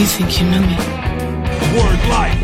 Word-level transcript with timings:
You 0.00 0.06
think 0.06 0.40
you 0.40 0.46
know 0.50 0.62
me? 0.62 0.78
Word 1.76 2.00
life. 2.08 2.40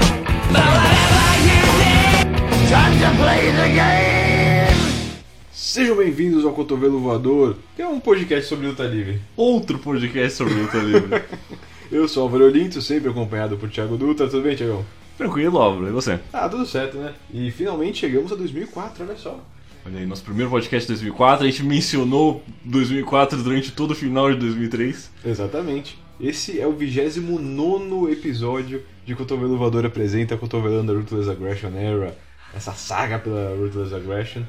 Sejam 5.55 5.97
bem-vindos 5.97 6.45
ao 6.45 6.53
Cotovelo 6.53 7.01
Voador, 7.01 7.57
que 7.75 7.81
é 7.81 7.89
um 7.89 7.99
podcast 7.99 8.47
sobre 8.47 8.67
luta 8.67 8.83
livre. 8.83 9.23
Outro 9.35 9.79
podcast 9.79 10.37
sobre 10.37 10.53
luta 10.53 10.77
livre. 10.77 11.25
Eu 11.91 12.07
sou 12.07 12.25
o 12.25 12.27
Álvaro 12.27 12.45
Olinto, 12.45 12.83
sempre 12.83 13.09
acompanhado 13.09 13.57
por 13.57 13.71
Thiago 13.71 13.97
Dutra. 13.97 14.29
Tudo 14.29 14.43
bem, 14.43 14.55
Thiagão? 14.55 14.85
Tranquilo, 15.17 15.57
Álvaro, 15.57 15.89
e 15.89 15.93
você? 15.93 16.21
Ah, 16.35 16.51
tudo 16.51 16.67
certo, 16.67 16.99
né? 16.99 17.15
E 17.33 17.51
finalmente 17.51 18.01
chegamos 18.01 18.31
a 18.31 18.35
2004, 18.35 19.03
olha 19.03 19.17
só. 19.17 19.43
Olha 19.87 19.99
aí, 19.99 20.05
nosso 20.05 20.25
primeiro 20.25 20.51
podcast 20.51 20.87
de 20.87 20.93
2004, 20.93 21.47
a 21.47 21.51
gente 21.51 21.63
mencionou 21.63 22.43
2004 22.67 23.43
durante 23.43 23.73
todo 23.73 23.93
o 23.93 23.95
final 23.95 24.31
de 24.31 24.39
2003. 24.41 25.11
Exatamente. 25.25 26.05
Esse 26.19 26.59
é 26.59 26.67
o 26.67 26.73
29 26.73 28.11
episódio 28.11 28.83
de 29.05 29.15
Cotovelo 29.15 29.59
Voador 29.59 29.85
apresenta 29.85 30.35
Cotovelando 30.37 30.91
a 30.91 30.95
Ruthless 30.95 31.29
Aggression 31.29 31.71
Era, 31.77 32.17
essa 32.55 32.73
saga 32.73 33.19
pela 33.19 33.55
Ruthless 33.55 33.95
Aggression. 33.95 34.43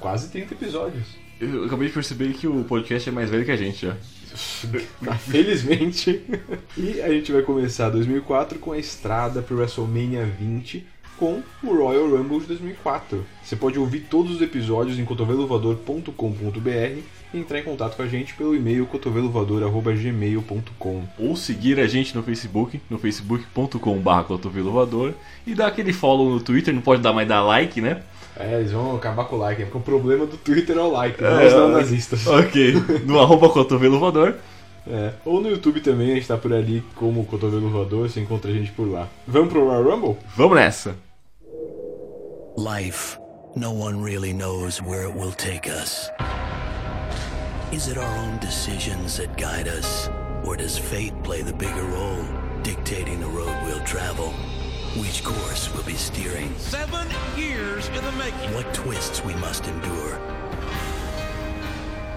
Quase 0.00 0.30
30 0.30 0.54
episódios. 0.54 1.06
Eu 1.40 1.64
acabei 1.64 1.86
de 1.86 1.94
perceber 1.94 2.32
que 2.32 2.48
o 2.48 2.64
podcast 2.64 3.08
é 3.08 3.12
mais 3.12 3.30
velho 3.30 3.44
que 3.44 3.52
a 3.52 3.56
gente 3.56 3.86
já. 3.86 3.96
Felizmente. 5.30 6.22
e 6.76 7.00
a 7.00 7.08
gente 7.10 7.30
vai 7.30 7.42
começar 7.42 7.88
2004 7.88 8.58
com 8.58 8.72
a 8.72 8.78
estrada 8.78 9.40
para 9.42 9.54
o 9.54 9.58
WrestleMania 9.58 10.26
20 10.26 10.84
com 11.16 11.40
o 11.62 11.74
Royal 11.74 12.08
Rumble 12.10 12.40
de 12.40 12.46
2004. 12.46 13.24
Você 13.42 13.54
pode 13.54 13.78
ouvir 13.78 14.00
todos 14.10 14.34
os 14.34 14.42
episódios 14.42 14.98
em 14.98 15.04
cotovelovador.com.br 15.04 17.00
e 17.32 17.38
entrar 17.38 17.58
em 17.58 17.62
contato 17.62 17.96
com 17.96 18.02
a 18.02 18.06
gente 18.06 18.34
pelo 18.34 18.54
e-mail 18.54 18.84
cotovelovador.gmail.com. 18.86 21.02
Ou 21.18 21.36
seguir 21.36 21.80
a 21.80 21.86
gente 21.86 22.14
no 22.14 22.22
Facebook, 22.22 22.80
no 22.88 22.98
facebook.com.br 22.98 24.22
cotovelovador 24.26 25.12
e 25.46 25.54
dar 25.54 25.68
aquele 25.68 25.92
follow 25.92 26.30
no 26.30 26.40
Twitter, 26.40 26.74
não 26.74 26.82
pode 26.82 27.02
dar 27.02 27.12
mais 27.12 27.28
dar 27.28 27.42
like, 27.42 27.80
né? 27.80 28.02
É, 28.38 28.58
eles 28.58 28.72
vão 28.72 28.96
acabar 28.96 29.24
com 29.24 29.36
o 29.36 29.38
like, 29.38 29.60
né? 29.60 29.66
porque 29.66 29.78
o 29.78 29.80
problema 29.80 30.26
do 30.26 30.36
Twitter 30.36 30.76
é 30.76 30.80
o 30.80 30.90
like, 30.90 31.22
não 31.22 31.46
os 31.46 31.52
neonazistas. 31.52 32.26
Ok, 32.46 32.74
no 33.06 33.18
arroba 33.18 33.48
cotovelovador. 33.48 34.34
É. 34.88 35.12
Ou 35.24 35.40
no 35.40 35.50
YouTube 35.50 35.80
também, 35.80 36.12
a 36.12 36.14
gente 36.14 36.28
tá 36.28 36.36
por 36.36 36.52
ali 36.52 36.82
como 36.94 37.24
Cotovelo 37.24 37.68
Voador, 37.68 38.08
você 38.08 38.20
encontra 38.20 38.50
a 38.50 38.54
gente 38.54 38.70
por 38.70 38.88
lá. 38.88 39.08
Vamos 39.26 39.52
pro 39.52 39.64
Royal 39.64 39.82
Rumble? 39.82 40.16
Vamos 40.36 40.56
nessa! 40.56 40.94
Life, 42.56 43.18
no 43.56 43.72
one 43.72 44.02
really 44.02 44.32
knows 44.32 44.80
where 44.80 45.08
it 45.08 45.16
will 45.16 45.32
take 45.32 45.68
us. 45.68 46.08
Is 47.72 47.88
it 47.88 47.98
our 47.98 48.18
own 48.18 48.38
decisions 48.38 49.16
that 49.16 49.36
guide 49.36 49.66
us? 49.66 50.08
Or 50.44 50.56
does 50.56 50.78
fate 50.78 51.20
play 51.24 51.42
the 51.42 51.52
bigger 51.52 51.82
role, 51.82 52.24
dictating 52.62 53.18
the 53.18 53.26
road 53.26 53.54
we'll 53.64 53.84
travel? 53.84 54.30
Which 54.96 55.24
course 55.24 55.74
we'll 55.74 55.82
be 55.82 55.94
steering? 55.94 56.56
Seven 56.58 57.08
years 57.36 57.88
in 57.88 58.04
the 58.04 58.12
making. 58.12 58.54
What 58.54 58.72
twists 58.72 59.24
we 59.24 59.34
must 59.34 59.66
endure? 59.66 60.14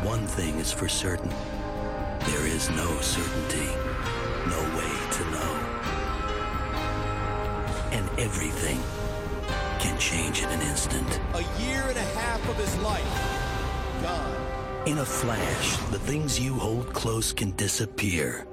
One 0.03 0.27
thing 0.27 0.59
is 0.59 0.71
for 0.71 0.87
certain 0.87 1.31
there 2.27 2.45
is 2.45 2.69
no 2.69 3.01
certainty, 3.01 3.69
no 4.47 4.61
way 4.77 4.93
to 5.11 5.31
know. 5.31 5.53
And 7.91 8.07
everything 8.19 8.79
can 9.79 9.97
change 9.97 10.43
in 10.43 10.49
an 10.49 10.61
instant. 10.61 11.19
A 11.33 11.41
year 11.59 11.81
and 11.87 11.97
a 11.97 12.09
half 12.19 12.47
of 12.47 12.55
his 12.55 12.77
life. 12.77 14.03
Gone. 14.03 14.48
In 14.89 14.97
a 14.97 15.05
flash, 15.05 15.77
the 15.91 15.99
things 15.99 16.39
you 16.39 16.55
hold 16.55 16.91
close 16.93 17.31
can 17.31 17.51
disappear, 17.51 18.47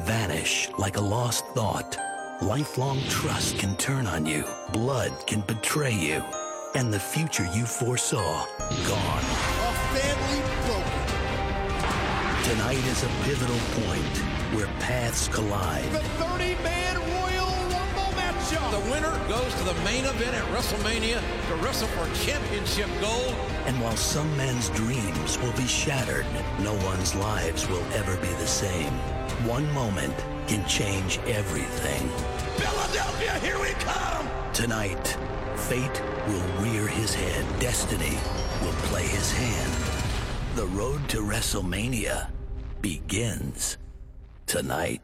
vanish 0.00 0.68
like 0.76 0.98
a 0.98 1.00
lost 1.00 1.46
thought. 1.54 1.96
Lifelong 2.42 3.00
trust 3.08 3.58
can 3.58 3.74
turn 3.76 4.06
on 4.06 4.26
you, 4.26 4.44
blood 4.74 5.10
can 5.26 5.40
betray 5.40 5.94
you, 5.94 6.22
and 6.74 6.92
the 6.92 7.00
future 7.00 7.48
you 7.54 7.64
foresaw, 7.64 8.44
gone. 8.86 9.24
A 9.24 9.72
family 9.96 10.42
broken. 10.66 11.06
Tonight 12.44 12.84
is 12.84 13.02
a 13.02 13.10
pivotal 13.24 13.60
point 13.80 14.16
where 14.54 14.66
paths 14.80 15.28
collide. 15.28 15.90
The 15.92 16.04
30-man 16.22 16.40
Royal 16.40 16.48
Rumble 16.50 16.68
matchup. 16.68 16.79
The 18.50 18.90
winner 18.90 19.16
goes 19.28 19.54
to 19.54 19.62
the 19.62 19.74
main 19.84 20.04
event 20.04 20.34
at 20.34 20.44
WrestleMania 20.46 21.20
to 21.48 21.54
wrestle 21.64 21.86
for 21.86 22.12
championship 22.24 22.88
gold. 23.00 23.32
And 23.66 23.80
while 23.80 23.96
some 23.96 24.36
men's 24.36 24.70
dreams 24.70 25.38
will 25.38 25.52
be 25.52 25.68
shattered, 25.68 26.26
no 26.58 26.74
one's 26.84 27.14
lives 27.14 27.68
will 27.68 27.84
ever 27.92 28.16
be 28.16 28.26
the 28.26 28.46
same. 28.48 28.92
One 29.46 29.72
moment 29.72 30.16
can 30.48 30.66
change 30.66 31.18
everything. 31.26 32.08
Philadelphia, 32.56 33.38
here 33.38 33.60
we 33.60 33.70
come. 33.84 34.28
Tonight, 34.52 35.16
fate 35.54 36.02
will 36.26 36.62
rear 36.64 36.88
his 36.88 37.14
head. 37.14 37.44
Destiny 37.60 38.18
will 38.62 38.74
play 38.88 39.06
his 39.06 39.30
hand. 39.30 40.56
The 40.56 40.66
road 40.66 41.08
to 41.10 41.18
WrestleMania 41.18 42.30
begins 42.80 43.78
tonight. 44.46 45.02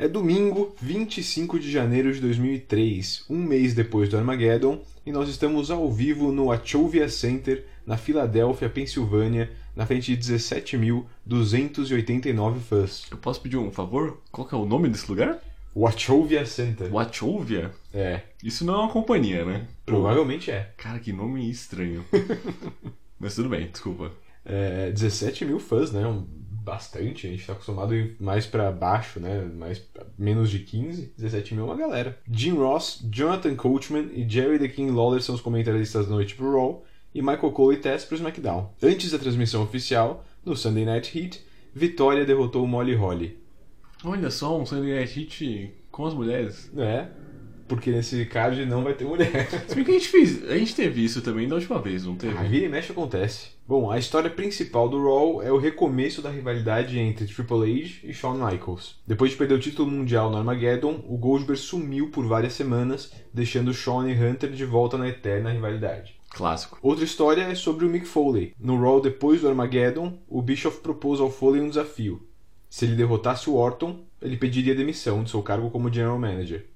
É 0.00 0.06
domingo, 0.06 0.76
25 0.80 1.58
de 1.58 1.68
janeiro 1.72 2.12
de 2.12 2.20
2003, 2.20 3.24
um 3.28 3.36
mês 3.38 3.74
depois 3.74 4.08
do 4.08 4.16
Armageddon, 4.16 4.80
e 5.04 5.10
nós 5.10 5.28
estamos 5.28 5.72
ao 5.72 5.90
vivo 5.90 6.30
no 6.30 6.44
Wachovia 6.46 7.08
Center, 7.08 7.66
na 7.84 7.96
Filadélfia, 7.96 8.70
Pensilvânia, 8.70 9.50
na 9.74 9.84
frente 9.86 10.16
de 10.16 10.32
17.289 10.32 12.60
fãs. 12.60 13.06
Eu 13.10 13.16
posso 13.18 13.40
pedir 13.40 13.56
um 13.56 13.72
favor? 13.72 14.20
Qual 14.30 14.46
que 14.46 14.54
é 14.54 14.58
o 14.58 14.64
nome 14.64 14.88
desse 14.88 15.10
lugar? 15.10 15.36
Wachovia 15.74 16.46
Center. 16.46 16.92
Wachovia? 16.92 17.72
É, 17.92 18.20
Isso 18.42 18.64
não 18.64 18.74
é 18.74 18.78
uma 18.78 18.90
companhia, 18.92 19.44
né? 19.44 19.66
provavelmente 19.84 20.48
é. 20.50 20.72
Cara, 20.76 21.00
que 21.00 21.12
nome 21.12 21.50
estranho. 21.50 22.04
Mas 23.18 23.34
tudo 23.34 23.48
bem, 23.48 23.66
desculpa. 23.68 24.12
é 24.44 24.92
17 24.92 25.44
mil 25.44 25.58
fãs, 25.58 25.90
né? 25.90 26.06
Um- 26.06 26.24
Bastante, 26.68 27.26
a 27.26 27.30
gente 27.30 27.46
tá 27.46 27.54
acostumado 27.54 27.94
a 27.94 27.96
ir 27.96 28.14
mais 28.20 28.46
pra 28.46 28.70
baixo, 28.70 29.18
né? 29.18 29.42
Mais, 29.56 29.82
menos 30.18 30.50
de 30.50 30.58
15, 30.58 31.14
17 31.16 31.54
mil 31.54 31.64
é 31.64 31.66
uma 31.66 31.76
galera. 31.76 32.18
Jim 32.30 32.56
Ross, 32.58 33.02
Jonathan 33.10 33.56
Coachman 33.56 34.10
e 34.12 34.28
Jerry 34.28 34.58
the 34.58 34.68
King 34.68 34.90
Lawler 34.90 35.22
são 35.22 35.34
os 35.34 35.40
comentaristas 35.40 36.06
da 36.06 36.14
noite 36.14 36.34
pro 36.34 36.52
Raw 36.52 36.84
e 37.14 37.22
Michael 37.22 37.52
Cole 37.52 37.76
e 37.76 37.80
Tess 37.80 38.04
pro 38.04 38.16
SmackDown. 38.16 38.70
Antes 38.82 39.12
da 39.12 39.18
transmissão 39.18 39.62
oficial, 39.62 40.26
no 40.44 40.54
Sunday 40.54 40.84
Night 40.84 41.18
Heat, 41.18 41.42
Vitória 41.74 42.26
derrotou 42.26 42.66
Molly 42.66 42.94
Holly. 42.94 43.38
Olha 44.04 44.30
só, 44.30 44.60
um 44.60 44.66
Sunday 44.66 44.94
Night 44.94 45.18
Heat 45.18 45.74
com 45.90 46.04
as 46.04 46.12
mulheres. 46.12 46.70
É, 46.76 47.08
porque 47.68 47.90
nesse 47.90 48.24
card 48.26 48.64
não 48.64 48.82
vai 48.82 48.94
ter 48.94 49.04
mulher. 49.04 49.48
Se 49.68 49.74
bem 49.74 49.84
que 49.84 49.90
a 49.90 49.94
gente 49.94 50.08
fez. 50.08 50.50
A 50.50 50.56
gente 50.56 50.74
teve 50.74 51.04
isso 51.04 51.20
também 51.20 51.46
da 51.46 51.54
última 51.54 51.80
vez, 51.80 52.04
não 52.04 52.16
teve? 52.16 52.36
A 52.36 52.42
vira 52.42 52.66
e 52.66 52.68
mexe 52.68 52.90
acontece. 52.90 53.50
Bom, 53.66 53.90
a 53.90 53.98
história 53.98 54.30
principal 54.30 54.88
do 54.88 55.02
Raw 55.02 55.42
é 55.42 55.52
o 55.52 55.58
recomeço 55.58 56.22
da 56.22 56.30
rivalidade 56.30 56.98
entre 56.98 57.26
Triple 57.26 57.82
H 57.82 58.00
e 58.02 58.14
Shawn 58.14 58.34
Michaels. 58.34 58.96
Depois 59.06 59.32
de 59.32 59.36
perder 59.36 59.54
o 59.54 59.60
título 59.60 59.90
mundial 59.90 60.30
no 60.30 60.38
Armageddon, 60.38 61.04
o 61.06 61.18
Goldberg 61.18 61.60
sumiu 61.60 62.08
por 62.08 62.26
várias 62.26 62.54
semanas, 62.54 63.12
deixando 63.32 63.74
Shawn 63.74 64.08
e 64.08 64.14
Hunter 64.14 64.50
de 64.50 64.64
volta 64.64 64.96
na 64.96 65.06
eterna 65.06 65.52
rivalidade. 65.52 66.18
Clássico. 66.30 66.78
Outra 66.82 67.04
história 67.04 67.42
é 67.42 67.54
sobre 67.54 67.84
o 67.84 67.88
Mick 67.88 68.06
Foley. 68.06 68.54
No 68.58 68.80
Raw 68.80 69.00
depois 69.00 69.40
do 69.40 69.48
Armageddon, 69.48 70.18
o 70.28 70.40
Bischoff 70.40 70.80
propôs 70.80 71.20
ao 71.20 71.30
Foley 71.30 71.60
um 71.60 71.68
desafio. 71.68 72.26
Se 72.70 72.84
ele 72.84 72.96
derrotasse 72.96 73.48
o 73.48 73.56
Orton, 73.56 74.00
ele 74.20 74.36
pediria 74.36 74.74
demissão 74.74 75.22
de 75.22 75.30
seu 75.30 75.42
cargo 75.42 75.70
como 75.70 75.92
General 75.92 76.18
Manager. 76.18 76.66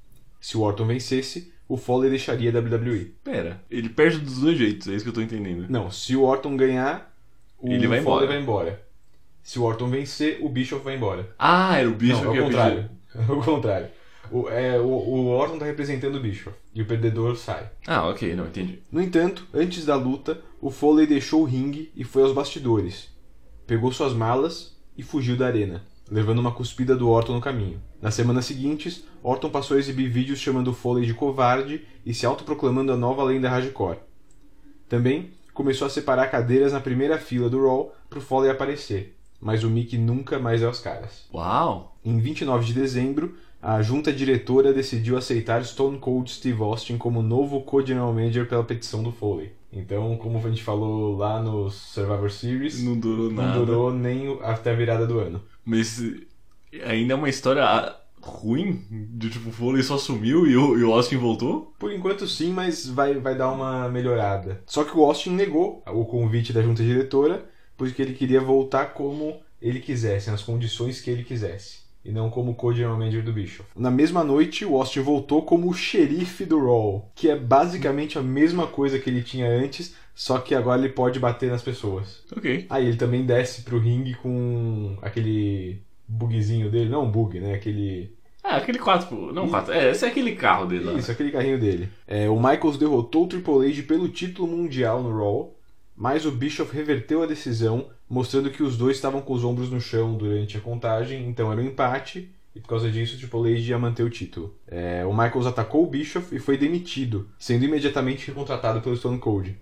Se 0.42 0.56
o 0.56 0.60
Orton 0.62 0.86
vencesse, 0.86 1.52
o 1.68 1.76
Foley 1.76 2.10
deixaria 2.10 2.50
a 2.50 2.58
WWE. 2.60 3.14
Pera, 3.22 3.62
ele 3.70 3.88
perde 3.88 4.18
dos 4.18 4.40
dois 4.40 4.58
jeitos, 4.58 4.88
é 4.88 4.94
isso 4.94 5.04
que 5.04 5.08
eu 5.10 5.14
tô 5.14 5.22
entendendo. 5.22 5.66
Não, 5.70 5.88
se 5.88 6.16
o 6.16 6.22
Orton 6.24 6.56
ganhar, 6.56 7.14
o 7.60 7.68
Ele 7.68 7.86
vai 7.86 8.02
Foley 8.02 8.24
embora. 8.24 8.26
vai 8.26 8.42
embora. 8.42 8.82
Se 9.40 9.60
o 9.60 9.62
Orton 9.62 9.88
vencer, 9.88 10.38
o 10.42 10.48
Bischoff 10.48 10.84
vai 10.84 10.96
embora. 10.96 11.32
Ah, 11.38 11.78
era 11.78 11.88
o 11.88 11.94
bicho 11.94 12.14
não, 12.14 12.20
que 12.22 12.26
ao 12.26 12.34
ia 12.34 12.42
contrário. 12.42 12.76
pedir. 12.76 12.92
Ao 13.30 13.42
contrário. 13.42 13.88
O, 14.32 14.48
é, 14.48 14.80
o, 14.80 14.84
o 14.86 15.26
Orton 15.28 15.58
tá 15.58 15.64
representando 15.66 16.16
o 16.16 16.20
Bischoff. 16.20 16.56
E 16.74 16.82
o 16.82 16.86
perdedor 16.86 17.36
sai. 17.36 17.70
Ah, 17.86 18.08
ok, 18.08 18.34
não, 18.34 18.46
entendi. 18.46 18.80
No 18.90 19.00
entanto, 19.00 19.46
antes 19.54 19.84
da 19.84 19.94
luta, 19.94 20.40
o 20.60 20.70
Foley 20.70 21.06
deixou 21.06 21.42
o 21.42 21.44
ringue 21.44 21.92
e 21.94 22.02
foi 22.02 22.22
aos 22.22 22.32
bastidores. 22.32 23.10
Pegou 23.66 23.92
suas 23.92 24.12
malas 24.12 24.76
e 24.98 25.02
fugiu 25.04 25.36
da 25.36 25.46
arena, 25.46 25.82
levando 26.10 26.40
uma 26.40 26.52
cuspida 26.52 26.96
do 26.96 27.08
Orton 27.08 27.34
no 27.34 27.40
caminho. 27.40 27.80
Nas 28.02 28.14
semanas 28.14 28.44
seguintes, 28.44 29.04
Orton 29.22 29.48
passou 29.48 29.76
a 29.76 29.80
exibir 29.80 30.08
vídeos 30.10 30.40
chamando 30.40 30.68
o 30.68 30.74
Foley 30.74 31.06
de 31.06 31.14
covarde 31.14 31.82
e 32.04 32.12
se 32.12 32.26
autoproclamando 32.26 32.92
a 32.92 32.96
nova 32.96 33.22
lenda 33.22 33.48
hardcore. 33.48 33.98
Também 34.88 35.30
começou 35.54 35.86
a 35.86 35.90
separar 35.90 36.26
cadeiras 36.30 36.72
na 36.72 36.80
primeira 36.80 37.16
fila 37.18 37.48
do 37.48 37.64
Raw 37.64 37.94
pro 38.10 38.20
Foley 38.20 38.50
aparecer, 38.50 39.16
mas 39.40 39.62
o 39.62 39.70
Mick 39.70 39.96
nunca 39.96 40.38
mais 40.38 40.62
é 40.62 40.66
aos 40.66 40.80
caras. 40.80 41.26
Uau! 41.32 41.96
Em 42.04 42.18
29 42.18 42.64
de 42.66 42.72
dezembro, 42.74 43.36
a 43.62 43.80
junta 43.80 44.12
diretora 44.12 44.72
decidiu 44.72 45.16
aceitar 45.16 45.64
Stone 45.64 45.98
Cold 45.98 46.28
Steve 46.30 46.60
Austin 46.60 46.98
como 46.98 47.22
novo 47.22 47.60
co-general 47.62 48.12
manager 48.12 48.48
pela 48.48 48.64
petição 48.64 49.02
do 49.04 49.12
Foley. 49.12 49.52
Então, 49.72 50.16
como 50.16 50.36
a 50.38 50.50
gente 50.50 50.62
falou 50.62 51.16
lá 51.16 51.40
no 51.40 51.70
Survivor 51.70 52.30
Series, 52.30 52.82
Não 52.82 52.98
durou 52.98 53.30
não 53.30 53.42
nada. 53.44 53.58
durou 53.64 53.94
nem 53.94 54.28
o- 54.28 54.40
até 54.42 54.72
a 54.72 54.74
virada 54.74 55.06
do 55.06 55.18
ano. 55.20 55.40
Mas 55.64 56.02
ainda 56.84 57.14
é 57.14 57.16
uma 57.16 57.28
história 57.28 57.94
ruim? 58.22 58.82
De 58.90 59.28
tipo, 59.30 59.50
o 59.50 59.52
Foley 59.52 59.82
só 59.82 59.98
sumiu 59.98 60.46
e 60.46 60.56
o, 60.56 60.78
e 60.78 60.84
o 60.84 60.92
Austin 60.92 61.16
voltou? 61.16 61.74
Por 61.78 61.92
enquanto 61.92 62.26
sim, 62.26 62.52
mas 62.52 62.86
vai, 62.86 63.14
vai 63.14 63.36
dar 63.36 63.50
uma 63.50 63.88
melhorada. 63.88 64.62
Só 64.66 64.84
que 64.84 64.96
o 64.96 65.04
Austin 65.04 65.30
negou 65.30 65.82
o 65.86 66.04
convite 66.04 66.52
da 66.52 66.62
junta 66.62 66.82
diretora, 66.82 67.44
porque 67.76 68.00
ele 68.00 68.14
queria 68.14 68.40
voltar 68.40 68.94
como 68.94 69.40
ele 69.60 69.80
quisesse, 69.80 70.30
nas 70.30 70.42
condições 70.42 71.00
que 71.00 71.10
ele 71.10 71.24
quisesse. 71.24 71.82
E 72.04 72.10
não 72.10 72.30
como 72.30 72.54
co-general 72.56 72.98
manager 72.98 73.22
do 73.22 73.32
Bischoff. 73.32 73.70
Na 73.76 73.90
mesma 73.90 74.24
noite, 74.24 74.64
o 74.64 74.76
Austin 74.76 75.00
voltou 75.00 75.42
como 75.42 75.70
o 75.70 75.74
xerife 75.74 76.44
do 76.44 76.58
Raw, 76.58 77.08
que 77.14 77.30
é 77.30 77.36
basicamente 77.36 78.18
a 78.18 78.22
mesma 78.22 78.66
coisa 78.66 78.98
que 78.98 79.08
ele 79.08 79.22
tinha 79.22 79.48
antes, 79.48 79.94
só 80.12 80.38
que 80.38 80.52
agora 80.52 80.80
ele 80.80 80.92
pode 80.92 81.20
bater 81.20 81.48
nas 81.48 81.62
pessoas. 81.62 82.24
Ok. 82.36 82.66
Aí 82.68 82.88
ele 82.88 82.96
também 82.96 83.24
desce 83.24 83.62
pro 83.62 83.78
ringue 83.78 84.14
com 84.14 84.96
aquele 85.00 85.80
bugzinho 86.12 86.70
dele, 86.70 86.90
não 86.90 87.04
um 87.04 87.10
bug, 87.10 87.40
né? 87.40 87.54
Aquele 87.54 88.14
Ah, 88.42 88.56
aquele 88.56 88.78
4. 88.78 89.32
Não, 89.32 89.48
4. 89.48 89.72
É, 89.72 89.90
esse 89.90 90.04
é 90.04 90.08
aquele 90.08 90.34
carro 90.36 90.66
dele 90.66 90.84
lá. 90.84 90.92
Isso, 90.94 91.10
aquele 91.10 91.30
carrinho 91.30 91.58
dele. 91.58 91.88
É, 92.06 92.28
o 92.28 92.36
Michaels 92.36 92.76
derrotou 92.76 93.24
o 93.24 93.28
Triple 93.28 93.66
H 93.66 93.82
pelo 93.86 94.08
título 94.08 94.48
mundial 94.48 95.02
no 95.02 95.16
Raw, 95.16 95.54
mas 95.96 96.26
o 96.26 96.30
Bischoff 96.32 96.74
reverteu 96.74 97.22
a 97.22 97.26
decisão, 97.26 97.86
mostrando 98.08 98.50
que 98.50 98.62
os 98.62 98.76
dois 98.76 98.96
estavam 98.96 99.20
com 99.20 99.32
os 99.32 99.44
ombros 99.44 99.70
no 99.70 99.80
chão 99.80 100.14
durante 100.16 100.56
a 100.56 100.60
contagem, 100.60 101.26
então 101.28 101.50
era 101.52 101.60
um 101.60 101.64
empate, 101.64 102.34
e 102.54 102.60
por 102.60 102.68
causa 102.68 102.90
disso 102.90 103.14
o 103.14 103.18
Triple 103.18 103.52
H 103.52 103.60
ia 103.60 103.78
manter 103.78 104.02
o 104.02 104.10
título. 104.10 104.54
É, 104.66 105.04
o 105.06 105.12
Michaels 105.12 105.46
atacou 105.46 105.84
o 105.84 105.86
Bischoff 105.86 106.34
e 106.34 106.38
foi 106.38 106.58
demitido, 106.58 107.28
sendo 107.38 107.64
imediatamente 107.64 108.26
recontratado 108.26 108.80
pelo 108.80 108.96
Stone 108.96 109.18
Cold. 109.18 109.56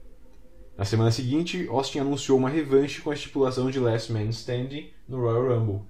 Na 0.76 0.84
semana 0.86 1.10
seguinte, 1.10 1.66
Austin 1.68 1.98
anunciou 1.98 2.38
uma 2.38 2.48
revanche 2.48 3.02
com 3.02 3.10
a 3.10 3.14
estipulação 3.14 3.70
de 3.70 3.78
Last 3.78 4.10
Man 4.10 4.30
Standing 4.30 4.88
no 5.06 5.20
Royal 5.20 5.58
Rumble. 5.58 5.82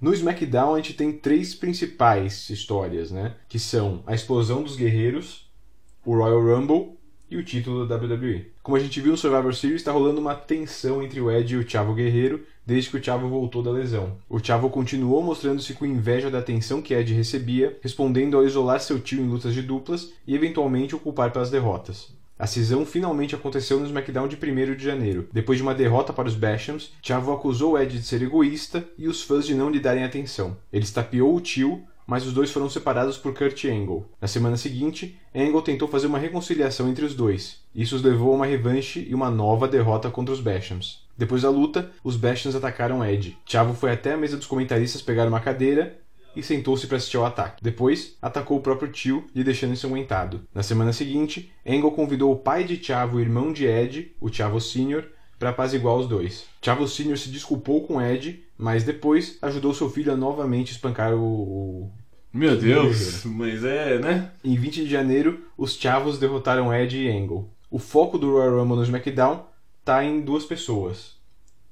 No 0.00 0.12
SmackDown 0.12 0.74
a 0.74 0.76
gente 0.78 0.94
tem 0.94 1.12
três 1.12 1.54
principais 1.54 2.50
histórias, 2.50 3.10
né? 3.10 3.34
Que 3.48 3.58
são 3.58 4.02
a 4.06 4.14
explosão 4.14 4.62
dos 4.62 4.76
guerreiros, 4.76 5.50
o 6.04 6.16
Royal 6.16 6.42
Rumble 6.42 6.98
e 7.30 7.36
o 7.36 7.44
título 7.44 7.86
da 7.86 7.96
WWE. 7.96 8.52
Como 8.62 8.76
a 8.76 8.80
gente 8.80 9.00
viu 9.00 9.12
no 9.12 9.18
Survivor 9.18 9.54
Series, 9.54 9.80
está 9.80 9.92
rolando 9.92 10.20
uma 10.20 10.34
tensão 10.34 11.02
entre 11.02 11.20
o 11.20 11.30
Ed 11.30 11.54
e 11.54 11.56
o 11.56 11.68
Chavo 11.68 11.94
Guerreiro 11.94 12.44
desde 12.66 12.90
que 12.90 12.96
o 12.96 13.02
Chavo 13.02 13.28
voltou 13.28 13.62
da 13.62 13.70
lesão. 13.70 14.16
O 14.28 14.38
Chavo 14.38 14.70
continuou 14.70 15.22
mostrando-se 15.22 15.74
com 15.74 15.84
inveja 15.84 16.30
da 16.30 16.38
atenção 16.38 16.80
que 16.80 16.94
Ed 16.94 17.12
recebia, 17.12 17.76
respondendo 17.82 18.36
ao 18.36 18.46
isolar 18.46 18.80
seu 18.80 19.00
tio 19.00 19.20
em 19.20 19.28
lutas 19.28 19.52
de 19.52 19.62
duplas 19.62 20.12
e 20.26 20.34
eventualmente 20.34 20.94
o 20.94 20.98
culpar 20.98 21.32
pelas 21.32 21.50
derrotas. 21.50 22.12
A 22.42 22.46
cisão 22.48 22.84
finalmente 22.84 23.36
aconteceu 23.36 23.78
no 23.78 23.86
SmackDown 23.86 24.26
de 24.26 24.34
1 24.34 24.74
de 24.74 24.84
janeiro. 24.84 25.28
Depois 25.32 25.58
de 25.58 25.62
uma 25.62 25.72
derrota 25.72 26.12
para 26.12 26.26
os 26.26 26.34
Bashams, 26.34 26.92
Chavo 27.00 27.30
acusou 27.30 27.78
Ed 27.78 27.96
de 27.96 28.04
ser 28.04 28.20
egoísta 28.20 28.84
e 28.98 29.06
os 29.06 29.22
fãs 29.22 29.46
de 29.46 29.54
não 29.54 29.70
lhe 29.70 29.78
darem 29.78 30.02
atenção. 30.02 30.56
Ele 30.72 30.82
estapeou 30.82 31.36
o 31.36 31.40
tio, 31.40 31.84
mas 32.04 32.26
os 32.26 32.32
dois 32.32 32.50
foram 32.50 32.68
separados 32.68 33.16
por 33.16 33.32
Kurt 33.32 33.64
Angle. 33.66 34.04
Na 34.20 34.26
semana 34.26 34.56
seguinte, 34.56 35.16
Angle 35.32 35.62
tentou 35.62 35.86
fazer 35.86 36.08
uma 36.08 36.18
reconciliação 36.18 36.88
entre 36.88 37.04
os 37.04 37.14
dois. 37.14 37.60
Isso 37.72 37.94
os 37.94 38.02
levou 38.02 38.32
a 38.32 38.34
uma 38.34 38.46
revanche 38.46 39.06
e 39.08 39.14
uma 39.14 39.30
nova 39.30 39.68
derrota 39.68 40.10
contra 40.10 40.34
os 40.34 40.40
Bashams. 40.40 40.98
Depois 41.16 41.42
da 41.42 41.48
luta, 41.48 41.92
os 42.02 42.16
Bashams 42.16 42.56
atacaram 42.56 43.04
Ed. 43.04 43.38
Chavo 43.46 43.72
foi 43.72 43.92
até 43.92 44.14
a 44.14 44.16
mesa 44.16 44.36
dos 44.36 44.48
comentaristas 44.48 45.00
pegar 45.00 45.28
uma 45.28 45.38
cadeira 45.38 45.96
e 46.34 46.42
sentou-se 46.42 46.86
para 46.86 46.96
assistir 46.96 47.16
ao 47.16 47.26
ataque. 47.26 47.62
Depois, 47.62 48.16
atacou 48.20 48.58
o 48.58 48.62
próprio 48.62 48.90
tio, 48.90 49.26
lhe 49.34 49.44
deixando 49.44 49.72
ensanguentado. 49.72 50.42
Na 50.54 50.62
semana 50.62 50.92
seguinte, 50.92 51.52
Angle 51.66 51.92
convidou 51.92 52.32
o 52.32 52.38
pai 52.38 52.64
de 52.64 52.82
Chavo 52.82 53.18
e 53.18 53.22
o 53.22 53.24
irmão 53.24 53.52
de 53.52 53.66
Ed, 53.66 54.12
o 54.20 54.32
Chavo 54.32 54.60
Sr., 54.60 55.04
para 55.38 55.50
apaziguar 55.50 55.96
os 55.96 56.06
dois. 56.06 56.46
Chavo 56.62 56.86
Sr. 56.86 57.16
se 57.16 57.28
desculpou 57.28 57.84
com 57.84 58.00
Ed, 58.00 58.44
mas 58.56 58.84
depois 58.84 59.38
ajudou 59.42 59.74
seu 59.74 59.90
filho 59.90 60.12
a 60.12 60.16
novamente 60.16 60.70
espancar 60.70 61.14
o. 61.14 61.90
Meu 62.32 62.56
Deus, 62.56 63.24
mas 63.24 63.64
é, 63.64 63.98
né? 63.98 64.30
Em 64.42 64.54
20 64.54 64.84
de 64.84 64.88
janeiro, 64.88 65.40
os 65.58 65.74
Chavos 65.74 66.18
derrotaram 66.18 66.72
Ed 66.72 66.96
e 66.96 67.10
Angle. 67.10 67.50
O 67.68 67.78
foco 67.78 68.16
do 68.18 68.30
Royal 68.30 68.60
Rumble 68.60 68.76
no 68.76 68.84
SmackDown 68.84 69.44
tá 69.84 70.04
em 70.04 70.20
duas 70.20 70.44
pessoas: 70.44 71.16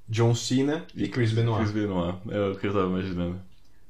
John 0.08 0.34
Cena 0.34 0.84
e 0.94 1.06
Chris 1.08 1.32
Benoit. 1.32 1.60
Chris 1.60 1.72
Benoit, 1.72 2.18
é 2.28 2.40
o 2.40 2.56
que 2.56 2.66
eu 2.66 2.72
tava 2.72 2.88
imaginando. 2.88 3.40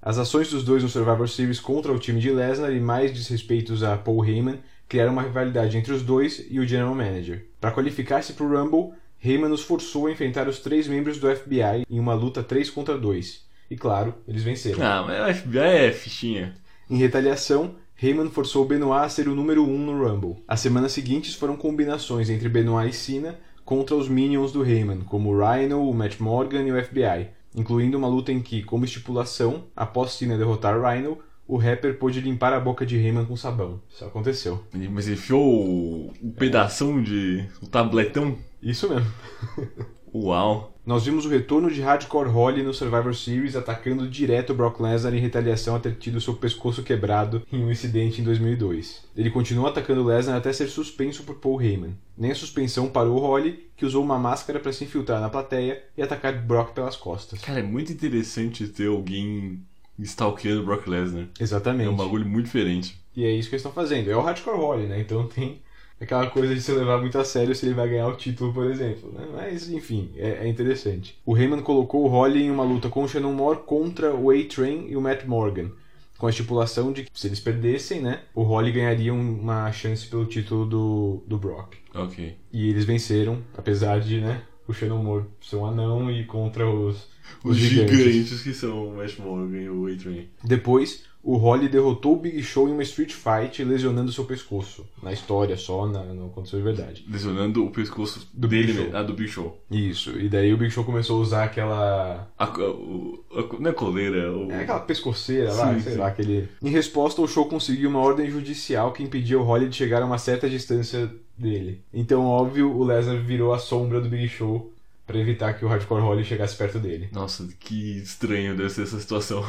As 0.02 0.16
ações 0.16 0.48
dos 0.48 0.64
dois 0.64 0.82
no 0.82 0.88
Survivor 0.88 1.28
Series 1.28 1.60
contra 1.60 1.92
o 1.92 1.98
time 1.98 2.20
de 2.20 2.30
Lesnar 2.30 2.72
e 2.72 2.80
mais 2.80 3.12
desrespeitos 3.12 3.82
a 3.82 3.98
Paul 3.98 4.24
Heyman 4.24 4.58
criaram 4.88 5.12
uma 5.12 5.22
rivalidade 5.22 5.76
entre 5.76 5.92
os 5.92 6.02
dois 6.02 6.46
e 6.48 6.58
o 6.58 6.66
General 6.66 6.94
Manager. 6.94 7.46
Para 7.60 7.70
qualificar-se 7.70 8.32
para 8.32 8.46
o 8.46 8.48
Rumble, 8.48 8.94
Heyman 9.22 9.52
os 9.52 9.62
forçou 9.62 10.06
a 10.06 10.10
enfrentar 10.10 10.48
os 10.48 10.58
três 10.58 10.88
membros 10.88 11.18
do 11.18 11.28
FBI 11.34 11.84
em 11.88 12.00
uma 12.00 12.14
luta 12.14 12.42
3 12.42 12.70
contra 12.70 12.96
2. 12.96 13.44
E 13.70 13.76
claro, 13.76 14.14
eles 14.26 14.42
venceram. 14.42 14.82
Ah, 14.82 15.04
mas 15.06 15.36
o 15.36 15.40
FBI 15.40 15.58
é 15.58 15.92
fichinha. 15.92 16.56
Em 16.88 16.96
retaliação, 16.96 17.74
Heyman 18.02 18.30
forçou 18.30 18.64
Benoit 18.64 19.04
a 19.04 19.08
ser 19.10 19.28
o 19.28 19.34
número 19.34 19.62
1 19.62 19.70
um 19.70 19.78
no 19.78 20.02
Rumble. 20.02 20.42
As 20.48 20.60
semanas 20.60 20.92
seguintes 20.92 21.34
foram 21.34 21.58
combinações 21.58 22.30
entre 22.30 22.48
Benoit 22.48 22.88
e 22.88 22.94
Cena 22.94 23.38
contra 23.66 23.94
os 23.94 24.08
minions 24.08 24.50
do 24.50 24.64
Heyman, 24.64 25.00
como 25.00 25.28
o 25.28 25.38
Rhino, 25.38 25.88
o 25.88 25.94
Matt 25.94 26.18
Morgan 26.18 26.62
e 26.62 26.72
o 26.72 26.82
FBI, 26.82 27.28
incluindo 27.54 27.98
uma 27.98 28.08
luta 28.08 28.32
em 28.32 28.40
que, 28.40 28.62
como 28.62 28.84
estipulação, 28.84 29.64
após 29.74 30.12
Cena 30.12 30.38
derrotar 30.38 30.80
Rhino, 30.80 31.18
o 31.46 31.56
rapper 31.56 31.98
pôde 31.98 32.20
limpar 32.20 32.52
a 32.52 32.60
boca 32.60 32.86
de 32.86 32.96
Heyman 32.96 33.24
com 33.24 33.36
sabão. 33.36 33.80
Isso 33.92 34.04
aconteceu. 34.04 34.64
Mas 34.90 35.06
ele 35.06 35.16
enfiou 35.16 36.12
o, 36.22 36.32
pedação 36.36 37.02
de. 37.02 37.44
o 37.60 37.66
tabletão. 37.66 38.38
Isso 38.62 38.88
mesmo. 38.88 39.10
Uau. 40.14 40.74
Nós 40.84 41.04
vimos 41.04 41.24
o 41.24 41.28
retorno 41.28 41.70
de 41.70 41.80
Hardcore 41.80 42.28
Holly 42.28 42.62
no 42.62 42.74
Survivor 42.74 43.14
Series 43.14 43.54
atacando 43.54 44.08
direto 44.08 44.54
Brock 44.54 44.80
Lesnar 44.80 45.14
em 45.14 45.20
retaliação 45.20 45.76
a 45.76 45.78
ter 45.78 45.94
tido 45.96 46.20
seu 46.20 46.34
pescoço 46.34 46.82
quebrado 46.82 47.46
em 47.52 47.62
um 47.62 47.70
incidente 47.70 48.20
em 48.20 48.24
2002. 48.24 49.04
Ele 49.16 49.30
continuou 49.30 49.68
atacando 49.68 50.02
Lesnar 50.02 50.36
até 50.36 50.52
ser 50.52 50.68
suspenso 50.68 51.22
por 51.22 51.36
Paul 51.36 51.62
Heyman. 51.62 51.96
Nem 52.18 52.32
a 52.32 52.34
suspensão 52.34 52.88
parou 52.88 53.20
Holly, 53.20 53.70
que 53.76 53.86
usou 53.86 54.02
uma 54.02 54.18
máscara 54.18 54.58
para 54.58 54.72
se 54.72 54.84
infiltrar 54.84 55.20
na 55.20 55.28
plateia 55.28 55.82
e 55.96 56.02
atacar 56.02 56.44
Brock 56.44 56.72
pelas 56.74 56.96
costas. 56.96 57.40
Cara, 57.40 57.60
é 57.60 57.62
muito 57.62 57.92
interessante 57.92 58.66
ter 58.66 58.88
alguém 58.88 59.62
stalkeando 59.98 60.64
Brock 60.64 60.88
Lesnar. 60.88 61.28
Exatamente. 61.38 61.86
É 61.86 61.90
um 61.90 61.96
bagulho 61.96 62.26
muito 62.26 62.46
diferente. 62.46 62.98
E 63.14 63.24
é 63.24 63.30
isso 63.30 63.48
que 63.48 63.54
eles 63.54 63.64
estão 63.64 63.72
fazendo. 63.72 64.10
É 64.10 64.16
o 64.16 64.22
Hardcore 64.22 64.56
Holly, 64.56 64.86
né? 64.86 65.00
Então 65.00 65.26
tem 65.28 65.60
aquela 66.00 66.26
coisa 66.28 66.54
de 66.54 66.60
se 66.60 66.72
levar 66.72 66.98
muito 66.98 67.18
a 67.18 67.24
sério 67.24 67.54
se 67.54 67.66
ele 67.66 67.74
vai 67.74 67.88
ganhar 67.88 68.08
o 68.08 68.16
título, 68.16 68.52
por 68.52 68.66
exemplo. 68.70 69.12
Né? 69.12 69.26
Mas, 69.34 69.70
enfim, 69.70 70.10
é, 70.16 70.44
é, 70.44 70.48
interessante. 70.48 71.18
O 71.24 71.36
Heyman 71.36 71.60
colocou 71.60 72.04
o 72.04 72.08
Holly 72.08 72.44
em 72.44 72.50
uma 72.50 72.64
luta 72.64 72.88
com 72.88 73.04
o 73.04 73.08
Shannon 73.08 73.32
Moore 73.32 73.60
contra 73.66 74.14
o 74.14 74.30
A-Train 74.30 74.86
e 74.88 74.96
o 74.96 75.00
Matt 75.00 75.24
Morgan. 75.24 75.70
Com 76.16 76.26
a 76.26 76.30
estipulação 76.30 76.92
de 76.92 77.04
que 77.04 77.10
se 77.14 77.26
eles 77.26 77.40
perdessem, 77.40 78.00
né, 78.00 78.20
o 78.34 78.42
Holly 78.42 78.72
ganharia 78.72 79.12
uma 79.12 79.72
chance 79.72 80.06
pelo 80.06 80.26
título 80.26 80.66
do, 80.66 81.22
do 81.26 81.38
Brock. 81.38 81.76
Ok. 81.94 82.36
E 82.52 82.68
eles 82.68 82.84
venceram, 82.84 83.42
apesar 83.56 84.00
de, 84.00 84.20
né, 84.20 84.42
o 84.68 84.72
Shannon 84.72 85.02
Moore 85.02 85.24
ser 85.40 85.56
um 85.56 85.66
anão 85.66 86.10
e 86.10 86.24
contra 86.24 86.68
os, 86.68 87.08
os, 87.42 87.52
os 87.52 87.56
gigantes. 87.56 87.98
gigantes. 87.98 88.42
que 88.42 88.52
são 88.52 88.88
o 88.88 88.96
Matt 88.96 89.18
Morgan 89.18 89.58
e 89.58 89.68
o 89.70 89.86
A-Train. 89.86 90.28
Depois, 90.44 91.04
o 91.22 91.36
Holly 91.36 91.68
derrotou 91.68 92.14
o 92.14 92.16
Big 92.20 92.42
Show 92.42 92.68
em 92.68 92.72
uma 92.72 92.82
Street 92.82 93.12
Fight, 93.12 93.62
lesionando 93.62 94.10
seu 94.10 94.24
pescoço. 94.24 94.86
Na 95.02 95.12
história 95.12 95.56
só, 95.56 95.86
na, 95.86 96.02
não 96.04 96.26
aconteceu 96.26 96.58
de 96.58 96.64
verdade. 96.64 97.04
Lesionando 97.08 97.64
o 97.64 97.70
pescoço 97.70 98.26
Do 98.32 98.48
dele, 98.48 98.72
Big 98.72 98.78
Show. 98.84 98.96
Ah, 98.96 99.02
do 99.02 99.12
Big 99.12 99.28
Show. 99.30 99.58
Isso, 99.70 100.18
e 100.18 100.28
daí 100.28 100.52
o 100.54 100.56
Big 100.56 100.70
Show 100.70 100.84
começou 100.84 101.18
a 101.18 101.20
usar 101.22 101.44
aquela. 101.44 102.28
A, 102.38 102.44
a, 102.44 102.70
o- 102.70 103.22
a- 103.34 103.60
não 103.60 103.70
é 103.70 103.74
coleira, 103.74 104.32
o... 104.34 104.50
É 104.50 104.62
aquela 104.62 104.80
pescoceira 104.80 105.52
lá, 105.52 105.74
Sim, 105.74 105.80
sei 105.80 105.92
sim. 105.92 105.98
lá, 105.98 106.06
aquele. 106.08 106.48
Em 106.62 106.70
resposta, 106.70 107.20
o 107.20 107.28
show 107.28 107.44
conseguiu 107.46 107.90
uma 107.90 108.00
ordem 108.00 108.30
judicial 108.30 108.92
que 108.92 109.02
impedia 109.02 109.38
o 109.38 109.42
Holly 109.42 109.68
de 109.68 109.76
chegar 109.76 110.02
a 110.02 110.06
uma 110.06 110.18
certa 110.18 110.48
distância 110.48 111.10
dele. 111.36 111.82
Então, 111.92 112.24
óbvio, 112.26 112.70
o 112.74 112.82
Lesnar 112.84 113.18
virou 113.22 113.52
a 113.52 113.58
sombra 113.58 114.00
do 114.00 114.08
Big 114.08 114.28
Show 114.28 114.72
pra 115.10 115.20
evitar 115.20 115.54
que 115.54 115.64
o 115.64 115.68
Hardcore 115.68 116.02
Holly 116.02 116.24
chegasse 116.24 116.56
perto 116.56 116.78
dele. 116.78 117.08
Nossa, 117.12 117.48
que 117.58 117.98
estranho 117.98 118.56
deve 118.56 118.70
ser 118.70 118.82
essa 118.82 118.98
situação. 118.98 119.44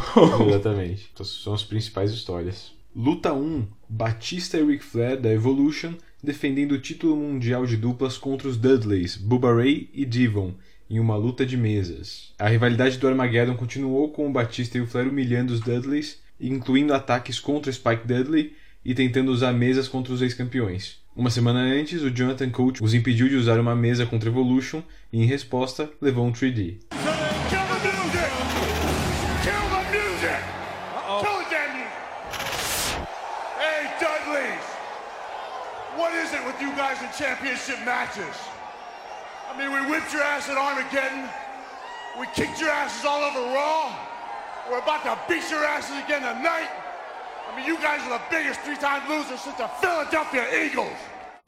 Exatamente. 0.47 1.09
Então, 1.13 1.25
são 1.25 1.53
as 1.53 1.63
principais 1.63 2.11
histórias. 2.11 2.73
Luta 2.95 3.33
1: 3.33 3.65
Batista 3.87 4.57
e 4.57 4.65
Ric 4.65 4.83
Flair 4.83 5.19
da 5.19 5.31
Evolution 5.31 5.93
defendendo 6.23 6.73
o 6.73 6.79
título 6.79 7.15
mundial 7.15 7.65
de 7.65 7.75
duplas 7.75 8.17
contra 8.17 8.47
os 8.47 8.57
Dudleys, 8.57 9.17
Bubba 9.17 9.55
Ray 9.55 9.89
e 9.93 10.05
Devon, 10.05 10.53
em 10.89 10.99
uma 10.99 11.15
luta 11.15 11.45
de 11.45 11.57
mesas. 11.57 12.33
A 12.37 12.47
rivalidade 12.47 12.97
do 12.97 13.07
Armageddon 13.07 13.55
continuou 13.55 14.09
com 14.09 14.27
o 14.27 14.31
Batista 14.31 14.77
e 14.77 14.81
o 14.81 14.87
Flair 14.87 15.07
humilhando 15.07 15.53
os 15.53 15.59
Dudleys, 15.59 16.21
incluindo 16.39 16.93
ataques 16.93 17.39
contra 17.39 17.71
Spike 17.71 18.05
Dudley 18.05 18.53
e 18.83 18.93
tentando 18.93 19.31
usar 19.31 19.53
mesas 19.53 19.87
contra 19.87 20.13
os 20.13 20.21
ex-campeões. 20.21 21.00
Uma 21.21 21.29
semana 21.29 21.59
antes, 21.59 22.01
o 22.01 22.09
Jonathan 22.09 22.49
Coach 22.49 22.83
os 22.83 22.95
impediu 22.95 23.29
de 23.29 23.35
usar 23.35 23.59
uma 23.59 23.75
mesa 23.75 24.07
contra 24.07 24.27
Evolution 24.27 24.81
e, 25.13 25.21
em 25.21 25.27
resposta, 25.27 25.87
levou 26.01 26.25
um 26.25 26.33
3D. 26.33 26.79
Kill 26.89 27.61
the 27.69 27.77
music! 27.85 28.31
Kill 29.45 29.65
the 29.69 29.83
music! 29.93 30.41
Kill 31.21 31.37
the 31.37 31.49
damn 31.53 31.77
music! 31.77 33.05
Hey, 33.61 33.85
Dudleys! 34.01 34.65
What 35.95 36.11
is 36.17 36.33
it 36.33 36.41
with 36.43 36.59
you 36.59 36.73
guys 36.75 36.97
in 37.03 37.09
championship 37.13 37.77
matches? 37.85 38.33
I 39.47 39.55
mean, 39.55 39.71
we 39.71 39.91
whipped 39.91 40.11
your 40.11 40.23
ass 40.23 40.49
at 40.49 40.57
Armageddon. 40.57 41.29
We 42.19 42.25
kicked 42.33 42.59
your 42.59 42.71
asses 42.71 43.05
all 43.05 43.21
over 43.21 43.53
Raw. 43.53 43.93
We're 44.71 44.79
about 44.79 45.03
to 45.03 45.19
beat 45.29 45.47
your 45.51 45.63
asses 45.63 46.03
again 46.03 46.23
tonight. 46.23 46.71
I 47.47 47.55
mean, 47.55 47.67
you 47.67 47.77
guys 47.77 48.01
are 48.09 48.17
the 48.17 48.23
biggest 48.31 48.61
three-time 48.61 49.07
losers 49.07 49.41
since 49.41 49.57
the 49.57 49.67
Philadelphia 49.67 50.65
Eagles. 50.65 50.97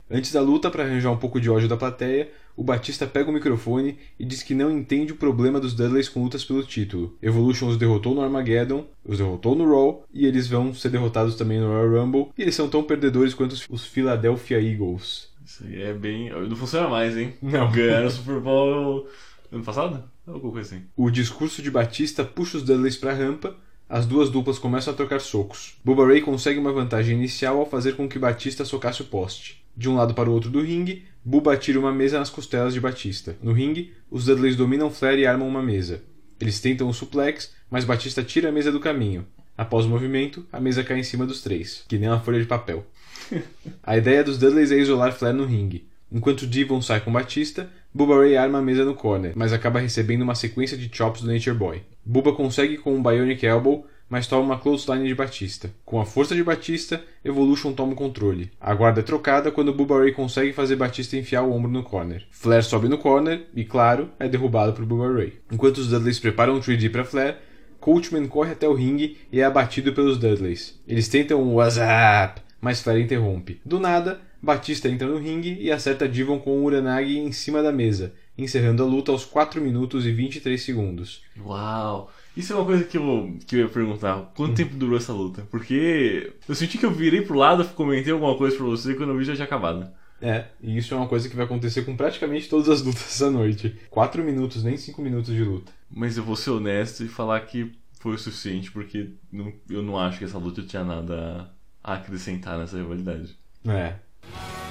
Antes 0.09 0.31
da 0.31 0.41
luta, 0.41 0.69
para 0.69 0.83
arranjar 0.83 1.11
um 1.11 1.17
pouco 1.17 1.39
de 1.39 1.49
ódio 1.49 1.67
da 1.67 1.77
plateia, 1.77 2.29
o 2.55 2.63
Batista 2.63 3.07
pega 3.07 3.29
o 3.29 3.33
microfone 3.33 3.97
e 4.19 4.25
diz 4.25 4.43
que 4.43 4.53
não 4.53 4.69
entende 4.69 5.11
o 5.11 5.15
problema 5.15 5.59
dos 5.59 5.73
Dudleys 5.73 6.07
com 6.07 6.23
lutas 6.23 6.45
pelo 6.45 6.63
título. 6.63 7.17
Evolution 7.21 7.67
os 7.67 7.77
derrotou 7.77 8.13
no 8.13 8.21
Armageddon, 8.21 8.85
os 9.03 9.17
derrotou 9.17 9.55
no 9.55 9.67
Raw, 9.67 10.05
e 10.13 10.25
eles 10.25 10.47
vão 10.47 10.73
ser 10.73 10.89
derrotados 10.89 11.35
também 11.35 11.59
no 11.59 11.67
Royal 11.67 12.03
Rumble, 12.03 12.27
e 12.37 12.41
eles 12.41 12.53
são 12.53 12.69
tão 12.69 12.83
perdedores 12.83 13.33
quanto 13.33 13.55
os 13.69 13.85
Philadelphia 13.85 14.61
Eagles. 14.61 15.29
Isso 15.45 15.63
aí 15.65 15.81
é 15.81 15.93
bem. 15.93 16.29
Não 16.29 16.55
funciona 16.55 16.87
mais, 16.87 17.17
hein? 17.17 17.33
Não. 17.41 17.71
Ganharam 17.71 18.07
o 18.07 18.11
Super 18.11 18.39
Bowl 18.39 19.07
ano 19.51 19.63
passado? 19.63 20.03
Alguma 20.25 20.53
coisa 20.53 20.75
assim. 20.75 20.85
O 20.95 21.09
discurso 21.09 21.61
de 21.61 21.69
Batista 21.69 22.23
puxa 22.23 22.57
os 22.57 22.63
Dudleys 22.63 22.97
para 22.97 23.11
a 23.11 23.15
rampa, 23.15 23.55
as 23.89 24.05
duas 24.05 24.29
duplas 24.29 24.57
começam 24.57 24.93
a 24.93 24.95
trocar 24.95 25.19
socos. 25.19 25.75
Bubba 25.83 26.07
Ray 26.07 26.21
consegue 26.21 26.59
uma 26.59 26.71
vantagem 26.71 27.17
inicial 27.17 27.59
ao 27.59 27.69
fazer 27.69 27.95
com 27.95 28.07
que 28.07 28.17
Batista 28.17 28.63
socasse 28.65 29.01
o 29.01 29.05
poste. 29.05 29.62
De 29.75 29.89
um 29.89 29.95
lado 29.95 30.13
para 30.13 30.29
o 30.29 30.33
outro 30.33 30.49
do 30.49 30.61
ringue, 30.61 31.05
Bubba 31.25 31.53
atira 31.53 31.79
uma 31.79 31.91
mesa 31.91 32.19
nas 32.19 32.29
costelas 32.29 32.73
de 32.73 32.79
Batista. 32.79 33.35
No 33.41 33.53
ringue, 33.53 33.93
os 34.11 34.25
Dudleys 34.25 34.55
dominam 34.55 34.91
Flair 34.91 35.19
e 35.19 35.25
armam 35.25 35.47
uma 35.47 35.63
mesa. 35.63 36.01
Eles 36.39 36.59
tentam 36.59 36.87
um 36.87 36.93
suplex, 36.93 37.53
mas 37.71 37.85
Batista 37.85 38.23
tira 38.23 38.49
a 38.49 38.51
mesa 38.51 38.71
do 38.71 38.79
caminho. 38.79 39.25
Após 39.57 39.85
o 39.85 39.89
movimento, 39.89 40.45
a 40.51 40.59
mesa 40.59 40.83
cai 40.83 40.99
em 40.99 41.03
cima 41.03 41.25
dos 41.25 41.41
três, 41.41 41.85
que 41.87 41.97
nem 41.97 42.09
uma 42.09 42.19
folha 42.19 42.39
de 42.39 42.45
papel. 42.45 42.85
a 43.81 43.97
ideia 43.97 44.23
dos 44.23 44.37
Dudleys 44.37 44.71
é 44.71 44.77
isolar 44.77 45.13
Flair 45.13 45.33
no 45.33 45.45
ringue. 45.45 45.87
Enquanto 46.11 46.45
Devon 46.45 46.81
sai 46.81 46.99
com 46.99 47.11
Batista, 47.11 47.69
Bubba 47.93 48.17
Ray 48.17 48.35
arma 48.35 48.59
a 48.59 48.61
mesa 48.61 48.83
no 48.83 48.93
corner, 48.93 49.33
mas 49.35 49.53
acaba 49.53 49.79
recebendo 49.79 50.21
uma 50.23 50.35
sequência 50.35 50.77
de 50.77 50.89
chops 50.91 51.21
do 51.21 51.31
Nature 51.31 51.55
Boy. 51.55 51.81
Bubba 52.05 52.33
consegue 52.33 52.77
com 52.77 52.93
um 52.93 53.01
Bionic 53.01 53.45
Elbow, 53.45 53.87
mas 54.13 54.27
toma 54.27 54.43
uma 54.43 54.59
clothesline 54.59 55.07
de 55.07 55.15
Batista. 55.15 55.71
Com 55.83 55.99
a 55.99 56.05
força 56.05 56.35
de 56.35 56.43
Batista, 56.43 57.03
Evolution 57.25 57.73
toma 57.73 57.93
o 57.93 57.95
controle. 57.95 58.51
A 58.61 58.71
guarda 58.75 58.99
é 58.99 59.03
trocada 59.03 59.51
quando 59.51 59.73
Bubba 59.73 59.97
Ray 59.97 60.11
consegue 60.11 60.53
fazer 60.53 60.75
Batista 60.75 61.17
enfiar 61.17 61.41
o 61.41 61.51
ombro 61.51 61.71
no 61.71 61.81
corner. 61.81 62.23
Flair 62.29 62.63
sobe 62.63 62.87
no 62.87 62.99
corner 62.99 63.47
e, 63.55 63.65
claro, 63.65 64.11
é 64.19 64.29
derrubado 64.29 64.73
por 64.73 64.85
Bubba 64.85 65.11
Ray. 65.11 65.33
Enquanto 65.51 65.79
os 65.79 65.87
Dudleys 65.87 66.19
preparam 66.19 66.53
um 66.53 66.59
3D 66.59 66.91
para 66.91 67.03
Flair, 67.03 67.37
Coachman 67.79 68.27
corre 68.27 68.51
até 68.51 68.67
o 68.67 68.75
ringue 68.75 69.17
e 69.31 69.41
é 69.41 69.45
abatido 69.45 69.93
pelos 69.93 70.19
Dudleys. 70.19 70.79
Eles 70.87 71.07
tentam 71.07 71.41
um 71.41 71.55
What's 71.55 71.77
up? 71.77 72.39
mas 72.61 72.81
Flair 72.81 73.01
interrompe. 73.01 73.59
Do 73.65 73.79
nada, 73.79 74.21
Batista 74.39 74.87
entra 74.87 75.07
no 75.07 75.17
ringue 75.17 75.57
e 75.59 75.71
acerta 75.71 76.07
Divon 76.07 76.37
com 76.37 76.51
o 76.51 76.63
Uranagi 76.63 77.17
em 77.17 77.31
cima 77.31 77.63
da 77.63 77.71
mesa, 77.71 78.13
encerrando 78.37 78.83
a 78.83 78.85
luta 78.85 79.11
aos 79.11 79.25
4 79.25 79.59
minutos 79.59 80.05
e 80.05 80.11
23 80.11 80.61
segundos. 80.61 81.23
Uau! 81.43 82.11
Isso 82.35 82.51
é 82.51 82.55
uma 82.55 82.65
coisa 82.65 82.83
que 82.83 82.97
eu, 82.97 83.37
que 83.45 83.55
eu 83.55 83.59
ia 83.61 83.69
perguntar. 83.69 84.31
Quanto 84.35 84.55
tempo 84.55 84.75
durou 84.75 84.97
essa 84.97 85.13
luta? 85.13 85.47
Porque 85.51 86.33
eu 86.49 86.55
senti 86.55 86.77
que 86.79 86.85
eu 86.85 86.91
virei 86.91 87.21
pro 87.21 87.37
lado, 87.37 87.63
comentei 87.75 88.11
alguma 88.11 88.35
coisa 88.35 88.57
pra 88.57 88.65
você 88.65 88.91
e 88.91 88.95
quando 88.95 89.11
eu 89.11 89.17
vi 89.17 89.23
já 89.23 89.35
tinha 89.35 89.45
acabado. 89.45 89.87
É, 90.19 90.45
e 90.61 90.77
isso 90.77 90.93
é 90.93 90.97
uma 90.97 91.07
coisa 91.07 91.27
que 91.27 91.35
vai 91.35 91.45
acontecer 91.45 91.83
com 91.83 91.97
praticamente 91.97 92.49
todas 92.49 92.69
as 92.69 92.81
lutas 92.85 93.03
essa 93.03 93.29
noite. 93.29 93.77
4 93.89 94.23
minutos, 94.23 94.63
nem 94.63 94.77
5 94.77 95.01
minutos 95.01 95.33
de 95.33 95.43
luta. 95.43 95.71
Mas 95.91 96.17
eu 96.17 96.23
vou 96.23 96.35
ser 96.35 96.51
honesto 96.51 97.03
e 97.03 97.07
falar 97.07 97.39
que 97.41 97.71
foi 97.99 98.15
o 98.15 98.17
suficiente, 98.17 98.71
porque 98.71 99.11
não, 99.31 99.53
eu 99.69 99.83
não 99.83 99.97
acho 99.97 100.17
que 100.17 100.25
essa 100.25 100.37
luta 100.37 100.63
tinha 100.63 100.83
nada 100.83 101.53
a 101.83 101.93
acrescentar 101.93 102.57
nessa 102.57 102.77
rivalidade. 102.77 103.37
É. 103.67 103.95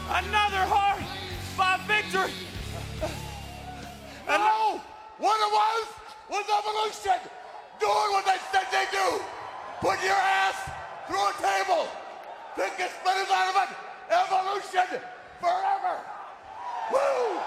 Another 0.09 0.67
hard 0.67 1.05
fought 1.55 1.81
victory. 1.87 2.33
And 4.27 4.39
no, 4.39 4.81
what 5.19 5.39
it 5.39 5.53
was 5.53 5.89
was 6.29 6.45
evolution 6.49 7.42
doing 7.83 8.11
what 8.15 8.25
they 8.25 8.39
said 8.51 8.67
they 8.71 8.87
do. 8.95 9.09
Your 9.83 10.15
ass 10.15 10.59
through 11.07 11.27
a 11.27 11.35
table. 11.43 11.85
Out 12.55 13.49
of 13.51 13.57
it. 13.63 13.71
Evolution 14.11 15.01
forever. 15.41 15.97
Woo! 16.93 17.41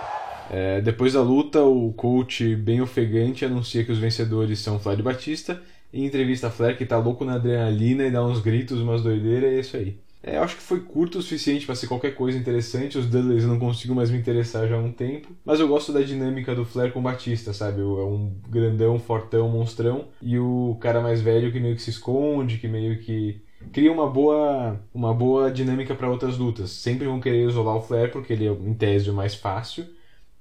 É, 0.51 0.82
depois 0.82 1.13
da 1.13 1.22
luta, 1.22 1.63
o 1.63 1.94
coach, 1.94 2.56
bem 2.56 2.82
ofegante, 2.82 3.46
anuncia 3.46 3.84
que 3.84 3.92
os 3.92 4.00
vencedores 4.00 4.60
são 4.60 4.80
Flair 4.80 5.00
e 5.00 5.04
Batista. 5.04 5.62
E 5.94 6.04
entrevista 6.04 6.48
a 6.48 6.51
Flair 6.51 6.77
que 6.77 6.86
tá 6.86 6.98
louco 6.98 7.24
na 7.24 7.36
adrenalina 7.36 8.06
e 8.06 8.12
dá 8.12 8.24
uns 8.24 8.39
gritos, 8.39 8.82
umas 8.82 9.01
doideiras, 9.01 9.51
e 9.51 9.56
é 9.56 9.60
isso 9.60 9.77
aí. 9.77 10.04
É, 10.27 10.38
eu 10.38 10.44
acho 10.44 10.55
que 10.55 10.63
foi 10.63 10.79
curto 10.79 11.20
o 11.20 11.22
suficiente 11.22 11.67
para 11.67 11.75
ser 11.75 11.86
qualquer 11.86 12.15
coisa 12.15 12.36
interessante. 12.36 12.98
Os 12.98 13.05
Dudleys 13.05 13.44
eu 13.44 13.50
não 13.50 13.60
consigo 13.60 13.94
mais 13.94 14.10
me 14.10 14.17
interessar 14.17 14.67
já 14.67 14.75
há 14.75 14.79
um 14.79 14.91
tempo. 14.91 15.36
Mas 15.46 15.60
eu 15.60 15.67
gosto 15.67 15.94
da 15.94 16.01
dinâmica 16.01 16.55
do 16.55 16.65
Flair 16.65 16.91
com 16.91 17.00
o 17.00 17.03
Batista, 17.03 17.53
sabe? 17.53 17.82
É 17.82 17.84
um 17.84 18.34
grandão, 18.50 18.98
fortão, 18.98 19.48
monstrão. 19.48 20.05
E 20.20 20.39
o 20.39 20.77
cara 20.82 21.00
mais 21.00 21.22
velho 21.22 21.51
que 21.51 21.60
meio 21.60 21.75
que 21.75 21.82
se 21.84 21.91
esconde, 21.91 22.58
que 22.58 22.67
meio 22.67 23.00
que 23.00 23.39
cria 23.72 23.91
uma 23.91 24.10
boa, 24.10 24.82
uma 24.91 25.13
boa 25.13 25.51
dinâmica 25.51 25.94
para 25.94 26.10
outras 26.10 26.39
lutas. 26.39 26.72
Sempre 26.72 27.05
vão 27.05 27.22
querer 27.22 27.48
isolar 27.48 27.75
o 27.75 27.82
Flair 27.82 28.12
porque 28.12 28.34
ele 28.34 28.48
é, 28.48 28.51
em 28.51 28.74
tese, 28.74 29.12
o 29.12 29.13
mais 29.13 29.36
fácil. 29.36 29.86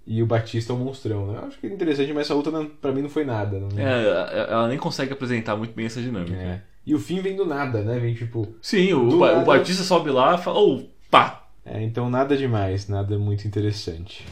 E 0.06 0.22
o 0.22 0.26
Batista 0.26 0.72
é 0.72 0.76
o 0.76 0.78
monstrão, 0.78 1.26
né? 1.26 1.38
Eu 1.42 1.46
acho 1.46 1.58
que 1.58 1.66
é 1.66 1.70
interessante, 1.70 2.12
mas 2.14 2.22
essa 2.22 2.34
luta 2.34 2.50
pra 2.80 2.92
mim 2.92 3.02
não 3.02 3.10
foi 3.10 3.24
nada. 3.24 3.60
Não... 3.60 3.68
É, 3.78 4.48
ela 4.50 4.68
nem 4.68 4.78
consegue 4.78 5.12
apresentar 5.12 5.56
muito 5.56 5.74
bem 5.74 5.84
essa 5.84 6.00
dinâmica. 6.00 6.36
É. 6.36 6.62
E 6.86 6.94
o 6.94 6.98
fim 6.98 7.20
vem 7.20 7.34
do 7.36 7.46
nada, 7.46 7.82
né? 7.82 7.98
Vem 7.98 8.14
tipo. 8.14 8.54
Sim, 8.60 8.92
o, 8.92 9.08
Do 9.08 9.18
ba- 9.18 9.28
nada- 9.32 9.40
o 9.42 9.44
Batista 9.44 9.82
sobe 9.82 10.10
lá 10.10 10.34
e 10.34 10.38
fala, 10.38 10.58
oh, 10.60 10.82
pá! 11.10 11.42
É, 11.64 11.82
então 11.82 12.10
nada 12.10 12.36
demais, 12.36 12.88
nada 12.88 13.18
muito 13.18 13.46
interessante. 13.46 14.24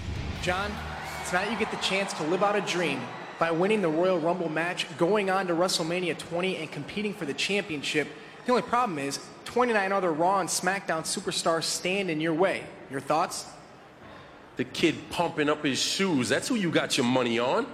John, 0.43 0.71
tonight 1.31 1.51
you 1.51 1.59
get 1.59 1.71
the 1.71 1.81
chance 1.83 2.15
to 2.17 2.23
live 2.25 2.43
out 2.45 2.55
a 2.57 2.61
dream 2.61 2.99
by 3.41 3.51
winning 3.51 3.81
the 3.81 3.89
Royal 3.89 4.19
Rumble 4.19 4.51
match, 4.51 4.87
going 4.99 5.31
on 5.31 5.47
to 5.47 5.55
WrestleMania 5.55 6.15
20, 6.17 6.57
and 6.59 6.69
competing 6.71 7.15
for 7.15 7.25
the 7.25 7.33
championship. 7.33 8.07
The 8.45 8.53
only 8.53 8.63
problem 8.63 8.99
is 8.99 9.19
29 9.47 9.93
other 9.93 10.13
Raw 10.13 10.41
and 10.41 10.49
SmackDown 10.49 11.05
superstars 11.05 11.63
stand 11.65 12.11
in 12.11 12.21
your 12.21 12.35
way. 12.35 12.65
Your 12.91 13.01
thoughts? 13.01 13.47
The 14.57 14.65
kid 14.65 14.95
pumping 15.11 15.49
up 15.49 15.65
his 15.65 15.79
shoes. 15.79 16.29
That's 16.29 16.49
who 16.49 16.57
you 16.57 16.71
got 16.71 16.99
your 16.99 17.07
money 17.07 17.39
on. 17.39 17.67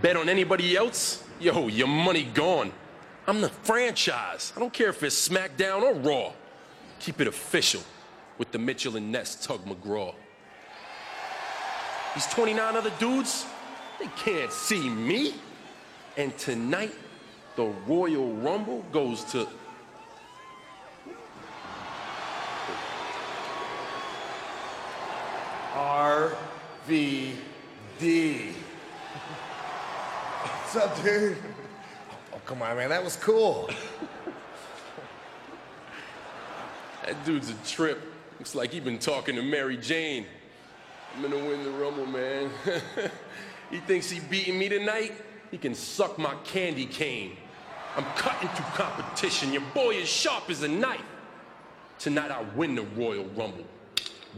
Bet 0.00 0.16
on 0.16 0.28
anybody 0.28 0.76
else? 0.76 1.24
Yo, 1.40 1.66
your 1.66 1.88
money 1.88 2.22
gone. 2.32 2.70
I'm 3.30 3.40
the 3.40 3.48
franchise. 3.48 4.52
I 4.56 4.58
don't 4.58 4.72
care 4.72 4.88
if 4.88 5.04
it's 5.04 5.28
SmackDown 5.28 5.82
or 5.82 5.94
Raw. 5.94 6.32
Keep 6.98 7.20
it 7.20 7.28
official 7.28 7.80
with 8.38 8.50
the 8.50 8.58
Mitchell 8.58 8.96
and 8.96 9.12
Ness 9.12 9.46
Tug 9.46 9.64
McGraw. 9.66 10.12
These 12.12 12.26
29 12.26 12.76
other 12.76 12.90
dudes, 12.98 13.46
they 14.00 14.08
can't 14.16 14.50
see 14.50 14.90
me. 14.90 15.34
And 16.16 16.36
tonight, 16.38 16.92
the 17.54 17.66
Royal 17.86 18.32
Rumble 18.32 18.84
goes 18.90 19.22
to. 19.26 19.46
RVD. 25.76 26.34
What's 30.42 30.74
up, 30.74 31.00
dude? 31.04 31.36
Oh, 32.40 32.46
come 32.46 32.62
on, 32.62 32.76
man. 32.76 32.88
That 32.90 33.04
was 33.04 33.16
cool. 33.16 33.70
That 37.06 37.24
dude's 37.24 37.50
a 37.50 37.54
trip. 37.66 38.00
Looks 38.38 38.54
like 38.54 38.72
he 38.72 38.80
been 38.80 38.98
talking 38.98 39.34
to 39.36 39.42
Mary 39.42 39.76
Jane. 39.76 40.26
I'm 41.14 41.22
gonna 41.22 41.36
win 41.36 41.64
the 41.64 41.70
Rumble, 41.70 42.06
man. 42.06 42.50
he 43.70 43.78
thinks 43.78 44.08
he 44.10 44.20
beating 44.20 44.58
me 44.58 44.68
tonight? 44.68 45.12
He 45.50 45.58
can 45.58 45.74
suck 45.74 46.18
my 46.18 46.34
candy 46.44 46.86
cane. 46.86 47.36
I'm 47.96 48.04
cutting 48.16 48.48
through 48.50 48.84
competition. 48.84 49.52
Your 49.52 49.64
boy 49.74 49.96
is 49.96 50.08
sharp 50.08 50.48
as 50.48 50.62
a 50.62 50.68
knife. 50.68 51.02
Tonight 51.98 52.30
I 52.30 52.42
win 52.54 52.76
the 52.76 52.82
Royal 52.82 53.24
Rumble. 53.36 53.66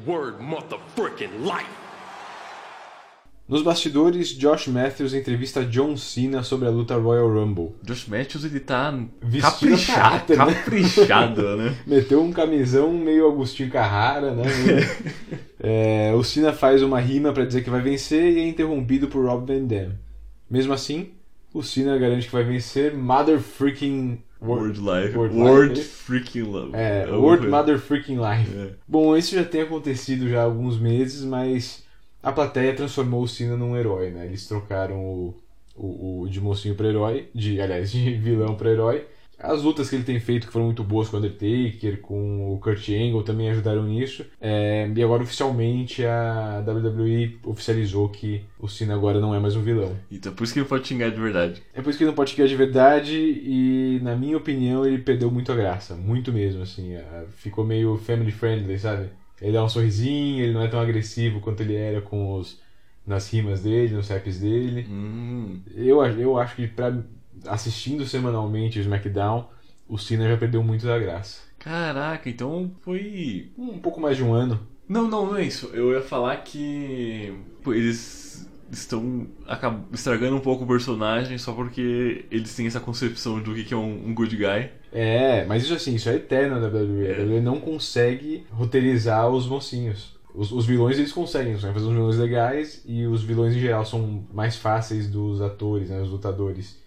Word 0.07 0.41
mother 0.41 0.79
frickin' 0.97 1.45
life. 1.45 1.67
Nos 3.49 3.63
bastidores, 3.63 4.29
Josh 4.29 4.69
Matthews 4.69 5.13
entrevista 5.13 5.65
John 5.65 5.97
Cena 5.97 6.43
sobre 6.43 6.69
a 6.69 6.71
luta 6.71 6.97
Royal 6.97 7.29
Rumble. 7.29 7.73
Josh 7.83 8.07
Matthews, 8.07 8.45
ele 8.45 8.61
tá 8.61 8.91
Vestido 9.21 9.73
caprichado, 9.73 10.37
né? 10.37 10.55
caprichado, 10.55 11.57
né? 11.57 11.77
Meteu 11.87 12.23
um 12.23 12.33
camisão 12.33 12.93
meio 12.93 13.29
Agostinho 13.29 13.71
Carrara, 13.71 14.35
né? 14.35 14.45
É, 15.65 16.13
o 16.17 16.25
Cena 16.25 16.53
faz 16.53 16.83
uma 16.83 16.99
rima 16.99 17.33
pra 17.33 17.45
dizer 17.45 17.63
que 17.63 17.71
vai 17.71 17.81
vencer 17.81 18.33
e 18.33 18.41
é 18.41 18.49
interrompido 18.49 19.07
por 19.07 19.25
Rob 19.25 19.47
Van 19.47 19.65
Dam. 19.65 19.93
Mesmo 20.51 20.73
assim, 20.73 21.11
o 21.55 21.63
Cena 21.63 21.97
garante 21.97 22.27
que 22.27 22.33
vai 22.33 22.43
vencer 22.43 22.93
Mother 22.97 23.39
Freaking 23.39 24.19
Word 24.43 24.81
Life. 24.81 25.17
Word 25.17 25.37
Word, 25.37 25.75
Life, 25.75 25.89
freaking 25.89 26.43
love. 26.43 26.71
É, 26.73 27.03
Alguma 27.03 27.19
World 27.21 27.43
coisa. 27.43 27.57
Mother 27.57 27.79
Freaking 27.79 28.17
Life. 28.17 28.59
É. 28.59 28.71
Bom, 28.89 29.17
isso 29.17 29.37
já 29.37 29.45
tem 29.45 29.61
acontecido 29.61 30.29
já 30.29 30.41
há 30.41 30.45
alguns 30.45 30.81
meses, 30.81 31.23
mas 31.25 31.85
a 32.23 32.33
plateia 32.33 32.75
transformou 32.75 33.23
o 33.23 33.29
Cena 33.29 33.57
num 33.57 33.77
herói, 33.77 34.11
né? 34.11 34.27
Eles 34.27 34.47
trocaram 34.47 34.99
o, 35.03 35.35
o, 35.75 36.21
o 36.23 36.29
de 36.29 36.41
mocinho 36.41 36.75
pra 36.75 36.89
herói, 36.89 37.29
de, 37.35 37.61
aliás, 37.61 37.91
de 37.91 38.15
vilão 38.17 38.55
pra 38.55 38.71
herói. 38.71 39.07
As 39.39 39.61
lutas 39.63 39.91
que 39.91 39.97
ele 39.97 40.05
tem 40.05 40.21
feito 40.21 40.47
que 40.47 40.53
foram 40.53 40.67
muito 40.67 40.85
boas 40.85 41.09
com 41.09 41.17
o 41.17 41.19
Undertaker, 41.19 42.01
com 42.01 42.55
o 42.55 42.59
Kurt 42.61 42.89
Angle 42.91 43.25
também 43.25 43.51
ajudaram 43.51 43.83
nisso. 43.83 44.25
É, 44.41 44.89
e 44.95 45.03
agora 45.03 45.25
oficialmente 45.25 46.05
a 46.07 46.63
WWE 46.65 47.41
oficializou 47.45 48.09
que 48.09 48.45
o 48.57 48.69
Cena 48.69 48.95
agora 48.95 49.21
não 49.21 49.35
é 49.35 49.41
mais 49.41 49.57
um 49.57 49.63
vilão. 49.63 49.97
Então 50.13 50.33
por 50.33 50.45
isso 50.45 50.53
que 50.53 50.61
ele 50.61 50.69
pode 50.69 50.87
xingar 50.87 51.11
de 51.11 51.21
verdade. 51.21 51.61
É 51.75 51.83
por 51.83 51.91
isso 51.91 51.99
que 51.99 52.05
ele 52.05 52.11
não 52.11 52.15
pode 52.17 52.31
xingar 52.31 52.47
de 52.47 52.55
verdade 52.55 53.17
e, 53.17 53.99
na 54.03 54.15
minha 54.15 54.37
opinião, 54.37 54.87
ele 54.87 54.99
perdeu 54.99 55.29
muito 55.29 55.51
a 55.51 55.57
graça. 55.57 55.97
Muito 55.97 56.33
mesmo, 56.33 56.63
assim. 56.63 56.93
é, 56.93 57.25
Ficou 57.37 57.65
meio 57.65 57.97
family 57.97 58.31
friendly, 58.31 58.79
sabe? 58.79 59.09
Ele 59.43 59.53
dá 59.53 59.65
um 59.65 59.69
sorrisinho, 59.69 60.45
ele 60.45 60.53
não 60.53 60.63
é 60.63 60.69
tão 60.69 60.81
agressivo 60.81 61.41
quanto 61.41 61.63
ele 61.63 61.75
era 61.75 62.01
com 62.01 62.35
os 62.35 62.61
nas 63.05 63.29
rimas 63.29 63.61
dele, 63.61 63.93
nos 63.93 64.09
raps 64.09 64.39
dele. 64.39 64.87
Hum. 64.89 65.61
Eu, 65.75 66.05
eu 66.05 66.39
acho 66.39 66.55
que 66.55 66.69
pra, 66.69 66.97
assistindo 67.49 68.07
semanalmente 68.07 68.79
o 68.79 68.83
SmackDown, 68.83 69.49
o 69.89 69.99
Cena 69.99 70.29
já 70.29 70.37
perdeu 70.37 70.63
muito 70.63 70.87
da 70.87 70.97
graça. 70.97 71.43
Caraca, 71.59 72.31
então 72.31 72.71
foi. 72.83 73.51
Um 73.59 73.79
pouco 73.79 74.01
mais 74.01 74.17
de 74.17 74.23
um 74.23 74.33
ano. 74.33 74.61
Não, 74.89 75.09
não, 75.09 75.27
não 75.27 75.37
é 75.37 75.45
isso. 75.45 75.71
Eu 75.75 75.93
ia 75.93 76.03
falar 76.03 76.37
que 76.37 77.35
eles 77.67 77.99
estão 78.73 79.27
estragando 79.93 80.37
um 80.37 80.41
pouco 80.41 80.65
o 80.65 80.67
personagem 80.67 81.37
só 81.37 81.53
porque 81.53 82.25
eles 82.31 82.55
têm 82.57 82.67
essa 82.67 82.81
concepção 82.81 83.41
do 83.41 83.55
que 83.55 83.73
é 83.73 83.77
um, 83.77 84.09
um 84.09 84.15
good 84.15 84.35
guy. 84.35 84.71
É, 84.91 85.45
mas 85.45 85.63
isso 85.63 85.75
assim, 85.75 85.95
isso 85.95 86.09
é 86.09 86.15
eterno 86.15 86.61
da 86.61 86.67
WWE. 86.67 87.11
A 87.11 87.23
WWE 87.23 87.41
não 87.41 87.61
consegue 87.61 88.47
roteirizar 88.51 89.29
os 89.29 89.47
mocinhos. 89.47 90.17
Os, 90.35 90.51
os 90.51 90.65
vilões 90.65 90.99
eles 90.99 91.13
conseguem, 91.13 91.51
eles 91.51 91.61
conseguem 91.61 91.75
fazer 91.75 91.87
uns 91.87 91.97
vilões 91.97 92.17
legais 92.17 92.83
e 92.87 93.07
os 93.07 93.23
vilões 93.23 93.55
em 93.55 93.61
geral 93.61 93.85
são 93.85 94.25
mais 94.33 94.57
fáceis 94.57 95.07
dos 95.09 95.43
atores, 95.43 95.91
né, 95.91 96.01
os 96.01 96.09
lutadores 96.09 96.81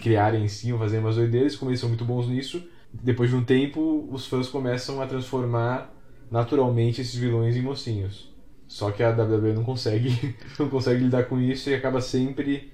criarem 0.00 0.44
em 0.44 0.48
si, 0.48 0.72
fazer 0.72 0.98
umas 0.98 1.16
doideiras, 1.16 1.56
como 1.56 1.70
eles 1.70 1.80
são 1.80 1.88
muito 1.88 2.04
bons 2.04 2.28
nisso. 2.28 2.62
Depois 2.92 3.30
de 3.30 3.36
um 3.36 3.44
tempo, 3.44 4.08
os 4.10 4.26
fãs 4.26 4.48
começam 4.48 5.00
a 5.00 5.06
transformar 5.06 5.92
naturalmente 6.30 7.00
esses 7.00 7.14
vilões 7.14 7.56
em 7.56 7.62
mocinhos. 7.62 8.31
Só 8.72 8.90
que 8.90 9.02
a 9.02 9.10
WWE 9.10 9.52
não 9.52 9.64
consegue, 9.64 10.34
não 10.58 10.70
consegue 10.70 11.04
lidar 11.04 11.24
com 11.24 11.38
isso 11.38 11.68
e 11.68 11.74
acaba 11.74 12.00
sempre, 12.00 12.72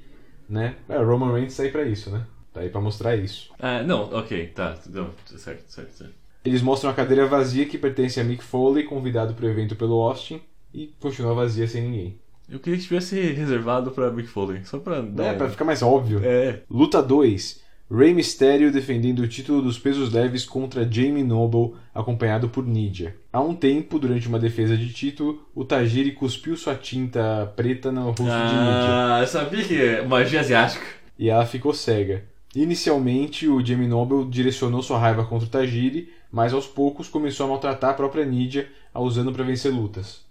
né? 0.48 0.76
É, 0.88 0.96
o 0.96 1.04
Roman 1.04 1.32
Reigns 1.32 1.56
tá 1.56 1.64
aí 1.64 1.72
pra 1.72 1.82
isso, 1.82 2.08
né? 2.08 2.24
Tá 2.52 2.60
aí 2.60 2.68
pra 2.68 2.80
mostrar 2.80 3.16
isso. 3.16 3.50
Ah, 3.58 3.82
não, 3.82 4.04
ok, 4.12 4.46
tá, 4.54 4.78
não, 4.90 5.10
certo, 5.26 5.64
certo, 5.68 5.92
certo. 5.92 6.14
Eles 6.44 6.62
mostram 6.62 6.88
a 6.88 6.94
cadeira 6.94 7.26
vazia 7.26 7.66
que 7.66 7.76
pertence 7.76 8.20
a 8.20 8.24
Mick 8.24 8.44
Foley, 8.44 8.84
convidado 8.84 9.34
para 9.34 9.44
o 9.44 9.48
evento 9.48 9.74
pelo 9.74 10.00
Austin, 10.00 10.40
e 10.72 10.94
continua 11.00 11.34
vazia 11.34 11.66
sem 11.66 11.82
ninguém. 11.82 12.20
Eu 12.48 12.60
queria 12.60 12.78
que 12.78 12.84
tivesse 12.84 13.20
reservado 13.32 13.90
pra 13.90 14.12
Mick 14.12 14.28
Foley, 14.28 14.64
só 14.64 14.78
pra 14.78 15.00
dar 15.00 15.24
É, 15.24 15.32
um... 15.32 15.36
pra 15.36 15.48
ficar 15.50 15.64
mais 15.64 15.82
óbvio. 15.82 16.20
É, 16.22 16.62
Luta 16.70 17.02
2. 17.02 17.60
Rey 17.90 18.12
Mysterio 18.12 18.70
defendendo 18.70 19.20
o 19.20 19.28
título 19.28 19.62
dos 19.62 19.78
pesos 19.78 20.12
leves 20.12 20.44
contra 20.44 20.84
Jamie 20.90 21.24
Noble, 21.24 21.74
acompanhado 21.94 22.48
por 22.50 22.66
Nidia. 22.66 23.16
Há 23.32 23.40
um 23.40 23.54
tempo, 23.54 23.98
durante 23.98 24.28
uma 24.28 24.38
defesa 24.38 24.76
de 24.76 24.92
título, 24.92 25.42
o 25.54 25.64
Tajiri 25.64 26.12
cuspiu 26.12 26.54
sua 26.54 26.74
tinta 26.74 27.50
preta 27.56 27.90
no 27.90 28.02
rosto 28.08 28.24
de 28.24 28.28
Nidia. 28.30 29.14
Ah, 29.14 29.18
eu 29.22 29.26
sabia 29.26 29.64
que 29.64 29.80
é 29.80 30.06
magia 30.06 30.40
asiática. 30.40 30.84
e 31.18 31.30
ela 31.30 31.46
ficou 31.46 31.72
cega. 31.72 32.24
Inicialmente, 32.54 33.48
o 33.48 33.64
Jamie 33.64 33.88
Noble 33.88 34.26
direcionou 34.28 34.82
sua 34.82 34.98
raiva 34.98 35.24
contra 35.24 35.46
o 35.46 35.50
Tajiri, 35.50 36.12
mas 36.30 36.52
aos 36.52 36.66
poucos 36.66 37.08
começou 37.08 37.46
a 37.46 37.48
maltratar 37.50 37.90
a 37.90 37.94
própria 37.94 38.24
Nidia, 38.24 38.68
a 38.92 39.00
usando 39.00 39.32
para 39.32 39.44
vencer 39.44 39.72
lutas. 39.72 40.26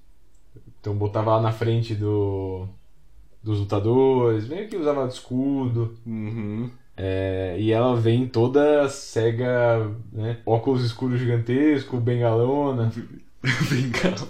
Então 0.79 0.95
botava 0.95 1.31
ela 1.31 1.41
na 1.41 1.51
frente 1.51 1.95
do 1.95 2.67
dos 3.43 3.59
lutadores, 3.59 4.47
meio 4.47 4.67
que 4.67 4.75
usava 4.75 5.07
de 5.07 5.13
escudo. 5.13 5.95
Uhum. 6.05 6.69
É, 6.97 7.55
e 7.59 7.71
ela 7.71 7.95
vem 7.95 8.27
toda 8.27 8.89
cega, 8.89 9.91
né? 10.11 10.39
óculos 10.43 10.83
escuros 10.83 11.19
gigantesco, 11.19 11.99
bengalona. 11.99 12.91
Cá. 14.01 14.27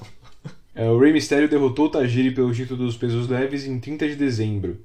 É, 0.76 0.90
o 0.90 1.00
Rey 1.00 1.14
Mysterio 1.14 1.50
derrotou 1.50 1.86
o 1.86 1.90
Tajiri 1.90 2.32
pelo 2.32 2.54
título 2.54 2.86
dos 2.86 2.98
pesos 2.98 3.28
leves 3.28 3.66
em 3.66 3.80
30 3.80 4.10
de 4.10 4.16
dezembro. 4.16 4.78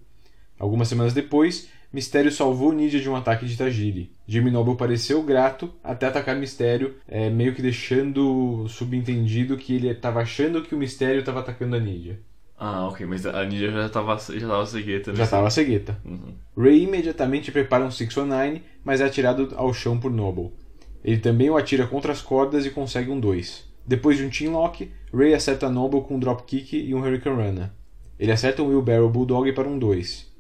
Algumas 0.59 0.87
semanas 0.89 1.13
depois, 1.13 1.69
Mysterio 1.93 2.31
salvou 2.31 2.73
Nidia 2.73 3.01
de 3.01 3.11
um 3.11 3.17
ataque 3.17 3.45
de 3.45 3.59
Tajiri. 3.59 4.13
Jimmy 4.27 4.51
Noble 4.51 4.77
pareceu 4.77 5.23
grato 5.23 5.71
até 5.85 6.07
atacar 6.07 6.37
Mysterio, 6.37 6.95
é, 7.07 7.29
meio 7.29 7.55
que 7.55 7.61
deixando 7.61 8.67
subentendido 8.69 9.57
que 9.59 9.75
ele 9.75 9.89
estava 9.89 10.21
achando 10.21 10.63
que 10.63 10.75
o 10.75 10.79
Mysterio 10.79 11.21
estava 11.21 11.41
atacando 11.41 11.77
a 11.77 11.81
Nidia. 11.81 12.19
Ah, 12.65 12.87
ok, 12.87 13.05
mas 13.05 13.27
a 13.27 13.45
Nidia 13.45 13.73
já 13.73 13.89
tava, 13.89 14.17
já 14.17 14.47
tava 14.47 14.65
cegueta, 14.67 15.11
né? 15.11 15.17
Já 15.17 15.25
estava 15.25 15.51
cegueta. 15.51 15.99
Uhum. 16.05 16.33
Ray 16.57 16.85
imediatamente 16.85 17.51
prepara 17.51 17.85
um 17.85 17.91
619, 17.91 18.63
mas 18.85 19.01
é 19.01 19.05
atirado 19.05 19.53
ao 19.57 19.75
chão 19.75 19.99
por 19.99 20.13
Noble. 20.13 20.53
Ele 21.05 21.19
também 21.19 21.51
o 21.51 21.57
atira 21.57 21.89
contra 21.89 22.13
as 22.13 22.23
cordas 22.23 22.65
e 22.65 22.71
consegue 22.71 23.11
um 23.11 23.19
2. 23.19 23.69
Depois 23.85 24.17
de 24.17 24.25
um 24.25 24.31
teamlock, 24.31 24.89
Ray 25.13 25.35
acerta 25.35 25.69
Noble 25.69 26.03
com 26.03 26.15
um 26.15 26.21
dropkick 26.21 26.77
e 26.77 26.95
um 26.95 27.01
Hurricane 27.01 27.35
Runner. 27.35 27.71
Ele 28.17 28.31
acerta 28.31 28.63
um 28.63 28.69
Wheelbarrow 28.69 29.11
Bulldog 29.11 29.53
para 29.53 29.69
um 29.69 29.77
2. 29.77 30.33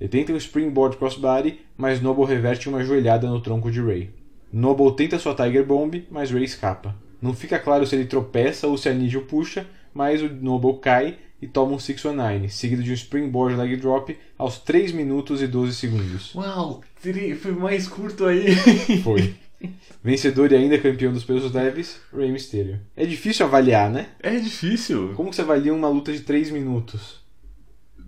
Ele 0.00 0.08
tenta 0.08 0.32
um 0.32 0.38
Springboard 0.38 0.96
Crossbody, 0.96 1.60
mas 1.76 2.00
Noble 2.00 2.24
reverte 2.24 2.70
uma 2.70 2.82
joelhada 2.82 3.28
no 3.28 3.42
tronco 3.42 3.70
de 3.70 3.82
Ray. 3.82 4.08
Noble 4.50 4.96
tenta 4.96 5.18
sua 5.18 5.34
Tiger 5.34 5.66
Bomb, 5.66 6.06
mas 6.10 6.30
Ray 6.30 6.44
escapa. 6.44 6.96
Não 7.20 7.34
fica 7.34 7.58
claro 7.58 7.86
se 7.86 7.94
ele 7.94 8.06
tropeça 8.06 8.66
ou 8.66 8.78
se 8.78 8.88
a 8.88 8.94
Nidia 8.94 9.18
o 9.18 9.26
puxa, 9.26 9.66
mas 9.92 10.22
o 10.22 10.30
Noble 10.30 10.78
cai 10.80 11.18
e 11.40 11.46
toma 11.46 11.72
um 11.72 11.78
619, 11.78 12.48
seguido 12.48 12.82
de 12.82 12.90
um 12.90 12.94
Springboard 12.94 13.56
Leg 13.56 13.76
Drop 13.76 14.16
aos 14.36 14.58
3 14.58 14.92
minutos 14.92 15.40
e 15.40 15.46
12 15.46 15.74
segundos. 15.74 16.34
Uau, 16.34 16.82
foi 17.40 17.52
mais 17.52 17.86
curto 17.86 18.26
aí. 18.26 18.54
Foi. 19.02 19.34
Vencedor 20.02 20.52
e 20.52 20.56
ainda 20.56 20.78
campeão 20.78 21.12
dos 21.12 21.24
pesos 21.24 21.52
leves, 21.52 22.00
Rey 22.12 22.30
Mysterio. 22.30 22.80
É 22.96 23.04
difícil 23.04 23.46
avaliar, 23.46 23.90
né? 23.90 24.08
É 24.20 24.36
difícil. 24.38 25.12
Como 25.14 25.32
você 25.32 25.42
avalia 25.42 25.74
uma 25.74 25.88
luta 25.88 26.12
de 26.12 26.20
3 26.20 26.50
minutos? 26.50 27.20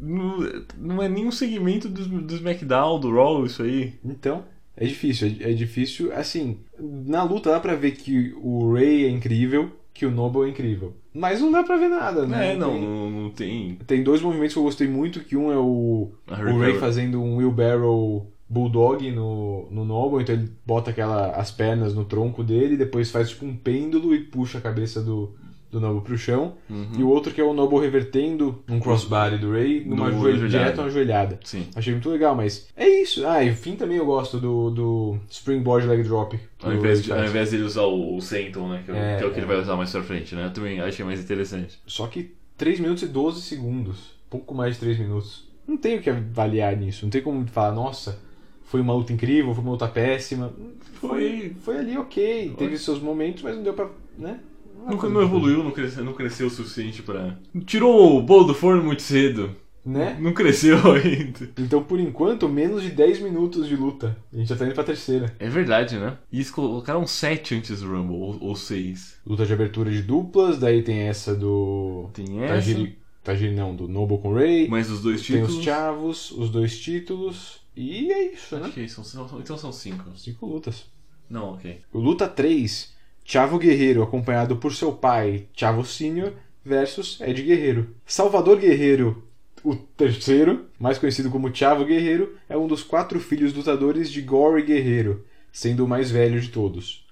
Não, 0.00 0.38
não 0.78 1.02
é 1.02 1.08
nenhum 1.08 1.32
segmento 1.32 1.88
do, 1.88 2.22
do 2.22 2.34
SmackDown, 2.34 3.00
do 3.00 3.12
Raw, 3.12 3.44
isso 3.44 3.62
aí. 3.62 3.94
Então, 4.04 4.44
é 4.76 4.86
difícil. 4.86 5.36
É, 5.40 5.50
é 5.50 5.52
difícil, 5.52 6.12
assim, 6.12 6.60
na 6.78 7.22
luta 7.22 7.50
dá 7.50 7.60
pra 7.60 7.74
ver 7.74 7.92
que 7.92 8.32
o 8.40 8.72
Ray 8.72 9.04
é 9.04 9.10
incrível, 9.10 9.70
que 9.92 10.06
o 10.06 10.10
Noble 10.10 10.44
é 10.46 10.48
incrível. 10.50 10.94
Mas 11.12 11.40
não 11.40 11.50
dá 11.50 11.62
pra 11.62 11.76
ver 11.76 11.88
nada, 11.88 12.26
né? 12.26 12.52
É, 12.52 12.56
não, 12.56 12.70
Tem- 12.72 12.80
não, 12.80 13.10
não 13.10 13.30
tem. 13.30 13.74
Tem 13.86 14.02
dois 14.02 14.22
movimentos 14.22 14.52
que 14.54 14.58
eu 14.58 14.62
gostei 14.64 14.88
muito, 14.88 15.20
que 15.20 15.36
um 15.36 15.50
é 15.50 15.56
o, 15.58 16.12
o 16.28 16.58
Ray 16.58 16.78
fazendo 16.78 17.20
um 17.22 17.36
wheelbarrow 17.36 18.30
bulldog 18.48 19.10
no, 19.12 19.68
no 19.70 19.84
Noble, 19.84 20.22
então 20.22 20.34
ele 20.34 20.50
bota 20.66 20.90
aquela, 20.90 21.30
as 21.32 21.50
pernas 21.52 21.94
no 21.94 22.04
tronco 22.04 22.42
dele, 22.42 22.76
depois 22.76 23.10
faz 23.10 23.28
tipo 23.30 23.44
um 23.46 23.54
pêndulo 23.56 24.12
e 24.14 24.24
puxa 24.24 24.58
a 24.58 24.60
cabeça 24.60 25.00
do, 25.02 25.36
do 25.70 25.78
Noble 25.80 26.02
pro 26.02 26.18
chão. 26.18 26.54
Uhum. 26.68 26.88
E 26.98 27.02
o 27.02 27.08
outro 27.08 27.32
que 27.32 27.40
é 27.40 27.44
o 27.44 27.52
Noble 27.52 27.78
revertendo 27.80 28.62
um 28.68 28.80
crossbody 28.80 29.38
do 29.38 29.52
Ray 29.52 29.84
numa 29.84 30.10
No- 30.10 30.18
joelha, 30.18 30.36
ajoelhada. 30.36 30.48
direto 30.64 30.80
uma 30.80 30.90
joelhada. 30.90 31.40
Sim. 31.44 31.66
Achei 31.76 31.92
muito 31.92 32.08
legal, 32.10 32.34
mas 32.34 32.68
é 32.76 32.88
isso. 32.88 33.26
Ah, 33.26 33.42
e 33.44 33.50
o 33.50 33.54
fim 33.54 33.76
também 33.76 33.96
eu 33.98 34.06
gosto 34.06 34.38
do, 34.38 34.70
do 34.70 35.18
Springboard 35.30 35.86
Leg 35.86 36.02
Drop. 36.02 36.38
Ao 36.62 36.72
invés, 36.72 37.02
de, 37.02 37.12
ao 37.12 37.24
invés 37.24 37.52
usar 37.52 37.82
o, 37.84 38.16
o 38.16 38.20
Senton, 38.20 38.68
né? 38.68 38.82
Que 38.84 38.90
é, 38.90 38.94
o- 38.94 38.96
É, 38.96 39.16
que 39.18 39.24
é 39.24 39.26
o 39.26 39.30
que 39.30 39.36
é. 39.36 39.38
ele 39.38 39.46
vai 39.46 39.60
usar 39.60 39.76
mais 39.76 39.90
pra 39.92 40.02
frente, 40.02 40.34
né? 40.34 40.46
Eu 40.46 40.52
também 40.52 40.80
achei 40.80 41.04
mais 41.04 41.20
interessante. 41.20 41.78
Só 41.86 42.06
que 42.06 42.32
3 42.58 42.80
minutos 42.80 43.02
e 43.02 43.06
12 43.06 43.40
segundos. 43.42 44.18
Pouco 44.28 44.54
mais 44.54 44.74
de 44.74 44.80
3 44.80 44.98
minutos. 44.98 45.48
Não 45.66 45.76
tem 45.76 45.96
o 45.98 46.02
que 46.02 46.10
avaliar 46.10 46.76
nisso. 46.76 47.04
Não 47.04 47.10
tem 47.10 47.22
como 47.22 47.46
falar, 47.46 47.72
nossa, 47.72 48.18
foi 48.64 48.80
uma 48.80 48.92
luta 48.92 49.12
incrível, 49.12 49.54
foi 49.54 49.62
uma 49.62 49.72
luta 49.72 49.86
péssima. 49.88 50.52
Foi, 50.94 51.54
foi 51.60 51.78
ali 51.78 51.96
ok. 51.96 52.54
Teve 52.58 52.76
seus 52.76 53.00
momentos, 53.00 53.42
mas 53.42 53.56
não 53.56 53.62
deu 53.62 53.72
pra. 53.72 53.88
né? 54.18 54.40
É 54.86 54.90
Nunca 54.90 55.08
não 55.08 55.22
evoluiu, 55.22 55.62
não 55.64 55.70
cresceu, 55.70 56.04
não 56.04 56.12
cresceu 56.12 56.46
o 56.46 56.50
suficiente 56.50 57.02
pra. 57.02 57.36
Tirou 57.64 58.18
o 58.18 58.22
bolo 58.22 58.44
do 58.44 58.54
forno 58.54 58.82
muito 58.82 59.02
cedo. 59.02 59.54
Né? 59.84 60.18
Não 60.20 60.34
cresceu 60.34 60.76
ainda. 60.92 61.50
Então, 61.58 61.82
por 61.82 61.98
enquanto, 61.98 62.46
menos 62.48 62.82
de 62.82 62.90
10 62.90 63.20
minutos 63.22 63.66
de 63.66 63.74
luta. 63.74 64.14
A 64.32 64.36
gente 64.36 64.48
já 64.48 64.54
tá 64.56 64.66
indo 64.66 64.74
pra 64.74 64.84
terceira. 64.84 65.34
É 65.38 65.48
verdade, 65.48 65.96
né? 65.96 66.18
E 66.30 66.36
eles 66.36 66.50
colocaram 66.50 67.06
7 67.06 67.54
antes 67.54 67.80
do 67.80 67.88
Rumble, 67.90 68.14
ou, 68.16 68.38
ou 68.42 68.54
6. 68.54 69.20
Luta 69.26 69.46
de 69.46 69.52
abertura 69.54 69.90
de 69.90 70.02
duplas, 70.02 70.58
daí 70.58 70.82
tem 70.82 71.00
essa 71.00 71.34
do. 71.34 72.10
Tem 72.12 72.42
essa. 72.44 72.54
Tajiri, 72.56 72.98
Tajiri 73.24 73.54
não, 73.54 73.74
do 73.74 73.88
Noble 73.88 74.18
com 74.18 74.34
Ray. 74.34 74.68
Mais 74.68 74.90
os 74.90 75.00
dois 75.00 75.22
tem 75.26 75.36
títulos. 75.36 75.56
os 75.58 75.64
Chavos, 75.64 76.30
os 76.32 76.50
dois 76.50 76.78
títulos. 76.78 77.60
E 77.74 78.12
é 78.12 78.34
isso, 78.34 78.56
né? 78.56 78.64
Acho 78.64 78.72
que 78.74 78.86
são, 78.88 79.02
são- 79.02 79.40
então 79.40 79.56
são 79.56 79.72
5. 79.72 80.04
Cinco 80.16 80.44
lutas. 80.46 80.84
Não, 81.28 81.54
ok. 81.54 81.78
O 81.92 82.00
Luta 82.00 82.28
3, 82.28 82.92
Chavo 83.24 83.58
Guerreiro, 83.58 84.02
acompanhado 84.02 84.56
por 84.56 84.74
seu 84.74 84.92
pai, 84.92 85.46
Chavo 85.54 85.84
Sr., 85.84 86.32
versus 86.64 87.20
Ed 87.20 87.40
Guerreiro. 87.42 87.94
Salvador 88.04 88.58
Guerreiro, 88.58 89.24
o 89.64 89.74
terceiro, 89.74 90.66
mais 90.78 90.98
conhecido 90.98 91.30
como 91.30 91.54
Chavo 91.54 91.84
Guerreiro, 91.84 92.36
é 92.48 92.56
um 92.56 92.66
dos 92.66 92.82
quatro 92.82 93.18
filhos 93.20 93.54
lutadores 93.54 94.10
de 94.10 94.20
Gory 94.20 94.62
Guerreiro, 94.62 95.24
sendo 95.52 95.84
o 95.84 95.88
mais 95.88 96.10
velho 96.10 96.40
de 96.40 96.48
todos. 96.48 97.06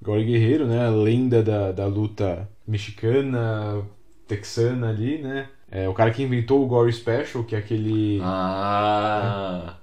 Gory 0.00 0.24
Guerreiro, 0.24 0.66
né, 0.66 0.84
a 0.86 0.90
lenda 0.90 1.42
da, 1.42 1.72
da 1.72 1.86
luta 1.86 2.48
mexicana, 2.66 3.82
texana 4.26 4.88
ali, 4.90 5.18
né? 5.18 5.48
É 5.70 5.88
o 5.88 5.94
cara 5.94 6.10
que 6.10 6.22
inventou 6.22 6.62
o 6.62 6.66
Gory 6.66 6.92
Special, 6.92 7.44
que 7.44 7.54
é 7.54 7.58
aquele 7.58 8.20
Ah. 8.22 9.76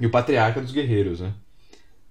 e 0.00 0.06
o 0.06 0.10
patriarca 0.10 0.60
dos 0.60 0.72
guerreiros, 0.72 1.20
né? 1.20 1.32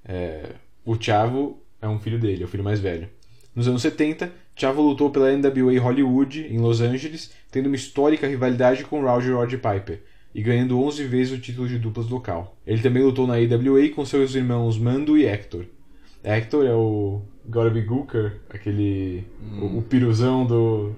É, 0.05 0.51
o 0.85 0.95
Chavo 0.99 1.59
é 1.81 1.87
um 1.87 1.99
filho 1.99 2.19
dele, 2.19 2.43
é 2.43 2.45
o 2.45 2.49
filho 2.49 2.63
mais 2.63 2.79
velho. 2.79 3.09
Nos 3.55 3.69
anos 3.69 3.81
70, 3.83 4.33
Chavo 4.53 4.81
lutou 4.81 5.09
pela 5.09 5.31
NWA 5.31 5.79
Hollywood, 5.79 6.41
em 6.41 6.57
Los 6.57 6.81
Angeles, 6.81 7.31
tendo 7.49 7.67
uma 7.67 7.75
histórica 7.77 8.27
rivalidade 8.27 8.83
com 8.83 9.01
Roger 9.01 9.33
Rod 9.33 9.53
Piper, 9.53 10.01
e 10.33 10.41
ganhando 10.41 10.77
11 10.77 11.05
vezes 11.05 11.37
o 11.37 11.41
título 11.41 11.65
de 11.65 11.79
duplas 11.79 12.09
local. 12.09 12.57
Ele 12.67 12.81
também 12.81 13.01
lutou 13.01 13.25
na 13.25 13.35
AWA 13.35 13.87
com 13.95 14.03
seus 14.03 14.35
irmãos 14.35 14.77
Mando 14.77 15.17
e 15.17 15.25
Hector. 15.25 15.63
Hector 16.21 16.65
é 16.65 16.73
o 16.73 17.21
Gotta 17.47 17.79
Gooker, 17.79 18.41
aquele. 18.49 19.25
O, 19.61 19.77
o 19.77 19.81
piruzão 19.83 20.45
do, 20.45 20.91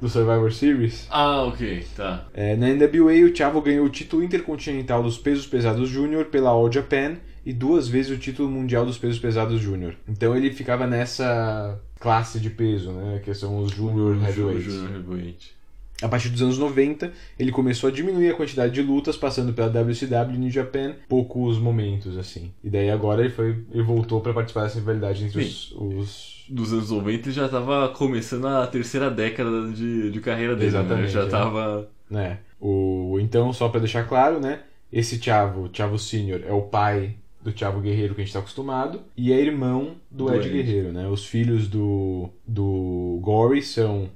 do 0.00 0.08
Survivor 0.08 0.52
Series. 0.52 1.08
Ah, 1.10 1.42
ok, 1.42 1.84
tá. 1.96 2.28
É, 2.32 2.54
na 2.54 2.68
NWA, 2.68 3.28
o 3.28 3.34
Chavo 3.34 3.60
ganhou 3.60 3.86
o 3.86 3.90
título 3.90 4.22
intercontinental 4.22 5.02
dos 5.02 5.18
pesos 5.18 5.46
pesados 5.48 5.88
júnior 5.88 6.26
pela 6.26 6.50
All 6.50 6.70
Japan 6.70 7.16
e 7.44 7.52
duas 7.52 7.88
vezes 7.88 8.10
o 8.10 8.18
título 8.18 8.48
mundial 8.48 8.86
dos 8.86 8.98
pesos 8.98 9.18
pesados 9.18 9.60
júnior. 9.60 9.94
Então 10.08 10.36
ele 10.36 10.50
ficava 10.52 10.86
nessa 10.86 11.78
classe 12.00 12.40
de 12.40 12.50
peso, 12.50 12.92
né? 12.92 13.20
Que 13.24 13.34
são 13.34 13.58
os 13.58 13.72
júnior 13.72 14.16
heavyweights. 14.22 14.64
Junior 14.64 14.94
Heavyweight. 14.94 15.54
A 16.02 16.08
partir 16.08 16.28
dos 16.28 16.42
anos 16.42 16.58
90, 16.58 17.12
ele 17.38 17.52
começou 17.52 17.88
a 17.88 17.92
diminuir 17.92 18.30
a 18.30 18.34
quantidade 18.34 18.74
de 18.74 18.82
lutas, 18.82 19.16
passando 19.16 19.52
pela 19.52 19.68
WCW 19.68 20.34
e 20.34 20.38
New 20.38 20.50
Japan, 20.50 20.96
poucos 21.08 21.58
momentos, 21.58 22.18
assim. 22.18 22.52
E 22.64 22.68
daí 22.68 22.90
agora 22.90 23.22
ele, 23.22 23.30
foi, 23.30 23.64
ele 23.70 23.82
voltou 23.82 24.20
para 24.20 24.34
participar 24.34 24.64
dessa 24.64 24.78
rivalidade 24.78 25.24
entre 25.24 25.40
os, 25.40 25.72
os... 25.72 26.34
Dos 26.46 26.72
anos 26.74 26.90
90 26.90 27.28
ele 27.28 27.34
já 27.34 27.48
tava 27.48 27.88
começando 27.90 28.46
a 28.46 28.66
terceira 28.66 29.10
década 29.10 29.68
de, 29.68 30.10
de 30.10 30.20
carreira 30.20 30.54
dele, 30.54 30.72
né? 30.72 30.80
Exatamente, 30.80 31.12
Já 31.12 31.22
é. 31.22 31.26
tava... 31.26 31.88
Né? 32.10 32.38
O, 32.60 33.18
então, 33.20 33.52
só 33.52 33.68
para 33.68 33.80
deixar 33.80 34.06
claro, 34.06 34.40
né? 34.40 34.60
Esse 34.92 35.20
Chavo, 35.22 35.70
Chavo 35.72 35.98
Senior, 35.98 36.42
é 36.46 36.52
o 36.52 36.62
pai 36.62 37.16
do 37.44 37.56
Chavo 37.56 37.80
Guerreiro 37.80 38.14
que 38.14 38.22
a 38.22 38.24
gente 38.24 38.30
está 38.30 38.40
acostumado 38.40 39.02
e 39.14 39.30
é 39.30 39.38
irmão 39.38 39.96
do, 40.10 40.24
Do 40.24 40.34
Ed, 40.34 40.48
Ed. 40.48 40.56
Guerreiro, 40.56 40.92
né? 40.92 41.06
Os 41.06 41.26
filhos 41.26 41.68
do, 41.68 42.30
do 42.48 43.20
Gory 43.22 43.62
são 43.62 44.08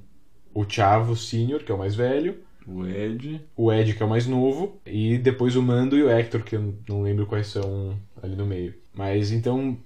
o 0.53 0.67
Chavo 0.67 1.15
Senior, 1.15 1.63
que 1.63 1.71
é 1.71 1.75
o 1.75 1.77
mais 1.77 1.95
velho, 1.95 2.37
O 2.65 2.85
Ed... 2.85 3.39
o 3.55 3.71
Ed, 3.71 3.93
que 3.93 4.01
é 4.01 4.05
o 4.05 4.09
mais 4.09 4.25
novo, 4.25 4.81
e 4.83 5.19
depois 5.19 5.55
o 5.55 5.61
Mando 5.61 5.95
e 5.95 6.01
o 6.01 6.09
Hector, 6.09 6.43
que 6.43 6.55
eu 6.55 6.73
não 6.89 7.03
lembro 7.03 7.27
quais 7.27 7.47
são 7.47 7.95
ali 8.21 8.35
no 8.35 8.47
meio. 8.47 8.73
Mas 8.93 9.31
então 9.31 9.77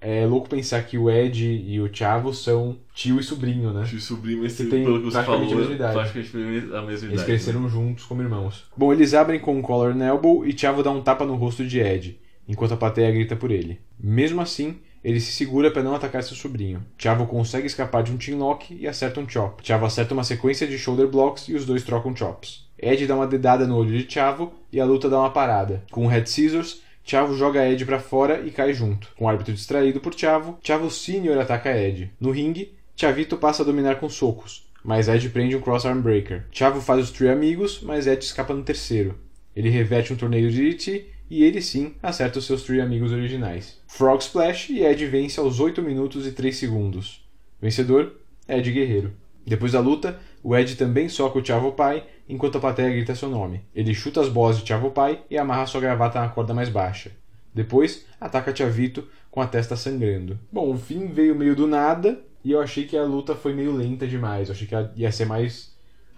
é 0.00 0.26
louco 0.26 0.48
pensar 0.48 0.82
que 0.82 0.98
o 0.98 1.08
Ed 1.08 1.46
e 1.46 1.80
o 1.80 1.94
Chavo 1.94 2.34
são 2.34 2.76
tio 2.92 3.20
e 3.20 3.22
sobrinho, 3.22 3.72
né? 3.72 3.84
Tio 3.84 4.00
sobrinho, 4.00 4.42
mas 4.42 4.56
tem 4.56 4.66
pelo 4.68 4.98
que 4.98 5.04
você 5.04 5.22
praticamente 5.22 5.50
falou, 5.50 5.54
a 5.54 5.58
mesma 5.58 5.74
idade. 5.74 5.94
praticamente 5.94 6.36
a 6.36 6.82
mesma 6.82 6.82
idade. 6.82 7.06
Eles 7.06 7.22
cresceram 7.22 7.68
juntos 7.68 8.04
como 8.04 8.20
irmãos. 8.20 8.64
Bom, 8.76 8.92
eles 8.92 9.14
abrem 9.14 9.38
com 9.38 9.56
um 9.56 9.62
collar 9.62 9.94
and 9.94 10.04
elbow 10.04 10.44
e 10.44 10.58
Chavo 10.58 10.82
dá 10.82 10.90
um 10.90 11.02
tapa 11.02 11.24
no 11.24 11.36
rosto 11.36 11.64
de 11.64 11.78
Ed, 11.78 12.18
enquanto 12.50 12.74
a 12.74 12.76
plateia 12.76 13.10
grita 13.12 13.36
por 13.36 13.50
ele. 13.50 13.80
Mesmo 13.98 14.40
assim, 14.40 14.80
ele 15.02 15.20
se 15.20 15.32
segura 15.32 15.70
para 15.70 15.82
não 15.82 15.94
atacar 15.94 16.22
seu 16.22 16.36
sobrinho. 16.36 16.84
Chavo 16.98 17.26
consegue 17.26 17.66
escapar 17.66 18.02
de 18.02 18.12
um 18.12 18.20
chinlock 18.20 18.74
e 18.74 18.86
acerta 18.86 19.20
um 19.20 19.28
chop. 19.28 19.66
Chavo 19.66 19.86
acerta 19.86 20.12
uma 20.12 20.24
sequência 20.24 20.66
de 20.66 20.76
shoulder 20.76 21.06
blocks 21.06 21.48
e 21.48 21.54
os 21.54 21.64
dois 21.64 21.84
trocam 21.84 22.14
chops. 22.14 22.68
Ed 22.76 23.06
dá 23.06 23.14
uma 23.14 23.26
dedada 23.26 23.66
no 23.66 23.76
olho 23.76 23.96
de 23.96 24.12
Chavo 24.12 24.52
e 24.72 24.80
a 24.80 24.84
luta 24.84 25.08
dá 25.08 25.18
uma 25.20 25.30
parada. 25.30 25.84
Com 25.90 26.06
o 26.06 26.08
head 26.08 26.28
scissors, 26.28 26.82
Chavo 27.04 27.36
joga 27.36 27.66
Ed 27.66 27.84
pra 27.84 28.00
fora 28.00 28.40
e 28.44 28.50
cai 28.50 28.72
junto. 28.72 29.08
Com 29.16 29.26
o 29.26 29.28
árbitro 29.28 29.54
distraído 29.54 30.00
por 30.00 30.14
Chavo, 30.14 30.58
Chavo 30.62 30.90
Sr. 30.90 31.38
ataca 31.40 31.76
Ed. 31.76 32.10
No 32.20 32.30
ringue, 32.30 32.74
Chavito 32.96 33.36
passa 33.36 33.62
a 33.62 33.66
dominar 33.66 33.96
com 33.96 34.08
socos, 34.08 34.68
mas 34.84 35.08
Ed 35.08 35.28
prende 35.30 35.56
um 35.56 35.60
crossarm 35.60 36.00
breaker. 36.00 36.44
Chavo 36.50 36.80
faz 36.80 37.04
os 37.04 37.10
three 37.10 37.28
amigos, 37.28 37.80
mas 37.82 38.06
Ed 38.06 38.22
escapa 38.22 38.54
no 38.54 38.62
terceiro. 38.62 39.14
Ele 39.54 39.68
reverte 39.68 40.12
um 40.12 40.16
torneio 40.16 40.50
de 40.50 40.70
DT 40.70 41.06
e 41.30 41.44
ele 41.44 41.62
sim 41.62 41.94
acerta 42.02 42.40
os 42.40 42.46
seus 42.46 42.64
three 42.64 42.80
amigos 42.80 43.12
originais. 43.12 43.80
Frog 43.86 44.20
Splash 44.20 44.70
e 44.70 44.82
Ed 44.82 45.06
vence 45.06 45.38
aos 45.38 45.60
8 45.60 45.80
minutos 45.80 46.26
e 46.26 46.32
3 46.32 46.56
segundos. 46.56 47.24
Vencedor, 47.62 48.12
Ed 48.48 48.70
Guerreiro. 48.70 49.12
Depois 49.46 49.72
da 49.72 49.80
luta, 49.80 50.18
o 50.42 50.56
Ed 50.56 50.74
também 50.76 51.08
soca 51.08 51.38
o 51.38 51.44
Chavo 51.44 51.72
Pai 51.72 52.04
enquanto 52.28 52.58
a 52.58 52.60
plateia 52.60 52.90
grita 52.90 53.14
seu 53.14 53.28
nome. 53.28 53.62
Ele 53.74 53.94
chuta 53.94 54.20
as 54.20 54.28
bolas 54.28 54.58
de 54.58 54.66
Chavo 54.66 54.90
Pai 54.90 55.22
e 55.30 55.38
amarra 55.38 55.66
sua 55.66 55.80
gravata 55.80 56.20
na 56.20 56.28
corda 56.28 56.52
mais 56.52 56.68
baixa. 56.68 57.12
Depois, 57.54 58.06
ataca 58.20 58.54
Chavito 58.54 59.06
com 59.30 59.40
a 59.40 59.46
testa 59.46 59.76
sangrando. 59.76 60.38
Bom, 60.50 60.72
o 60.72 60.78
fim 60.78 61.06
veio 61.06 61.34
meio 61.34 61.54
do 61.54 61.66
nada 61.66 62.20
e 62.44 62.52
eu 62.52 62.60
achei 62.60 62.84
que 62.84 62.96
a 62.96 63.04
luta 63.04 63.34
foi 63.34 63.52
meio 63.52 63.72
lenta 63.72 64.06
demais. 64.06 64.48
Eu 64.48 64.54
achei 64.54 64.66
que 64.66 64.74
ia 64.96 65.12
ser 65.12 65.26
mais 65.26 65.69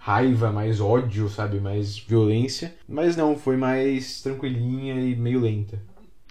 raiva, 0.05 0.51
mais 0.51 0.81
ódio, 0.81 1.29
sabe? 1.29 1.59
Mais 1.61 1.97
violência. 1.97 2.75
Mas 2.87 3.15
não, 3.15 3.37
foi 3.37 3.55
mais 3.57 4.21
tranquilinha 4.21 4.95
e 4.99 5.15
meio 5.15 5.39
lenta. 5.39 5.81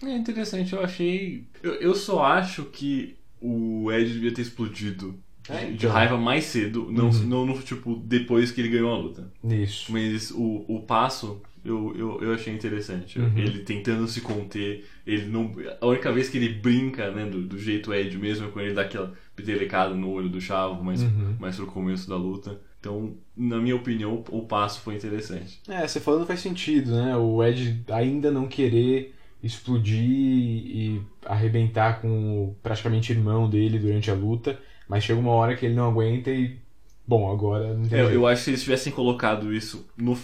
É 0.04 0.14
interessante, 0.16 0.72
eu 0.74 0.82
achei. 0.82 1.46
Eu, 1.62 1.74
eu 1.74 1.94
só 1.94 2.22
acho 2.24 2.64
que 2.66 3.16
o 3.40 3.90
Ed 3.90 4.12
devia 4.12 4.34
ter 4.34 4.42
explodido 4.42 5.14
É, 5.48 5.64
de- 5.66 5.72
então. 5.74 5.90
raiva 5.90 6.16
mais 6.18 6.44
cedo, 6.44 6.88
não, 6.92 7.10
não 7.10 7.46
no 7.46 7.58
tipo 7.62 7.96
depois 8.04 8.50
que 8.52 8.60
ele 8.60 8.68
ganhou 8.68 8.92
a 8.92 8.98
luta. 8.98 9.32
Isso. 9.44 9.90
Mas 9.90 10.30
o, 10.32 10.64
o 10.68 10.80
passo 10.82 11.40
eu, 11.64 11.94
eu, 11.96 12.20
eu 12.22 12.34
achei 12.34 12.52
interessante. 12.52 13.18
Uhum. 13.20 13.38
Ele 13.38 13.60
tentando 13.60 14.06
se 14.08 14.20
conter, 14.20 14.84
ele 15.06 15.26
não. 15.26 15.52
A 15.80 15.86
única 15.86 16.12
vez 16.12 16.28
que 16.28 16.36
ele 16.36 16.50
brinca, 16.54 17.10
né, 17.12 17.24
do, 17.24 17.40
do 17.42 17.56
jeito 17.58 17.94
Ed 17.94 18.18
mesmo, 18.18 18.46
é 18.48 18.50
quando 18.50 18.66
ele 18.66 18.74
dá 18.74 18.82
aquela 18.82 19.12
petelecada 19.34 19.94
no 19.94 20.10
olho 20.10 20.28
do 20.28 20.40
Chavo, 20.40 20.84
mais, 20.84 21.00
Uhum. 21.02 21.36
mais 21.40 21.56
pro 21.56 21.66
começo 21.66 22.08
da 22.08 22.16
luta. 22.16 22.60
Então, 22.80 23.14
na 23.36 23.58
minha 23.58 23.76
opinião, 23.76 24.22
o 24.30 24.42
passo 24.42 24.80
foi 24.80 24.94
interessante. 24.94 25.60
É, 25.68 25.86
você 25.86 26.00
falando 26.00 26.26
faz 26.26 26.40
sentido, 26.40 26.92
né? 26.92 27.16
O 27.16 27.42
Ed 27.42 27.84
ainda 27.90 28.30
não 28.30 28.46
querer 28.46 29.14
explodir 29.42 30.00
e 30.02 31.02
arrebentar 31.26 32.00
com 32.00 32.44
o 32.44 32.56
praticamente 32.62 33.12
irmão 33.12 33.48
dele 33.48 33.78
durante 33.78 34.10
a 34.10 34.14
luta, 34.14 34.58
mas 34.88 35.04
chega 35.04 35.18
uma 35.18 35.32
hora 35.32 35.56
que 35.56 35.66
ele 35.66 35.74
não 35.74 35.88
aguenta 35.90 36.30
e. 36.30 36.58
Bom, 37.06 37.30
agora 37.30 37.74
não 37.74 37.88
tem 37.88 37.98
É, 37.98 38.02
Eu, 38.02 38.10
eu 38.10 38.26
acho 38.26 38.40
que 38.40 38.44
se 38.44 38.50
eles 38.50 38.62
tivessem 38.62 38.92
colocado 38.92 39.52
isso 39.52 39.86
no, 39.96 40.16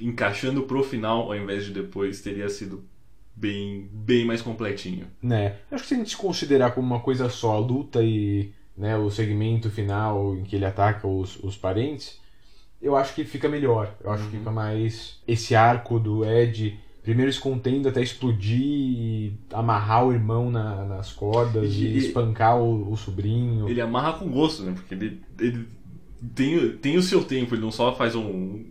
encaixando 0.00 0.62
pro 0.62 0.84
final 0.84 1.22
ao 1.22 1.36
invés 1.36 1.64
de 1.64 1.72
depois, 1.72 2.20
teria 2.20 2.48
sido 2.48 2.84
bem, 3.34 3.88
bem 3.92 4.24
mais 4.24 4.42
completinho. 4.42 5.06
Né? 5.22 5.56
Acho 5.70 5.82
que 5.82 5.88
se 5.88 5.94
a 5.94 5.98
gente 5.98 6.16
considerar 6.16 6.72
como 6.72 6.86
uma 6.86 7.00
coisa 7.00 7.28
só 7.28 7.56
a 7.56 7.58
luta 7.58 8.02
e 8.02 8.52
né, 8.76 8.96
o 8.96 9.10
segmento 9.10 9.70
final 9.70 10.36
em 10.36 10.44
que 10.44 10.56
ele 10.56 10.64
ataca 10.64 11.06
os, 11.06 11.36
os 11.42 11.56
parentes, 11.56 12.20
eu 12.82 12.96
acho 12.96 13.14
que 13.14 13.24
fica 13.24 13.48
melhor. 13.48 13.94
Eu 14.02 14.10
acho 14.10 14.24
que 14.28 14.36
fica 14.38 14.50
mais 14.50 15.20
esse 15.26 15.54
arco 15.54 15.98
do 16.00 16.24
Ed 16.24 16.78
primeiro 17.02 17.30
escontendo 17.30 17.88
até 17.88 18.00
explodir 18.00 18.60
e 18.60 19.32
amarrar 19.52 20.06
o 20.06 20.12
irmão 20.12 20.50
na- 20.50 20.84
nas 20.84 21.12
cordas 21.12 21.72
e, 21.74 21.84
E- 21.86 21.98
espancar 21.98 22.58
o, 22.60 22.92
o 22.92 22.96
sobrinho. 22.96 23.68
Ele 23.68 23.80
amarra 23.80 24.12
com 24.14 24.28
gosto, 24.30 24.62
né? 24.62 24.72
Porque 24.72 24.94
ele, 24.94 25.20
ele 25.38 25.66
tem, 26.34 26.76
tem 26.76 26.96
o 26.96 27.02
seu 27.02 27.24
tempo, 27.24 27.54
ele 27.54 27.62
não 27.62 27.72
só 27.72 27.92
faz 27.94 28.14
um, 28.14 28.64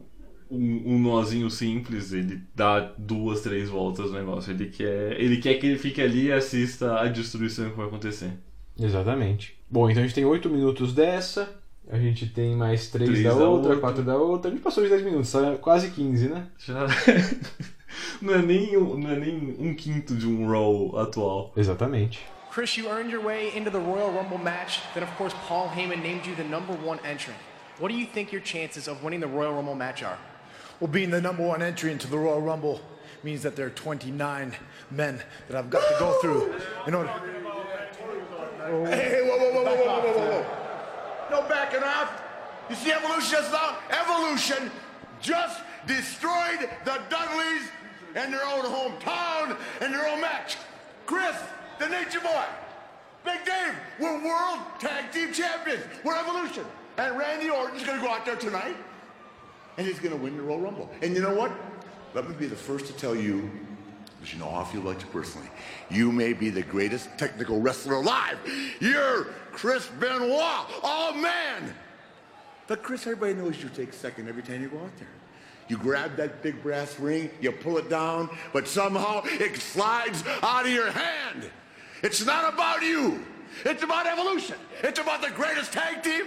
um, 0.50 0.93
um 0.95 1.00
nozinho 1.00 1.50
simples, 1.50 2.13
ele 2.13 2.41
dá 2.56 2.80
duas, 2.97 3.41
três 3.41 3.67
voltas 3.69 4.12
no 4.12 4.17
negócio. 4.17 4.52
Ele 4.52 4.67
quer, 4.67 5.19
ele 5.19 5.38
quer 5.38 5.56
que 5.56 5.65
ele 5.65 5.78
fique 5.78 6.02
ali 6.02 6.28
e 6.28 6.32
assista 6.32 7.00
a 7.02 7.08
destruição 7.08 7.69
que 7.69 7.76
vai 7.78 7.88
acontecer. 7.88 8.32
Exatamente. 8.80 9.58
Bom, 9.69 9.89
então 9.89 10.02
a 10.04 10.06
gente 10.06 10.15
tem 10.15 10.26
8 10.26 10.50
minutos 10.50 10.93
dessa. 10.93 11.61
A 11.91 11.97
gente 11.97 12.25
tem 12.27 12.56
mais 12.56 12.88
3 12.88 13.10
Três 13.10 13.23
da 13.23 13.32
da 13.32 13.36
outra, 13.43 13.71
outra. 13.73 13.82
4 13.82 14.04
da 14.04 14.15
outra. 14.15 14.49
A 14.49 14.54
gente 14.54 14.63
passou 14.63 14.82
de 14.84 14.89
10 14.89 15.04
minutos, 15.04 15.32
tá 15.32 15.58
quase 15.60 15.91
15, 15.91 16.30
né? 16.30 16.47
Já... 16.58 16.88
não, 18.21 18.34
é 18.36 18.41
nem, 18.41 18.77
um- 18.77 18.97
não 18.97 19.10
é 19.12 19.15
nem 19.17 19.56
um 19.60 19.75
quinto 19.75 20.15
de 20.15 20.25
um 20.25 20.47
Raw 20.49 20.97
atual. 20.99 21.51
Exatamente. 21.56 22.19
Chris, 22.49 22.77
you 22.77 22.88
earned 22.89 23.12
your 23.12 23.21
way 23.23 23.51
into 23.56 23.69
the 23.69 23.77
Royal 23.80 24.10
Rumble 24.12 24.38
match. 24.38 24.80
Then, 24.93 25.04
of 25.04 25.12
course, 25.17 25.34
Paul 25.47 25.69
Heyman 25.69 26.01
named 26.01 26.25
you 26.25 26.36
the 26.36 26.43
number 26.43 26.73
one 26.73 26.99
entrant. 27.06 27.38
What 27.80 27.91
do 27.91 27.97
you 27.97 28.06
think 28.06 28.32
your 28.32 28.41
chances 28.41 28.88
of 28.88 29.04
winning 29.04 29.19
the 29.21 29.27
Royal 29.27 29.54
Rumble 29.54 29.75
match 29.75 30.01
are? 30.04 30.17
Well, 30.80 30.89
being 30.89 31.12
the 31.12 31.21
number 31.21 31.43
one 31.45 31.62
entry 31.62 31.91
into 31.91 32.08
the 32.08 32.17
Royal 32.17 32.41
Rumble 32.41 32.80
means 33.23 33.41
that 33.43 33.56
there 33.56 33.65
are 33.67 33.69
29 33.69 34.54
men 34.89 35.21
that 35.47 35.58
I've 35.58 35.69
got 35.69 35.82
to 35.88 35.95
go 35.99 36.13
through 36.21 36.54
in 36.88 36.93
order. 36.95 37.10
Hey, 38.88 39.10
hey, 39.10 39.21
whoa, 39.27 39.38
whoa, 39.38 39.51
whoa, 39.51 39.63
whoa, 39.63 39.75
whoa, 39.75 40.01
whoa, 40.01 40.12
whoa, 40.13 40.41
whoa. 40.41 40.61
No 41.32 41.41
backing 41.44 41.82
off. 41.82 42.22
You 42.70 42.76
see 42.76 42.91
Evolution 42.91 43.32
just 43.32 43.52
now? 43.54 43.78
Evolution 43.89 44.70
just 45.22 45.62
destroyed 45.88 46.70
the 46.84 47.00
Dudleys 47.10 47.63
in 48.15 48.32
their 48.32 48.46
own 48.46 48.63
hometown 48.65 49.58
in 49.80 49.94
their 49.94 50.10
own 50.10 50.20
match. 50.20 50.58
Chris, 51.06 51.36
the 51.80 51.88
Nature 51.88 52.20
Boy, 52.20 52.44
Big 53.24 53.46
Dave, 53.46 53.76
we're 53.98 54.24
World 54.26 54.60
Tag 54.80 55.12
Team 55.13 55.32
Champions. 55.32 55.84
We're 56.04 56.20
Evolution. 56.20 56.65
And 56.98 57.17
Randy 57.17 57.50
Orton's 57.50 57.84
going 57.86 58.00
to 58.00 58.06
go 58.06 58.12
out 58.12 58.26
there 58.26 58.36
tonight 58.36 58.76
and 59.78 59.88
he's 59.88 60.00
going 60.00 60.12
to 60.12 60.22
win 60.22 60.36
the 60.36 60.44
Royal 60.44 60.60
Rumble. 60.60 60.89
And 61.02 61.15
you 61.15 61.22
know 61.22 61.34
what? 61.34 61.52
Let 62.13 62.28
me 62.28 62.36
be 62.36 62.48
the 62.48 62.58
first 62.58 62.88
to 62.88 62.94
tell 62.94 63.15
you, 63.15 63.50
because 64.20 64.34
you 64.34 64.39
know 64.39 64.52
how 64.52 64.62
I 64.62 64.65
feel 64.65 64.82
about 64.82 65.02
you 65.02 65.08
personally, 65.08 65.48
you 65.89 66.12
may 66.12 66.34
be 66.34 66.50
the 66.50 66.62
greatest 66.62 67.08
technical 67.17 67.62
wrestler 67.62 67.96
alive. 67.96 68.38
You're 68.82 69.28
Chris 69.52 69.88
Benoit. 70.00 70.66
Oh, 70.84 71.14
man. 71.16 71.74
But 72.68 72.84
Chris, 72.84 73.02
everybody 73.02 73.34
knows 73.34 73.62
you 73.62 73.70
take 73.70 73.94
second 73.94 74.30
every 74.30 74.44
time 74.44 74.62
you 74.62 74.70
go 74.70 74.80
out 74.80 74.96
there. 74.98 75.08
You 75.68 75.78
grab 75.78 76.16
that 76.18 76.42
big 76.42 76.62
brass 76.62 77.00
ring, 77.00 77.30
you 77.40 77.52
pull 77.52 77.78
it 77.78 77.90
down, 77.90 78.30
but 78.52 78.68
somehow 78.68 79.22
it 79.26 79.58
slides 79.58 80.24
out 80.42 80.66
of 80.66 80.72
your 80.72 80.92
hand. 80.92 81.50
It's 82.04 82.26
not 82.26 82.54
about 82.54 82.82
you. 82.82 83.24
It's 83.66 83.84
about 83.84 84.08
evolution. 84.08 84.58
It's 84.84 85.00
about 85.00 85.22
the 85.22 85.30
greatest 85.30 85.72
tag 85.72 86.04
team. 86.04 86.26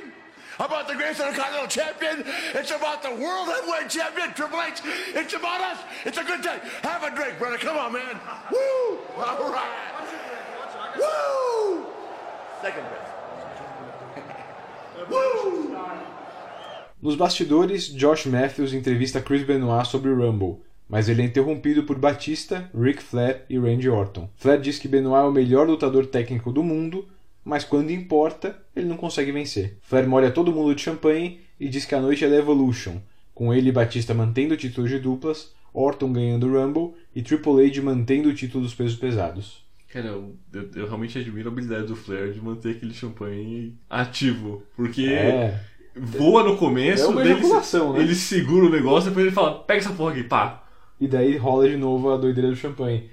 About 0.59 0.87
the 0.87 0.95
greatest 0.95 1.21
Intercontinental 1.21 1.67
Champion. 1.67 2.25
It's 2.55 2.71
about 2.71 3.03
the 3.03 3.11
World 3.11 3.49
Heavyweight 3.49 3.91
Champion, 3.91 4.33
Triple 4.35 4.63
H. 4.63 4.81
It's 5.09 5.35
about 5.35 5.61
us. 5.61 5.79
It's 6.05 6.17
a 6.17 6.23
good 6.23 6.43
day. 6.43 6.61
Have 6.83 7.03
a 7.03 7.15
drink, 7.15 7.39
brother. 7.39 7.59
Come 7.59 7.77
on, 7.77 7.93
man. 7.93 8.21
Woo! 8.53 8.99
All 9.17 9.51
right. 9.51 10.97
Woo! 10.97 11.87
Second 12.63 12.85
best. 12.85 13.04
Nos 17.01 17.17
bastidores, 17.17 17.89
Josh 17.89 18.27
Matthews 18.27 18.73
entrevista 18.73 19.21
Chris 19.21 19.43
Benoit 19.43 19.87
sobre 19.87 20.11
o 20.11 20.17
Rumble, 20.17 20.57
mas 20.89 21.09
ele 21.09 21.23
é 21.23 21.25
interrompido 21.25 21.83
por 21.83 21.99
Batista, 21.99 22.71
Ric 22.75 23.03
Flair 23.03 23.43
e 23.51 23.59
Randy 23.59 23.89
Orton. 23.89 24.29
Flair 24.37 24.61
diz 24.61 24.79
que 24.79 24.89
Benoit 24.89 25.25
é 25.25 25.29
o 25.29 25.33
melhor 25.33 25.67
lutador 25.69 26.07
técnico 26.07 26.51
do 26.51 26.63
mundo, 26.63 27.07
mas 27.45 27.65
quando 27.65 27.91
importa, 27.91 28.59
ele 28.75 28.87
não 28.87 28.97
consegue 28.97 29.33
vencer. 29.33 29.77
Flair 29.83 30.09
molha 30.09 30.31
todo 30.31 30.53
mundo 30.53 30.75
de 30.75 30.81
champanhe 30.81 31.41
e 31.61 31.69
diz 31.69 31.85
que 31.85 31.95
a 31.95 32.01
noite 32.01 32.25
é 32.25 32.29
da 32.29 32.37
Evolution, 32.37 32.97
com 33.35 33.53
ele 33.53 33.69
e 33.69 33.73
Batista 33.73 34.15
mantendo 34.15 34.55
o 34.55 34.57
título 34.57 34.89
de 34.89 34.99
duplas, 34.99 35.53
Orton 35.75 36.13
ganhando 36.13 36.47
o 36.47 36.53
Rumble 36.53 36.95
e 37.15 37.21
Triple 37.21 37.67
H 37.67 37.83
mantendo 37.83 38.29
o 38.29 38.35
título 38.35 38.65
dos 38.65 38.75
pesos 38.75 38.97
pesados. 38.97 39.64
Cara, 39.95 40.09
eu, 40.09 40.37
eu, 40.53 40.71
eu 40.75 40.87
realmente 40.87 41.17
admiro 41.19 41.49
a 41.49 41.53
habilidade 41.53 41.87
do 41.87 41.95
Flair 41.95 42.33
de 42.33 42.41
manter 42.41 42.73
aquele 42.77 42.93
champanhe 42.93 43.79
ativo. 43.89 44.65
Porque 44.75 45.07
É, 45.07 45.61
voa 45.95 46.43
no 46.43 46.57
começo, 46.57 47.05
É 47.05 47.09
uma 47.09 47.21
ele, 47.21 47.35
né? 47.35 48.01
ele 48.03 48.15
segura 48.17 48.67
o 48.67 48.71
negócio, 48.71 49.11
depois 49.11 49.27
ele 49.27 49.35
fala, 49.35 49.61
pega 49.65 49.81
essa 49.81 49.93
porra 49.93 50.11
aqui, 50.13 50.25
pá. 50.25 50.65
e 51.01 51.07
daí 51.07 51.37
rola 51.37 51.69
de 51.69 51.77
novo 51.77 52.11
a 52.11 52.17
doideira 52.17 52.51
do 52.51 52.57
champanhe. 52.57 53.09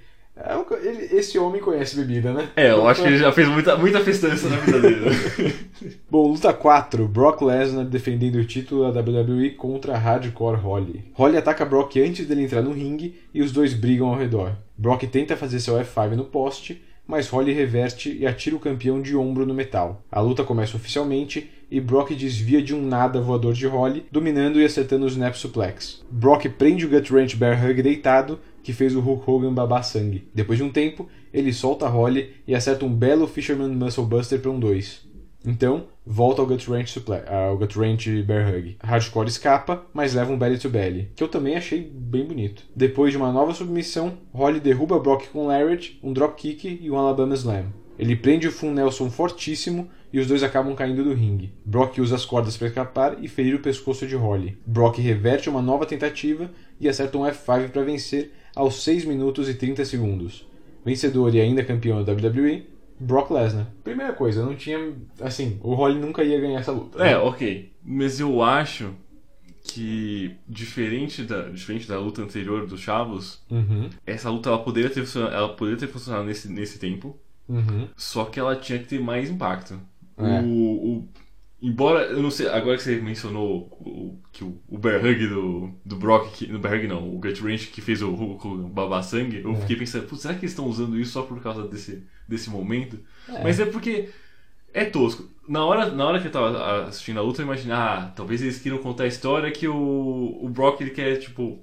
É 0.45 0.56
um 0.56 0.65
ele- 0.84 1.15
esse 1.17 1.38
homem 1.38 1.62
conhece 1.62 1.95
bebida, 1.95 2.34
né? 2.34 2.49
É, 2.56 2.71
eu 2.71 2.88
acho 2.88 3.01
que 3.01 3.08
ele 3.08 3.17
já 3.17 3.32
fez 3.32 3.47
muita, 3.47 3.75
muita 3.77 3.99
festança 4.01 4.49
na 4.49 4.58
vida 4.58 4.80
dele. 4.82 5.06
Bom, 6.10 6.27
luta 6.27 6.54
4, 6.54 7.08
Brock 7.08 7.41
Lesnar 7.41 7.86
defendendo 7.86 8.36
o 8.36 8.45
título 8.45 8.91
da 8.91 9.01
WWE 9.01 9.51
contra 9.51 9.97
Hardcore 9.97 10.58
Holly. 10.60 11.06
Holly 11.13 11.38
ataca 11.38 11.65
Brock 11.65 11.97
antes 11.97 12.25
dele 12.27 12.43
entrar 12.43 12.62
no 12.62 12.71
ringue 12.73 13.15
e 13.34 13.41
os 13.41 13.51
dois 13.51 13.73
brigam 13.73 14.08
ao 14.10 14.17
redor. 14.17 14.54
Brock 14.77 15.04
tenta 15.04 15.38
fazer 15.38 15.60
seu 15.60 15.75
F5 15.75 16.15
no 16.15 16.25
poste, 16.25 16.82
mas 17.08 17.27
Holly 17.30 17.51
reverte 17.51 18.15
e 18.17 18.25
atira 18.25 18.56
o 18.56 18.60
campeão 18.60 19.01
de 19.01 19.15
ombro 19.15 19.45
no 19.45 19.54
metal. 19.54 20.04
A 20.12 20.21
luta 20.21 20.43
começa 20.43 20.77
oficialmente 20.77 21.49
e 21.69 21.80
Brock 21.80 22.12
desvia 22.13 22.62
de 22.62 22.75
um 22.75 22.82
nada 22.86 23.21
voador 23.21 23.54
de 23.54 23.65
Holly, 23.65 24.06
dominando 24.12 24.60
e 24.60 24.65
acertando 24.65 25.06
o 25.06 25.08
Snap 25.08 25.34
Suplex. 25.36 26.01
Brock 26.12 26.45
prende 26.49 26.86
o 26.86 26.89
Gut 26.89 27.13
Wrench 27.13 27.36
Bear 27.36 27.65
Hug 27.65 27.82
deitado, 27.82 28.39
que 28.63 28.74
fez 28.74 28.95
o 28.95 29.00
Hulk 29.02 29.30
Hogan 29.30 29.54
babar 29.54 29.84
sangue. 29.84 30.28
Depois 30.34 30.58
de 30.58 30.63
um 30.63 30.71
tempo, 30.71 31.08
ele 31.34 31.54
solta 31.54 31.88
Holly 31.88 32.32
e 32.47 32.54
acerta 32.56 32.86
um 32.86 32.93
belo 32.93 33.28
Fisherman 33.28 33.69
Muscle 33.69 34.06
Buster 34.06 34.39
para 34.39 34.52
um 34.52 34.60
2. 34.60 35.10
Então, 35.43 35.86
volta 36.06 36.39
ao 36.41 36.47
Gut 36.47 36.69
Wrench, 36.69 36.91
Supple- 36.91 37.24
ao 37.28 37.58
Gut 37.58 37.78
Wrench 37.78 38.21
Bear 38.21 38.54
Hug. 38.56 38.78
Hardcore 38.84 39.28
escapa, 39.28 39.84
mas 39.91 40.13
leva 40.13 40.32
um 40.32 40.38
belly 40.38 40.60
to 40.60 40.69
belly, 40.69 41.10
que 41.15 41.24
eu 41.24 41.28
também 41.28 41.56
achei 41.56 41.82
bem 41.82 42.24
bonito. 42.26 42.63
Depois 42.76 43.12
de 43.12 43.17
uma 43.17 43.32
nova 43.32 43.54
submissão, 43.54 44.13
Holly 44.32 44.60
derruba 44.60 45.00
Brock 45.00 45.30
com 45.32 45.47
Lariat, 45.47 45.97
um 46.04 46.13
Dropkick 46.13 46.80
e 46.82 46.91
um 46.91 46.95
Alabama 46.95 47.34
Slam. 47.34 47.74
Ele 47.97 48.15
prende 48.15 48.47
o 48.47 48.52
Fun 48.52 48.71
Nelson 48.71 49.10
fortíssimo 49.10 49.89
e 50.13 50.19
os 50.19 50.28
dois 50.28 50.43
acabam 50.43 50.76
caindo 50.76 51.04
do 51.04 51.13
ringue. 51.13 51.54
Brock 51.65 51.97
usa 52.00 52.15
as 52.15 52.26
cordas 52.26 52.56
para 52.58 52.67
escapar 52.67 53.17
e 53.21 53.28
ferir 53.28 53.56
o 53.56 53.60
pescoço 53.60 54.06
de 54.06 54.15
Holly. 54.15 54.58
Brock 54.65 54.97
reverte 55.00 55.50
uma 55.50 55.62
nova 55.62 55.86
tentativa 55.86 56.52
e 56.80 56.88
acerta 56.88 57.17
um 57.17 57.21
F5 57.21 57.69
para 57.69 57.84
vencer 57.84 58.32
aos 58.55 58.83
6 58.83 59.05
minutos 59.05 59.47
e 59.49 59.53
30 59.53 59.83
segundos. 59.85 60.47
Vencedor 60.85 61.33
e 61.35 61.41
ainda 61.41 61.63
campeão 61.63 62.03
da 62.03 62.11
WWE, 62.13 62.65
Brock 62.99 63.31
Lesnar. 63.31 63.67
Primeira 63.83 64.13
coisa, 64.13 64.43
não 64.45 64.55
tinha. 64.55 64.93
Assim, 65.19 65.59
o 65.61 65.73
Holly 65.75 65.99
nunca 65.99 66.23
ia 66.23 66.39
ganhar 66.39 66.59
essa 66.59 66.71
luta. 66.71 66.99
É, 66.99 67.11
né? 67.11 67.17
ok. 67.17 67.71
Mas 67.83 68.19
eu 68.19 68.41
acho 68.41 68.93
que, 69.63 70.35
diferente 70.47 71.23
da, 71.23 71.49
diferente 71.49 71.87
da 71.87 71.99
luta 71.99 72.21
anterior 72.21 72.65
dos 72.65 72.79
Chavos, 72.79 73.41
Uhum, 73.49 73.89
essa 74.05 74.29
luta 74.29 74.49
ela 74.49 74.59
poderia 74.59 74.89
ter, 74.89 75.01
funcionado- 75.01 75.35
ela 75.35 75.49
poderia 75.49 75.79
ter 75.79 75.87
funcionado 75.87 76.25
nesse, 76.25 76.49
nesse 76.49 76.79
tempo, 76.79 77.15
uhum. 77.47 77.87
só 77.95 78.25
que 78.25 78.39
ela 78.39 78.55
tinha 78.55 78.79
que 78.79 78.85
ter 78.87 78.99
mais 78.99 79.29
impacto. 79.29 79.79
É. 80.17 80.41
O, 80.41 80.45
o- 80.97 81.09
embora, 81.62 82.06
eu 82.06 82.21
não 82.21 82.32
sei, 82.32 82.47
agora 82.47 82.78
que 82.78 82.84
você 82.84 83.00
mencionou 83.00 83.67
o, 83.80 84.19
que 84.32 84.43
o, 84.43 84.60
o 84.67 84.78
do, 84.78 85.71
do 85.86 85.95
Brock, 85.95 86.32
que, 86.34 86.47
no 86.47 86.60
bear 86.60 86.76
hug 86.76 86.88
não, 86.88 87.08
o 87.08 87.19
Gut 87.19 87.41
Wrench 87.43 87.67
que 87.67 87.82
fez 87.82 88.02
o 88.02 88.12
Hulk 88.12 88.47
Hogan 88.47 88.69
babar 88.69 89.04
sangue, 89.04 89.38
É. 89.38 89.43
eu 89.43 89.56
fiquei 89.56 89.76
pensando, 89.76 90.08
putz, 90.08 90.21
será 90.21 90.34
que 90.34 90.41
eles 90.41 90.52
estão 90.52 90.67
usando 90.67 91.00
isso 91.00 91.12
só 91.12 91.24
por 91.24 91.41
causa 91.41 91.67
desse, 91.67 92.04
desse 92.28 92.50
momento? 92.50 93.00
Mas 93.43 93.60
é 93.60 93.65
porque 93.65 94.10
é 94.74 94.86
tosco. 94.86 95.30
Na 95.47 95.65
hora, 95.65 95.91
na 95.91 96.06
hora 96.06 96.21
que 96.21 96.28
eu 96.28 96.32
tava 96.32 96.86
assistindo 96.86 97.19
a 97.19 97.24
luta, 97.24 97.41
eu 97.41 97.45
imaginei, 97.45 97.74
ah, 97.76 98.12
talvez 98.15 98.41
eles 98.41 98.60
queiram 98.60 98.78
contar 98.78 99.04
a 99.04 99.08
história 99.08 99.52
que 99.52 99.67
o, 99.67 100.39
o 100.41 100.50
Brock 100.50 100.80
ele 100.82 100.91
quer, 100.91 101.17
tipo, 101.17 101.62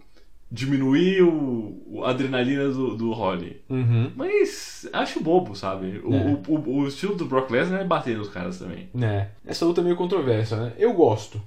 diminuir 0.51 1.23
o, 1.23 2.03
a 2.05 2.11
adrenalina 2.11 2.69
do, 2.69 2.97
do 2.97 3.13
Holly. 3.13 3.61
Uhum. 3.69 4.11
Mas 4.17 4.89
acho 4.93 5.21
bobo, 5.21 5.55
sabe? 5.55 6.01
O, 6.05 6.15
É. 6.15 6.39
o, 6.49 6.55
o, 6.55 6.77
o 6.81 6.89
estilo 6.89 7.15
do 7.15 7.27
Brock 7.27 7.51
Lesnar 7.51 7.81
é 7.81 7.85
bater 7.85 8.17
nos 8.17 8.29
caras 8.29 8.59
também. 8.59 8.89
É. 9.01 9.27
Essa 9.47 9.65
luta 9.65 9.81
é 9.81 9.85
meio 9.85 9.97
controversa, 9.97 10.57
né? 10.57 10.73
Eu 10.79 10.93
gosto. 10.95 11.41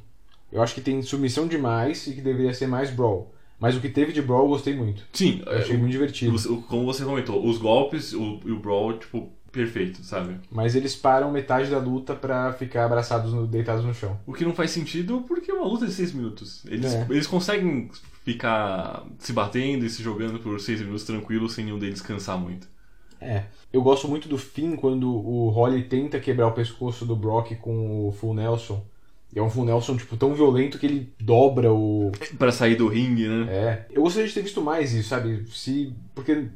Eu 0.52 0.62
acho 0.62 0.76
que 0.76 0.82
tem 0.82 1.02
submissão 1.02 1.48
demais 1.48 2.06
e 2.08 2.14
que 2.14 2.22
deveria 2.22 2.54
ser 2.54 2.68
mais 2.68 2.92
brawl. 2.92 3.34
Mas 3.60 3.76
o 3.76 3.80
que 3.80 3.90
teve 3.90 4.12
de 4.12 4.22
brawl 4.22 4.44
eu 4.44 4.50
gostei 4.50 4.76
muito. 4.76 5.04
Sim, 5.14 5.42
Eu 5.46 5.58
achei 5.60 5.76
é, 5.76 5.78
muito 5.78 5.92
divertido. 5.92 6.36
o- 6.54 6.62
como 6.64 6.84
você 6.86 7.04
comentou, 7.06 7.46
os 7.46 7.58
golpes 7.58 8.12
e 8.12 8.16
o 8.16 8.60
Brawl, 8.60 8.98
tipo, 8.98 9.30
perfeito, 9.52 10.04
sabe? 10.04 10.36
Mas 10.52 10.76
eles 10.76 10.96
param 10.96 11.32
metade 11.32 11.70
da 11.70 11.78
luta 11.78 12.16
pra 12.16 12.52
ficar 12.54 12.86
abraçados, 12.86 13.32
no- 13.32 13.46
deitados 13.46 13.86
no 13.86 13.94
chão. 13.94 14.18
O 14.26 14.34
que 14.34 14.44
não 14.44 14.54
faz 14.56 14.72
sentido 14.72 15.24
porque 15.28 15.52
é 15.52 15.54
uma 15.54 15.68
luta 15.68 15.86
de 15.86 15.94
6 15.94 16.12
minutos. 16.12 16.64
Eles, 16.68 16.92
É. 16.94 17.06
eles 17.10 17.28
conseguem 17.28 17.90
ficar 18.24 19.06
se 19.20 19.34
batendo 19.34 19.86
e 19.86 19.90
se 19.90 20.04
jogando 20.04 20.40
por 20.40 20.60
6 20.60 20.82
minutos 20.82 21.04
tranquilos 21.04 21.54
sem 21.54 21.66
nenhum 21.66 21.80
deles 21.80 22.02
cansar 22.02 22.38
muito. 22.38 22.68
É. 23.20 23.44
Eu 23.72 23.82
gosto 23.82 24.08
muito 24.08 24.28
do 24.28 24.38
fim 24.38 24.76
quando 24.76 25.08
o 25.08 25.50
Holly 25.50 25.84
tenta 25.84 26.20
quebrar 26.20 26.48
o 26.48 26.54
pescoço 26.54 27.06
do 27.06 27.16
Brock 27.16 27.56
com 27.58 28.08
o 28.08 28.12
Full 28.12 28.34
Nelson. 28.34 28.84
E 29.34 29.40
é 29.40 29.42
um 29.42 29.50
Full 29.50 29.66
Nelson, 29.66 29.96
tipo, 29.96 30.18
tão 30.18 30.34
violento 30.34 30.78
que 30.78 30.86
ele 30.86 31.14
dobra 31.20 31.72
o. 31.72 32.12
Pra 32.38 32.52
sair 32.52 32.76
do 32.76 32.88
ringue, 32.88 33.28
né? 33.28 33.48
É. 33.50 33.86
Eu 33.92 34.02
gostaria 34.02 34.28
de 34.28 34.34
ter 34.34 34.42
visto 34.42 34.62
mais 34.62 34.94
isso, 34.94 35.08
sabe? 35.08 35.46
Se. 35.50 35.94
Porque 36.14 36.50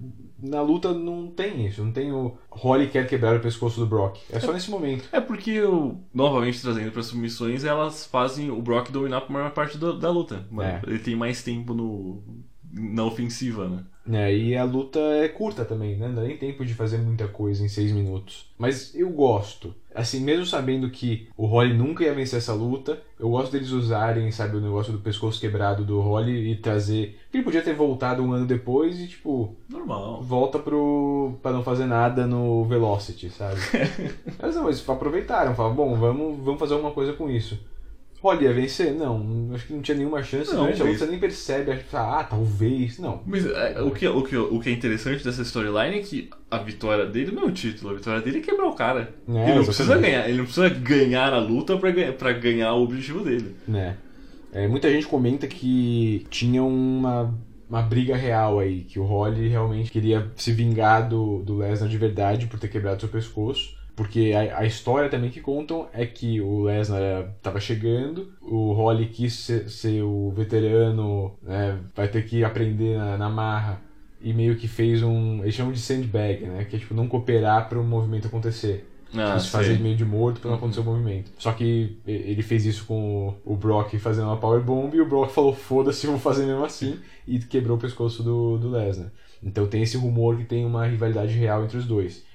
na 0.50 0.62
luta 0.62 0.94
não 0.94 1.28
tem 1.28 1.66
isso. 1.68 1.84
Não 1.84 1.92
tem 1.92 2.12
o 2.12 2.38
Holly 2.50 2.88
quer 2.88 3.08
quebrar 3.08 3.36
o 3.36 3.40
pescoço 3.40 3.80
do 3.80 3.88
Brock. 3.88 4.20
É 4.30 4.40
só 4.40 4.54
nesse 4.54 4.70
momento. 4.70 5.08
É 5.12 5.20
porque, 5.20 5.62
novamente 6.14 6.62
trazendo 6.62 6.92
para 6.92 7.04
submissões, 7.04 7.64
elas 7.64 8.06
fazem 8.06 8.50
o 8.50 8.62
Brock 8.62 8.92
dominar 8.92 9.22
por 9.22 9.32
maior 9.32 9.52
parte 9.52 9.78
da, 9.78 9.92
da 9.92 10.10
luta. 10.10 10.46
É. 10.60 10.82
Ele 10.88 11.00
tem 11.00 11.16
mais 11.16 11.44
tempo 11.44 11.74
no, 11.74 12.24
na 12.72 13.04
ofensiva, 13.04 13.68
né? 13.68 13.84
É, 14.12 14.36
e 14.36 14.56
a 14.56 14.63
luta 14.63 15.00
é 15.00 15.28
curta 15.28 15.65
também, 15.65 15.98
né? 15.98 16.08
Não 16.08 16.15
dá 16.15 16.22
nem 16.22 16.38
tempo 16.38 16.63
de 16.63 16.74
fazer 16.74 16.98
muita 17.00 17.28
coisa 17.28 17.63
em 17.63 17.68
seis 17.68 17.91
minutos. 17.91 18.46
Mas 18.58 18.94
eu 18.94 19.10
gosto. 19.10 19.74
Assim, 19.94 20.20
mesmo 20.20 20.46
sabendo 20.46 20.89
que 20.89 21.28
o 21.38 21.46
Holly 21.46 21.74
nunca 21.74 22.04
ia 22.04 22.13
vencer 22.13 22.38
essa 22.38 22.54
luta, 22.54 23.02
eu 23.20 23.30
gosto 23.30 23.52
deles 23.52 23.72
usarem, 23.72 24.30
sabe, 24.32 24.58
o 24.58 24.62
negócio 24.62 24.91
do 24.91 25.00
pescoço 25.00 25.39
quebrado 25.39 25.84
do 25.84 26.02
Holly 26.02 26.52
e 26.52 26.56
trazer. 26.58 27.18
Ele 27.34 27.44
podia 27.44 27.62
ter 27.62 27.74
voltado 27.74 28.22
um 28.22 28.34
ano 28.34 28.46
depois 28.46 29.00
e, 29.00 29.08
tipo, 29.08 29.56
Normal. 29.70 30.22
volta 30.22 30.60
pro. 30.60 31.34
pra 31.41 31.52
não 31.52 31.63
fazer 31.63 31.86
nada 31.86 32.28
no 32.28 32.65
Velocity, 32.65 33.30
sabe? 33.30 33.60
mas 34.39 34.56
não, 34.56 34.65
eles 34.65 34.88
aproveitaram, 34.88 35.56
falaram, 35.56 35.76
bom, 35.76 35.96
vamos, 35.96 36.44
vamos 36.44 36.60
fazer 36.60 36.74
alguma 36.74 36.91
coisa 36.91 37.13
com 37.13 37.30
isso. 37.30 37.58
Ia 38.34 38.54
vencer? 38.54 38.94
Não, 38.94 39.50
acho 39.54 39.68
que 39.68 39.74
não 39.74 39.82
tinha 39.82 39.98
nenhuma 39.98 40.22
chance. 40.24 40.52
Não, 40.54 40.62
Durante 40.64 40.82
a 40.82 40.86
luta 40.86 40.90
mas- 40.92 41.00
você 41.00 41.06
nem 41.12 41.20
percebe, 41.20 41.72
acha 41.72 41.84
ah, 41.94 42.24
talvez. 42.24 42.98
Não. 43.00 43.22
Mas 43.26 43.46
é, 43.46 43.82
o, 43.82 43.92
que, 43.92 44.08
o, 44.08 44.24
que, 44.24 44.36
o 44.38 44.60
que 44.60 44.70
é 44.70 44.72
interessante 44.74 45.24
dessa 45.24 45.42
storyline 45.44 46.00
é 46.00 46.02
que 46.02 46.30
a 46.50 46.58
vitória 46.58 47.06
dele 47.06 47.32
não 47.32 47.44
é 47.44 47.46
o 47.46 47.52
título, 47.52 47.92
a 47.92 47.96
vitória 47.96 48.22
dele 48.22 48.40
é 48.40 48.42
quebrar 48.42 48.68
o 48.68 48.74
cara. 48.74 49.14
É, 49.28 49.50
ele, 49.50 49.56
não 49.58 49.66
precisa 49.66 49.98
ganhar, 49.98 50.28
ele 50.30 50.38
não 50.38 50.46
precisa 50.46 50.70
ganhar 50.70 51.34
a 51.34 51.40
luta 51.40 51.78
pra, 51.78 51.92
ganhar- 51.92 52.14
pra 52.14 52.34
ganhar 52.34 52.74
o 52.74 52.84
objetivo 52.84 53.24
dele. 53.24 53.56
né? 53.68 53.98
É, 54.54 54.68
muita 54.68 54.90
gente 54.90 55.06
comenta 55.06 55.48
que 55.48 56.26
tinha 56.30 56.64
uma, 56.64 57.34
uma 57.70 57.82
briga 57.82 58.16
real 58.16 58.58
aí, 58.60 58.82
que 58.86 58.98
o 58.98 59.04
Holly 59.04 59.50
realmente 59.50 59.92
queria 59.92 60.32
se 60.38 60.54
vingar 60.54 61.10
do, 61.10 61.40
do 61.44 61.58
Lesnar 61.58 61.90
de 61.90 61.98
verdade 61.98 62.48
por 62.48 62.58
ter 62.58 62.70
quebrado 62.70 63.02
seu 63.02 63.10
pescoço. 63.10 63.76
Porque 63.96 64.34
a, 64.36 64.60
a 64.60 64.66
história 64.66 65.10
também 65.10 65.30
que 65.30 65.40
contam 65.42 65.88
é 65.94 66.06
que 66.06 66.42
o 66.42 66.64
Lesnar 66.64 67.30
estava 67.38 67.60
chegando, 67.60 68.34
o 68.42 68.74
Holly 68.74 69.08
quis 69.08 69.34
ser, 69.34 69.70
ser 69.70 70.02
o 70.04 70.32
veterano, 70.32 71.38
né, 71.42 71.80
vai 71.96 72.08
ter 72.10 72.26
que 72.26 72.44
aprender 72.44 72.98
na, 72.98 73.18
na 73.18 73.30
marra, 73.30 73.82
e 74.22 74.34
meio 74.34 74.58
que 74.58 74.68
fez 74.68 75.04
um. 75.04 75.44
Eles 75.44 75.54
chamam 75.56 75.72
de 75.72 75.80
sandbag, 75.80 76.46
né? 76.46 76.66
Que 76.66 76.76
é 76.78 76.80
tipo 76.80 76.94
não 76.94 77.08
cooperar 77.08 77.70
para 77.70 77.80
o 77.80 77.84
movimento 77.84 78.28
acontecer. 78.28 78.90
Ah, 79.14 79.34
Eles 79.34 79.48
fazer 79.48 79.74
sei. 79.76 79.76
ele 79.76 79.84
meio 79.84 79.96
de 79.96 80.04
morto 80.04 80.42
pra 80.42 80.50
não 80.50 80.58
acontecer 80.58 80.82
o 80.82 80.84
movimento. 80.84 81.32
Só 81.38 81.52
que 81.54 81.98
ele 82.06 82.42
fez 82.42 82.66
isso 82.66 82.86
com 82.86 83.36
o 83.46 83.54
o 83.54 83.56
Brock 83.56 83.94
fazendo 84.00 84.26
uma 84.28 84.38
powerbomb 84.38 84.96
e 84.96 85.02
o 85.02 85.08
Brock 85.08 85.32
falou, 85.32 85.54
foda-se, 85.54 86.06
eu 86.06 86.12
vou 86.12 86.20
fazer 86.20 86.46
mesmo 86.46 86.66
assim, 86.66 87.00
e 87.28 87.40
quebrou 87.40 87.78
o 87.78 87.80
pescoço 87.80 88.24
do, 88.24 88.58
do 88.58 88.70
Lesnar. 88.70 89.12
Então 89.42 89.68
tem 89.68 89.84
esse 89.84 89.96
rumor 89.98 90.38
que 90.38 90.44
tem 90.44 90.66
uma 90.66 90.86
rivalidade 90.86 91.34
real 91.34 91.64
entre 91.64 91.78
os 91.78 91.86
dois. 91.86 92.26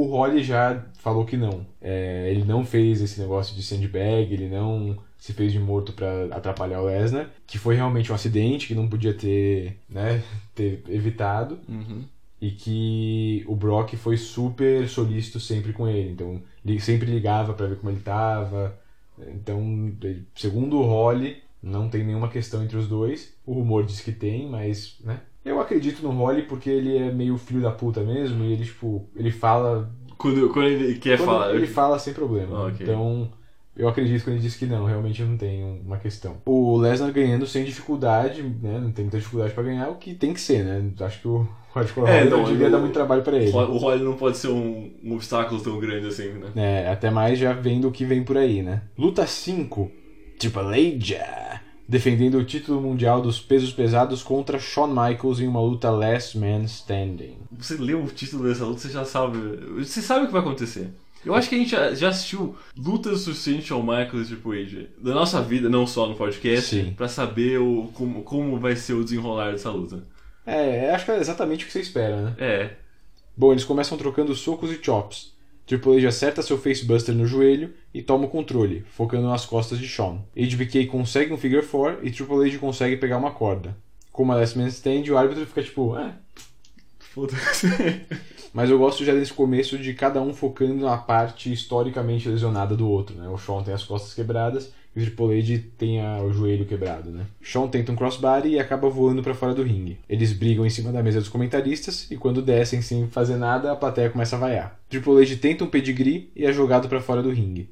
O 0.00 0.06
Holly 0.06 0.42
já 0.42 0.82
falou 0.94 1.26
que 1.26 1.36
não. 1.36 1.66
É, 1.78 2.30
ele 2.30 2.42
não 2.42 2.64
fez 2.64 3.02
esse 3.02 3.20
negócio 3.20 3.54
de 3.54 3.62
sandbag, 3.62 4.32
ele 4.32 4.48
não 4.48 4.96
se 5.18 5.34
fez 5.34 5.52
de 5.52 5.58
morto 5.58 5.92
para 5.92 6.34
atrapalhar 6.34 6.80
o 6.80 6.86
Lesnar, 6.86 7.28
que 7.46 7.58
foi 7.58 7.74
realmente 7.74 8.10
um 8.10 8.14
acidente 8.14 8.66
que 8.66 8.74
não 8.74 8.88
podia 8.88 9.12
ter, 9.12 9.76
né, 9.86 10.22
ter 10.54 10.82
evitado. 10.88 11.58
Uhum. 11.68 12.02
E 12.40 12.50
que 12.50 13.44
o 13.46 13.54
Brock 13.54 13.94
foi 13.96 14.16
super 14.16 14.88
solícito 14.88 15.38
sempre 15.38 15.74
com 15.74 15.86
ele. 15.86 16.12
Então, 16.12 16.40
ele 16.64 16.80
sempre 16.80 17.10
ligava 17.10 17.52
para 17.52 17.66
ver 17.66 17.76
como 17.76 17.90
ele 17.90 18.00
tava. 18.00 18.74
Então, 19.34 19.92
segundo 20.34 20.78
o 20.78 20.86
Holly, 20.86 21.42
não 21.62 21.90
tem 21.90 22.02
nenhuma 22.02 22.30
questão 22.30 22.64
entre 22.64 22.78
os 22.78 22.88
dois. 22.88 23.34
O 23.44 23.52
rumor 23.52 23.84
diz 23.84 24.00
que 24.00 24.12
tem, 24.12 24.48
mas, 24.48 24.96
né? 25.04 25.20
Eu 25.44 25.60
acredito 25.60 26.02
no 26.02 26.10
Holly 26.10 26.42
porque 26.42 26.68
ele 26.68 26.96
é 26.98 27.10
meio 27.12 27.36
filho 27.38 27.62
da 27.62 27.70
puta 27.70 28.02
mesmo 28.02 28.44
e 28.44 28.52
ele, 28.52 28.64
tipo, 28.64 29.08
ele 29.16 29.30
fala 29.30 29.90
Quando, 30.18 30.48
quando 30.50 30.66
ele 30.66 30.98
quer 30.98 31.16
quando 31.16 31.26
falar. 31.28 31.54
Ele 31.54 31.66
fala 31.66 31.98
sem 31.98 32.12
problema. 32.12 32.56
Ah, 32.58 32.66
ok. 32.66 32.76
Então, 32.80 33.30
eu 33.76 33.88
acredito 33.88 34.22
quando 34.24 34.34
ele 34.34 34.42
diz 34.42 34.56
que 34.56 34.66
não, 34.66 34.84
realmente 34.84 35.22
não 35.22 35.36
tem 35.38 35.62
uma 35.84 35.96
questão. 35.96 36.36
O 36.44 36.76
Lesnar 36.76 37.10
ganhando 37.12 37.46
sem 37.46 37.64
dificuldade, 37.64 38.42
né? 38.42 38.78
Não 38.80 38.92
tem 38.92 39.04
muita 39.06 39.18
dificuldade 39.18 39.54
pra 39.54 39.62
ganhar, 39.62 39.88
o 39.88 39.96
que 39.96 40.14
tem 40.14 40.34
que 40.34 40.40
ser, 40.40 40.62
né? 40.62 40.90
Acho 41.00 41.20
que 41.20 41.28
o 41.28 41.48
Hardcore 41.74 42.06
É, 42.10 42.18
Holly 42.18 42.30
não, 42.30 42.44
devia 42.44 42.66
eu- 42.66 42.70
dar 42.72 42.78
muito 42.78 42.92
trabalho 42.92 43.22
pra 43.22 43.36
ele. 43.38 43.50
O 43.50 43.78
Holly 43.78 44.02
não 44.04 44.16
pode 44.16 44.36
ser 44.36 44.48
um, 44.48 44.92
um 45.02 45.14
obstáculo 45.14 45.58
tão 45.62 45.78
grande 45.80 46.08
assim, 46.08 46.28
né? 46.34 46.50
É, 46.54 46.90
até 46.90 47.10
mais 47.10 47.38
já 47.38 47.52
vendo 47.54 47.88
o 47.88 47.92
que 47.92 48.04
vem 48.04 48.22
por 48.22 48.36
aí, 48.36 48.60
né? 48.62 48.82
Luta 48.98 49.26
5. 49.26 49.90
Triple 50.38 50.96
H 50.96 51.60
defendendo 51.90 52.38
o 52.38 52.44
título 52.44 52.80
mundial 52.80 53.20
dos 53.20 53.40
pesos 53.40 53.72
pesados 53.72 54.22
contra 54.22 54.60
Shawn 54.60 54.86
Michaels 54.86 55.40
em 55.40 55.48
uma 55.48 55.60
luta 55.60 55.90
Last 55.90 56.38
Man 56.38 56.62
Standing. 56.62 57.36
Você 57.58 57.74
lê 57.74 57.94
o 57.94 58.06
título 58.06 58.44
dessa 58.44 58.64
luta, 58.64 58.78
você 58.78 58.90
já 58.90 59.04
sabe. 59.04 59.38
Você 59.78 60.00
sabe 60.00 60.22
o 60.22 60.26
que 60.28 60.32
vai 60.32 60.40
acontecer. 60.40 60.88
Eu 61.26 61.34
acho 61.34 61.48
que 61.48 61.56
a 61.56 61.58
gente 61.58 61.70
já, 61.70 62.08
assistiu 62.08 62.56
lutas 62.76 63.22
suficientes 63.22 63.70
ao 63.72 63.82
Michael 63.82 64.22
e 64.22 64.24
Triple 64.24 64.62
H 64.62 64.88
da 64.98 65.12
nossa 65.12 65.42
vida, 65.42 65.68
não 65.68 65.84
só 65.84 66.06
no 66.06 66.14
podcast, 66.14 66.94
pra 66.96 67.08
saber 67.08 67.58
o, 67.58 67.90
como, 67.92 68.22
como 68.22 68.56
vai 68.58 68.76
ser 68.76 68.94
o 68.94 69.02
desenrolar 69.02 69.50
dessa 69.50 69.70
luta. 69.70 70.04
É, 70.46 70.94
acho 70.94 71.04
que 71.04 71.10
é 71.10 71.18
exatamente 71.18 71.64
o 71.64 71.66
que 71.66 71.72
você 71.72 71.80
espera, 71.80 72.22
né? 72.22 72.34
É, 72.38 72.70
Bom, 73.36 73.52
eles 73.52 73.64
começam 73.64 73.96
trocando 73.96 74.34
socos 74.34 74.70
e 74.70 74.78
chops. 74.82 75.32
Triple 75.70 75.98
H 75.98 76.08
acerta 76.08 76.42
seu 76.42 76.58
facebuster 76.58 77.14
no 77.14 77.24
joelho 77.24 77.72
e 77.94 78.02
toma 78.02 78.24
o 78.24 78.28
controle, 78.28 78.84
focando 78.90 79.28
nas 79.28 79.46
costas 79.46 79.78
de 79.78 79.86
Shawn. 79.86 80.18
HBK 80.36 80.86
consegue 80.86 81.32
um 81.32 81.36
figure 81.36 81.64
4 81.64 82.04
e 82.04 82.10
Triple 82.10 82.44
H 82.44 82.58
consegue 82.58 82.96
pegar 82.96 83.18
uma 83.18 83.30
corda. 83.30 83.76
Como 84.10 84.32
a 84.32 84.34
Last 84.34 84.58
Man 84.58 84.66
Stand, 84.66 85.04
o 85.08 85.16
árbitro 85.16 85.46
fica 85.46 85.62
tipo, 85.62 85.94
ah, 85.94 86.12
foda-se. 86.98 87.68
Mas 88.52 88.68
eu 88.68 88.80
gosto 88.80 89.04
já 89.04 89.14
desse 89.14 89.32
começo 89.32 89.78
de 89.78 89.94
cada 89.94 90.20
um 90.20 90.34
focando 90.34 90.84
na 90.84 90.96
parte 90.96 91.52
historicamente 91.52 92.28
lesionada 92.28 92.76
do 92.76 92.88
outro, 92.88 93.14
né? 93.14 93.28
O 93.28 93.38
Shawn 93.38 93.62
tem 93.62 93.72
as 93.72 93.84
costas 93.84 94.12
quebradas 94.12 94.72
o 94.96 95.00
Triple 95.00 95.38
H 95.38 95.64
tem 95.78 96.00
a- 96.00 96.22
o 96.22 96.32
joelho 96.32 96.66
quebrado, 96.66 97.10
né? 97.10 97.26
Shawn 97.40 97.68
tenta 97.68 97.92
um 97.92 97.96
crossbody 97.96 98.48
e 98.50 98.58
acaba 98.58 98.88
voando 98.88 99.22
pra 99.22 99.34
fora 99.34 99.54
do 99.54 99.62
ringue. 99.62 99.98
Eles 100.08 100.32
brigam 100.32 100.66
em 100.66 100.70
cima 100.70 100.90
da 100.92 101.02
mesa 101.02 101.20
dos 101.20 101.28
comentaristas 101.28 102.10
e 102.10 102.16
quando 102.16 102.42
descem 102.42 102.82
sem 102.82 103.06
fazer 103.08 103.36
nada, 103.36 103.70
a 103.72 103.76
plateia 103.76 104.10
começa 104.10 104.36
a 104.36 104.38
vaiar. 104.38 104.80
Triple 104.88 105.22
H 105.22 105.36
tenta 105.36 105.64
um 105.64 105.68
pedigree 105.70 106.30
e 106.34 106.44
é 106.44 106.52
jogado 106.52 106.88
pra 106.88 107.00
fora 107.00 107.22
do 107.22 107.30
ringue. 107.30 107.70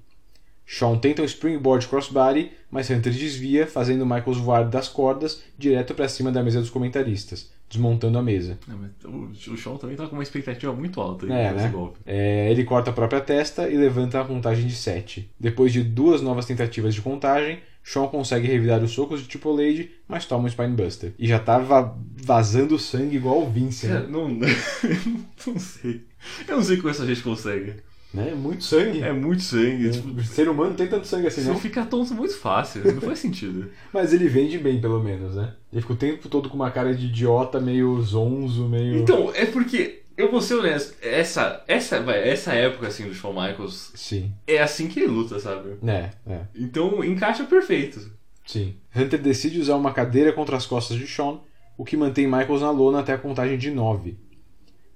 Shawn 0.70 0.98
tenta 0.98 1.22
um 1.22 1.24
springboard 1.24 1.88
crossbody, 1.88 2.52
mas 2.70 2.90
Hunter 2.90 3.12
desvia, 3.12 3.66
fazendo 3.66 4.04
Michaels 4.04 4.37
voar 4.37 4.68
das 4.68 4.87
cordas 4.87 5.42
direto 5.57 5.94
pra 5.94 6.07
cima 6.09 6.31
da 6.31 6.42
mesa 6.42 6.61
dos 6.61 6.68
comentaristas, 6.68 7.50
desmontando 7.68 8.18
a 8.18 8.22
mesa. 8.22 8.59
Mas 8.66 9.46
o, 9.46 9.57
Shawn 9.57 9.76
também 9.76 9.96
tá 9.96 10.07
com 10.07 10.16
uma 10.16 10.22
expectativa 10.22 10.72
muito 10.72 11.00
alta 11.00 11.26
É, 11.26 11.52
nesse 11.52 11.64
né? 11.64 11.70
golpe. 11.70 11.98
É, 12.07 12.50
ele 12.50 12.64
corta 12.64 12.90
a 12.90 12.92
própria 12.92 13.20
testa 13.20 13.68
e 13.68 13.76
levanta 13.76 14.20
a 14.20 14.24
contagem 14.24 14.66
de 14.66 14.74
7. 14.74 15.31
Depois 15.38 15.72
de 15.72 15.83
duas 15.83 16.22
novas 16.22 16.46
tentativas 16.46 16.94
de 16.94 17.02
contagem, 17.02 17.61
Shawn 17.83 18.09
consegue 18.09 18.46
revidar 18.46 18.83
os 18.83 18.90
socos 18.90 19.22
de 19.22 19.28
Triple 19.28 19.81
H, 19.81 19.88
mas 20.07 20.26
toma 20.26 20.44
um 20.44 20.48
Spinebuster. 20.48 21.12
E 21.18 21.26
já 21.26 21.38
tava 21.38 21.96
vazando 22.16 22.78
sangue 22.78 23.16
igual 23.16 23.42
o 23.42 23.50
Vince, 23.50 23.87
né? 23.87 24.07
não, 24.09 24.28
não 25.46 25.59
sei. 25.59 26.02
Eu 26.46 26.57
não 26.57 26.62
sei 26.62 26.76
como 26.76 26.88
essa 26.90 27.07
gente 27.07 27.22
consegue. 27.22 27.74
Né? 28.12 28.35
Muito 28.35 28.64
sangue. 28.64 29.03
É 29.03 29.12
muito 29.12 29.42
sangue. 29.42 29.90
Tipo, 29.90 30.09
O 30.09 30.25
ser 30.25 30.49
humano 30.49 30.71
não 30.71 30.77
tem 30.77 30.88
tanto 30.88 31.07
sangue 31.07 31.27
assim, 31.27 31.42
você 31.42 31.49
não. 31.49 31.59
fica 31.59 31.85
tonto 31.85 32.14
muito 32.14 32.37
fácil. 32.37 32.83
Não 32.94 33.01
faz 33.01 33.18
sentido. 33.18 33.71
Mas 33.92 34.12
ele 34.12 34.29
vende 34.29 34.59
bem, 34.59 34.81
pelo 34.81 35.03
menos, 35.03 35.35
né? 35.35 35.55
Ele 35.73 35.83
fica 35.83 35.92
o 35.92 35.97
tempo 35.97 36.29
todo 36.29 36.49
com 36.49 36.57
uma 36.57 36.71
cara 36.71 36.94
de 36.94 37.07
idiota, 37.07 37.61
meio 37.61 38.01
zonzo, 38.01 38.66
meio. 38.68 38.97
Então, 38.97 39.31
é 39.35 39.44
porque, 39.44 40.03
eu 40.16 40.31
vou 40.31 40.40
ser 40.40 40.55
honesto, 40.55 40.97
essa, 41.03 41.62
essa, 41.68 41.97
essa 41.97 42.53
época 42.55 42.87
assim 42.88 43.07
do 43.07 43.14
Shawn 43.14 43.35
Michaels 43.35 43.92
Sim. 43.94 44.33
é 44.47 44.59
assim 44.59 44.88
que 44.88 45.01
ele 45.01 45.12
luta, 45.12 45.38
sabe? 45.38 45.77
É, 45.87 46.11
é. 46.27 46.40
Então 46.57 47.05
encaixa 47.05 47.44
perfeito. 47.44 48.11
Sim. 48.47 48.77
Hunter 48.97 49.21
decide 49.21 49.61
usar 49.61 49.77
uma 49.77 49.92
cadeira 49.92 50.33
contra 50.33 50.57
as 50.57 50.64
costas 50.64 50.97
de 50.97 51.07
Shawn, 51.07 51.40
o 51.77 51.85
que 51.85 51.97
mantém 51.97 52.27
Michaels 52.27 52.62
na 52.62 52.71
lona 52.71 53.01
até 53.01 53.12
a 53.12 53.18
contagem 53.18 53.59
de 53.59 53.71
9. 53.71 54.16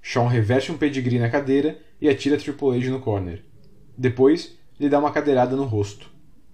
Shawn 0.02 0.26
reverte 0.26 0.72
um 0.72 0.76
pedigree 0.76 1.18
na 1.20 1.30
cadeira 1.30 1.78
e 2.00 2.08
atira 2.08 2.36
Triple 2.36 2.76
H 2.76 2.90
no 2.90 3.00
corner. 3.00 3.42
Depois, 3.96 4.58
lhe 4.78 4.88
dá 4.88 4.98
uma 4.98 5.12
cadeirada 5.12 5.54
no 5.54 5.64
rosto. 5.64 6.10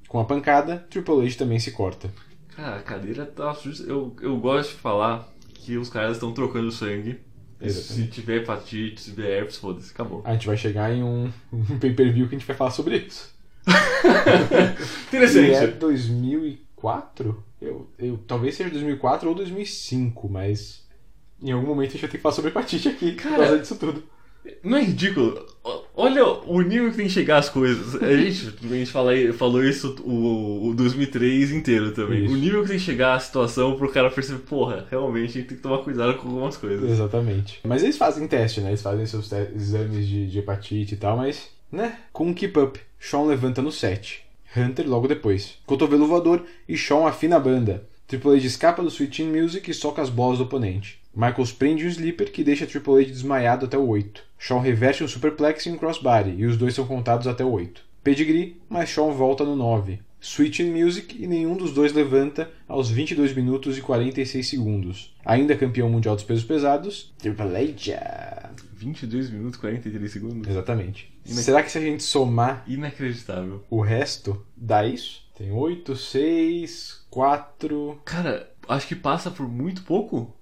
Com 0.07 0.21
a 0.21 0.25
pancada, 0.25 0.87
Triple 0.91 1.23
H 1.27 1.37
também 1.39 1.59
se 1.59 1.73
corta. 1.73 2.11
Cara, 2.55 2.77
a 2.77 2.83
cadeira 2.83 3.25
tá. 3.25 3.57
Eu, 3.87 4.15
eu 4.21 4.37
gosto 4.39 4.71
de 4.71 4.77
falar 4.77 5.33
que 5.55 5.77
os 5.79 5.89
caras 5.89 6.13
estão 6.17 6.33
trocando 6.33 6.71
sangue. 6.71 7.21
E 7.61 7.71
Se 7.71 7.79
Exatamente. 7.79 8.13
tiver 8.13 8.37
hepatite, 8.37 9.01
se 9.01 9.11
tiver 9.11 9.39
herpes, 9.39 9.57
foda-se, 9.57 9.91
acabou. 9.91 10.23
A 10.25 10.33
gente 10.33 10.47
vai 10.47 10.57
chegar 10.57 10.93
em 10.93 11.03
um, 11.03 11.33
um 11.53 11.79
pay-per-view 11.79 12.29
que 12.29 12.37
a 12.37 12.39
gente 12.39 12.47
vai 12.47 12.57
falar 12.57 12.71
sobre 12.71 12.99
isso. 12.99 13.35
E 15.13 15.17
é 15.17 15.25
Interessante. 15.25 15.75
2004? 15.79 17.45
Eu, 17.61 17.91
eu, 17.99 18.19
talvez 18.27 18.55
seja 18.55 18.71
2004 18.71 19.29
ou 19.29 19.35
2005, 19.35 20.29
mas 20.29 20.87
em 21.43 21.53
algum 21.53 21.67
momento 21.67 21.91
a 21.91 21.93
gente 21.93 22.01
vai 22.01 22.11
ter 22.11 22.17
que 22.17 22.23
falar 22.23 22.35
sobre 22.35 22.51
hepatite 22.51 22.89
aqui 22.89 23.13
por 23.13 23.23
Cara, 23.23 23.37
causa 23.37 23.59
disso 23.59 23.77
tudo. 23.77 24.03
Não 24.63 24.79
é 24.79 24.83
ridículo? 24.83 25.47
Olha 25.95 26.25
o 26.25 26.61
nível 26.63 26.91
que 26.91 26.97
tem 26.97 27.07
que 27.07 27.13
chegar 27.13 27.39
as 27.39 27.49
coisas. 27.49 28.01
A 28.01 28.17
gente, 28.17 28.55
a 28.65 28.69
gente 28.69 28.91
fala, 28.91 29.13
falou 29.35 29.63
isso 29.63 29.97
o, 30.05 30.69
o 30.69 30.75
2003 30.75 31.51
inteiro 31.53 31.93
também. 31.93 32.25
Isso. 32.25 32.35
O 32.35 32.37
nível 32.37 32.63
que 32.63 32.69
tem 32.69 32.79
que 32.79 32.85
chegar 32.85 33.15
a 33.15 33.21
situação 33.21 33.77
pro 33.77 33.91
cara 33.91 34.11
perceber, 34.11 34.39
porra, 34.41 34.87
realmente 34.91 35.31
a 35.31 35.33
gente 35.35 35.49
tem 35.49 35.57
que 35.57 35.63
tomar 35.63 35.79
cuidado 35.79 36.17
com 36.17 36.29
algumas 36.29 36.57
coisas. 36.57 36.91
Exatamente. 36.91 37.61
Mas 37.65 37.83
eles 37.83 37.99
fazem 37.99 38.27
teste, 38.27 38.61
né? 38.61 38.71
Eles 38.71 38.83
fazem 38.83 39.05
seus 39.07 39.31
exames 39.33 40.07
de, 40.07 40.29
de 40.29 40.39
hepatite 40.39 40.95
e 40.95 40.99
tal, 40.99 41.17
mas, 41.17 41.51
né? 41.71 41.99
Com 42.13 42.29
um 42.29 42.35
keep 42.35 42.59
up, 42.59 42.81
Shawn 42.99 43.27
levanta 43.27 43.61
no 43.61 43.73
7. 43.73 44.23
Hunter 44.57 44.89
logo 44.89 45.09
depois. 45.09 45.59
Cotovelo 45.67 46.07
voador 46.07 46.45
e 46.69 46.77
Shawn 46.77 47.07
afina 47.07 47.37
a 47.37 47.41
banda. 47.41 47.87
Triple 48.07 48.37
H 48.37 48.47
escapa 48.47 48.83
do 48.83 48.89
Sweet 48.89 49.17
Chin 49.17 49.31
Music 49.31 49.71
e 49.71 49.75
soca 49.75 50.01
as 50.01 50.09
bolas 50.09 50.39
do 50.39 50.45
oponente. 50.45 50.98
Michaels 51.19 51.51
prende 51.51 51.85
um 51.85 51.89
sleeper 51.89 52.31
que 52.31 52.45
deixa 52.45 52.65
Triple 52.65 53.03
H 53.03 53.11
desmaiado 53.11 53.67
até 53.67 53.77
o 53.77 53.89
8. 53.89 54.23
Shawn 54.39 54.61
reverte 54.61 55.03
um 55.03 55.09
superplex 55.09 55.67
e 55.67 55.71
um 55.71 55.77
crossbody, 55.77 56.31
e 56.39 56.47
os 56.47 56.57
dois 56.57 56.75
são 56.75 56.87
contados 56.87 57.27
até 57.27 57.45
o 57.45 57.51
8. 57.51 57.83
Pedigree, 58.05 58.61
mas 58.69 58.89
Shawn 58.89 59.11
volta 59.13 59.43
no 59.45 59.57
9. 59.57 59.99
Switch 60.21 60.61
in 60.61 60.71
Music 60.71 61.21
e 61.21 61.27
nenhum 61.27 61.57
dos 61.57 61.73
dois 61.73 61.93
levanta 61.93 62.49
aos 62.69 62.89
22 62.89 63.35
minutos 63.35 63.77
e 63.77 63.81
46 63.81 64.49
segundos. 64.49 65.15
Ainda 65.25 65.57
campeão 65.57 65.89
mundial 65.91 66.15
dos 66.15 66.25
pesos 66.25 66.45
pesados, 66.45 67.13
Triple 67.19 67.57
H. 67.57 68.51
22 68.75 69.31
minutos 69.31 69.57
e 69.59 69.61
43 69.61 70.13
segundos. 70.13 70.49
Exatamente. 70.49 71.13
Inac- 71.27 71.43
Será 71.45 71.63
que 71.65 71.71
se 71.73 71.79
a 71.79 71.81
gente 71.81 72.03
somar 72.05 72.63
Inacreditável. 72.69 73.65
o 73.69 73.81
resto, 73.81 74.41
dá 74.57 74.87
isso? 74.87 75.23
Tem 75.37 75.51
8, 75.53 75.95
6, 75.97 77.07
4. 77.11 78.01
Cara, 78.05 78.51
acho 78.69 78.87
que 78.89 78.95
passa 78.97 79.31
por 79.31 79.49
muito 79.49 79.83
pouco. 79.83 80.35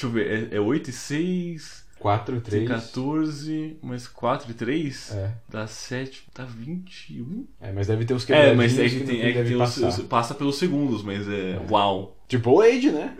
Deixa 0.00 0.06
eu 0.06 0.10
ver, 0.12 0.48
é, 0.52 0.56
é 0.56 0.60
8 0.60 0.88
e 0.88 0.92
6, 0.94 1.84
4, 1.98 2.40
tem 2.40 2.64
3. 2.64 2.68
14, 2.68 3.76
mais 3.82 4.08
4 4.08 4.50
e 4.50 4.54
3, 4.54 5.12
É. 5.14 5.30
dá 5.46 5.66
7, 5.66 6.22
dá 6.34 6.44
21. 6.46 7.46
É, 7.60 7.70
mas 7.70 7.86
deve 7.88 8.06
ter 8.06 8.14
os 8.14 8.22
É, 8.22 8.26
quebradinhos 8.28 8.56
mas 8.56 8.78
é 8.78 8.88
que, 8.88 9.00
que, 9.00 9.04
tem, 9.06 9.20
é 9.20 9.32
que 9.32 9.42
tem 9.44 9.52
os, 9.52 9.58
passar. 9.58 9.88
os- 9.88 9.98
passa 10.06 10.34
pelos 10.34 10.56
segundos, 10.56 11.02
mas 11.02 11.28
é. 11.28 11.60
Uau! 11.70 12.16
Triple 12.26 12.78
H, 12.78 12.92
né? 12.92 13.14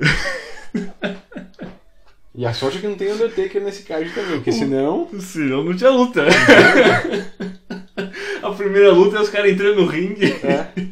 e 2.35 2.47
a 2.47 2.55
sorte 2.55 2.79
é 2.79 2.81
que 2.81 2.87
não 2.87 2.95
tem 2.97 3.13
Undertaker 3.13 3.63
nesse 3.63 3.83
card 3.83 4.09
também, 4.15 4.37
porque 4.37 4.53
senão. 4.53 5.07
Senão 5.21 5.63
não 5.65 5.77
tinha 5.77 5.91
luta. 5.91 6.25
a 8.43 8.51
primeira 8.53 8.93
luta 8.93 9.19
é 9.19 9.21
os 9.21 9.29
caras 9.29 9.51
entrando 9.53 9.83
no 9.83 9.87
ringue. 9.87 10.33
É. 10.33 10.71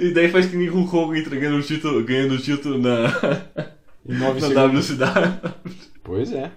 E 0.00 0.12
daí 0.12 0.30
faz 0.30 0.46
que 0.46 0.56
nem 0.56 0.68
Hulk 0.68 0.94
Hogan 0.94 1.18
entregando 1.18 1.56
o 1.56 1.62
título, 1.62 2.04
ganhando 2.04 2.34
o 2.34 2.38
título 2.38 2.78
na, 2.78 3.08
Em 4.08 4.18
9 4.18 4.40
na 4.40 4.48
segundos. 4.48 4.88
WCW. 4.90 5.54
Pois 6.02 6.32
é. 6.32 6.50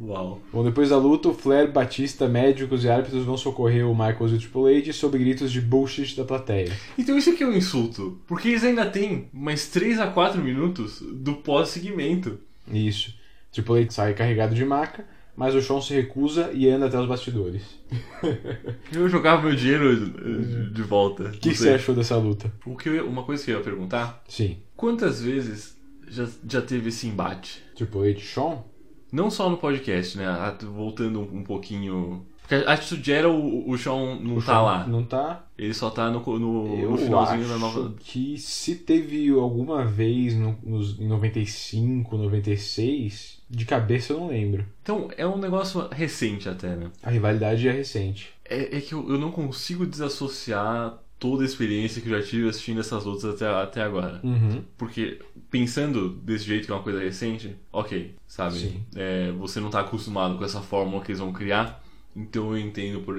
Uau. 0.00 0.40
Bom, 0.52 0.64
depois 0.64 0.90
da 0.90 0.96
luta, 0.96 1.28
o 1.28 1.34
Flair, 1.34 1.72
Batista, 1.72 2.28
médicos 2.28 2.84
e 2.84 2.88
árbitros 2.88 3.24
vão 3.24 3.36
socorrer 3.36 3.88
o 3.88 3.94
Michaels 3.94 4.32
e 4.32 4.34
o 4.36 4.38
Triple 4.38 4.78
H 4.78 4.92
sob 4.92 5.18
gritos 5.18 5.50
de 5.50 5.60
bullshit 5.60 6.16
da 6.16 6.24
plateia. 6.24 6.72
Então 6.96 7.18
isso 7.18 7.30
aqui 7.30 7.42
é 7.42 7.46
um 7.46 7.52
insulto. 7.52 8.20
Porque 8.26 8.48
eles 8.48 8.64
ainda 8.64 8.86
têm 8.86 9.28
mais 9.32 9.68
3 9.68 9.98
a 9.98 10.06
4 10.08 10.40
minutos 10.40 11.00
do 11.00 11.34
pós-segmento. 11.34 12.38
Isso. 12.72 13.14
Triple 13.52 13.82
H 13.82 13.90
sai 13.90 14.14
carregado 14.14 14.54
de 14.54 14.64
maca, 14.64 15.04
mas 15.36 15.54
o 15.54 15.62
Shawn 15.62 15.80
se 15.80 15.94
recusa 15.94 16.50
e 16.52 16.68
anda 16.68 16.86
até 16.86 16.98
os 16.98 17.08
bastidores. 17.08 17.62
Eu 18.92 19.08
jogava 19.08 19.42
meu 19.42 19.54
dinheiro 19.56 20.10
de, 20.10 20.70
de 20.70 20.82
volta. 20.82 21.24
O 21.24 21.30
que, 21.30 21.50
que 21.50 21.54
você 21.54 21.70
achou 21.70 21.94
dessa 21.94 22.16
luta? 22.16 22.52
O 22.66 22.76
que 22.76 22.88
eu, 22.88 23.06
uma 23.06 23.22
coisa 23.22 23.44
que 23.44 23.50
eu 23.50 23.58
ia 23.58 23.64
perguntar: 23.64 24.22
Sim. 24.28 24.58
quantas 24.76 25.22
vezes 25.22 25.77
já, 26.10 26.26
já 26.48 26.62
teve 26.62 26.88
esse 26.88 27.06
embate? 27.06 27.62
Triple 27.74 28.10
H 28.10 28.20
Shawn? 28.20 28.62
Não 29.10 29.30
só 29.30 29.48
no 29.48 29.56
podcast, 29.56 30.18
né? 30.18 30.26
Ah, 30.26 30.56
Voltando 30.62 31.20
um, 31.20 31.42
pouquinho. 31.42 32.26
Porque 32.42 32.54
a 32.54 32.72
Attitude 32.72 33.12
Era, 33.12 33.28
o, 33.30 33.68
o 33.70 33.76
Shawn 33.78 34.20
não 34.20 34.36
O 34.36 34.40
tá 34.40 34.52
Shawn 34.52 34.64
lá. 34.64 34.86
Não 34.86 35.02
tá. 35.04 35.46
Ele 35.56 35.72
só 35.72 35.90
tá 35.90 36.10
no, 36.10 36.20
no, 36.38 36.78
Eu 36.78 36.90
no 36.90 36.98
finalzinho 36.98 37.40
acho 37.40 37.48
da 37.48 37.58
nova. 37.58 37.94
que 38.00 38.36
se 38.38 38.76
teve 38.76 39.30
alguma 39.30 39.84
vez 39.84 40.34
no, 40.34 40.58
nos, 40.62 40.98
em 41.00 41.06
95, 41.08 42.16
96, 42.16 43.42
de 43.48 43.64
cabeça 43.64 44.12
eu 44.12 44.20
não 44.20 44.28
lembro. 44.28 44.64
Então, 44.82 45.08
é 45.16 45.26
um 45.26 45.38
negócio 45.38 45.88
recente 45.90 46.48
até, 46.48 46.76
né? 46.76 46.90
A 47.02 47.10
rivalidade 47.10 47.66
é 47.66 47.72
recente. 47.72 48.28
É, 48.44 48.76
é 48.76 48.80
que 48.80 48.92
eu, 48.94 49.08
eu 49.08 49.18
não 49.18 49.30
consigo 49.30 49.86
desassociar 49.86 50.98
toda 51.18 51.42
a 51.42 51.46
experiência 51.46 52.00
que 52.00 52.08
eu 52.08 52.20
já 52.20 52.26
tive 52.26 52.48
assistindo 52.48 52.80
essas 52.80 53.04
lutas 53.04 53.24
até, 53.34 53.46
até 53.46 53.82
agora. 53.82 54.20
Uhum. 54.22 54.62
Porque, 54.76 55.20
pensando 55.50 56.10
desse 56.10 56.44
jeito 56.44 56.66
que 56.66 56.72
é 56.72 56.74
uma 56.74 56.82
coisa 56.82 57.00
recente, 57.00 57.56
ok, 57.72 58.14
sabe? 58.26 58.82
É, 58.94 59.32
você 59.32 59.60
não 59.60 59.70
tá 59.70 59.80
acostumado 59.80 60.38
com 60.38 60.44
essa 60.44 60.60
fórmula 60.60 61.02
que 61.02 61.10
eles 61.10 61.20
vão 61.20 61.32
criar, 61.32 61.82
então 62.14 62.52
eu 62.52 62.58
entendo, 62.58 63.00
por, 63.00 63.16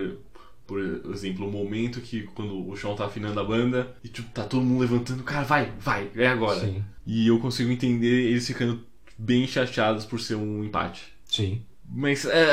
por 0.65 0.79
exemplo, 1.11 1.47
o 1.47 1.51
momento 1.51 1.99
que 1.99 2.23
quando 2.23 2.69
o 2.69 2.77
Sean 2.77 2.95
tá 2.95 3.05
afinando 3.05 3.39
a 3.39 3.43
banda 3.43 3.95
e 4.03 4.07
tipo, 4.07 4.29
tá 4.31 4.43
todo 4.43 4.63
mundo 4.63 4.81
levantando, 4.81 5.23
cara, 5.23 5.43
vai, 5.43 5.73
vai, 5.79 6.09
é 6.15 6.27
agora. 6.27 6.61
Sim. 6.61 6.83
E 7.05 7.27
eu 7.27 7.39
consigo 7.39 7.71
entender 7.71 8.29
eles 8.29 8.45
ficando 8.45 8.81
bem 9.17 9.45
chateados 9.45 10.05
por 10.05 10.19
ser 10.19 10.35
um 10.35 10.63
empate. 10.63 11.13
Sim. 11.25 11.61
Mas 11.91 12.25
é, 12.25 12.51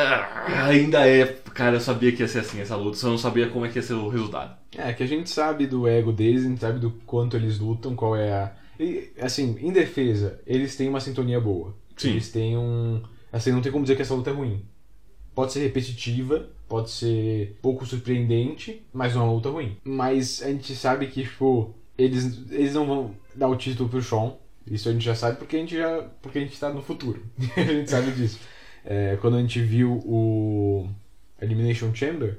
ainda 0.64 1.06
é, 1.06 1.26
cara, 1.52 1.76
eu 1.76 1.80
sabia 1.80 2.10
que 2.10 2.22
ia 2.22 2.28
ser 2.28 2.38
assim 2.38 2.60
essa 2.60 2.74
luta, 2.74 2.96
só 2.96 3.08
não 3.08 3.18
sabia 3.18 3.48
como 3.48 3.66
é 3.66 3.68
que 3.68 3.78
ia 3.78 3.82
ser 3.82 3.92
o 3.92 4.08
resultado. 4.08 4.56
É, 4.76 4.92
que 4.92 5.02
a 5.02 5.06
gente 5.06 5.28
sabe 5.28 5.66
do 5.66 5.86
ego 5.86 6.12
deles, 6.12 6.44
a 6.44 6.48
gente 6.48 6.60
sabe 6.60 6.78
do 6.78 6.90
quanto 7.04 7.36
eles 7.36 7.58
lutam, 7.58 7.94
qual 7.94 8.16
é 8.16 8.32
a. 8.32 8.52
E, 8.80 9.10
assim, 9.20 9.56
em 9.60 9.72
defesa, 9.72 10.40
eles 10.46 10.76
têm 10.76 10.88
uma 10.88 11.00
sintonia 11.00 11.40
boa. 11.40 11.74
Sim. 11.96 12.10
Eles 12.10 12.30
têm 12.30 12.56
um. 12.56 13.02
Assim, 13.32 13.52
não 13.52 13.60
tem 13.60 13.72
como 13.72 13.84
dizer 13.84 13.96
que 13.96 14.02
essa 14.02 14.14
luta 14.14 14.30
é 14.30 14.32
ruim. 14.32 14.64
Pode 15.34 15.52
ser 15.52 15.60
repetitiva, 15.60 16.48
pode 16.66 16.90
ser 16.90 17.58
pouco 17.60 17.84
surpreendente, 17.84 18.82
mas 18.92 19.14
não 19.14 19.22
é 19.22 19.24
uma 19.24 19.34
luta 19.34 19.50
ruim. 19.50 19.76
Mas 19.84 20.42
a 20.42 20.48
gente 20.48 20.74
sabe 20.74 21.08
que, 21.08 21.22
tipo, 21.22 21.74
eles, 21.98 22.50
eles 22.50 22.74
não 22.74 22.86
vão 22.86 23.14
dar 23.34 23.48
o 23.48 23.56
título 23.56 23.88
pro 23.88 24.02
Sean. 24.02 24.32
Isso 24.66 24.88
a 24.88 24.92
gente 24.92 25.04
já 25.04 25.14
sabe 25.14 25.36
porque 25.36 25.56
a 25.56 25.58
gente 25.58 25.76
já. 25.76 26.02
porque 26.22 26.38
a 26.38 26.40
gente 26.40 26.58
tá 26.58 26.70
no 26.72 26.82
futuro. 26.82 27.22
a 27.56 27.60
gente 27.60 27.90
sabe 27.90 28.10
disso. 28.12 28.38
É, 28.86 29.18
quando 29.20 29.36
a 29.36 29.40
gente 29.40 29.60
viu 29.60 29.94
o 30.06 30.88
Elimination 31.42 31.92
Chamber 31.92 32.38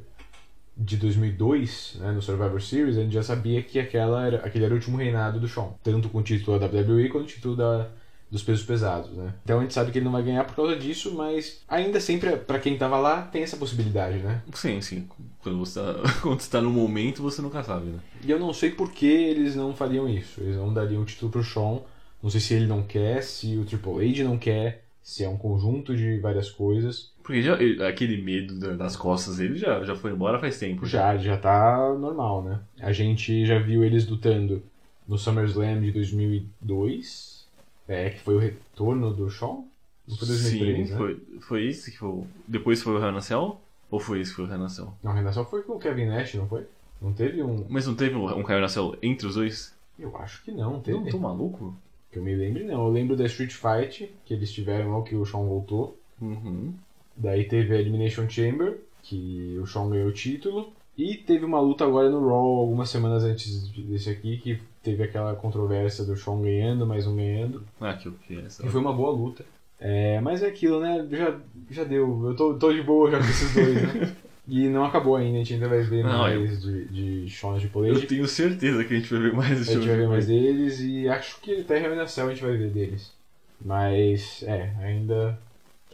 de 0.77 0.95
2002, 0.95 1.97
né, 1.99 2.11
no 2.11 2.21
Survivor 2.21 2.61
Series, 2.61 2.97
a 2.97 3.01
gente 3.01 3.13
já 3.13 3.23
sabia 3.23 3.61
que 3.61 3.79
aquela 3.79 4.25
era, 4.25 4.37
aquele 4.37 4.63
era 4.63 4.73
o 4.73 4.77
último 4.77 4.97
reinado 4.97 5.39
do 5.39 5.47
Shawn, 5.47 5.73
tanto 5.83 6.07
com 6.07 6.19
o 6.19 6.23
título 6.23 6.57
da 6.57 6.67
WWE 6.67 7.09
quanto 7.09 7.25
o 7.25 7.27
título 7.27 7.55
da, 7.55 7.89
dos 8.29 8.43
pesos 8.43 8.63
pesados, 8.63 9.11
né? 9.11 9.33
Então 9.43 9.59
a 9.59 9.61
gente 9.63 9.73
sabe 9.73 9.91
que 9.91 9.97
ele 9.97 10.05
não 10.05 10.11
vai 10.11 10.23
ganhar 10.23 10.43
por 10.45 10.55
causa 10.55 10.75
disso, 10.75 11.13
mas 11.15 11.63
ainda 11.67 11.99
sempre, 11.99 12.37
pra 12.37 12.59
quem 12.59 12.77
tava 12.77 12.97
lá, 12.97 13.23
tem 13.23 13.41
essa 13.41 13.57
possibilidade, 13.57 14.19
né? 14.19 14.41
Sim, 14.53 14.79
sim. 14.79 15.07
Quando 15.41 15.57
você 15.57 15.79
tá, 15.79 15.95
quando 16.21 16.39
você 16.39 16.49
tá 16.49 16.61
no 16.61 16.69
momento, 16.69 17.23
você 17.23 17.41
nunca 17.41 17.63
sabe, 17.63 17.87
né? 17.87 17.99
E 18.23 18.29
eu 18.29 18.39
não 18.39 18.53
sei 18.53 18.71
por 18.71 18.91
que 18.91 19.07
eles 19.07 19.55
não 19.55 19.73
fariam 19.73 20.07
isso. 20.07 20.39
Eles 20.41 20.55
não 20.55 20.73
dariam 20.73 21.01
o 21.01 21.05
título 21.05 21.31
pro 21.31 21.43
Shawn. 21.43 21.81
Não 22.21 22.29
sei 22.29 22.39
se 22.39 22.53
ele 22.53 22.67
não 22.67 22.83
quer, 22.83 23.23
se 23.23 23.57
o 23.57 23.65
Triple 23.65 24.09
H 24.09 24.23
não 24.23 24.37
quer, 24.37 24.86
se 25.07 25.23
é 25.23 25.29
um 25.29 25.37
conjunto 25.37 25.95
de 25.95 26.19
várias 26.19 26.51
coisas. 26.51 27.13
Porque 27.23 27.41
já, 27.41 27.53
ele- 27.61 27.81
aquele 27.81 28.21
medo 28.21 28.59
da- 28.59 28.73
das 28.75 28.97
costas 28.97 29.37
dele 29.37 29.55
já, 29.55 29.81
já 29.85 29.95
foi 29.95 30.11
embora 30.11 30.37
faz 30.37 30.59
tempo. 30.59 30.85
Já, 30.85 31.15
já 31.17 31.37
tá 31.37 31.95
normal, 31.97 32.43
né? 32.43 32.59
A 32.81 32.91
gente 32.91 33.45
já 33.45 33.57
viu 33.57 33.85
eles 33.85 34.05
lutando 34.05 34.61
no 35.07 35.17
SummerSlam 35.17 35.79
de 35.79 35.93
2002, 35.93 37.47
é, 37.87 38.09
que 38.09 38.19
foi 38.19 38.35
o 38.35 38.39
retorno 38.39 39.13
do 39.13 39.29
Shawn? 39.29 39.65
Não 40.05 40.17
foi 40.17 40.27
2003, 40.27 40.87
Sim, 40.89 40.93
né? 40.93 40.97
foi, 40.99 41.21
foi 41.39 41.65
esse 41.67 41.91
que 41.91 41.97
foi. 41.97 42.09
o- 42.09 42.27
Depois 42.45 42.81
foi 42.83 42.93
o 43.01 43.21
Cell? 43.21 43.61
Ou 43.89 44.01
foi 44.01 44.19
esse 44.19 44.31
que 44.31 44.35
foi 44.35 44.45
o 44.45 44.69
Cell? 44.69 44.93
Não, 45.01 45.11
a 45.13 45.15
redação 45.15 45.45
foi 45.45 45.61
com 45.61 45.73
o 45.75 45.79
Kevin 45.79 46.07
Nash, 46.07 46.33
não 46.33 46.49
foi? 46.49 46.67
Não 47.01 47.13
teve 47.13 47.41
um... 47.41 47.65
Mas 47.69 47.87
não 47.87 47.95
teve 47.95 48.13
um 48.17 48.25
um 48.25 48.67
Cell 48.67 48.97
entre 49.01 49.25
os 49.25 49.35
dois? 49.35 49.73
Eu 49.97 50.17
acho 50.17 50.43
que 50.43 50.51
não, 50.51 50.81
teve. 50.81 50.97
Eu 50.97 51.01
não 51.01 51.09
tô 51.09 51.17
maluco? 51.17 51.73
Que 52.11 52.19
eu 52.19 52.23
me 52.23 52.35
lembre, 52.35 52.63
não. 52.63 52.85
Eu 52.85 52.91
lembro 52.91 53.15
da 53.15 53.25
Street 53.25 53.51
Fight, 53.51 54.11
que 54.25 54.33
eles 54.33 54.51
tiveram 54.51 54.97
lá, 54.97 55.03
que 55.03 55.15
o 55.15 55.25
Shawn 55.25 55.47
voltou. 55.47 55.99
Uhum. 56.21 56.73
Daí 57.15 57.45
teve 57.45 57.75
a 57.75 57.79
Elimination 57.79 58.29
Chamber, 58.29 58.79
que 59.03 59.57
o 59.61 59.65
Shawn 59.65 59.89
ganhou 59.89 60.09
o 60.09 60.13
título. 60.13 60.71
E 60.97 61.15
teve 61.15 61.45
uma 61.45 61.59
luta 61.59 61.85
agora 61.85 62.09
no 62.09 62.27
Raw, 62.27 62.57
algumas 62.57 62.89
semanas 62.89 63.23
antes 63.23 63.69
desse 63.69 64.09
aqui, 64.09 64.37
que 64.37 64.59
teve 64.81 65.03
aquela 65.03 65.35
controvérsia 65.35 66.03
do 66.03 66.15
Shawn 66.15 66.41
ganhando, 66.41 66.87
mas 66.87 67.05
não 67.05 67.15
ganhando. 67.15 67.63
Ah, 67.79 67.93
que, 67.93 68.09
que 68.09 68.35
é 68.35 68.45
essa. 68.45 68.65
E 68.65 68.69
foi 68.69 68.81
uma 68.81 68.93
boa 68.93 69.11
luta. 69.11 69.45
É, 69.79 70.19
mas 70.21 70.41
é 70.41 70.47
aquilo, 70.47 70.79
né? 70.79 71.07
Já, 71.11 71.37
já 71.69 71.83
deu. 71.83 72.29
Eu 72.29 72.35
tô, 72.35 72.55
tô 72.55 72.73
de 72.73 72.81
boa 72.81 73.11
já 73.11 73.19
com 73.19 73.25
esses 73.25 73.53
dois, 73.53 73.75
né? 73.75 74.15
E 74.47 74.69
não 74.69 74.85
acabou 74.85 75.17
ainda, 75.17 75.35
a 75.35 75.39
gente 75.39 75.55
ainda 75.55 75.67
vai 75.67 75.81
ver 75.81 76.03
Não, 76.03 76.19
mais 76.19 76.61
de, 76.61 76.85
de 76.85 77.29
Shawn 77.29 77.55
de 77.55 77.67
Triple 77.67 77.89
Eu 77.89 78.07
tenho 78.07 78.27
certeza 78.27 78.83
que 78.85 78.93
a 78.93 78.97
gente 78.97 79.13
vai 79.13 79.21
ver 79.21 79.33
mais 79.33 79.57
A 79.57 79.61
esse 79.61 79.73
gente 79.73 79.87
vai 79.87 79.97
ver 79.97 80.07
mais 80.07 80.27
deles 80.27 80.79
e 80.79 81.09
acho 81.09 81.41
que 81.41 81.61
até 81.61 81.81
in 81.81 81.99
a 81.99 82.07
Cell 82.07 82.27
a 82.27 82.29
gente 82.29 82.43
vai 82.43 82.55
ver 82.55 82.69
deles. 82.69 83.11
Mas, 83.59 84.43
é, 84.43 84.73
ainda, 84.81 85.37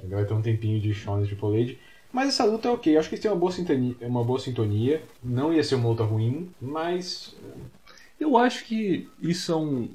ainda 0.02 0.16
vai 0.16 0.26
ter 0.26 0.34
um 0.34 0.42
tempinho 0.42 0.80
de 0.80 0.94
Shawn 0.94 1.24
e 1.24 1.28
Triple 1.28 1.64
H. 1.64 1.76
Mas 2.12 2.30
essa 2.30 2.46
luta 2.46 2.68
é 2.68 2.72
ok, 2.72 2.96
acho 2.96 3.10
que 3.10 3.16
eles 3.16 3.24
têm 3.24 3.32
uma 3.32 3.40
boa, 3.40 3.52
sintonia, 3.52 3.96
uma 4.02 4.24
boa 4.24 4.40
sintonia. 4.40 5.02
Não 5.24 5.52
ia 5.52 5.64
ser 5.64 5.76
uma 5.76 5.90
luta 5.90 6.04
ruim, 6.04 6.52
mas. 6.62 7.36
Eu 8.20 8.38
acho 8.38 8.66
que 8.66 9.10
isso 9.20 9.52
é 9.52 9.56
um. 9.56 9.90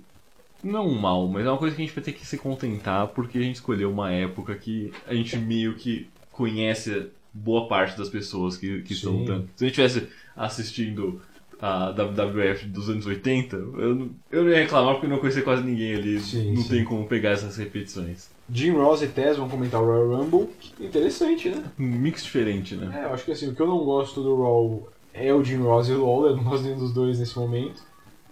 Não 0.65 0.89
um 0.89 0.99
mal, 0.99 1.29
mas 1.29 1.47
é 1.47 1.49
uma 1.49 1.59
coisa 1.59 1.77
que 1.77 1.83
a 1.83 1.85
gente 1.85 1.95
vai 1.95 2.03
ter 2.03 2.13
que 2.13 2.27
se 2.27 2.37
contentar 2.37 3.07
porque 3.09 3.39
a 3.39 3.41
gente 3.41 3.57
escolheu 3.57 3.93
uma 3.93 4.11
época 4.11 4.57
que 4.57 4.93
a 5.07 5.15
gente 5.15 5.37
meio 5.37 5.75
que 5.77 6.09
conhece 6.33 7.07
boa 7.33 7.69
parte 7.69 7.97
das 7.97 8.09
pessoas 8.09 8.57
que, 8.57 8.83
que 8.83 8.93
estão 8.93 9.13
lutando. 9.13 9.49
Se 9.57 9.65
a 9.65 9.69
gente 9.69 9.81
estivesse 9.81 10.09
assistindo 10.37 11.21
a 11.61 11.91
WWF 11.91 12.67
dos 12.67 12.89
anos 12.89 13.05
80, 13.05 13.57
eu 13.57 13.95
não, 13.95 14.11
eu 14.31 14.45
não 14.45 14.51
ia 14.51 14.59
reclamar 14.59 14.95
porque 14.95 15.07
eu 15.07 15.11
não 15.11 15.19
conhecia 15.19 15.43
quase 15.43 15.63
ninguém 15.63 15.95
ali. 15.95 16.21
Sim, 16.21 16.55
não 16.55 16.63
sim. 16.63 16.69
tem 16.69 16.85
como 16.85 17.07
pegar 17.07 17.31
essas 17.31 17.57
repetições. 17.57 18.31
Jim 18.51 18.71
Ross 18.71 19.03
e 19.03 19.09
Tess 19.09 19.37
vão 19.37 19.49
comentar 19.49 19.83
o 19.83 19.85
Royal 19.85 20.23
Rumble. 20.23 20.49
Interessante, 20.81 21.49
né? 21.51 21.65
Um 21.79 21.87
mix 21.87 22.25
diferente, 22.25 22.77
né? 22.77 23.03
É, 23.03 23.05
eu 23.05 23.13
acho 23.13 23.25
que 23.25 23.33
assim, 23.33 23.49
o 23.49 23.55
que 23.55 23.61
eu 23.61 23.67
não 23.67 23.79
gosto 23.85 24.23
do 24.23 24.41
Raw 24.41 24.89
é 25.13 25.35
o 25.35 25.43
Jim 25.45 25.59
Ross 25.59 25.89
e 25.89 25.93
o 25.93 25.99
LoL, 25.99 26.29
eu 26.29 26.37
não 26.37 26.45
gosto 26.45 26.63
nenhum 26.63 26.79
dos 26.79 26.93
dois 26.93 27.19
nesse 27.19 27.37
momento. 27.37 27.83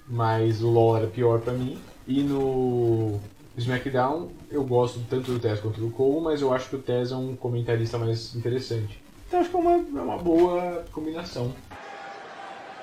Mas 0.08 0.62
o 0.62 0.70
LoL 0.70 0.96
era 0.96 1.06
pior 1.08 1.40
pra 1.40 1.52
mim. 1.52 1.76
E 2.06 2.22
no 2.22 3.18
SmackDown, 3.58 4.28
eu 4.50 4.62
gosto 4.64 5.00
tanto 5.08 5.32
do 5.32 5.38
Tess 5.38 5.60
quanto 5.60 5.80
do 5.80 5.90
Cole, 5.90 6.20
mas 6.20 6.42
eu 6.42 6.52
acho 6.52 6.68
que 6.68 6.76
o 6.76 6.78
Tess 6.78 7.10
é 7.10 7.16
um 7.16 7.34
comentarista 7.34 7.96
mais 7.96 8.34
interessante. 8.34 9.02
Então 9.26 9.40
acho 9.40 9.50
que 9.50 9.56
é 9.56 9.58
uma, 9.58 9.72
é 9.72 10.02
uma 10.02 10.18
boa 10.18 10.84
combinação. 10.92 11.54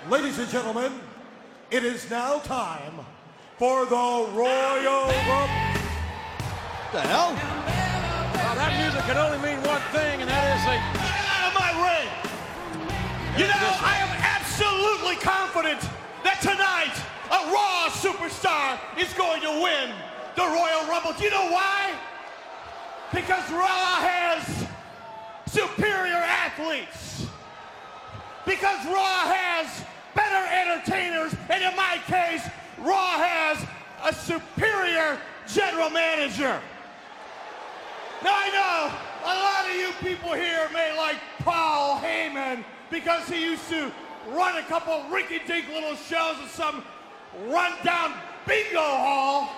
Ladies 0.10 0.38
and 0.40 0.48
gentlemen, 0.48 0.92
it 1.72 1.86
is 1.86 2.10
now 2.10 2.40
time 2.42 3.06
for 3.58 3.86
the 3.86 3.96
Royal 4.36 5.06
Rumble. 5.06 5.74
The 6.92 7.02
hell? 7.02 7.34
Well, 8.36 8.56
that 8.56 8.78
music 8.78 9.02
can 9.06 9.18
only 9.18 9.38
mean 9.40 9.58
one 9.64 9.82
thing, 9.94 10.22
and 10.22 10.30
that 10.30 10.44
is 10.58 10.66
a 10.68 10.76
Get 11.00 11.26
out 11.32 11.48
of 11.48 11.54
my 11.56 11.72
ring! 11.80 12.10
You 13.38 13.48
know, 13.48 13.70
I 13.80 13.98
am 14.02 14.12
absolutely 14.22 15.16
confident 15.24 15.80
that 16.24 16.42
tonight 16.42 16.94
a 17.32 17.50
Raw 17.54 17.90
superstar 17.90 18.78
is 19.00 19.14
going 19.14 19.42
to 19.42 19.50
win 19.64 19.94
the 20.36 20.42
Royal 20.42 20.88
Rumble. 20.90 21.14
Do 21.14 21.24
you 21.24 21.32
know 21.32 21.52
why? 21.52 21.94
Because 23.14 23.50
Raw 23.52 23.96
has 24.02 24.68
superior 25.48 26.16
athletes. 26.16 27.28
Because 28.46 28.86
Raw 28.86 29.32
has 29.32 29.86
better 30.16 30.44
entertainers, 30.52 31.34
and 31.50 31.64
in 31.64 31.76
my 31.76 32.00
case, 32.08 32.42
Raw 32.80 33.18
has 33.18 33.66
a 34.04 34.14
superior 34.14 35.18
general 35.48 35.90
manager. 35.90 36.60
Now 38.24 38.36
I 38.36 38.50
know 38.50 38.94
a 39.26 39.36
lot 39.36 39.70
of 39.70 39.76
you 39.76 39.92
people 40.02 40.34
here 40.34 40.68
may 40.74 40.98
like 40.98 41.18
Paul 41.40 42.00
Heyman 42.00 42.64
because 42.90 43.28
he 43.28 43.42
used 43.44 43.68
to 43.70 43.92
run 44.30 44.58
a 44.58 44.64
couple 44.64 44.94
rinky-dink 45.12 45.68
little 45.70 45.96
shows 45.96 46.38
at 46.44 46.50
some 46.50 46.84
run-down 47.48 48.14
bingo 48.48 48.80
hall. 48.80 49.56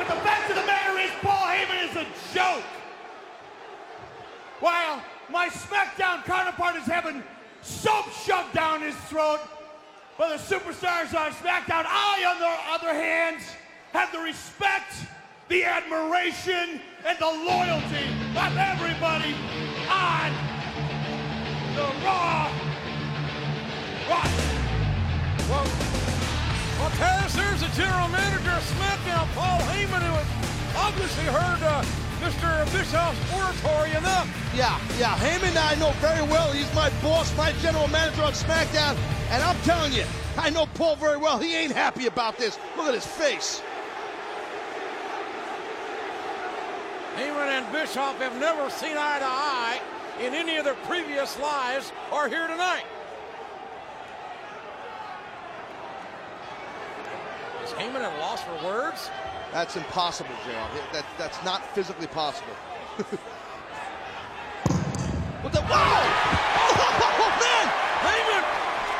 But 0.00 0.08
the 0.08 0.20
fact 0.22 0.48
of 0.48 0.56
the 0.56 0.64
matter 0.64 0.98
is 0.98 1.10
Paul 1.20 1.46
Heyman 1.46 1.90
is 1.90 1.94
a 1.94 2.06
joke. 2.32 2.64
While 4.60 5.02
my 5.28 5.50
SmackDown 5.50 6.24
counterpart 6.24 6.76
is 6.76 6.86
having 6.86 7.22
soap 7.60 8.10
shoved 8.12 8.54
down 8.54 8.80
his 8.80 8.94
throat, 9.10 9.40
but 10.16 10.30
the 10.30 10.42
superstars 10.42 11.14
on 11.14 11.32
SmackDown, 11.32 11.84
I, 11.86 12.24
on 12.24 12.38
the 12.38 12.48
other 12.72 12.98
hand, 12.98 13.42
have 13.92 14.10
the 14.10 14.20
respect 14.20 14.94
the 15.48 15.64
admiration 15.64 16.80
and 17.04 17.18
the 17.18 17.26
loyalty 17.26 18.06
of 18.38 18.56
everybody 18.56 19.34
on 19.90 20.32
the 21.76 22.06
Raw 22.06 22.50
roster. 24.08 24.56
Well, 25.50 25.79
Taz, 26.98 27.32
there's 27.34 27.60
the 27.60 27.68
general 27.76 28.08
manager 28.08 28.50
of 28.50 28.62
SmackDown, 28.74 29.26
Paul 29.34 29.60
Heyman, 29.70 30.02
who 30.02 30.14
has 30.16 30.76
obviously 30.76 31.24
heard 31.24 31.62
uh, 31.62 31.84
Mr. 32.20 32.64
Bischoff's 32.72 33.18
oratory 33.32 33.90
enough. 33.92 34.28
Yeah, 34.54 34.78
yeah. 34.98 35.16
Heyman 35.16 35.56
I 35.56 35.74
know 35.78 35.92
very 36.00 36.22
well. 36.22 36.52
He's 36.52 36.72
my 36.74 36.90
boss, 37.02 37.34
my 37.36 37.52
general 37.62 37.88
manager 37.88 38.22
on 38.22 38.32
SmackDown. 38.32 38.96
And 39.30 39.42
I'm 39.42 39.56
telling 39.62 39.92
you, 39.92 40.04
I 40.36 40.50
know 40.50 40.66
Paul 40.74 40.96
very 40.96 41.16
well. 41.16 41.38
He 41.38 41.54
ain't 41.54 41.72
happy 41.72 42.06
about 42.06 42.36
this. 42.36 42.58
Look 42.76 42.88
at 42.88 42.94
his 42.94 43.06
face. 43.06 43.62
Heyman 47.16 47.48
and 47.48 47.72
Bischoff 47.72 48.18
have 48.18 48.38
never 48.40 48.70
seen 48.70 48.96
eye 48.96 49.18
to 49.18 49.26
eye 49.26 49.80
in 50.20 50.34
any 50.34 50.56
of 50.56 50.64
their 50.64 50.74
previous 50.86 51.38
lives 51.38 51.92
or 52.12 52.28
here 52.28 52.46
tonight. 52.46 52.84
Is 57.70 57.76
Heyman 57.76 58.02
at 58.02 58.10
a 58.10 58.18
loss 58.18 58.42
for 58.42 58.50
words? 58.66 59.10
That's 59.52 59.76
impossible, 59.76 60.34
JR. 60.42 60.66
That, 60.90 61.06
that's 61.14 61.38
not 61.44 61.62
physically 61.70 62.08
possible. 62.08 62.50
what 65.38 65.54
the? 65.54 65.62
Wow! 65.70 66.02
Oh, 66.66 67.30
man! 67.46 67.66
Heyman 68.02 68.42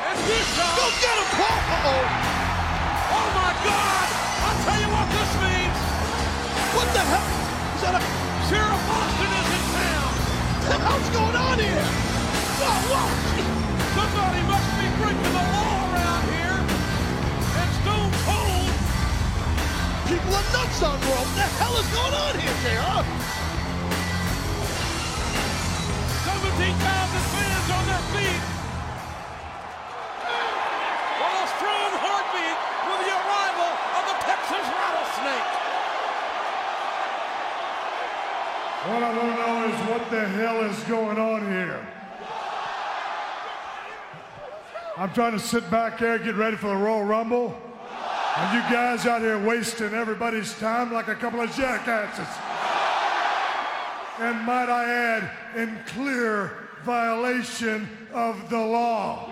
and 0.06 0.18
Bischoff! 0.22 0.78
Go 0.78 0.86
get 1.02 1.18
him, 1.18 1.26
Paul! 1.34 1.50
Uh-oh! 1.50 3.10
Oh, 3.10 3.26
my 3.42 3.50
God! 3.66 4.06
I'll 4.38 4.60
tell 4.62 4.78
you 4.78 4.86
what 4.94 5.10
this 5.18 5.34
means! 5.42 5.74
What 6.70 6.86
the 6.94 7.02
hell? 7.10 7.26
Is 7.74 7.82
that 7.82 7.98
a... 7.98 8.02
Sheriff 8.46 8.86
Austin 8.86 9.34
is 9.34 9.50
in 9.50 9.66
town! 9.74 10.14
What 10.70 10.78
the 10.78 10.86
hell's 10.86 11.10
going 11.10 11.34
on 11.34 11.58
here? 11.58 11.90
Whoa, 12.62 12.70
whoa! 12.86 13.10
Somebody 13.98 14.46
must 14.46 14.70
be 14.78 14.86
breaking 15.02 15.34
the 15.34 15.42
law 15.58 15.79
People 20.30 20.46
are 20.46 20.52
nuts 20.52 20.80
on 20.84 20.94
Raw. 20.94 21.10
What 21.10 21.34
the 21.34 21.42
hell 21.58 21.74
is 21.74 21.90
going 21.90 22.14
on 22.14 22.38
here, 22.38 22.54
JR? 22.62 23.02
17,000 26.22 26.70
fans 27.34 27.66
on 27.74 27.82
their 27.90 28.04
feet! 28.14 28.42
Well, 31.18 31.34
a 31.34 31.50
strong 31.58 31.90
heartbeat 31.98 32.58
with 32.86 33.00
the 33.02 33.10
arrival 33.10 33.74
of 33.98 34.02
the 34.06 34.14
Texas 34.22 34.66
Rattlesnake! 34.70 35.50
What 38.86 39.02
I 39.02 39.10
want 39.18 39.34
to 39.34 39.42
know 39.42 39.66
is 39.66 39.78
what 39.90 40.04
the 40.12 40.28
hell 40.28 40.62
is 40.62 40.78
going 40.84 41.18
on 41.18 41.50
here? 41.50 41.82
I'm 44.96 45.12
trying 45.12 45.32
to 45.32 45.40
sit 45.40 45.68
back 45.72 45.98
there, 45.98 46.20
get 46.20 46.36
ready 46.36 46.56
for 46.56 46.68
the 46.68 46.76
Royal 46.76 47.02
Rumble. 47.02 47.69
And 48.40 48.54
you 48.54 48.74
guys 48.74 49.04
out 49.04 49.20
here 49.20 49.38
wasting 49.38 49.92
everybody's 49.92 50.58
time 50.58 50.90
like 50.90 51.08
a 51.08 51.14
couple 51.14 51.42
of 51.42 51.54
jackasses. 51.54 52.26
And 54.18 54.40
might 54.46 54.70
I 54.70 54.88
add, 54.88 55.30
in 55.56 55.78
clear 55.88 56.50
violation 56.82 57.86
of 58.14 58.48
the 58.48 58.58
law. 58.58 59.30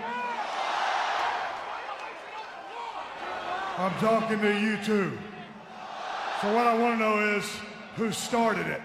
I'm 3.79 3.93
talking 3.99 4.39
to 4.41 4.59
you 4.59 4.77
too. 4.83 5.17
So 6.41 6.53
what 6.53 6.67
I 6.67 6.77
want 6.77 6.99
to 6.99 7.03
know 7.03 7.35
is 7.35 7.45
who 7.95 8.11
started 8.11 8.67
it. 8.67 8.81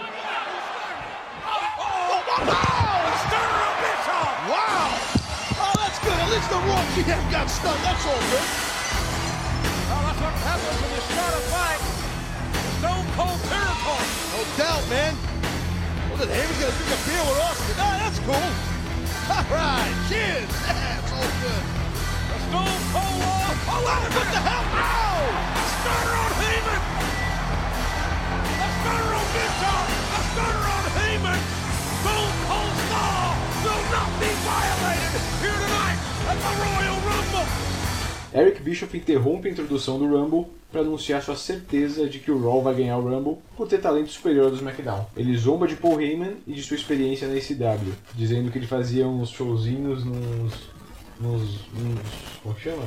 Wow! 4.50 4.90
Oh, 5.54 5.72
that's 5.78 5.98
good. 6.02 6.12
At 6.18 6.28
least 6.34 6.50
the 6.50 6.58
Raw 6.58 6.82
GM 6.98 7.22
got 7.30 7.46
stunned. 7.46 7.78
That's 7.86 8.04
all 8.04 8.18
good. 8.18 8.48
Well, 9.86 10.02
that's 10.02 10.18
what 10.18 10.34
happens 10.42 10.78
when 10.82 10.90
you 10.98 11.02
start 11.14 11.30
a 11.30 11.42
fight. 11.54 11.82
Stone 12.82 13.06
Cold 13.14 13.38
territory. 13.46 14.06
No 14.34 14.40
doubt, 14.58 14.84
man. 14.90 15.14
Look 16.18 16.26
at 16.26 16.34
Heyman's 16.34 16.58
gonna 16.58 16.74
drink 16.74 16.90
a 16.90 16.98
beer 17.06 17.22
with 17.22 17.38
Austin. 17.46 17.76
Ah, 17.78 17.96
that's 18.02 18.18
cool. 18.26 18.50
All 19.30 19.46
right, 19.46 19.94
cheers. 20.10 20.50
Yeah, 20.66 20.98
it's 20.98 21.12
all 21.14 21.30
good. 21.38 21.64
The 22.28 22.38
Stone 22.50 22.82
Cold 22.90 23.14
Law. 23.22 23.46
Oh, 23.62 23.80
wow, 23.86 24.02
what 24.10 24.26
the 24.26 24.40
hell? 24.42 24.64
Ow! 24.74 25.22
Starter 25.80 26.21
Eric 38.34 38.62
Bischoff 38.62 38.96
interrompe 38.96 39.48
a 39.48 39.50
introdução 39.50 39.98
do 39.98 40.06
Rumble 40.06 40.46
para 40.70 40.80
anunciar 40.80 41.22
sua 41.22 41.36
certeza 41.36 42.08
de 42.08 42.18
que 42.18 42.30
o 42.30 42.42
Raw 42.42 42.62
vai 42.62 42.74
ganhar 42.74 42.96
o 42.96 43.08
Rumble 43.08 43.36
por 43.56 43.68
ter 43.68 43.78
talento 43.78 44.10
superior 44.10 44.46
ao 44.46 44.50
do 44.50 44.56
SmackDown. 44.56 45.06
Ele 45.14 45.36
zomba 45.36 45.68
de 45.68 45.76
Paul 45.76 46.00
Heyman 46.00 46.36
e 46.46 46.54
de 46.54 46.62
sua 46.62 46.76
experiência 46.76 47.28
na 47.28 47.36
ECW, 47.36 47.92
dizendo 48.14 48.50
que 48.50 48.58
ele 48.58 48.66
fazia 48.66 49.06
uns 49.06 49.28
showzinhos 49.30 50.04
nos. 50.04 50.54
nos. 51.20 51.42
nos 51.74 52.00
como 52.42 52.58
chama? 52.58 52.84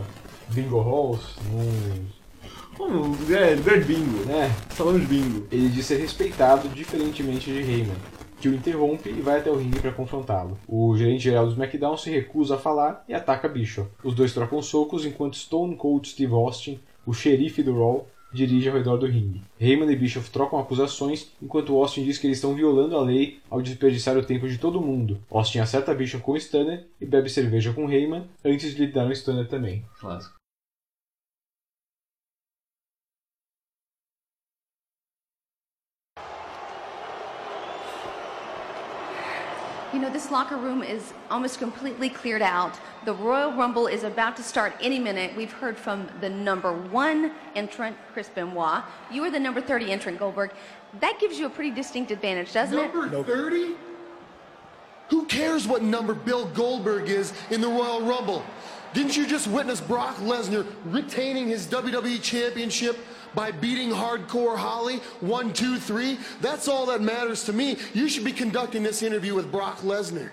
Bingo 0.49 0.79
Halls, 0.79 1.35
nos. 1.51 2.24
Como, 2.77 3.15
é, 3.33 3.55
lugar 3.55 3.79
de 3.79 3.85
bingo. 3.85 4.25
né? 4.25 4.51
Salão 4.71 4.99
de 4.99 5.05
bingo. 5.05 5.47
Ele 5.51 5.69
diz 5.69 5.85
ser 5.85 5.97
respeitado 5.97 6.67
diferentemente 6.69 7.51
de 7.51 7.59
Heyman, 7.59 7.95
que 8.39 8.49
o 8.49 8.53
interrompe 8.53 9.09
e 9.09 9.21
vai 9.21 9.39
até 9.39 9.49
o 9.49 9.55
ringue 9.55 9.79
para 9.79 9.91
confrontá-lo. 9.91 10.57
O 10.67 10.95
gerente 10.97 11.23
geral 11.23 11.45
do 11.45 11.51
SmackDown 11.53 11.97
se 11.97 12.09
recusa 12.09 12.55
a 12.55 12.59
falar 12.59 13.03
e 13.07 13.13
ataca 13.13 13.47
Bischoff. 13.47 13.89
Os 14.03 14.13
dois 14.13 14.33
trocam 14.33 14.61
socos 14.61 15.05
enquanto 15.05 15.37
Stone 15.37 15.75
Cold 15.75 16.07
Steve 16.07 16.33
Austin, 16.33 16.79
o 17.05 17.13
xerife 17.13 17.63
do 17.63 17.73
Raw, 17.77 18.07
dirige 18.33 18.67
ao 18.67 18.75
redor 18.75 18.97
do 18.97 19.05
ringue. 19.05 19.41
Heyman 19.59 19.89
e 19.89 19.95
Bischoff 19.95 20.29
trocam 20.29 20.59
acusações, 20.59 21.31
enquanto 21.41 21.73
Austin 21.77 22.03
diz 22.03 22.17
que 22.17 22.27
eles 22.27 22.37
estão 22.37 22.53
violando 22.53 22.97
a 22.97 23.01
lei 23.01 23.39
ao 23.49 23.61
desperdiçar 23.61 24.17
o 24.17 24.25
tempo 24.25 24.49
de 24.49 24.57
todo 24.57 24.81
mundo. 24.81 25.17
Austin 25.31 25.59
acerta 25.59 25.93
Bischoff 25.93 26.21
com 26.21 26.33
o 26.33 26.37
Stunner 26.37 26.85
e 26.99 27.05
bebe 27.05 27.29
cerveja 27.29 27.71
com 27.71 27.89
Heyman 27.89 28.23
antes 28.43 28.75
de 28.75 28.85
lhe 28.85 28.91
dar 28.91 29.05
um 29.07 29.11
Stunner 29.15 29.47
também. 29.47 29.85
Clássico. 29.99 30.34
You 39.95 40.01
know, 40.01 40.09
this 40.09 40.29
locker 40.29 40.57
room 40.57 40.83
is 40.83 41.13
almost 41.31 41.57
completely 41.57 42.09
cleared 42.09 42.41
out. 42.41 42.77
The 43.05 43.13
Royal 43.13 43.53
Rumble 43.53 43.87
is 43.87 44.03
about 44.03 44.35
to 44.35 44.43
start 44.43 44.73
any 44.81 44.99
minute. 44.99 45.33
We've 45.37 45.53
heard 45.53 45.77
from 45.77 46.09
the 46.19 46.29
number 46.29 46.73
one 46.73 47.31
entrant, 47.55 47.95
Chris 48.11 48.27
Benoit. 48.27 48.83
You 49.09 49.23
are 49.23 49.31
the 49.31 49.39
number 49.39 49.61
30 49.61 49.93
entrant, 49.93 50.19
Goldberg. 50.19 50.51
That 50.99 51.17
gives 51.21 51.39
you 51.39 51.45
a 51.45 51.49
pretty 51.49 51.71
distinct 51.71 52.11
advantage, 52.11 52.51
doesn't 52.51 52.77
it? 52.77 52.93
Number 52.93 53.23
30? 53.23 53.75
Who 55.11 55.25
cares 55.27 55.65
what 55.65 55.81
number 55.81 56.13
Bill 56.13 56.45
Goldberg 56.47 57.07
is 57.07 57.31
in 57.49 57.61
the 57.61 57.69
Royal 57.69 58.01
Rumble? 58.01 58.43
Didn't 58.93 59.15
you 59.15 59.25
just 59.25 59.47
witness 59.47 59.79
Brock 59.79 60.17
Lesnar 60.17 60.67
retaining 60.83 61.47
his 61.47 61.67
WWE 61.67 62.21
Championship 62.21 62.97
by 63.35 63.51
beating 63.51 63.89
Hardcore 63.89 64.57
Holly? 64.57 64.97
One, 65.19 65.53
two, 65.53 65.77
three. 65.77 66.17
That's 66.41 66.67
all 66.67 66.85
that 66.87 67.01
matters 67.01 67.43
to 67.45 67.53
me. 67.53 67.77
You 67.93 68.07
should 68.09 68.23
be 68.23 68.31
conducting 68.31 68.83
this 68.83 69.03
interview 69.03 69.35
with 69.35 69.51
Brock 69.51 69.79
Lesnar. 69.79 70.29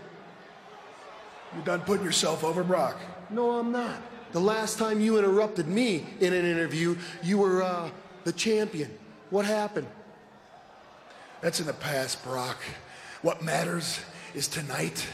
You're 1.55 1.65
done 1.65 1.81
putting 1.81 2.05
yourself 2.05 2.45
over, 2.45 2.63
Brock? 2.65 2.99
No, 3.29 3.59
I'm 3.59 3.73
not. 3.73 4.01
The 4.33 4.41
last 4.41 4.79
time 4.79 5.01
you 5.01 5.19
interrupted 5.19 5.67
me 5.67 6.07
in 6.21 6.33
an 6.33 6.47
interview, 6.47 6.97
you 7.23 7.39
were 7.39 7.63
uh, 7.63 7.91
the 8.25 8.33
champion. 8.33 8.91
What 9.29 9.45
happened? 9.45 9.89
That's 11.43 11.61
in 11.61 11.67
the 11.67 11.75
past, 11.75 12.25
Brock. 12.25 12.57
What 13.21 13.43
matters 13.43 14.01
is 14.35 14.49
tonight, 14.49 15.07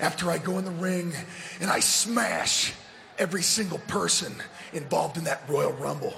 after 0.00 0.30
I 0.30 0.38
go 0.38 0.58
in 0.58 0.64
the 0.64 0.70
ring 0.72 1.12
and 1.60 1.70
I 1.70 1.80
smash 1.80 2.72
every 3.18 3.42
single 3.42 3.78
person 3.86 4.34
involved 4.72 5.16
in 5.16 5.24
that 5.24 5.42
Royal 5.48 5.72
Rumble 5.72 6.14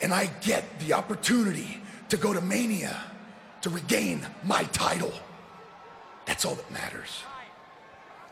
and 0.00 0.12
I 0.12 0.26
get 0.42 0.64
the 0.80 0.92
opportunity 0.92 1.80
to 2.08 2.16
go 2.16 2.32
to 2.32 2.40
Mania 2.40 2.96
to 3.62 3.70
regain 3.70 4.20
my 4.44 4.64
title. 4.64 5.12
That's 6.26 6.44
all 6.44 6.54
that 6.54 6.70
matters. 6.70 7.22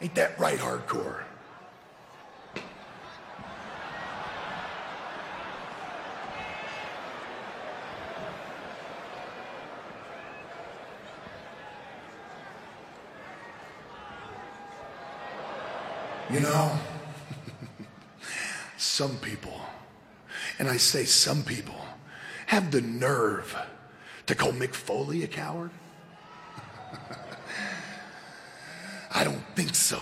Ain't 0.00 0.14
that 0.16 0.38
right, 0.38 0.58
hardcore? 0.58 1.22
You 16.30 16.40
know, 16.40 16.78
some 18.76 19.16
people 19.18 19.60
and 20.59 20.68
I 20.68 20.76
say 20.76 21.05
some 21.05 21.42
people, 21.42 21.74
have 22.46 22.70
the 22.70 22.80
nerve 22.80 23.57
to 24.26 24.34
call 24.34 24.52
Mick 24.52 24.74
Foley 24.74 25.22
a 25.24 25.26
coward? 25.26 25.70
I 29.14 29.24
don't 29.24 29.44
think 29.55 29.74
so. 29.74 30.00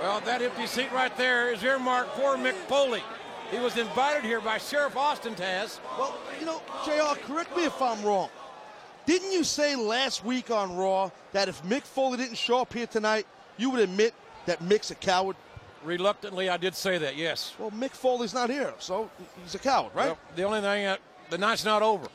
Well, 0.00 0.20
that 0.22 0.42
empty 0.42 0.66
seat 0.66 0.90
right 0.92 1.16
there 1.16 1.52
is 1.52 1.62
earmarked 1.62 2.16
for 2.16 2.36
Mick 2.36 2.54
Foley. 2.66 3.02
He 3.52 3.58
was 3.58 3.76
invited 3.76 4.24
here 4.24 4.40
by 4.40 4.58
Sheriff 4.58 4.96
Austin 4.96 5.34
Taz. 5.34 5.78
Well, 5.96 6.18
you 6.40 6.46
know, 6.46 6.60
JR, 6.84 7.20
correct 7.20 7.56
me 7.56 7.66
if 7.66 7.80
I'm 7.80 8.02
wrong. 8.02 8.28
Didn't 9.06 9.32
you 9.32 9.44
say 9.44 9.74
last 9.74 10.24
week 10.24 10.50
on 10.50 10.76
Raw 10.76 11.10
that 11.32 11.48
if 11.48 11.62
Mick 11.64 11.82
Foley 11.82 12.18
didn't 12.18 12.36
show 12.36 12.60
up 12.60 12.72
here 12.72 12.86
tonight, 12.86 13.26
you 13.56 13.70
would 13.70 13.80
admit 13.80 14.14
that 14.46 14.60
Mick's 14.60 14.90
a 14.90 14.94
coward? 14.94 15.36
Reluctantly, 15.84 16.48
I 16.48 16.56
did 16.56 16.76
say 16.76 16.98
that, 16.98 17.16
yes. 17.16 17.54
Well, 17.58 17.72
Mick 17.72 17.90
Foley's 17.90 18.32
not 18.32 18.48
here, 18.48 18.72
so 18.78 19.10
he's 19.42 19.54
a 19.56 19.58
coward, 19.58 19.92
right? 19.94 20.06
Well, 20.06 20.18
the 20.36 20.44
only 20.44 20.60
thing, 20.60 20.84
that 20.84 21.00
the 21.30 21.38
night's 21.38 21.64
not 21.64 21.82
over. 21.82 22.06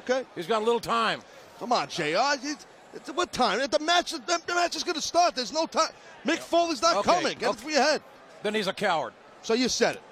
Okay. 0.00 0.24
He's 0.34 0.46
got 0.46 0.62
a 0.62 0.64
little 0.64 0.80
time. 0.80 1.20
Come 1.60 1.72
on, 1.72 1.88
JR. 1.88 2.34
It's, 2.42 2.66
it's, 2.94 3.10
what 3.10 3.32
time? 3.32 3.60
The 3.70 3.78
match, 3.78 4.12
the, 4.12 4.40
match 4.48 4.74
is 4.74 4.82
going 4.82 4.96
to 4.96 5.00
start. 5.00 5.36
There's 5.36 5.52
no 5.52 5.66
time. 5.66 5.90
Mick 6.26 6.38
Foley's 6.38 6.82
not 6.82 6.96
Okay, 6.96 7.10
coming. 7.10 7.38
Get 7.38 7.50
it 7.50 7.56
through 7.56 7.72
your 7.72 7.82
head. 7.82 8.02
Then 8.42 8.54
he's 8.54 8.66
a 8.66 8.72
coward. 8.72 9.12
So 9.42 9.54
you 9.54 9.68
said 9.68 9.96
it. 9.96 10.02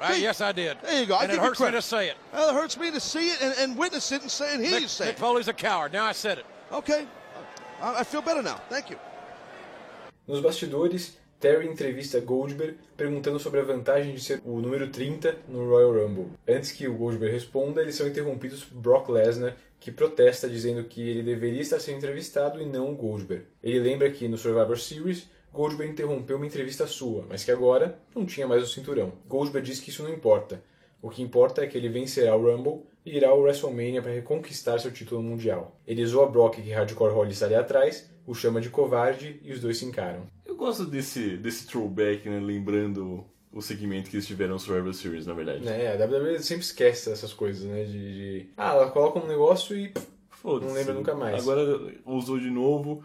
Uh, 0.00 0.12
See? 0.12 0.22
yes, 0.22 0.40
I 0.40 0.52
did. 0.52 0.76
There 0.82 1.00
you 1.00 1.06
go. 1.06 1.14
I 1.16 1.22
And 1.24 1.32
it 1.32 1.34
give 1.36 1.42
you 1.42 1.48
hurts 1.48 1.60
me 1.60 1.70
to 1.70 1.82
say 1.82 2.08
it. 2.08 2.16
Well, 2.32 2.50
it 2.50 2.54
hurts 2.54 2.78
me 2.78 2.90
to 2.90 3.00
see 3.00 3.30
it 3.30 3.40
and, 3.40 3.54
and 3.58 3.78
witness 3.78 4.12
it 4.12 4.22
and 4.22 4.30
say 4.30 4.54
and 4.54 4.64
hear 4.64 4.78
you 4.78 4.86
Mick, 4.86 4.90
say 4.90 5.06
Mick 5.06 5.10
it. 5.10 5.18
Foley's 5.18 5.48
a 5.48 5.52
coward. 5.54 5.92
Now 5.92 6.04
I 6.04 6.12
said 6.12 6.38
it. 6.38 6.46
Okay. 6.72 7.06
I, 7.80 8.00
I 8.00 8.04
feel 8.04 8.22
better 8.22 8.42
now. 8.42 8.60
Thank 8.68 8.90
you. 8.90 8.98
Nos 10.26 10.40
bastidores, 10.40 11.16
Terry 11.38 11.68
entrevista 11.68 12.18
Goldberg 12.20 12.76
perguntando 12.96 13.38
sobre 13.38 13.60
a 13.60 13.62
vantagem 13.62 14.14
de 14.14 14.20
ser 14.20 14.40
o 14.44 14.60
número 14.60 14.90
30 14.90 15.36
no 15.48 15.68
Royal 15.68 15.92
Rumble. 15.92 16.26
Antes 16.48 16.72
que 16.72 16.88
o 16.88 16.94
Goldberg 16.94 17.32
responda, 17.32 17.80
eles 17.82 17.94
são 17.94 18.06
interrompidos 18.08 18.64
por 18.64 18.78
Brock 18.78 19.08
Lesnar, 19.10 19.54
que 19.78 19.92
protesta 19.92 20.48
dizendo 20.48 20.84
que 20.84 21.08
ele 21.08 21.22
deveria 21.22 21.60
estar 21.60 21.78
sendo 21.78 21.98
entrevistado 21.98 22.60
e 22.60 22.66
não 22.66 22.90
o 22.90 22.96
Goldberg. 22.96 23.44
Ele 23.62 23.78
lembra 23.80 24.10
que 24.10 24.26
no 24.26 24.36
Survivor 24.38 24.78
Series, 24.78 25.28
Goldberg 25.56 25.90
interrompeu 25.92 26.36
uma 26.36 26.46
entrevista 26.46 26.86
sua, 26.86 27.24
mas 27.28 27.42
que 27.42 27.50
agora 27.50 27.98
não 28.14 28.26
tinha 28.26 28.46
mais 28.46 28.62
o 28.62 28.66
cinturão. 28.66 29.12
Goldberg 29.26 29.66
diz 29.66 29.80
que 29.80 29.90
isso 29.90 30.02
não 30.02 30.12
importa. 30.12 30.62
O 31.02 31.08
que 31.10 31.22
importa 31.22 31.62
é 31.62 31.66
que 31.66 31.76
ele 31.78 31.88
vencerá 31.88 32.36
o 32.36 32.42
Rumble 32.54 32.82
e 33.04 33.16
irá 33.16 33.28
ao 33.30 33.40
WrestleMania 33.40 34.02
para 34.02 34.12
reconquistar 34.12 34.78
seu 34.80 34.90
título 34.92 35.22
mundial. 35.22 35.78
Ele 35.86 36.04
zoa 36.04 36.28
Brock 36.28 36.56
que 36.60 36.70
Hardcore 36.70 37.12
Holly 37.14 37.32
está 37.32 37.46
ali 37.46 37.54
atrás, 37.54 38.10
o 38.26 38.34
chama 38.34 38.60
de 38.60 38.68
covarde 38.70 39.40
e 39.42 39.52
os 39.52 39.60
dois 39.60 39.78
se 39.78 39.84
encaram. 39.84 40.26
Eu 40.44 40.56
gosto 40.56 40.84
desse, 40.84 41.36
desse 41.36 41.66
throwback, 41.66 42.28
né? 42.28 42.40
Lembrando 42.40 43.24
o 43.52 43.62
segmento 43.62 44.10
que 44.10 44.16
eles 44.16 44.26
tiveram 44.26 44.54
no 44.54 44.58
Survivor 44.58 44.92
Series, 44.92 45.26
na 45.26 45.32
verdade. 45.34 45.66
É, 45.68 45.92
a 45.92 46.04
WWE 46.06 46.38
sempre 46.40 46.64
esquece 46.64 47.08
dessas 47.08 47.32
coisas, 47.32 47.64
né? 47.64 47.84
De, 47.84 47.92
de- 48.42 48.46
Ah, 48.56 48.72
ela 48.74 48.90
coloca 48.90 49.18
um 49.18 49.26
negócio 49.28 49.76
e 49.76 49.88
pff, 49.88 50.06
Foda-se. 50.30 50.66
não 50.66 50.74
lembra 50.74 50.94
nunca 50.94 51.14
mais. 51.14 51.40
Agora 51.42 51.94
usou 52.04 52.38
de 52.38 52.50
novo. 52.50 53.02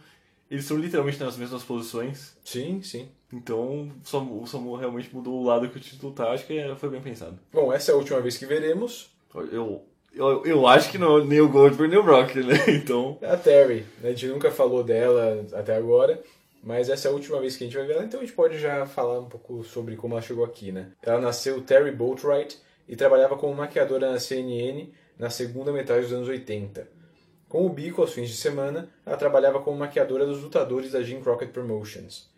Eles 0.52 0.66
são 0.66 0.78
literalmente 0.78 1.18
nas 1.20 1.38
mesmas 1.38 1.64
posições. 1.64 2.36
Sim, 2.44 2.82
sim. 2.84 3.08
Então 3.32 3.90
o 4.04 4.46
Samu 4.46 4.76
realmente 4.76 5.10
mudou 5.16 5.36
o 5.36 5.44
lado 5.46 5.70
que 5.70 5.78
o 5.78 5.82
título 5.82 6.12
tá. 6.12 6.30
Acho 6.32 6.46
que 6.46 6.58
é- 6.60 6.76
foi 6.76 6.90
bem 6.90 7.02
pensado. 7.02 7.40
Bom, 7.54 7.72
essa 7.72 7.92
é 7.92 7.94
a 7.94 7.98
última 7.98 8.20
vez 8.20 8.38
que 8.38 8.46
veremos 8.46 9.10
Eu, 9.34 9.82
eu, 10.14 10.46
eu 10.46 10.68
acho 10.68 10.92
que 10.92 10.98
não, 10.98 11.24
nem 11.26 11.40
o 11.40 11.48
Goldberg 11.48 11.90
nem 11.90 11.98
o 11.98 12.04
Brock, 12.04 12.36
né? 12.36 12.54
Então. 12.68 13.18
a 13.22 13.38
Terry. 13.38 13.86
né? 14.02 14.10
A 14.10 14.12
gente 14.12 14.28
nunca 14.28 14.52
falou 14.52 14.84
dela 14.84 15.46
até 15.54 15.74
agora, 15.74 16.22
mas 16.62 16.90
essa 16.90 17.08
é 17.08 17.12
a 17.12 17.14
última 17.14 17.40
vez 17.40 17.56
que 17.56 17.64
a 17.64 17.68
gente 17.68 17.78
vai 17.78 17.88
ver 17.88 17.94
ela, 17.94 18.04
então 18.04 18.20
a 18.20 18.24
gente 18.24 18.36
pode 18.36 18.60
já 18.60 18.86
falar 18.86 19.20
um 19.22 19.30
pouco 19.30 19.64
sobre 19.64 19.96
como 19.96 20.16
ela 20.16 20.22
chegou 20.22 20.44
aqui, 20.44 20.70
né? 20.74 20.92
Ela 21.02 21.22
nasceu 21.22 21.62
Terry 21.62 21.92
Boatwright 21.92 22.60
e 22.90 22.96
trabalhava 22.98 23.38
como 23.38 23.56
maquiadora 23.56 24.12
na 24.12 24.20
CNN 24.20 24.90
na 25.18 25.30
segunda 25.30 25.72
metade 25.72 26.02
dos 26.02 26.12
anos 26.14 26.28
80. 26.28 26.86
Com 27.52 27.66
o 27.66 27.70
bico 27.70 28.02
aos 28.02 28.14
fins 28.14 28.30
de 28.30 28.38
semana, 28.38 28.88
ela 29.06 29.18
trabalhava 29.18 29.60
como 29.60 29.78
maquiadora 29.78 30.26
dos 30.26 30.42
lutadores 30.42 30.94
da 30.94 31.04
Jim 31.04 31.20
Crockett 31.20 31.52
Promotions. 31.52 32.30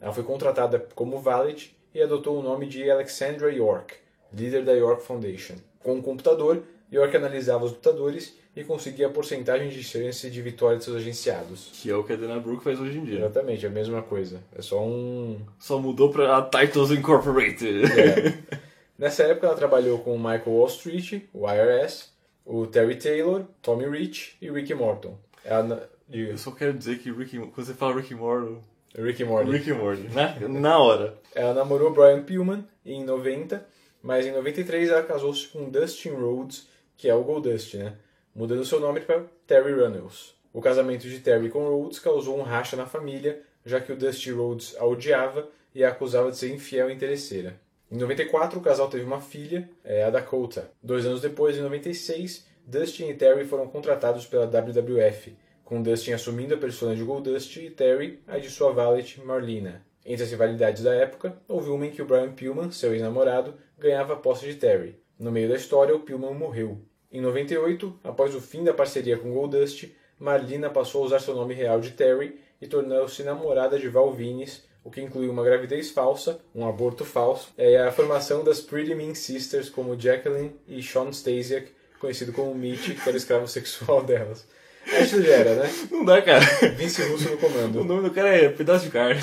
Ela 0.00 0.12
foi 0.12 0.22
contratada 0.22 0.78
como 0.94 1.18
valet 1.18 1.76
e 1.92 2.00
adotou 2.00 2.38
o 2.38 2.42
nome 2.42 2.68
de 2.68 2.88
Alexandra 2.88 3.52
York, 3.52 3.96
líder 4.32 4.64
da 4.64 4.70
York 4.70 5.02
Foundation. 5.02 5.54
Com 5.80 5.94
um 5.94 6.00
computador, 6.00 6.62
York 6.92 7.16
analisava 7.16 7.64
os 7.64 7.72
lutadores 7.72 8.38
e 8.54 8.62
conseguia 8.62 9.08
a 9.08 9.10
porcentagem 9.10 9.70
de 9.70 9.82
chance 9.82 10.30
de 10.30 10.40
vitória 10.40 10.78
de 10.78 10.84
seus 10.84 10.98
agenciados. 10.98 11.70
Que 11.72 11.90
é 11.90 11.96
o 11.96 12.04
que 12.04 12.12
a 12.12 12.16
Dana 12.16 12.38
Brooke 12.38 12.62
faz 12.62 12.78
hoje 12.78 12.96
em 12.96 13.04
dia. 13.04 13.18
Exatamente, 13.18 13.66
é 13.66 13.68
a 13.68 13.72
mesma 13.72 14.02
coisa. 14.02 14.40
É 14.56 14.62
só 14.62 14.80
um. 14.80 15.40
Só 15.58 15.80
mudou 15.80 16.12
pra 16.12 16.42
Titles 16.42 16.92
Incorporated. 16.92 17.86
É. 18.00 18.60
Nessa 18.96 19.24
época 19.24 19.48
ela 19.48 19.56
trabalhou 19.56 19.98
com 19.98 20.14
o 20.14 20.16
Michael 20.16 20.42
Wall 20.46 20.68
Street, 20.68 21.22
o 21.34 21.50
IRS, 21.50 22.09
o 22.44 22.66
Terry 22.66 22.96
Taylor, 22.96 23.44
Tommy 23.62 23.86
Rich 23.88 24.36
e 24.40 24.50
Ricky 24.50 24.74
Morton. 24.74 25.18
Na- 25.44 25.80
diga. 26.08 26.30
Eu 26.32 26.38
só 26.38 26.50
quero 26.50 26.72
dizer 26.72 26.98
que 26.98 27.10
Ricky, 27.10 27.38
quando 27.38 27.54
você 27.66 27.74
fala 27.74 27.96
Ricky 27.96 28.14
Morton. 28.14 28.62
Ricky 28.94 29.24
Morton. 29.24 29.50
Ricky 29.52 29.72
Morton, 29.72 30.02
na, 30.12 30.48
na 30.48 30.78
hora. 30.78 31.18
Ela 31.34 31.54
namorou 31.54 31.92
Brian 31.92 32.22
Pillman 32.22 32.64
em 32.84 33.04
90, 33.04 33.64
mas 34.02 34.26
em 34.26 34.32
93 34.32 34.90
ela 34.90 35.02
casou-se 35.02 35.46
com 35.48 35.70
Dustin 35.70 36.10
Rhodes, 36.10 36.68
que 36.96 37.08
é 37.08 37.14
o 37.14 37.22
Goldust, 37.22 37.74
né? 37.74 37.94
Mudando 38.34 38.64
seu 38.64 38.80
nome 38.80 39.00
para 39.00 39.24
Terry 39.46 39.72
Runnels. 39.72 40.34
O 40.52 40.60
casamento 40.60 41.08
de 41.08 41.20
Terry 41.20 41.48
com 41.50 41.68
Rhodes 41.68 41.98
causou 42.00 42.36
um 42.38 42.42
racha 42.42 42.76
na 42.76 42.86
família, 42.86 43.40
já 43.64 43.80
que 43.80 43.92
o 43.92 43.96
Dusty 43.96 44.32
Rhodes 44.32 44.74
a 44.76 44.84
odiava 44.84 45.48
e 45.74 45.84
a 45.84 45.90
acusava 45.90 46.30
de 46.30 46.36
ser 46.36 46.52
infiel 46.52 46.90
e 46.90 46.94
interesseira. 46.94 47.60
Em 47.90 47.96
94, 47.96 48.56
o 48.56 48.62
casal 48.62 48.88
teve 48.88 49.04
uma 49.04 49.20
filha, 49.20 49.68
é, 49.82 50.04
a 50.04 50.10
Dakota. 50.10 50.70
Dois 50.80 51.04
anos 51.04 51.20
depois, 51.20 51.56
em 51.56 51.60
96, 51.60 52.46
Dustin 52.64 53.08
e 53.08 53.14
Terry 53.14 53.44
foram 53.44 53.66
contratados 53.66 54.24
pela 54.26 54.46
WWF, 54.46 55.36
com 55.64 55.82
Dustin 55.82 56.12
assumindo 56.12 56.54
a 56.54 56.56
persona 56.56 56.94
de 56.94 57.02
Goldust 57.02 57.56
e 57.56 57.68
Terry 57.68 58.22
a 58.28 58.38
de 58.38 58.48
sua 58.48 58.72
valet 58.72 59.20
Marlena. 59.24 59.84
Entre 60.06 60.22
as 60.22 60.30
rivalidades 60.30 60.84
da 60.84 60.94
época, 60.94 61.36
houve 61.48 61.68
uma 61.70 61.84
em 61.84 61.90
que 61.90 62.00
o 62.00 62.04
Brian 62.04 62.32
Pillman, 62.32 62.70
seu 62.70 62.92
ex-namorado, 62.92 63.54
ganhava 63.76 64.12
a 64.12 64.16
posse 64.16 64.46
de 64.46 64.54
Terry. 64.54 64.96
No 65.18 65.32
meio 65.32 65.48
da 65.48 65.56
história, 65.56 65.94
o 65.94 66.00
Pillman 66.00 66.32
morreu. 66.32 66.78
Em 67.10 67.20
98, 67.20 67.98
após 68.04 68.36
o 68.36 68.40
fim 68.40 68.62
da 68.62 68.72
parceria 68.72 69.18
com 69.18 69.32
Goldust, 69.32 69.88
Marlena 70.16 70.70
passou 70.70 71.02
a 71.02 71.06
usar 71.06 71.18
seu 71.18 71.34
nome 71.34 71.54
real 71.54 71.80
de 71.80 71.90
Terry 71.90 72.38
e 72.60 72.68
tornou-se 72.68 73.24
namorada 73.24 73.80
de 73.80 73.88
Val 73.88 74.12
Venis, 74.12 74.64
o 74.82 74.90
que 74.90 75.00
incluiu 75.00 75.30
uma 75.30 75.44
gravidez 75.44 75.90
falsa, 75.90 76.40
um 76.54 76.66
aborto 76.66 77.04
falso, 77.04 77.50
e 77.58 77.76
a 77.76 77.92
formação 77.92 78.42
das 78.42 78.60
Pretty 78.60 78.94
Mean 78.94 79.14
Sisters 79.14 79.68
como 79.68 79.98
Jacqueline 80.00 80.52
e 80.66 80.82
Sean 80.82 81.10
Stasiak, 81.12 81.68
conhecido 82.00 82.32
como 82.32 82.54
Mitch, 82.54 82.94
que 82.94 83.00
era 83.02 83.12
o 83.12 83.16
escravo 83.16 83.46
sexual 83.48 84.02
delas. 84.02 84.46
Acho 84.86 85.20
que 85.20 85.28
era, 85.30 85.54
né? 85.56 85.70
Não 85.90 86.04
dá, 86.04 86.22
cara. 86.22 86.40
Vince 86.76 87.02
Russo 87.02 87.28
no 87.28 87.34
O 87.34 87.38
comando. 87.38 87.84
nome 87.84 88.08
do 88.08 88.14
cara 88.14 88.34
é 88.34 88.48
Pedaço 88.48 88.86
de 88.86 88.90
Carne. 88.90 89.20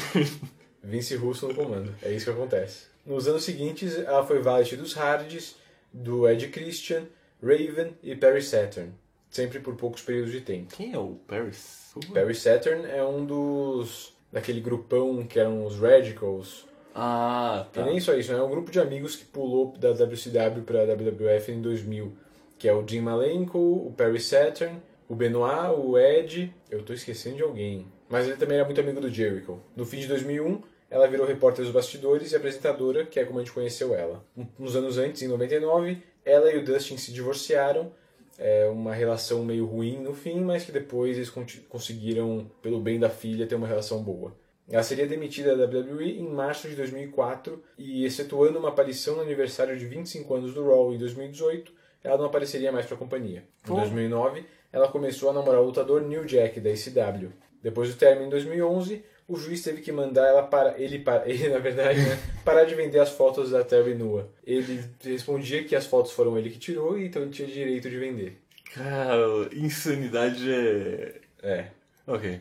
Vince 0.83 1.15
Russo 1.15 1.47
no 1.47 1.55
comando. 1.55 1.93
É 2.03 2.11
isso 2.11 2.25
que 2.25 2.31
acontece. 2.31 2.83
Nos 3.05 3.27
anos 3.27 3.43
seguintes, 3.43 3.97
ela 3.97 4.25
foi 4.25 4.39
valet 4.39 4.75
dos 4.75 4.93
Hardys, 4.93 5.55
do 5.91 6.29
Ed 6.29 6.47
Christian, 6.49 7.05
Raven 7.41 7.93
e 8.03 8.15
Perry 8.15 8.41
Saturn. 8.41 8.93
Sempre 9.31 9.59
por 9.59 9.75
poucos 9.75 10.01
períodos 10.03 10.31
de 10.31 10.41
tempo. 10.41 10.75
Quem 10.75 10.93
é 10.93 10.97
o 10.97 11.17
Paris? 11.27 11.91
Perry 12.13 12.35
Saturn 12.35 12.85
é 12.85 13.03
um 13.03 13.25
dos... 13.25 14.15
daquele 14.31 14.59
grupão 14.61 15.25
que 15.25 15.39
eram 15.39 15.65
os 15.65 15.79
Radicals. 15.79 16.65
Ah, 16.93 17.65
E 17.71 17.75
tá. 17.75 17.85
nem 17.85 17.99
só 17.99 18.13
isso, 18.15 18.33
né? 18.33 18.39
é 18.39 18.41
um 18.41 18.49
grupo 18.49 18.71
de 18.71 18.79
amigos 18.79 19.15
que 19.15 19.25
pulou 19.25 19.73
da 19.77 19.91
WCW 19.91 20.63
para 20.65 20.81
a 20.81 20.85
WWF 20.85 21.51
em 21.51 21.61
2000. 21.61 22.11
Que 22.57 22.67
é 22.67 22.73
o 22.73 22.85
Jim 22.87 23.01
Malenko, 23.01 23.59
o 23.59 23.93
Perry 23.95 24.19
Saturn, 24.19 24.81
o 25.07 25.15
Benoit, 25.15 25.75
o 25.77 25.97
Ed... 25.97 26.51
Eu 26.71 26.81
tô 26.81 26.91
esquecendo 26.93 27.35
de 27.35 27.43
alguém. 27.43 27.85
Mas 28.09 28.25
ele 28.25 28.35
também 28.37 28.57
era 28.57 28.65
muito 28.65 28.81
amigo 28.81 28.99
do 28.99 29.09
Jericho. 29.09 29.59
No 29.75 29.85
fim 29.85 29.99
de 29.99 30.07
2001, 30.07 30.59
ela 30.89 31.07
virou 31.07 31.25
repórter 31.27 31.63
dos 31.63 31.73
bastidores 31.73 32.31
e 32.31 32.35
apresentadora, 32.35 33.05
que 33.05 33.19
é 33.19 33.25
como 33.25 33.39
a 33.39 33.43
gente 33.43 33.53
conheceu 33.53 33.93
ela. 33.93 34.25
Uns 34.59 34.75
anos 34.75 34.97
antes, 34.97 35.21
em 35.21 35.27
99, 35.27 36.01
ela 36.25 36.51
e 36.51 36.57
o 36.57 36.63
Dustin 36.65 36.97
se 36.97 37.11
divorciaram. 37.11 37.91
É 38.37 38.67
uma 38.67 38.93
relação 38.93 39.43
meio 39.43 39.65
ruim 39.65 39.99
no 39.99 40.13
fim, 40.13 40.41
mas 40.41 40.63
que 40.63 40.71
depois 40.71 41.17
eles 41.17 41.31
conseguiram, 41.67 42.49
pelo 42.61 42.79
bem 42.79 42.99
da 42.99 43.09
filha, 43.09 43.47
ter 43.47 43.55
uma 43.55 43.67
relação 43.67 44.03
boa. 44.03 44.35
Ela 44.69 44.83
seria 44.83 45.07
demitida 45.07 45.55
da 45.55 45.65
WWE 45.65 46.19
em 46.19 46.29
março 46.29 46.67
de 46.67 46.75
2004 46.75 47.63
e, 47.77 48.03
excetuando 48.03 48.59
uma 48.59 48.69
aparição 48.69 49.15
no 49.15 49.21
aniversário 49.21 49.77
de 49.77 49.85
25 49.85 50.35
anos 50.35 50.53
do 50.53 50.67
Raw 50.67 50.93
em 50.93 50.97
2018, 50.97 51.71
ela 52.03 52.17
não 52.17 52.25
apareceria 52.25 52.71
mais 52.71 52.85
para 52.85 52.95
a 52.95 52.99
companhia. 52.99 53.43
Em 53.67 53.73
2009, 53.73 54.45
ela 54.71 54.89
começou 54.89 55.29
a 55.29 55.33
namorar 55.33 55.61
o 55.61 55.65
lutador 55.65 56.01
New 56.01 56.25
Jack 56.25 56.59
da 56.59 56.69
ECW. 56.69 57.31
Depois 57.63 57.89
do 57.89 57.97
término 57.97 58.27
em 58.27 58.29
2011, 58.29 59.03
o 59.27 59.35
juiz 59.35 59.61
teve 59.61 59.81
que 59.81 59.91
mandar 59.91 60.27
ela 60.27 60.43
para 60.43 60.79
ele 60.79 60.99
para 60.99 61.27
ele 61.29 61.49
na 61.49 61.59
verdade 61.59 61.99
né, 61.99 62.17
parar 62.45 62.63
de 62.63 62.75
vender 62.75 62.99
as 62.99 63.09
fotos 63.09 63.51
da 63.51 63.63
Terry 63.63 63.93
nua. 63.93 64.29
Ele 64.45 64.83
respondia 65.03 65.63
que 65.63 65.75
as 65.75 65.85
fotos 65.85 66.11
foram 66.11 66.37
ele 66.37 66.49
que 66.49 66.59
tirou 66.59 66.97
e 66.97 67.05
então 67.05 67.21
ele 67.21 67.31
tinha 67.31 67.47
direito 67.47 67.89
de 67.89 67.97
vender. 67.97 68.37
Cara, 68.73 69.49
insanidade 69.53 70.51
é. 70.51 71.15
É. 71.41 71.67
Ok. 72.05 72.39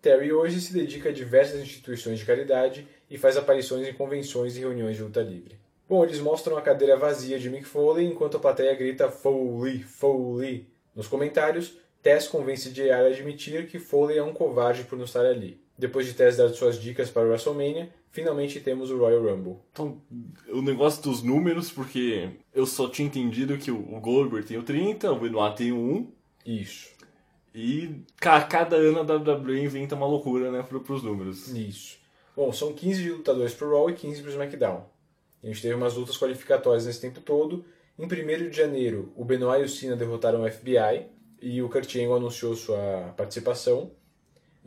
Terry 0.00 0.32
hoje 0.32 0.60
se 0.60 0.72
dedica 0.72 1.08
a 1.08 1.12
diversas 1.12 1.60
instituições 1.60 2.18
de 2.18 2.24
caridade 2.24 2.86
e 3.10 3.18
faz 3.18 3.36
aparições 3.36 3.86
em 3.86 3.92
convenções 3.92 4.56
e 4.56 4.60
reuniões 4.60 4.96
de 4.96 5.02
luta 5.02 5.20
livre. 5.20 5.58
Bom, 5.88 6.04
eles 6.04 6.20
mostram 6.20 6.56
a 6.56 6.62
cadeira 6.62 6.96
vazia 6.96 7.38
de 7.38 7.48
Mick 7.48 7.64
Foley 7.64 8.06
enquanto 8.06 8.36
a 8.36 8.40
plateia 8.40 8.74
grita 8.74 9.10
Foley, 9.10 9.82
Foley. 9.82 10.66
Nos 10.94 11.08
comentários, 11.08 11.78
Tess 12.02 12.28
convence 12.28 12.70
JR 12.70 12.92
a 12.92 13.06
admitir 13.06 13.66
que 13.66 13.78
Foley 13.78 14.18
é 14.18 14.22
um 14.22 14.34
covarde 14.34 14.84
por 14.84 14.96
não 14.96 15.06
estar 15.06 15.24
ali. 15.24 15.58
Depois 15.78 16.06
de 16.06 16.14
Tess 16.14 16.36
dar 16.36 16.48
suas 16.48 16.80
dicas 16.80 17.08
para 17.08 17.22
o 17.24 17.28
WrestleMania, 17.28 17.88
finalmente 18.10 18.58
temos 18.60 18.90
o 18.90 18.98
Royal 18.98 19.22
Rumble. 19.22 19.56
Então, 19.72 20.02
o 20.50 20.60
negócio 20.60 21.02
dos 21.02 21.22
números, 21.22 21.70
porque 21.70 22.30
eu 22.52 22.66
só 22.66 22.88
tinha 22.88 23.06
entendido 23.06 23.56
que 23.56 23.70
o 23.70 24.00
Goldberg 24.00 24.46
tem 24.46 24.58
o 24.58 24.62
30, 24.64 25.12
o 25.12 25.20
Benoit 25.20 25.56
tem 25.56 25.70
o 25.72 25.76
1. 25.78 26.12
Isso. 26.44 26.88
E 27.54 28.02
ca- 28.20 28.42
cada 28.42 28.76
ano 28.76 28.98
a 28.98 29.02
WWE 29.02 29.62
inventa 29.64 29.94
uma 29.94 30.06
loucura, 30.06 30.50
né, 30.50 30.62
pro, 30.62 30.80
pros 30.80 31.02
números. 31.02 31.48
Isso. 31.48 31.96
Bom, 32.36 32.52
são 32.52 32.72
15 32.72 33.10
lutadores 33.10 33.54
pro 33.54 33.70
Raw 33.70 33.90
e 33.90 33.94
15 33.94 34.22
pro 34.22 34.30
SmackDown. 34.30 34.84
A 35.42 35.46
gente 35.46 35.62
teve 35.62 35.74
umas 35.74 35.94
lutas 35.94 36.16
qualificatórias 36.18 36.86
nesse 36.86 37.00
tempo 37.00 37.20
todo. 37.20 37.64
Em 37.98 38.04
1 38.04 38.50
de 38.50 38.56
janeiro, 38.56 39.12
o 39.16 39.24
Benoit 39.24 39.62
e 39.62 39.64
o 39.64 39.68
Cena 39.68 39.96
derrotaram 39.96 40.42
o 40.42 40.50
FBI 40.50 41.06
e 41.40 41.62
o 41.62 41.68
Kurt 41.68 41.94
Angle 41.96 42.14
anunciou 42.16 42.54
sua 42.54 43.12
participação. 43.16 43.90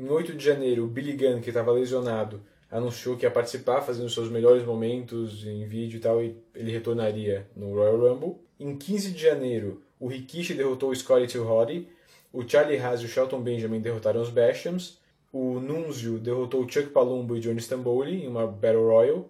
Em 0.02 0.10
8 0.10 0.34
de 0.34 0.44
janeiro, 0.44 0.86
o 0.86 0.88
Billy 0.88 1.14
Gunn, 1.14 1.42
que 1.42 1.52
estava 1.52 1.72
lesionado, 1.72 2.42
anunciou 2.72 3.16
que 3.16 3.24
ia 3.24 3.30
participar, 3.30 3.82
fazendo 3.82 4.10
seus 4.10 4.32
melhores 4.32 4.66
momentos 4.66 5.46
em 5.46 5.64
vídeo 5.68 5.98
e 5.98 6.00
tal, 6.00 6.24
e 6.24 6.36
ele 6.56 6.72
retornaria 6.72 7.48
no 7.56 7.76
Royal 7.76 8.00
Rumble. 8.00 8.38
Em 8.60 8.76
15 8.76 9.12
de 9.12 9.22
janeiro, 9.22 9.84
o 10.00 10.08
Rikishi 10.08 10.56
derrotou 10.56 10.90
o 10.90 10.96
Scotty 10.96 11.38
2 11.38 11.48
Hotty, 11.48 11.88
o 12.34 12.42
Charlie 12.50 12.80
Haas 12.80 13.02
e 13.02 13.06
o 13.06 13.08
Shelton 13.08 13.42
Benjamin 13.42 13.80
derrotaram 13.80 14.24
os 14.24 14.32
Bashams, 14.32 14.98
o 15.32 15.60
Nunzio 15.60 16.18
derrotou 16.18 16.64
o 16.64 16.68
Chuck 16.68 16.90
Palumbo 16.90 17.38
e 17.38 17.40
Johnny 17.40 17.60
Stamboli 17.60 18.24
em 18.24 18.28
uma 18.28 18.48
Battle 18.48 18.88
Royal, 18.88 19.30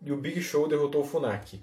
e 0.00 0.12
o 0.12 0.16
Big 0.16 0.40
Show 0.40 0.68
derrotou 0.68 1.00
o 1.00 1.04
Funaki. 1.04 1.60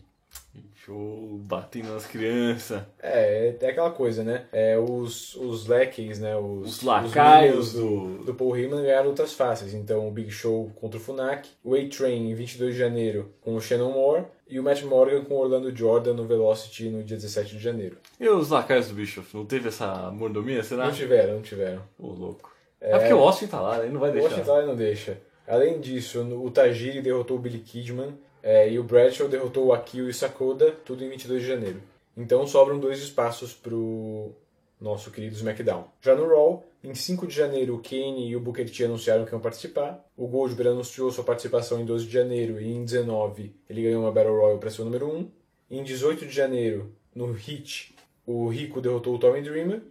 Show, 0.76 1.40
batendo 1.44 1.94
nas 1.94 2.06
crianças. 2.06 2.84
É, 3.02 3.56
é 3.60 3.68
aquela 3.70 3.92
coisa, 3.92 4.22
né? 4.24 4.46
É, 4.52 4.78
os, 4.78 5.34
os 5.36 5.66
lackeys, 5.66 6.20
né? 6.20 6.36
Os, 6.36 6.80
Os 6.80 6.84
lacaios 6.84 7.68
os 7.68 7.74
do, 7.74 8.24
do 8.26 8.34
Paul 8.34 8.58
Heyman 8.58 8.82
ganharam 8.82 9.10
lutas 9.10 9.34
fáceis. 9.34 9.74
Então, 9.74 10.08
o 10.08 10.12
Big 10.12 10.30
Show 10.30 10.70
contra 10.76 11.00
o 11.00 11.02
Funaki, 11.02 11.52
o 11.64 11.74
A-Train 11.74 12.30
em 12.30 12.34
22 12.36 12.74
de 12.74 12.80
janeiro 12.80 13.32
com 13.42 13.56
o 13.56 13.62
Shannon 13.62 13.92
Moore 13.92 14.26
e 14.48 14.60
o 14.60 14.64
Matt 14.64 14.84
Morgan 14.84 15.24
com 15.24 15.36
o 15.36 15.40
Orlando 15.40 15.74
Jordan 15.76 16.14
no 16.14 16.26
Velocity 16.26 16.90
no 16.90 17.02
dia 17.04 17.16
17 17.16 17.56
de 17.56 17.64
janeiro. 17.64 17.98
E 18.20 18.28
os 18.28 18.50
lacaios 18.50 18.90
do 18.90 18.94
Bischoff? 18.94 19.36
Não 19.36 19.46
teve 19.46 19.70
essa 19.70 20.12
mordomia, 20.12 20.62
será? 20.64 20.86
Não 20.88 20.94
tiveram, 20.94 21.36
não 21.36 21.42
tiveram. 21.42 21.82
Ô, 21.98 22.08
louco. 22.08 22.52
É... 22.82 22.98
porque 22.98 23.14
o 23.14 23.20
Austin 23.20 23.48
tá 23.48 23.62
lá, 23.62 23.80
ele 23.80 23.94
não 23.94 24.00
vai 24.02 24.10
O 24.10 24.14
deixar. 24.14 24.30
Washington 24.30 24.66
não 24.66 24.76
deixa. 24.76 25.18
Além 25.48 25.80
disso, 25.80 26.22
o 26.22 26.52
Tajiri 26.52 27.02
derrotou 27.02 27.38
o 27.38 27.40
Billy 27.40 27.60
Kidman 27.60 28.14
é, 28.44 28.70
e 28.70 28.78
o 28.78 28.84
Bradshaw 28.84 29.30
derrotou 29.30 29.68
o 29.68 29.74
Akio 29.74 30.10
e 30.10 30.14
Sakoda, 30.14 30.72
tudo 30.84 31.02
em 31.02 31.10
22 31.10 31.42
de 31.42 31.48
janeiro. 31.48 31.82
Então 32.16 32.46
sobram 32.46 32.78
dois 32.78 33.00
espaços 33.00 33.54
pro 33.54 34.32
nosso 34.80 35.10
querido 35.10 35.34
SmackDown. 35.34 35.86
Já 36.02 36.14
no 36.14 36.28
Raw, 36.28 36.64
em 36.84 36.94
5 36.94 37.26
de 37.26 37.34
janeiro, 37.34 37.76
o 37.76 37.82
Kane 37.82 38.28
e 38.28 38.36
o 38.36 38.42
Booker 38.42 38.70
T 38.70 38.84
anunciaram 38.84 39.24
que 39.24 39.32
iam 39.32 39.40
participar. 39.40 40.06
O 40.18 40.28
Goldberg 40.28 40.72
anunciou 40.72 41.10
sua 41.10 41.24
participação 41.24 41.80
em 41.80 41.86
12 41.86 42.06
de 42.06 42.12
janeiro 42.12 42.60
e 42.60 42.70
em 42.70 42.84
19 42.84 43.56
ele 43.70 43.84
ganhou 43.84 44.04
uma 44.04 44.12
Battle 44.12 44.38
Royal 44.38 44.60
para 44.60 44.70
ser 44.70 44.82
o 44.82 44.86
número 44.86 45.08
1. 45.08 45.32
Em 45.72 45.84
18 45.84 46.26
de 46.26 46.32
janeiro, 46.34 46.94
no 47.16 47.32
Hit, 47.32 47.96
o 48.28 48.50
Rico 48.50 48.82
derrotou 48.82 49.16
o 49.16 49.20
Tommy 49.20 49.42
Dreamer. 49.42 49.82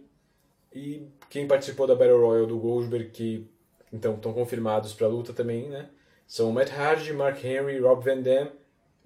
E 0.71 1.07
quem 1.29 1.47
participou 1.47 1.87
da 1.87 1.95
Battle 1.95 2.21
Royal 2.21 2.45
do 2.45 2.59
Goldberg, 2.59 3.09
que 3.09 3.47
então 3.91 4.13
estão 4.13 4.31
confirmados 4.31 4.93
para 4.93 5.07
a 5.07 5.09
luta 5.09 5.33
também, 5.33 5.69
né? 5.69 5.89
São 6.27 6.51
Matt 6.51 6.71
Hardy, 6.71 7.13
Mark 7.13 7.43
Henry, 7.43 7.79
Rob 7.79 8.03
Van 8.03 8.21
Dam, 8.21 8.49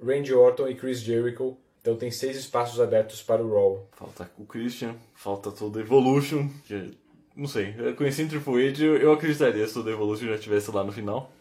Randy 0.03 0.33
Orton 0.33 0.67
e 0.67 0.75
Chris 0.75 0.99
Jericho. 0.99 1.57
Então 1.81 1.95
tem 1.95 2.11
seis 2.11 2.37
espaços 2.37 2.79
abertos 2.79 3.21
para 3.23 3.41
o 3.43 3.53
Raw. 3.53 3.87
Falta 3.93 4.29
o 4.37 4.45
Christian, 4.45 4.95
falta 5.15 5.51
todo 5.51 5.79
Evolution. 5.79 6.49
Que, 6.65 6.91
não 7.35 7.47
sei, 7.47 7.73
conheci 7.95 8.23
em 8.23 8.27
Triple 8.27 8.67
H, 8.69 8.83
eu, 8.83 8.97
eu 8.97 9.11
acreditaria 9.13 9.65
se 9.67 9.77
o 9.79 9.89
Evolution 9.89 10.25
já 10.27 10.35
estivesse 10.35 10.69
lá 10.71 10.83
no 10.83 10.91
final. 10.91 11.31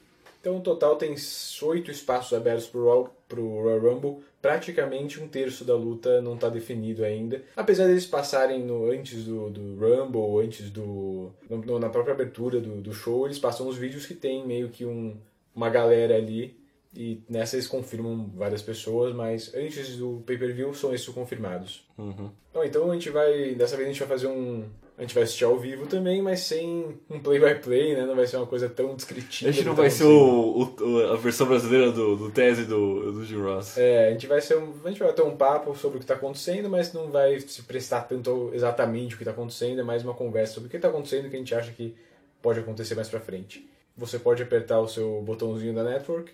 Então 0.41 0.55
no 0.55 0.61
total 0.61 0.95
tem 0.95 1.15
oito 1.63 1.91
espaços 1.91 2.33
abertos 2.33 2.67
para 2.69 2.81
o 2.81 2.85
Raw, 2.89 3.17
pro 3.29 3.43
Royal 3.63 3.81
Rumble. 3.81 4.19
Praticamente 4.41 5.21
um 5.21 5.27
terço 5.27 5.65
da 5.65 5.75
luta 5.75 6.21
não 6.23 6.35
está 6.37 6.49
definido 6.49 7.03
ainda. 7.05 7.43
Apesar 7.57 7.89
deles 7.89 8.07
passarem 8.07 8.63
no, 8.63 8.89
antes 8.89 9.25
do, 9.25 9.51
do 9.51 9.75
Rumble, 9.75 10.45
antes 10.47 10.71
do. 10.71 11.33
no- 11.51 11.81
na 11.81 11.89
própria 11.89 12.15
abertura 12.15 12.61
do, 12.61 12.81
do 12.81 12.95
show, 12.95 13.27
eles 13.27 13.41
passam 13.41 13.67
os 13.67 13.77
vídeos 13.77 14.07
que 14.07 14.15
tem 14.15 14.47
meio 14.47 14.69
que 14.69 14.85
um, 14.87 15.17
uma 15.57 15.69
galera 15.71 16.15
ali. 16.15 16.57
E 16.99 17.21
nessa 17.29 17.57
eles 17.57 17.67
confirmam 17.67 18.31
várias 18.35 18.63
pessoas, 18.63 19.15
mas 19.15 19.53
antes 19.55 19.97
do 19.97 20.23
pay-per-view 20.25 20.73
são 20.73 20.95
esses 20.95 21.07
confirmados. 21.09 21.87
Uhum. 21.99 22.31
Bom, 22.55 22.65
então 22.65 22.91
a 22.91 22.95
gente 22.95 23.11
vai. 23.11 23.55
Dessa 23.55 23.77
vez 23.77 23.87
a 23.89 23.93
gente 23.93 23.99
vai 23.99 24.09
fazer 24.09 24.29
um. 24.29 24.65
A 24.97 25.03
gente 25.03 25.13
vai 25.13 25.25
assistir 25.25 25.45
ao 25.45 25.59
vivo 25.59 25.87
também, 25.87 26.23
mas 26.23 26.41
sem 26.41 26.97
um 27.11 27.21
play-by-play, 27.21 27.95
né? 27.95 28.07
Não 28.07 28.17
vai 28.17 28.27
ser 28.27 28.39
uma 28.39 28.47
coisa 28.47 28.67
tão 28.67 28.97
descritiva. 28.97 29.51
A 29.51 29.53
gente 29.53 29.67
não 29.67 29.75
vai 29.75 29.91
ser 29.91 30.05
o, 30.05 30.75
o- 30.81 31.13
a 31.13 31.17
versão 31.17 31.47
brasileira 31.47 31.93
do, 31.93 32.17
do 32.17 32.31
Tese 32.31 32.65
do, 32.65 33.13
do 33.13 33.23
Jim 33.27 33.43
Ross. 33.43 33.77
É, 33.77 34.09
a 34.09 34.13
gente 34.13 34.27
vai 34.27 34.41
ser 34.41 34.57
um, 34.57 34.73
a 34.83 34.89
gente 34.89 34.99
vai 34.99 35.13
ter 35.13 35.21
um 35.21 35.37
papo 35.37 35.77
sobre 35.77 35.97
o 35.97 36.01
que 36.01 36.05
está 36.05 36.15
acontecendo, 36.15 36.71
mas 36.71 36.95
não 36.95 37.11
vai 37.11 37.39
se 37.41 37.61
prestar 37.65 38.03
tanto 38.09 38.51
exatamente 38.55 39.13
o 39.15 39.19
que 39.19 39.23
está 39.23 39.33
acontecendo, 39.33 39.83
é 39.83 39.85
mais 39.85 40.03
uma 40.03 40.15
conversa 40.15 40.55
sobre 40.55 40.69
o 40.69 40.71
que 40.71 40.77
está 40.77 40.89
acontecendo 40.89 41.25
e 41.25 41.27
o 41.27 41.31
que 41.31 41.37
a 41.37 41.41
gente 41.41 41.55
acha 41.55 41.73
que 41.73 41.95
pode 42.41 42.59
acontecer 42.61 42.95
mais 42.95 43.11
pra 43.11 43.21
frente. 43.21 43.69
Você 43.97 44.19
pode 44.19 44.43
apertar 44.43 44.81
o 44.81 44.89
seu 44.89 45.23
botãozinho 45.23 45.75
da 45.75 45.83
network, 45.83 46.33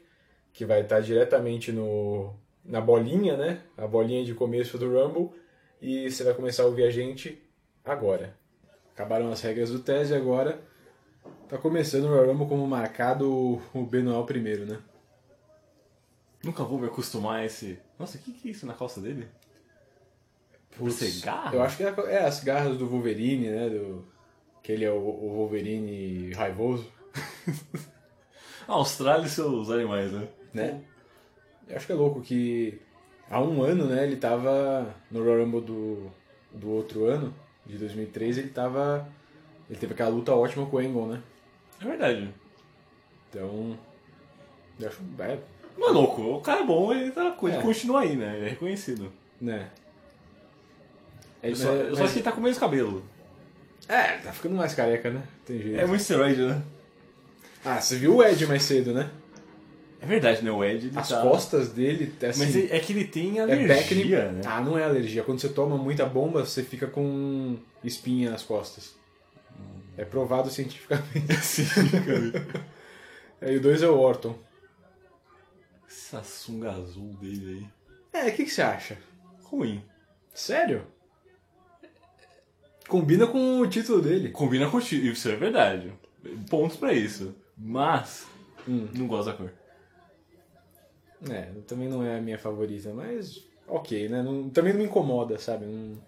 que 0.52 0.64
vai 0.64 0.80
estar 0.80 1.00
diretamente 1.00 1.70
no 1.70 2.34
na 2.64 2.80
bolinha, 2.80 3.36
né? 3.36 3.60
A 3.76 3.86
bolinha 3.86 4.24
de 4.24 4.34
começo 4.34 4.78
do 4.78 4.92
Rumble, 4.92 5.30
e 5.80 6.10
você 6.10 6.22
vai 6.22 6.34
começar 6.34 6.62
a 6.62 6.66
ouvir 6.66 6.84
a 6.84 6.90
gente 6.90 7.42
agora. 7.84 8.36
Acabaram 8.94 9.30
as 9.32 9.40
regras 9.40 9.70
do 9.70 9.80
tese 9.80 10.14
agora. 10.14 10.60
Tá 11.48 11.58
começando 11.58 12.04
o 12.04 12.08
Royal 12.08 12.26
Rumble 12.26 12.48
como 12.48 12.66
marcado 12.66 13.60
o 13.74 13.84
Benoit 13.84 14.26
primeiro, 14.26 14.66
né? 14.66 14.78
Nunca 16.42 16.64
vou 16.64 16.78
me 16.78 16.86
acostumar 16.86 17.40
a 17.40 17.44
esse. 17.44 17.78
Nossa, 17.98 18.18
o 18.18 18.20
que, 18.20 18.32
que 18.32 18.48
é 18.48 18.50
isso 18.50 18.66
na 18.66 18.74
calça 18.74 19.00
dele? 19.00 19.28
Por? 20.76 20.90
Eu 21.52 21.62
acho 21.62 21.76
que 21.76 21.84
é, 21.84 21.94
é 22.08 22.24
as 22.24 22.42
garras 22.42 22.76
do 22.76 22.88
Wolverine, 22.88 23.48
né? 23.48 23.68
Do, 23.68 24.04
que 24.62 24.72
ele 24.72 24.84
é 24.84 24.90
o, 24.90 24.96
o 24.96 25.34
Wolverine 25.34 26.32
raivoso, 26.32 26.90
A 28.68 28.72
Austrália 28.74 29.26
e 29.26 29.28
seus 29.28 29.70
animais, 29.70 30.12
né? 30.12 30.28
né? 30.54 30.80
Eu 31.68 31.76
acho 31.76 31.86
que 31.86 31.92
é 31.92 31.94
louco 31.94 32.20
que 32.20 32.80
há 33.30 33.40
um 33.40 33.62
ano, 33.62 33.86
né? 33.86 34.04
Ele 34.04 34.16
tava 34.16 34.94
no 35.10 35.22
Royal 35.22 35.44
Rumble 35.44 35.60
do, 35.62 36.10
do 36.52 36.70
outro 36.70 37.04
ano, 37.06 37.34
de 37.66 37.76
2003, 37.78 38.38
ele 38.38 38.48
tava... 38.50 39.06
Ele 39.68 39.78
teve 39.78 39.94
aquela 39.94 40.10
luta 40.10 40.32
ótima 40.34 40.66
com 40.66 40.76
o 40.76 40.78
Angle, 40.78 41.06
né? 41.08 41.22
É 41.80 41.84
verdade. 41.84 42.32
Então... 43.30 43.76
Eu 44.78 44.88
acho... 44.88 45.00
É, 45.18 45.32
é 45.32 45.90
louco, 45.90 46.22
o 46.22 46.40
cara 46.40 46.60
é 46.60 46.64
bom, 46.66 46.92
ele, 46.92 47.10
tá, 47.10 47.36
ele 47.42 47.56
É. 47.56 47.62
continua 47.62 48.00
aí, 48.02 48.14
né? 48.16 48.36
Ele 48.36 48.46
é 48.46 48.48
reconhecido. 48.50 49.12
né? 49.40 49.70
É, 51.42 51.50
Eu 51.50 51.56
só, 51.56 51.72
eu 51.72 51.96
só 51.96 52.04
acho 52.04 52.12
que 52.12 52.18
ele 52.20 52.24
tá 52.24 52.32
com 52.32 52.40
menos 52.40 52.58
cabelo. 52.58 53.02
é, 53.88 54.18
tá 54.18 54.32
ficando 54.32 54.54
mais 54.54 54.74
careca, 54.74 55.10
né? 55.10 55.22
Tem 55.44 55.58
jeito. 55.58 55.80
É 55.80 55.86
muito 55.86 56.00
esteroide, 56.00 56.40
né? 56.42 56.62
Ah, 57.64 57.80
você 57.80 57.96
viu 57.96 58.16
o 58.16 58.22
Ed 58.24 58.46
mais 58.46 58.62
cedo, 58.62 58.92
né? 58.92 59.10
É 60.00 60.06
verdade, 60.06 60.42
né? 60.44 60.50
O 60.50 60.64
Ed. 60.64 60.88
Ele 60.88 60.98
As 60.98 61.08
tá... 61.08 61.22
costas 61.22 61.68
dele, 61.70 62.12
assim, 62.28 62.38
Mas 62.44 62.56
é 62.72 62.80
que 62.80 62.92
ele 62.92 63.04
tem 63.04 63.38
É 63.38 63.42
alergia, 63.42 63.68
técnico. 63.76 64.08
né? 64.10 64.40
Ah, 64.44 64.60
não 64.60 64.76
é 64.76 64.82
alergia. 64.84 65.22
Quando 65.22 65.40
você 65.40 65.48
toma 65.48 65.76
muita 65.78 66.04
bomba, 66.04 66.44
você 66.44 66.62
fica 66.64 66.88
com 66.88 67.56
espinha 67.84 68.30
nas 68.30 68.42
costas. 68.42 68.94
É 69.96 70.04
provado 70.04 70.50
cientificamente. 70.50 71.34
Sim, 71.42 71.64
cara. 72.04 72.46
Aí 73.40 73.56
o 73.56 73.60
dois 73.60 73.80
é 73.82 73.88
o 73.88 73.96
Orton. 73.98 74.36
Essa 75.88 76.22
sunga 76.24 76.72
azul 76.72 77.14
dele 77.20 77.68
aí. 78.12 78.22
É, 78.24 78.28
o 78.28 78.34
que, 78.34 78.44
que 78.44 78.50
você 78.50 78.62
acha? 78.62 78.98
Ruim. 79.44 79.84
Sério? 80.34 80.84
Combina 82.88 83.26
com 83.26 83.60
o 83.60 83.66
título 83.68 84.02
dele. 84.02 84.30
Combina 84.30 84.68
com 84.68 84.78
o 84.78 84.80
ti- 84.80 85.10
Isso 85.10 85.28
é 85.28 85.36
verdade. 85.36 85.92
Pontos 86.50 86.76
pra 86.76 86.92
isso. 86.92 87.34
Mas. 87.56 88.26
Hum. 88.68 88.88
Não 88.94 89.06
gosto 89.06 89.26
da 89.26 89.34
cor. 89.36 89.52
É, 91.30 91.42
também 91.66 91.88
não 91.88 92.04
é 92.04 92.18
a 92.18 92.20
minha 92.20 92.38
favorita, 92.38 92.92
mas 92.92 93.44
ok, 93.68 94.08
né? 94.08 94.22
Não- 94.22 94.50
também 94.50 94.72
não 94.72 94.80
me 94.80 94.86
incomoda, 94.86 95.38
sabe? 95.38 95.66
Não- 95.66 96.00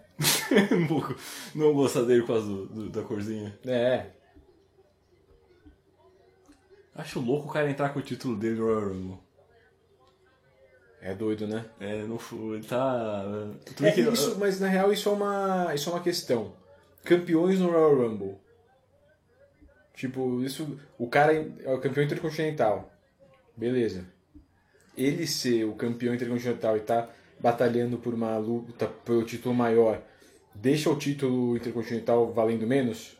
um 0.77 0.87
pouco. 0.87 1.15
Não 1.53 1.73
gostar 1.73 2.01
dele 2.03 2.21
por 2.21 2.27
causa 2.27 2.45
do- 2.47 2.65
do- 2.67 2.89
da 2.89 3.01
corzinha. 3.03 3.57
É, 3.65 4.07
Acho 6.93 7.19
louco 7.19 7.49
o 7.49 7.51
cara 7.51 7.69
entrar 7.69 7.89
com 7.89 7.99
o 7.99 8.01
título 8.01 8.37
dele 8.37 8.55
no 8.55 8.65
Royal 8.65 8.87
Rumble. 8.89 9.17
É 11.01 11.13
doido, 11.13 11.45
né? 11.45 11.65
É, 11.79 12.03
não 12.03 12.17
foi. 12.17 12.55
Ele 12.57 12.65
tá. 12.65 13.23
É, 13.83 13.99
isso, 13.99 14.37
mas 14.39 14.59
na 14.61 14.67
real 14.69 14.91
isso 14.93 15.09
é 15.09 15.11
uma, 15.11 15.75
isso 15.75 15.89
é 15.89 15.93
uma 15.93 16.01
questão. 16.01 16.53
Campeões 17.03 17.59
no 17.59 17.69
Royal 17.69 17.95
Rumble. 17.95 18.37
Tipo, 19.95 20.41
isso. 20.43 20.79
O 20.97 21.07
cara 21.07 21.33
é 21.33 21.73
o 21.73 21.79
campeão 21.79 22.03
intercontinental. 22.03 22.91
Beleza. 23.55 24.05
Ele 24.97 25.25
ser 25.25 25.63
o 25.65 25.73
campeão 25.73 26.13
intercontinental 26.13 26.77
e 26.77 26.81
tá 26.81 27.09
batalhando 27.39 27.97
por 27.97 28.13
uma 28.13 28.37
luta 28.37 28.87
pelo 28.87 29.23
título 29.25 29.53
maior, 29.53 30.01
deixa 30.53 30.89
o 30.89 30.97
título 30.97 31.55
intercontinental 31.57 32.31
valendo 32.33 32.65
menos? 32.65 33.17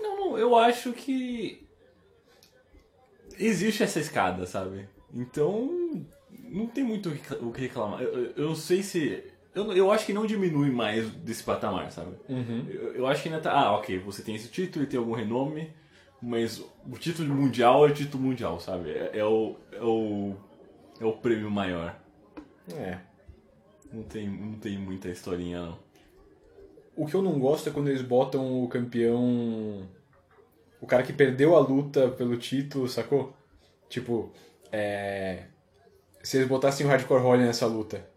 Não, 0.00 0.16
não, 0.16 0.38
eu 0.38 0.56
acho 0.56 0.92
que. 0.92 1.66
Existe 3.38 3.82
essa 3.82 3.98
escada, 4.00 4.46
sabe? 4.46 4.88
Então. 5.12 6.04
Não 6.30 6.66
tem 6.66 6.84
muito 6.84 7.08
o 7.08 7.52
que- 7.52 7.60
reclamar. 7.62 8.02
Eu, 8.02 8.24
eu- 8.26 8.32
eu 8.36 8.54
sei 8.54 8.82
se. 8.82 9.31
Eu, 9.54 9.70
eu 9.72 9.90
acho 9.90 10.06
que 10.06 10.12
não 10.14 10.24
diminui 10.24 10.70
mais 10.70 11.10
desse 11.10 11.42
patamar, 11.42 11.90
sabe? 11.92 12.16
Eu, 12.70 12.94
eu 12.94 13.06
acho 13.06 13.22
que 13.22 13.28
ainda 13.28 13.40
tá. 13.40 13.52
Ah, 13.52 13.76
ok, 13.76 13.98
você 13.98 14.22
tem 14.22 14.34
esse 14.34 14.48
título 14.48 14.84
e 14.84 14.88
tem 14.88 14.98
algum 14.98 15.12
renome, 15.12 15.70
mas 16.20 16.64
o 16.90 16.96
título 16.98 17.34
mundial 17.34 17.86
é 17.86 17.92
título 17.92 18.22
mundial, 18.24 18.58
sabe? 18.60 18.90
É, 18.90 19.18
é 19.18 19.24
o, 19.24 19.56
é 19.72 19.82
o. 19.82 20.34
É 21.00 21.04
o 21.04 21.12
prêmio 21.12 21.50
maior. 21.50 21.98
É. 22.74 22.98
Não 23.92 24.02
tem, 24.04 24.28
não 24.28 24.54
tem 24.54 24.78
muita 24.78 25.08
historinha, 25.08 25.66
não. 25.66 25.78
O 26.96 27.06
que 27.06 27.14
eu 27.14 27.22
não 27.22 27.38
gosto 27.38 27.68
é 27.68 27.72
quando 27.72 27.88
eles 27.88 28.02
botam 28.02 28.62
o 28.62 28.68
campeão. 28.68 29.86
O 30.80 30.86
cara 30.86 31.02
que 31.02 31.12
perdeu 31.12 31.56
a 31.56 31.60
luta 31.60 32.08
pelo 32.08 32.36
título, 32.36 32.88
sacou? 32.88 33.34
Tipo, 33.88 34.32
é. 34.70 35.44
Se 36.22 36.38
eles 36.38 36.48
botassem 36.48 36.86
o 36.86 36.88
Hardcore 36.88 37.20
Holly 37.20 37.42
nessa 37.44 37.66
luta. 37.66 38.11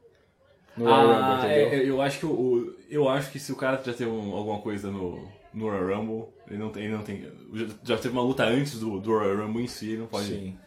No 0.78 0.86
Rumble, 0.86 1.13
Ah, 1.13 1.38
entendeu? 1.39 1.67
é, 1.67 1.76
é, 1.76 1.89
eu 1.89 2.01
acho 2.01 2.19
que 2.19 2.26
o, 2.26 2.76
eu 2.89 3.07
acho 3.09 3.32
que 3.32 3.39
se 3.39 3.51
o 3.51 3.55
cara 3.55 3.78
já 3.84 3.93
teve 3.93 4.09
um- 4.09 4.34
alguma 4.34 4.59
coisa 4.59 4.91
no, 4.91 5.28
no 5.53 5.69
Royal 5.69 5.99
Rumble, 5.99 6.26
ele 6.47 6.57
não 6.59 6.69
tem, 6.69 6.84
ele 6.84 6.93
não 6.93 7.01
tem, 7.03 7.21
já, 7.53 7.65
já 7.84 7.97
teve 7.97 8.09
uma 8.09 8.21
luta 8.23 8.43
antes 8.43 8.80
do, 8.80 8.99
do 8.99 9.11
Royal 9.17 9.38
Rumble 9.45 9.63
em 9.63 9.67
si, 9.67 9.91
ele 9.91 9.99
não 9.99 10.07
pode, 10.07 10.28
Sim. 10.28 10.57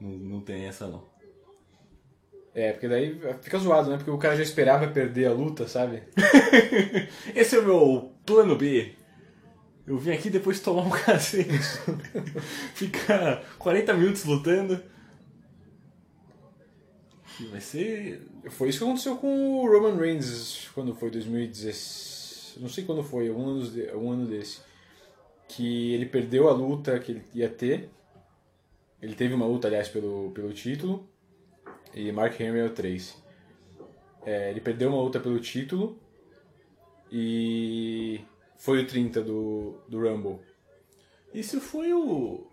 não, 0.00 0.10
não 0.10 0.40
tem 0.40 0.64
essa 0.66 0.86
não. 0.86 1.08
É, 2.54 2.72
porque 2.72 2.88
daí 2.88 3.20
fica 3.42 3.58
zoado, 3.58 3.90
né? 3.90 3.96
Porque 3.96 4.10
o 4.10 4.18
cara 4.18 4.36
já 4.36 4.42
esperava 4.42 4.88
perder 4.88 5.26
a 5.26 5.32
luta, 5.32 5.68
sabe? 5.68 6.02
Esse 7.34 7.56
é 7.56 7.60
o 7.60 7.64
meu 7.64 8.12
plano 8.26 8.56
B. 8.56 8.92
Eu 9.86 9.96
vim 9.98 10.10
aqui 10.12 10.28
depois 10.30 10.56
de 10.58 10.64
tomar 10.64 10.82
um 10.82 10.90
cacete, 10.90 11.48
ficar 12.74 13.42
40 13.58 13.94
minutos 13.94 14.24
lutando. 14.24 14.82
Vai 17.50 17.60
ser 17.60 18.22
Foi 18.50 18.68
isso 18.68 18.78
que 18.78 18.84
aconteceu 18.84 19.16
com 19.16 19.60
o 19.60 19.66
Roman 19.70 19.96
Reigns 19.96 20.68
quando 20.74 20.94
foi 20.94 21.10
2016. 21.10 22.56
Não 22.60 22.68
sei 22.68 22.84
quando 22.84 23.02
foi, 23.02 23.30
um 23.30 23.48
ano, 23.48 23.70
de- 23.70 23.90
um 23.94 24.10
ano 24.10 24.26
desse. 24.26 24.60
Que 25.48 25.94
ele 25.94 26.06
perdeu 26.06 26.48
a 26.48 26.52
luta 26.52 26.98
que 26.98 27.12
ele 27.12 27.24
ia 27.34 27.48
ter. 27.48 27.88
Ele 29.00 29.14
teve 29.14 29.32
uma 29.34 29.46
luta, 29.46 29.68
aliás, 29.68 29.88
pelo, 29.88 30.30
pelo 30.32 30.52
título. 30.52 31.08
E 31.94 32.12
Mark 32.12 32.38
Henry 32.38 32.58
é 32.60 32.64
o 32.66 32.70
3. 32.70 33.16
É, 34.26 34.50
ele 34.50 34.60
perdeu 34.60 34.90
uma 34.90 35.02
luta 35.02 35.18
pelo 35.18 35.40
título. 35.40 35.98
E 37.10 38.20
foi 38.56 38.82
o 38.82 38.86
30 38.86 39.22
do, 39.22 39.80
do 39.88 40.00
Rumble. 40.00 40.38
Isso 41.32 41.60
foi 41.60 41.92
o. 41.92 42.49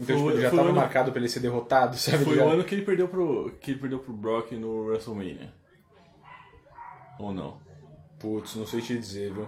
Então 0.00 0.16
tipo, 0.16 0.18
Foi- 0.20 0.32
ele 0.32 0.42
já 0.42 0.48
estava 0.48 0.68
ano- 0.68 0.76
marcado 0.76 1.10
pra 1.12 1.20
ele 1.20 1.28
ser 1.28 1.40
derrotado, 1.40 1.96
sabe? 1.96 2.24
Foi 2.24 2.32
Ele 2.34 2.42
o 2.42 2.48
ano 2.48 2.64
que 2.64 2.74
ele 2.74 2.84
perdeu 2.84 3.06
pro. 3.08 3.52
que 3.60 3.72
ele 3.72 3.80
perdeu 3.80 3.98
pro 3.98 4.12
Brock 4.12 4.52
no 4.52 4.86
WrestleMania. 4.86 5.52
Ou 7.18 7.32
não? 7.34 7.58
Putz, 8.18 8.54
não 8.56 8.66
sei 8.66 8.80
te 8.80 8.98
dizer, 8.98 9.32
viu? 9.32 9.46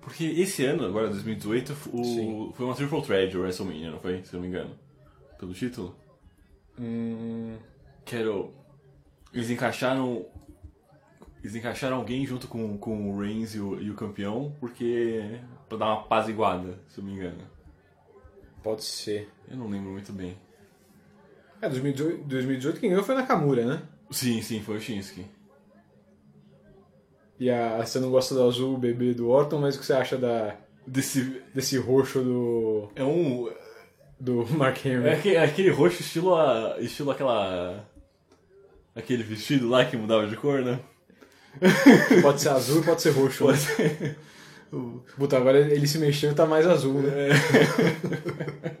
Porque 0.00 0.24
esse 0.24 0.64
ano, 0.64 0.86
agora 0.86 1.08
2018, 1.08 1.72
o, 1.92 2.04
Sim. 2.04 2.52
foi 2.54 2.66
uma 2.66 2.74
Triple 2.74 3.02
Threat 3.02 3.36
o 3.36 3.40
WrestleMania, 3.42 3.90
não 3.90 4.00
foi? 4.00 4.24
Se 4.24 4.34
eu 4.34 4.40
não 4.40 4.42
me 4.42 4.48
engano. 4.48 4.74
Pelo 5.38 5.52
título? 5.52 5.94
Hum, 6.78 7.56
Quero. 8.04 8.52
Eles 9.32 9.50
encaixaram. 9.50 10.24
Eles 11.42 11.54
encaixaram 11.54 11.96
alguém 11.96 12.26
junto 12.26 12.46
com, 12.46 12.76
com 12.76 13.10
o 13.10 13.18
Reigns 13.18 13.54
e 13.54 13.60
o, 13.60 13.80
e 13.80 13.90
o 13.90 13.94
campeão, 13.94 14.54
porque. 14.60 15.40
pra 15.68 15.78
dar 15.78 15.86
uma 15.86 16.00
apaziguada, 16.02 16.78
se 16.86 16.98
eu 16.98 17.04
me 17.04 17.12
engano. 17.12 17.42
pode 18.62 18.84
ser. 18.84 19.30
Eu 19.50 19.56
não 19.56 19.68
lembro 19.68 19.90
muito 19.90 20.12
bem. 20.12 20.36
É, 21.62 21.68
2018, 21.68 22.24
2018 22.24 22.80
quem 22.80 22.90
ganhou 22.90 23.04
foi 23.04 23.14
Nakamura, 23.14 23.64
né? 23.64 23.82
Sim, 24.10 24.40
sim, 24.42 24.60
foi 24.62 24.76
o 24.76 24.80
Shinsuke. 24.80 25.26
E 27.38 27.50
a, 27.50 27.78
você 27.84 27.98
não 27.98 28.10
gosta 28.10 28.34
do 28.34 28.42
azul 28.46 28.76
bebê 28.76 29.14
do 29.14 29.28
Orton, 29.30 29.58
mas 29.58 29.74
o 29.76 29.78
que 29.78 29.86
você 29.86 29.94
acha 29.94 30.18
da, 30.18 30.56
Desse. 30.86 31.42
desse 31.54 31.78
roxo 31.78 32.22
do, 32.22 32.90
É 32.94 33.02
um. 33.04 33.50
do 34.18 34.44
Mark 34.56 34.84
Henry? 34.84 35.08
É 35.08 35.14
aquele, 35.14 35.36
aquele 35.38 35.70
roxo 35.70 36.02
estilo, 36.02 36.34
a, 36.34 36.76
estilo 36.80 37.10
aquela. 37.10 37.88
Aquele 38.94 39.22
vestido 39.22 39.68
lá 39.68 39.84
que 39.84 39.96
mudava 39.96 40.26
de 40.26 40.36
cor, 40.36 40.62
né? 40.62 40.80
Pode 42.22 42.40
ser 42.40 42.50
azul 42.50 42.80
e 42.80 42.84
pode 42.84 43.02
ser 43.02 43.10
roxo. 43.10 43.44
Pode 43.44 43.58
né? 43.58 43.64
ser. 43.64 44.18
Puta, 45.16 45.36
agora 45.36 45.58
ele 45.58 45.86
se 45.86 45.98
mexeu 45.98 46.30
e 46.30 46.34
tá 46.34 46.46
mais 46.46 46.66
azul, 46.66 47.02
né? 47.02 47.28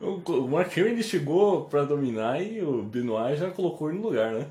O 0.00 0.20
o 0.32 0.48
Mark 0.48 0.76
Henry 0.76 0.90
ele 0.90 1.02
chegou 1.02 1.64
pra 1.64 1.84
dominar 1.84 2.38
e 2.42 2.62
o 2.62 2.82
Benoit 2.82 3.38
já 3.38 3.50
colocou 3.50 3.88
ele 3.88 3.98
no 3.98 4.08
lugar, 4.08 4.34
né? 4.34 4.46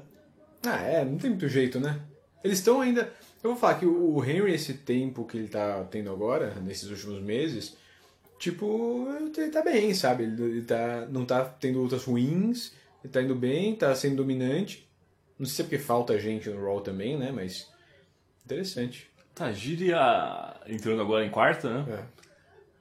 Ah, 0.65 0.81
é, 0.81 1.05
não 1.05 1.17
tem 1.17 1.29
muito 1.29 1.47
jeito, 1.47 1.79
né? 1.79 1.99
Eles 2.43 2.57
estão 2.57 2.81
ainda. 2.81 3.11
Eu 3.43 3.51
vou 3.51 3.59
falar 3.59 3.75
que 3.75 3.85
o 3.85 4.23
Henry, 4.23 4.53
esse 4.53 4.73
tempo 4.73 5.25
que 5.25 5.37
ele 5.37 5.47
tá 5.47 5.83
tendo 5.91 6.09
agora, 6.09 6.55
nesses 6.61 6.89
últimos 6.89 7.21
meses, 7.21 7.75
tipo, 8.39 9.07
ele 9.37 9.49
tá 9.49 9.61
bem, 9.61 9.93
sabe? 9.93 10.23
Ele, 10.23 10.41
ele 10.41 10.61
tá, 10.63 11.05
não 11.11 11.25
tá 11.25 11.43
tendo 11.43 11.81
lutas 11.81 12.05
ruins, 12.05 12.71
ele 13.03 13.11
tá 13.11 13.21
indo 13.21 13.35
bem, 13.35 13.75
tá 13.75 13.93
sendo 13.93 14.17
dominante. 14.17 14.87
Não 15.39 15.45
sei 15.45 15.55
se 15.55 15.61
é 15.61 15.65
porque 15.65 15.77
falta 15.77 16.17
gente 16.19 16.49
no 16.49 16.63
Raw 16.63 16.81
também, 16.81 17.17
né? 17.17 17.31
Mas. 17.31 17.69
Interessante. 18.45 19.09
Tajiri 19.33 19.93
a... 19.93 20.61
entrando 20.67 21.01
agora 21.01 21.25
em 21.25 21.29
quarta, 21.31 21.69
né? 21.83 21.93
É. 21.99 22.23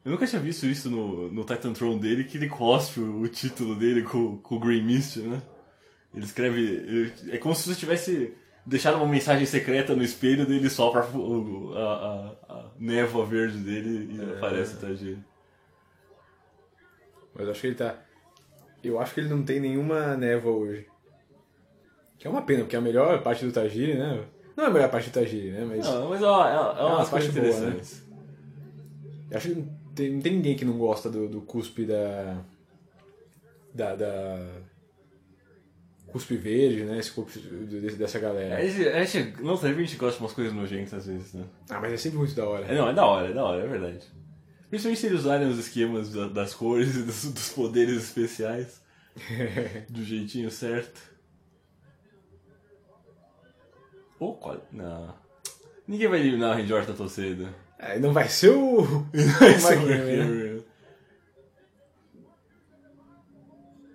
Eu 0.04 0.10
nunca 0.12 0.26
tinha 0.26 0.40
visto 0.42 0.66
isso 0.66 0.90
no, 0.90 1.30
no 1.32 1.44
Titan 1.44 1.72
Throne 1.72 1.98
dele, 2.00 2.24
que 2.24 2.36
ele 2.36 2.48
cospe 2.48 3.00
o, 3.00 3.20
o 3.20 3.28
título 3.28 3.74
dele 3.76 4.02
com, 4.02 4.36
com 4.38 4.56
o 4.56 4.60
Grey 4.60 4.82
Mist, 4.82 5.18
né? 5.20 5.40
Ele 6.14 6.24
escreve... 6.24 6.60
ele- 6.60 7.12
é 7.30 7.38
como 7.38 7.54
se 7.54 7.68
você 7.68 7.78
tivesse 7.78 8.34
deixado 8.66 8.96
uma 8.96 9.06
mensagem 9.06 9.46
secreta 9.46 9.94
no 9.96 10.02
espelho 10.02 10.44
dele 10.46 10.68
sopra 10.68 11.04
o- 11.16 11.72
a, 11.74 11.80
a, 12.48 12.52
a 12.54 12.70
névoa 12.78 13.24
verde 13.24 13.58
dele 13.58 14.14
e 14.16 14.32
aparece 14.36 14.74
o 14.74 14.80
Tajiri. 14.80 15.18
Mas 17.34 17.48
acho 17.48 17.60
que 17.60 17.66
ele 17.68 17.76
tá. 17.76 17.96
Eu 18.84 19.00
acho 19.00 19.14
que 19.14 19.20
ele 19.20 19.28
não 19.28 19.42
tem 19.42 19.60
nenhuma 19.60 20.16
névoa 20.16 20.52
hoje. 20.52 20.86
Que 22.22 22.28
é 22.28 22.30
uma 22.30 22.42
pena, 22.42 22.60
porque 22.60 22.76
é 22.76 22.78
a 22.78 22.82
melhor 22.82 23.20
parte 23.20 23.44
do 23.44 23.50
Tajiri, 23.50 23.94
né? 23.98 24.22
Não 24.56 24.62
é 24.62 24.66
a 24.68 24.70
melhor 24.70 24.88
parte 24.88 25.10
do 25.10 25.12
Tajiri, 25.12 25.50
né? 25.50 25.64
Mas. 25.68 25.84
Não, 25.84 26.08
mas 26.08 26.22
ó, 26.22 26.46
é, 26.46 26.80
é 26.80 26.84
uma 26.84 27.04
parte 27.04 27.32
boa, 27.32 27.60
né? 27.60 27.80
Eu 29.28 29.36
acho 29.36 29.48
que 29.48 29.54
não 29.56 29.64
tem, 29.92 30.12
não 30.12 30.20
tem 30.20 30.32
ninguém 30.34 30.54
que 30.56 30.64
não 30.64 30.78
gosta 30.78 31.10
do, 31.10 31.28
do 31.28 31.40
cuspe 31.40 31.84
da. 31.84 32.40
Da. 33.74 33.96
da 33.96 34.46
cuspe 36.06 36.36
verde, 36.36 36.84
né? 36.84 36.98
Esse 36.98 37.10
cuspe 37.10 37.40
dessa 37.98 38.20
galera. 38.20 38.58
A 38.58 38.64
gente, 38.64 38.88
a 38.88 39.02
gente, 39.04 39.42
não, 39.42 39.54
a 39.54 39.72
gente 39.72 39.96
gosta 39.96 40.18
de 40.18 40.22
umas 40.22 40.32
coisas 40.32 40.52
nojentas 40.52 40.94
às 40.94 41.06
vezes, 41.06 41.32
né? 41.34 41.42
Ah, 41.70 41.80
mas 41.80 41.92
é 41.92 41.96
sempre 41.96 42.18
muito 42.18 42.34
da 42.36 42.46
hora. 42.46 42.66
É, 42.66 42.76
não, 42.78 42.88
é 42.88 42.94
da 42.94 43.04
hora, 43.04 43.30
é 43.30 43.32
da 43.32 43.42
hora, 43.44 43.64
é 43.64 43.66
verdade. 43.66 43.98
Principalmente 44.70 45.00
se 45.00 45.06
eles 45.06 45.18
usarem 45.20 45.48
os 45.48 45.58
esquemas 45.58 46.12
da- 46.12 46.28
das 46.28 46.54
cores 46.54 46.94
e 46.94 47.02
dos, 47.02 47.24
dos 47.32 47.48
poderes 47.48 47.96
especiais 47.96 48.80
do 49.90 50.04
jeitinho 50.04 50.52
certo. 50.52 51.11
Ou 54.22 54.36
quase. 54.36 54.62
Não. 54.70 55.12
Ninguém 55.84 56.06
vai 56.06 56.20
eliminar 56.20 56.52
o 56.52 56.54
Randy 56.60 56.72
Orton 56.72 56.94
tão 56.94 57.08
cedo. 57.08 57.52
É, 57.76 57.98
não 57.98 58.12
vai 58.12 58.28
ser 58.28 58.50
o. 58.50 58.82
Vai 59.40 59.56
o 59.56 59.60
ser 59.60 59.78
o 59.78 59.86
né? 59.86 60.62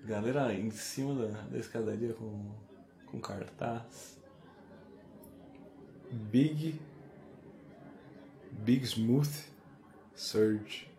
Galera 0.04 0.54
em 0.54 0.70
cima 0.70 1.16
da, 1.16 1.42
da 1.44 1.58
escadaria 1.58 2.12
com, 2.14 2.52
com 3.06 3.22
cartaz. 3.22 4.20
Big. 6.12 6.78
Big 8.52 8.84
Smooth 8.84 9.32
Surge. 10.14 10.90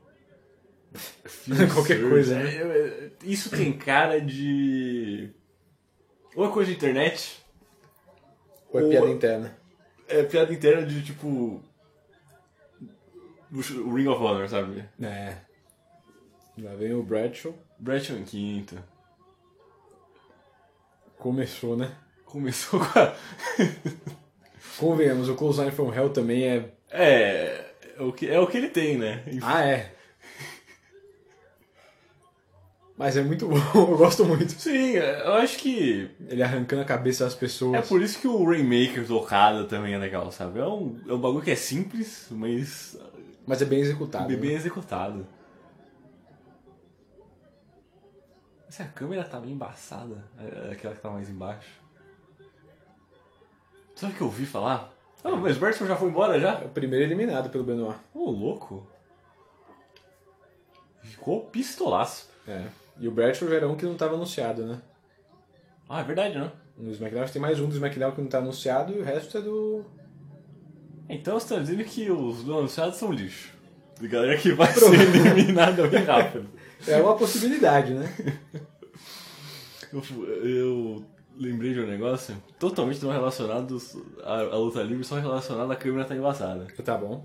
Qualquer 1.75 1.99
Surge. 1.99 2.09
coisa, 2.09 2.39
né? 2.39 2.57
É, 2.57 2.63
é, 2.63 3.11
Isso 3.25 3.51
tem 3.51 3.77
cara 3.77 4.23
de. 4.23 5.35
Ou 6.35 6.49
é 6.49 6.51
coisa 6.51 6.71
de 6.71 6.77
internet, 6.79 7.47
Ou 8.73 8.81
é 8.81 8.85
Ou- 8.85 8.91
piada 8.91 9.09
interna? 9.11 9.59
é 10.09 10.23
piada 10.23 10.53
interna 10.53 10.87
de 10.87 11.03
tipo. 11.03 11.63
O 13.51 13.95
Ring 13.95 14.07
of 14.09 14.23
Honor, 14.23 14.49
sabe? 14.49 14.85
É. 15.03 15.37
Lá 16.59 16.75
vem 16.75 16.93
o 16.93 17.03
Bradshaw. 17.03 17.55
Bradshaw 17.79 18.17
em 18.17 18.25
quinto. 18.25 18.77
Começou, 21.17 21.77
né? 21.77 21.91
Começou 22.25 22.79
com 22.79 22.99
a... 22.99 23.15
Convenhamos, 24.79 25.29
o 25.29 25.35
Clothesline 25.35 25.71
from 25.71 25.93
Hell 25.93 26.11
também 26.11 26.45
é... 26.47 26.73
É... 26.91 27.65
É 27.97 28.03
o 28.03 28.13
que, 28.13 28.29
é 28.29 28.39
o 28.39 28.47
que 28.47 28.57
ele 28.59 28.69
tem, 28.69 28.97
né? 28.97 29.25
Ah, 29.43 29.65
é. 29.65 29.93
Mas 32.99 33.17
é 33.17 33.23
muito 33.23 33.47
bom, 33.49 33.57
eu 33.75 33.97
gosto 33.97 34.25
muito. 34.25 34.51
Sim, 34.53 34.97
eu 34.97 35.35
acho 35.35 35.59
que... 35.59 36.11
Ele 36.29 36.43
arrancando 36.43 36.83
a 36.83 36.85
cabeça 36.85 37.25
das 37.25 37.35
pessoas. 37.35 37.75
É 37.75 37.83
por 37.83 38.03
isso 38.03 38.19
que 38.19 38.27
o 38.27 38.45
Rainmaker 38.45 39.07
do 39.07 39.17
Okada 39.17 39.65
também 39.65 39.95
é 39.95 39.99
legal, 39.99 40.33
sabe? 40.33 40.59
É 40.59 40.67
um, 40.67 41.01
é 41.09 41.13
um 41.13 41.21
bagulho 41.21 41.45
que 41.45 41.53
é 41.53 41.57
simples, 41.57 42.27
mas... 42.31 42.99
Mas 43.47 43.63
é 43.63 43.65
bem 43.65 43.79
executado. 43.79 44.33
É 44.33 44.37
bem 44.37 44.51
né? 44.51 44.57
executado. 44.57 45.27
Se 48.69 48.83
a 48.83 48.89
câmera 48.89 49.25
tá 49.25 49.41
bem 49.41 49.53
embaçada, 49.53 50.25
é 50.37 50.73
aquela 50.73 50.95
que 50.95 51.01
tá 51.01 51.09
mais 51.09 51.31
embaixo. 51.31 51.81
Sabe 53.95 54.13
o 54.13 54.17
que 54.17 54.23
eu 54.23 54.27
ouvi 54.27 54.45
falar? 54.45 54.93
Ah, 55.25 55.35
mas 55.37 55.57
o 55.57 55.61
Bertson 55.61 55.87
já 55.87 55.97
foi 55.97 56.09
embora 56.09 56.39
já? 56.39 56.61
É 56.61 56.65
o 56.65 56.69
primeiro 56.69 57.05
eliminado 57.05 57.49
pelo 57.49 57.65
Benoit. 57.65 57.99
Ô, 58.13 58.31
louco. 58.31 58.87
Ficou 61.03 61.47
pistolaço. 61.47 62.29
É. 62.47 62.67
E 63.01 63.09
o 63.09 63.15
já 63.15 63.55
era 63.55 63.69
um 63.69 63.77
que 63.77 63.85
não 63.85 63.93
estava 63.93 64.15
anunciado, 64.15 64.67
né? 64.67 64.81
Ah, 65.89 66.01
é 66.01 66.05
verdade, 66.05 66.39
né? 66.39 66.51
No 66.77 66.91
SmackDown 66.91 67.27
tem 67.27 67.41
mais 67.41 67.61
um 67.61 67.69
do 67.69 67.75
SmackDown 67.75 68.13
que 68.13 68.21
não 68.21 68.29
tá 68.29 68.39
anunciado 68.39 68.93
e 68.93 68.99
o 68.99 69.05
resto 69.05 69.39
é 69.39 69.41
do. 69.41 69.85
Então 71.09 71.39
você 71.39 71.55
tá 71.55 71.61
dizendo 71.61 71.85
que 71.85 72.11
os 72.11 72.45
não 72.45 72.59
anunciados 72.59 72.97
são 72.97 73.13
lixo. 73.13 73.53
A 74.03 74.07
galera 74.07 74.37
que 74.37 74.53
vai 74.53 74.73
ser 74.73 74.95
eliminada 75.35 75.87
bem 75.89 76.05
rápido. 76.05 76.49
É 76.87 77.01
uma 77.01 77.17
possibilidade, 77.17 77.95
né? 77.95 78.13
Eu, 79.91 80.03
eu 80.45 81.05
lembrei 81.35 81.73
de 81.73 81.81
um 81.81 81.87
negócio 81.87 82.37
totalmente 82.59 83.03
não 83.03 83.11
relacionado 83.11 83.79
à, 84.23 84.35
à 84.35 84.57
luta 84.59 84.83
livre, 84.83 85.03
só 85.03 85.19
relacionado 85.19 85.71
à 85.71 85.77
câmera 85.77 86.05
tá 86.05 86.15
embaçada. 86.15 86.67
Tá 86.85 86.99
bom. 86.99 87.25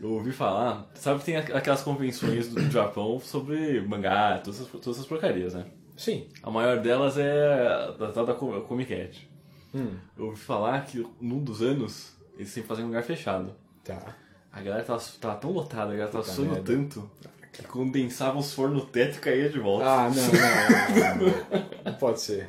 Eu 0.00 0.12
ouvi 0.12 0.32
falar, 0.32 0.90
sabe 0.94 1.18
que 1.20 1.26
tem 1.26 1.36
aquelas 1.36 1.82
convenções 1.82 2.48
do 2.48 2.70
Japão 2.70 3.20
sobre 3.20 3.80
mangá, 3.82 4.38
todas 4.42 4.60
essas, 4.60 4.70
todas 4.72 4.96
essas 4.96 5.06
porcarias, 5.06 5.52
né? 5.54 5.66
Sim. 5.96 6.26
A 6.42 6.50
maior 6.50 6.78
delas 6.80 7.18
é 7.18 7.66
a 8.00 8.10
tal 8.12 8.24
da 8.24 8.32
Com- 8.32 8.58
Comic 8.62 8.94
Cat. 8.94 9.28
Hum. 9.74 9.90
Eu 10.18 10.26
ouvi 10.26 10.38
falar 10.40 10.84
que 10.86 11.06
num 11.20 11.44
dos 11.44 11.60
anos 11.60 12.12
eles 12.36 12.48
sempre 12.50 12.68
fazem 12.68 12.84
um 12.84 12.88
lugar 12.88 13.02
fechado. 13.02 13.54
Tá. 13.84 14.16
A 14.50 14.60
galera 14.62 14.82
tava, 14.82 15.02
tava 15.20 15.34
tão 15.36 15.50
lotada, 15.52 15.92
a 15.92 15.96
galera 15.96 16.08
tava 16.08 16.24
suando 16.24 16.62
tanto 16.62 17.08
que 17.52 17.62
condensava 17.64 18.38
os 18.38 18.54
fornos 18.54 18.82
no 18.82 18.86
teto 18.88 19.16
e 19.18 19.20
caía 19.20 19.50
de 19.50 19.58
volta. 19.58 19.84
Ah, 19.84 20.08
não, 20.10 20.22
não, 20.26 21.26
não, 21.26 21.26
não. 21.28 21.66
Não 21.84 21.94
pode 21.98 22.20
ser. 22.20 22.48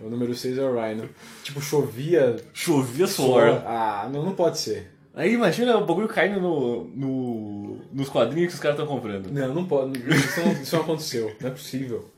O 0.00 0.08
número 0.08 0.34
6 0.34 0.56
é 0.58 0.62
o 0.62 0.74
Rhino. 0.74 1.08
Tipo, 1.42 1.60
chovia. 1.60 2.36
Chovia 2.52 3.06
suor. 3.06 3.62
Ah, 3.66 4.08
não, 4.12 4.24
não 4.24 4.34
pode 4.34 4.58
ser. 4.58 4.90
Aí 5.14 5.34
imagina 5.34 5.76
o 5.76 5.84
bagulho 5.84 6.08
caindo 6.08 6.40
no, 6.40 6.84
no, 6.84 7.78
nos 7.92 8.08
quadrinhos 8.08 8.48
que 8.48 8.54
os 8.54 8.60
caras 8.60 8.78
estão 8.78 8.92
comprando. 8.92 9.30
Não, 9.30 9.54
não 9.54 9.64
pode. 9.66 9.98
Isso 9.98 10.40
não, 10.40 10.52
isso 10.52 10.74
não 10.76 10.82
aconteceu. 10.82 11.36
Não 11.40 11.48
é 11.48 11.50
possível. 11.52 12.10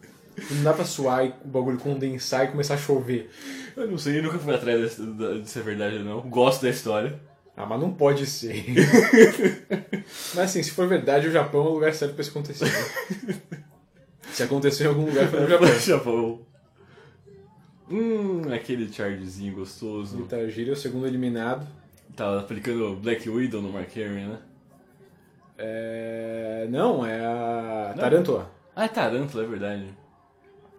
Não 0.51 0.63
dá 0.63 0.73
pra 0.73 0.85
suar 0.85 1.27
e 1.27 1.35
o 1.45 1.49
bagulho 1.49 1.79
condensar 1.79 2.45
e 2.45 2.49
começar 2.49 2.75
a 2.75 2.79
chover. 2.79 3.31
Eu 3.77 3.89
não 3.91 3.99
sei, 3.99 4.19
eu 4.19 4.23
nunca 4.23 4.39
fui 4.39 4.55
atrás 4.55 4.97
da- 4.99 5.35
de 5.35 5.49
ser 5.49 5.63
verdade 5.63 5.97
ou 5.99 6.05
não. 6.05 6.21
Gosto 6.23 6.63
da 6.63 6.71
história. 6.71 7.21
Ah, 7.57 7.67
mas 7.67 7.81
não 7.81 7.93
pode 7.93 8.27
ser. 8.27 8.65
mas 10.35 10.39
assim, 10.39 10.63
se 10.63 10.73
for 10.73 10.89
verdade, 10.89 11.29
o 11.29 11.33
Japão 11.33 11.65
é 11.67 11.69
o 11.69 11.75
lugar 11.75 11.95
certo 11.95 12.15
pra 12.15 12.23
isso 12.23 12.31
acontecer. 12.31 12.67
Se 14.33 14.43
aconteceu 14.43 14.87
em 14.87 14.95
algum 14.95 15.07
lugar, 15.07 15.29
foi 15.29 15.41
no 15.41 15.49
Japão. 15.49 15.69
Japão. 15.79 16.41
Hum, 17.89 18.53
aquele 18.53 18.93
chargezinho 18.93 19.55
gostoso. 19.55 20.17
Guitar 20.17 20.41
é 20.41 20.45
o 20.47 20.77
segundo 20.77 21.07
eliminado. 21.07 21.67
Tava 22.17 22.41
aplicando 22.41 22.97
Black 22.97 23.29
Widow 23.29 23.61
no 23.61 23.73
Mark 23.73 23.95
Henry, 23.97 24.25
né? 24.25 24.41
É... 25.59 26.67
Não, 26.71 27.05
é 27.05 27.25
a 27.25 27.95
Tarantula. 27.97 28.51
Ah, 28.75 28.85
é 28.85 28.89
Tarântula, 28.89 29.45
é 29.45 29.47
verdade. 29.47 29.95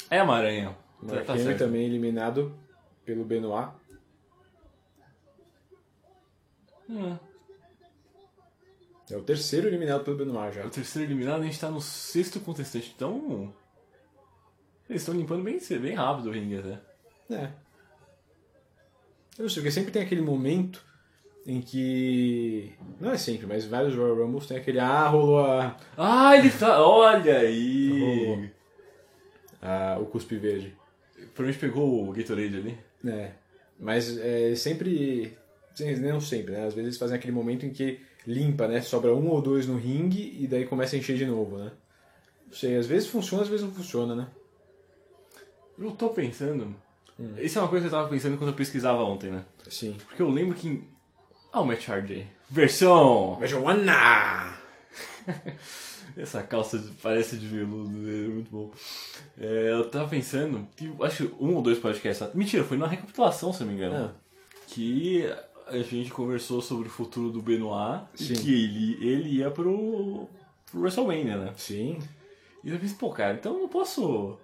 É 0.10 0.22
uma 0.24 0.36
aranha. 0.38 0.78
O 1.02 1.08
Tá, 1.08 1.16
Mark 1.16 1.28
tá 1.28 1.38
Henry 1.38 1.58
também 1.58 1.86
eliminado 1.86 2.58
pelo 3.04 3.26
Benoit. 3.26 3.70
Hum. 6.90 7.18
É 9.10 9.18
o 9.18 9.24
terceiro 9.24 9.68
eliminado 9.68 10.04
pelo 10.04 10.18
Benoit 10.18 10.56
já. 10.56 10.66
O 10.66 10.70
terceiro 10.70 11.08
eliminado, 11.10 11.42
a 11.42 11.46
gente 11.46 11.60
tá 11.60 11.70
no 11.70 11.82
sexto 11.82 12.40
contestante, 12.40 12.94
então. 12.96 13.54
Eles 14.90 15.02
estão 15.02 15.16
limpando 15.16 15.44
bem, 15.44 15.60
bem 15.82 15.96
rápido 15.96 16.30
o 16.30 16.32
ringue 16.32 16.60
até. 16.60 16.82
É. 17.30 17.52
Eu 19.38 19.44
não 19.44 19.50
sei, 19.50 19.62
porque 19.62 19.72
sempre 19.72 19.92
tem 19.92 20.02
aquele 20.02 20.22
momento 20.22 20.85
em 21.46 21.62
que. 21.62 22.74
Não 23.00 23.12
é 23.12 23.18
sempre, 23.18 23.46
mas 23.46 23.66
vários 23.66 23.96
Royal 23.96 24.16
Rumbles 24.16 24.48
tem 24.48 24.58
aquele. 24.58 24.80
Ah, 24.80 25.08
rolou 25.08 25.40
a. 25.40 25.78
Ah, 25.98 26.36
ele 26.38 26.50
tá. 26.50 26.82
Olha 26.86 27.38
aí! 27.40 28.26
Rolou. 28.26 28.46
a- 29.62 29.98
o 30.00 30.06
cuspe 30.06 30.38
verde. 30.38 30.76
Provavelmente 31.34 31.60
pegou 31.60 32.08
o 32.08 32.12
Gatorade 32.12 32.56
ali. 32.58 32.78
É. 33.06 33.32
Mas 33.80 34.18
é 34.18 34.56
sempre. 34.56 35.38
sem- 35.74 35.98
Não 36.00 36.20
sempre, 36.22 36.54
né? 36.54 36.60
Às 36.66 36.74
vezes 36.74 36.88
eles 36.88 36.98
fazem 36.98 37.16
aquele 37.18 37.34
momento 37.34 37.66
em 37.66 37.70
que 37.72 38.00
limpa, 38.26 38.68
né? 38.68 38.82
Sobra 38.82 39.14
um 39.14 39.28
ou 39.30 39.42
dois 39.42 39.68
no 39.68 39.78
ringue 39.78 40.36
e 40.40 40.48
daí 40.48 40.66
começa 40.66 40.96
a 40.96 41.00
encher 41.00 41.18
de 41.18 41.26
novo, 41.26 41.58
né? 41.58 41.72
Não 42.48 42.54
sei, 42.54 42.76
às 42.78 42.86
vezes 42.88 43.08
funciona, 43.10 43.44
às 43.44 43.50
vezes 43.50 43.66
não 43.66 43.72
funciona, 43.74 44.16
né? 44.16 44.28
Eu 45.78 45.92
tô 45.92 46.10
pensando. 46.10 46.74
Hum. 47.20 47.34
Isso 47.38 47.58
é 47.58 47.62
uma 47.62 47.68
coisa 47.68 47.88
que 47.88 47.94
eu 47.94 47.98
tava 48.00 48.10
pensando 48.10 48.38
quando 48.38 48.50
eu 48.52 48.56
pesquisava 48.56 49.04
ontem, 49.04 49.30
né? 49.32 49.44
Sim. 49.70 49.96
Porque 50.08 50.22
eu 50.22 50.30
lembro 50.30 50.56
que. 50.56 50.84
Em- 51.56 51.58
Ah, 51.58 51.62
o 51.62 51.66
Match 51.66 51.88
RJ. 51.88 52.28
Versão! 52.50 53.38
Veja 53.40 53.58
One! 53.58 53.82
Essa 56.18 56.42
calça 56.44 56.82
parece 57.04 57.36
de 57.38 57.46
veludo, 57.48 57.90
é 58.10 58.28
muito 58.28 58.50
bom. 58.50 58.72
É, 59.38 59.72
eu 59.72 59.90
tava 59.90 60.08
pensando, 60.08 60.66
que 60.76 60.90
acho 61.02 61.28
que 61.28 61.36
um 61.44 61.56
ou 61.56 61.62
dois 61.62 61.78
podcasts. 61.78 62.34
Mentira, 62.34 62.64
foi 62.64 62.78
na 62.78 62.88
recapitulação, 62.88 63.52
se 63.52 63.62
não 63.62 63.68
me 63.68 63.74
engano. 63.76 63.96
Ah. 63.96 64.14
Que 64.68 65.26
a 65.68 65.78
gente 65.80 66.12
conversou 66.12 66.62
sobre 66.62 66.88
o 66.88 66.92
futuro 66.92 67.32
do 67.32 67.42
Benoit 67.42 68.06
Sim. 68.16 68.34
e 68.34 68.38
que 68.38 68.54
ele, 68.64 69.06
ele 69.08 69.30
ia 69.40 69.52
pro, 69.52 70.30
pro 70.72 70.80
WrestleMania, 70.82 71.38
né? 71.38 71.54
Sim. 71.58 72.00
E 72.64 72.70
eu 72.70 72.80
pensei, 72.80 72.96
pô, 72.98 73.10
cara, 73.12 73.34
então 73.34 73.54
eu 73.56 73.60
não 73.62 73.68
posso 73.68 74.38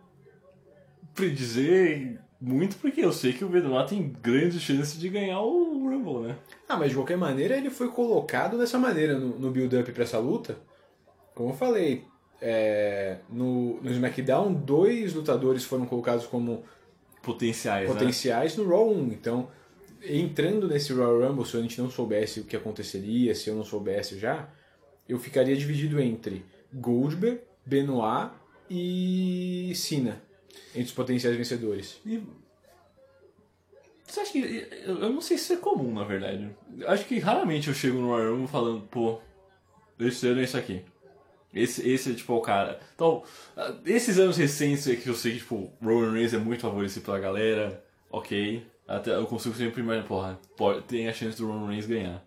predizer 1.16 2.20
muito 2.42 2.78
porque 2.78 3.02
eu 3.02 3.14
sei 3.14 3.34
que 3.34 3.46
o 3.46 3.50
Benoit 3.50 3.89
tem 3.89 4.16
grandes 4.22 4.62
chances 4.62 5.00
de 5.00 5.08
ganhar 5.08 5.42
o 5.42 5.88
Rumble, 5.88 6.28
né? 6.28 6.38
Ah, 6.68 6.76
mas 6.76 6.89
de 6.89 6.96
qualquer 6.96 7.18
maneira 7.18 7.56
ele 7.56 7.70
foi 7.70 7.89
colocado 7.89 8.58
dessa 8.58 8.80
maneira 8.80 9.18
no, 9.18 9.38
no 9.38 9.52
build-up 9.52 9.92
pra 9.92 10.04
essa 10.04 10.18
luta. 10.18 10.58
Como 11.36 11.50
eu 11.50 11.54
falei, 11.54 12.04
é, 12.42 13.18
no, 13.30 13.80
no 13.82 13.92
SmackDown, 13.92 14.54
dois 14.54 15.14
lutadores 15.14 15.64
foram 15.64 15.86
colocados 15.86 16.26
como 16.26 16.64
Potenciais, 17.22 17.88
né? 17.88 17.94
potenciais 17.94 18.58
no 18.58 18.68
Raw 18.68 18.92
1. 18.92 19.12
Então, 19.12 19.48
entrando 20.04 20.68
nesse 20.68 20.92
Royal 20.92 21.30
Rumble, 21.30 21.46
se 21.46 21.56
a 21.56 21.62
gente 21.62 21.80
não 21.80 21.89
soubesse 21.89 22.39
o 22.39 22.44
que 22.44 22.56
aconteceria, 22.56 23.36
se 23.36 23.50
eu 23.50 23.56
não 23.56 23.64
soubesse 23.64 24.18
já, 24.18 24.50
eu 25.08 25.20
ficaria 25.20 25.56
dividido 25.56 26.02
entre 26.02 26.44
Goldberg, 26.74 27.42
Benoit 27.64 28.32
e 28.70 29.72
Cena, 29.76 30.22
entre 30.70 30.84
os 30.84 30.91
potenciais 30.91 31.36
vencedores. 31.36 31.99
E 32.06 32.24
Você 34.06 34.20
acha 34.20 34.32
que. 34.32 34.68
Eu 34.86 35.10
não 35.10 35.22
sei 35.22 35.38
se 35.38 35.43
isso 35.43 35.54
é 35.54 35.58
comum, 35.58 35.93
na 35.93 36.04
verdade. 36.04 36.49
Acho 36.88 37.06
que 37.06 37.20
raramente 37.20 37.68
eu 37.68 37.74
chego 37.74 37.99
no 37.99 38.08
Royal 38.08 38.47
falando, 38.47 38.82
pô, 38.88 39.20
esse 39.99 40.28
ano 40.28 40.41
é 40.41 40.43
isso 40.43 40.58
aqui. 40.58 40.84
Esse, 41.54 41.88
esse 41.88 42.12
é 42.12 42.14
tipo 42.14 42.34
o 42.34 42.41
cara. 42.41 42.80
Então, 42.95 43.24
ah, 43.58 43.76
esses 43.86 44.18
anos 44.18 44.38
recentes 44.38 44.88
é 44.88 44.95
que 44.95 45.08
eu 45.08 45.14
sei 45.14 45.34
que, 45.34 45.39
tipo, 45.39 45.72
Roman 45.82 46.14
Reigns 46.14 46.34
é 46.34 46.38
muito 46.38 46.62
favorecido 46.62 47.06
pela 47.06 47.20
galera, 47.20 47.84
ok. 48.10 48.66
Até 48.88 49.14
eu 49.16 49.26
consigo 49.26 49.56
sempre 49.56 49.82
imaginar, 49.82 50.08
porra, 50.08 50.39
pode, 50.56 50.84
tem 50.84 51.08
a 51.08 51.14
chance 51.14 51.38
do 51.38 51.47
Roman 51.47 51.68
Reigns 51.68 51.86
ganhar. 51.86 52.26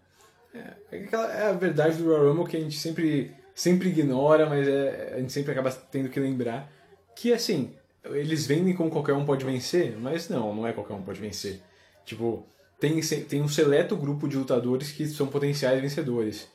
É, 0.55 0.99
aquela, 0.99 1.33
é 1.33 1.47
a 1.49 1.53
verdade 1.53 1.97
do 1.97 2.05
Royal 2.05 2.33
Rumble 2.33 2.47
que 2.47 2.57
a 2.57 2.61
gente 2.61 2.79
sempre, 2.79 3.35
sempre 3.55 3.89
ignora, 3.89 4.47
mas 4.47 4.68
é, 4.68 5.14
a 5.16 5.20
gente 5.20 5.33
sempre 5.33 5.53
acaba 5.53 5.70
tendo 5.70 6.11
que 6.11 6.20
lembrar 6.20 6.70
que, 7.16 7.33
assim, 7.33 7.75
eles 8.07 8.47
vendem 8.47 8.75
como 8.75 8.91
qualquer 8.91 9.15
um 9.15 9.25
pode 9.25 9.45
vencer, 9.45 9.97
mas 9.99 10.29
não, 10.29 10.55
não 10.55 10.67
é 10.67 10.73
qualquer 10.73 10.95
um 10.95 11.03
pode 11.03 11.21
vencer. 11.21 11.61
Tipo, 12.05 12.47
tem, 12.79 13.01
tem 13.01 13.41
um 13.41 13.49
seleto 13.49 13.97
grupo 13.97 14.29
de 14.29 14.37
lutadores 14.37 14.93
que 14.93 15.07
são 15.07 15.27
potenciais 15.27 15.81
vencedores. 15.81 16.49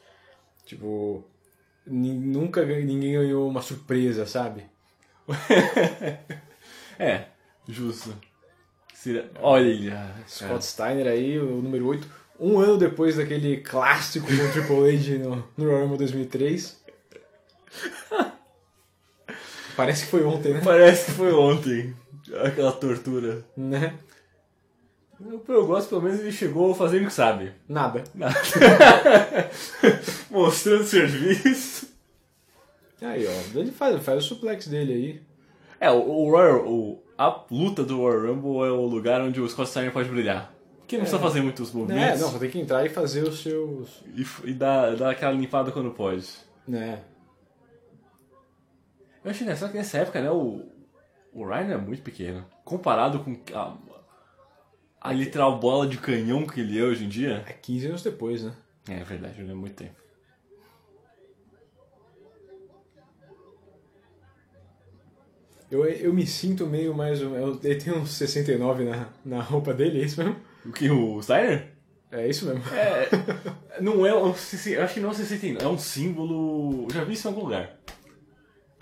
Tipo, 0.66 1.24
nunca 1.86 2.64
ninguém 2.64 3.14
ganhou 3.14 3.48
uma 3.48 3.62
surpresa, 3.62 4.26
sabe? 4.26 4.66
É, 7.02 7.28
justo. 7.66 8.14
Olha, 9.40 10.14
Scott 10.28 10.66
Steiner 10.66 11.08
aí, 11.08 11.40
o 11.40 11.62
número 11.62 11.88
8. 11.88 12.06
Um 12.38 12.60
ano 12.60 12.78
depois 12.78 13.16
daquele 13.16 13.62
clássico 13.62 14.28
com 14.28 14.34
o 14.34 14.52
Triple 14.52 14.98
H 14.98 15.24
no, 15.24 15.48
no 15.56 15.64
Royal 15.64 15.84
Rumble 15.84 15.98
2003. 15.98 16.84
Parece 19.80 20.04
que 20.04 20.12
foi 20.12 20.24
ontem, 20.26 20.54
né? 20.54 20.62
Parece 20.62 21.06
que 21.06 21.12
foi 21.12 21.32
ontem. 21.32 21.96
Aquela 22.44 22.74
tortura. 22.74 23.46
Né? 23.56 23.94
Eu, 25.26 25.42
eu 25.48 25.66
gosto, 25.66 25.88
pelo 25.88 26.02
menos 26.02 26.20
ele 26.20 26.34
chegou 26.34 26.76
fazendo 26.76 27.04
o 27.04 27.08
que 27.08 27.14
sabe. 27.14 27.54
Nada. 27.68 28.04
Nada. 28.14 28.36
Mostrando 30.30 30.84
serviço. 30.84 31.88
Aí, 33.02 33.26
ó. 33.26 33.58
Ele 33.58 33.72
faz, 33.72 34.04
faz 34.04 34.26
o 34.26 34.28
suplex 34.28 34.68
dele 34.68 34.94
aí. 34.94 35.22
É, 35.80 35.90
o, 35.90 35.98
o 36.02 36.30
Royal, 36.30 36.68
o, 36.68 37.02
a 37.18 37.44
luta 37.50 37.82
do 37.84 38.00
Royal 38.00 38.34
Rumble 38.36 38.68
é 38.68 38.72
o 38.72 38.86
lugar 38.86 39.22
onde 39.22 39.40
o 39.40 39.48
Scott 39.48 39.70
Steiner 39.70 39.94
pode 39.94 40.10
brilhar. 40.10 40.54
Porque 40.80 40.98
não 40.98 41.04
precisa 41.04 41.22
fazer 41.22 41.42
muitos 41.42 41.70
É, 41.74 41.78
movimentos. 41.78 42.20
não, 42.20 42.32
só 42.32 42.38
tem 42.38 42.50
que 42.50 42.60
entrar 42.60 42.86
e 42.86 42.90
fazer 42.90 43.24
os 43.24 43.42
seus. 43.42 44.04
E, 44.14 44.26
e 44.50 44.54
dar, 44.54 44.96
dar 44.98 45.12
aquela 45.12 45.32
limpada 45.32 45.72
quando 45.72 45.92
pode. 45.92 46.28
Né? 46.68 47.00
Eu 49.24 49.32
achei 49.32 49.44
engraçado 49.44 49.72
que 49.72 49.78
nessa 49.78 49.98
época, 50.00 50.22
né, 50.22 50.30
o, 50.32 50.66
o 51.34 51.46
Ryan 51.46 51.66
era 51.66 51.78
muito 51.78 52.02
pequeno. 52.02 52.46
Comparado 52.64 53.20
com 53.24 53.38
a, 53.54 53.78
a 55.02 55.12
literal 55.14 55.60
bola 55.60 55.88
de 55.88 55.98
canhão 55.98 56.46
que 56.48 56.60
ele 56.62 56.80
é 56.80 56.84
hoje 56.84 57.06
em 57.06 57.10
dia. 57.10 57.44
É 57.48 57.54
15 57.54 57.88
anos 57.88 58.04
depois, 58.04 58.44
né? 58.44 58.54
É 58.88 59.04
verdade, 59.04 59.42
não 59.44 59.52
é 59.52 59.56
muito 59.56 59.76
tempo. 59.76 59.96
Eu, 65.70 65.86
eu 65.86 66.14
me 66.14 66.26
sinto 66.26 66.66
meio 66.66 66.94
mais. 66.96 67.22
eu- 67.22 67.60
Ele 67.64 67.76
tem 67.76 67.94
uns 67.94 68.12
69 68.14 68.84
na, 68.86 69.08
na 69.24 69.42
roupa 69.42 69.74
dele, 69.74 70.02
é 70.02 70.06
isso 70.06 70.22
mesmo? 70.22 70.36
O 70.66 70.72
que, 70.72 70.90
o 70.90 71.22
Steiner? 71.22 71.68
É 72.12 72.28
isso 72.28 72.48
mesmo. 72.48 72.64
É, 72.74 73.08
não 73.80 74.04
é, 74.06 74.14
um- 74.16 74.34
eu 74.66 74.84
acho 74.84 74.94
que 74.96 75.00
não 75.00 75.10
é 75.10 75.12
um 75.12 75.16
69, 75.16 75.64
é 75.64 75.68
um 75.68 75.78
símbolo, 75.78 76.86
eu 76.86 76.94
já 76.94 77.04
vi 77.04 77.14
isso 77.14 77.28
em 77.28 77.32
algum 77.32 77.44
lugar. 77.44 77.78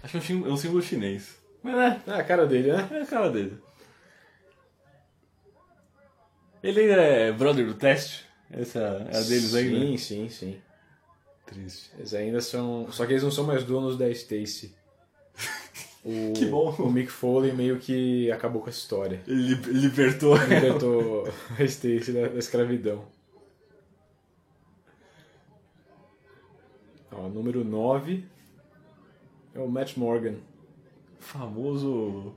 Acho 0.08 0.12
que 0.12 0.18
é 0.18 0.20
um 0.20 0.24
símbolo, 0.24 0.50
é 0.52 0.54
um 0.54 0.58
símbolo 0.58 0.82
chinês. 0.82 1.38
Mas 1.62 1.76
é, 1.76 2.02
É 2.08 2.14
a 2.14 2.24
cara 2.24 2.46
dele, 2.46 2.72
né? 2.72 2.88
é 2.92 3.02
a 3.02 3.06
cara 3.06 3.30
dele. 3.30 3.58
Ele 6.64 6.80
ainda 6.80 6.94
é 7.02 7.32
brother 7.32 7.66
do 7.66 7.74
teste? 7.74 8.26
Essa 8.50 8.80
é 8.80 9.18
a 9.18 9.22
deles 9.22 9.54
ainda? 9.54 9.80
Sim, 9.80 9.98
sim, 9.98 10.30
sim. 10.30 10.62
Triste. 11.46 11.92
Eles 11.98 12.14
ainda 12.14 12.40
são. 12.42 12.90
Só 12.92 13.06
que 13.06 13.12
eles 13.14 13.24
não 13.24 13.32
são 13.32 13.44
mais 13.46 13.64
donos 13.64 13.98
da 13.98 14.10
Stacy. 14.10 14.74
O, 16.06 16.32
Que 16.32 16.46
bom. 16.46 16.72
O 16.80 16.90
Mick 16.90 17.12
Foley 17.12 17.52
meio 17.52 17.80
que 17.80 18.32
acabou 18.32 18.62
com 18.62 18.70
essa 18.70 18.78
história. 18.80 19.22
Ele 19.28 19.56
li- 19.56 19.74
libertou 19.74 20.38
ela. 20.38 20.46
Libertou 20.46 21.28
a 21.60 21.64
Stacy 21.66 22.14
da, 22.14 22.30
da 22.30 22.40
escravidão. 22.40 23.04
Ó, 27.12 27.28
número 27.28 27.66
9 27.66 28.24
é 29.58 29.62
o 29.62 29.68
Matt 29.68 29.98
Morgan. 29.98 30.36
Famoso. 31.20 32.34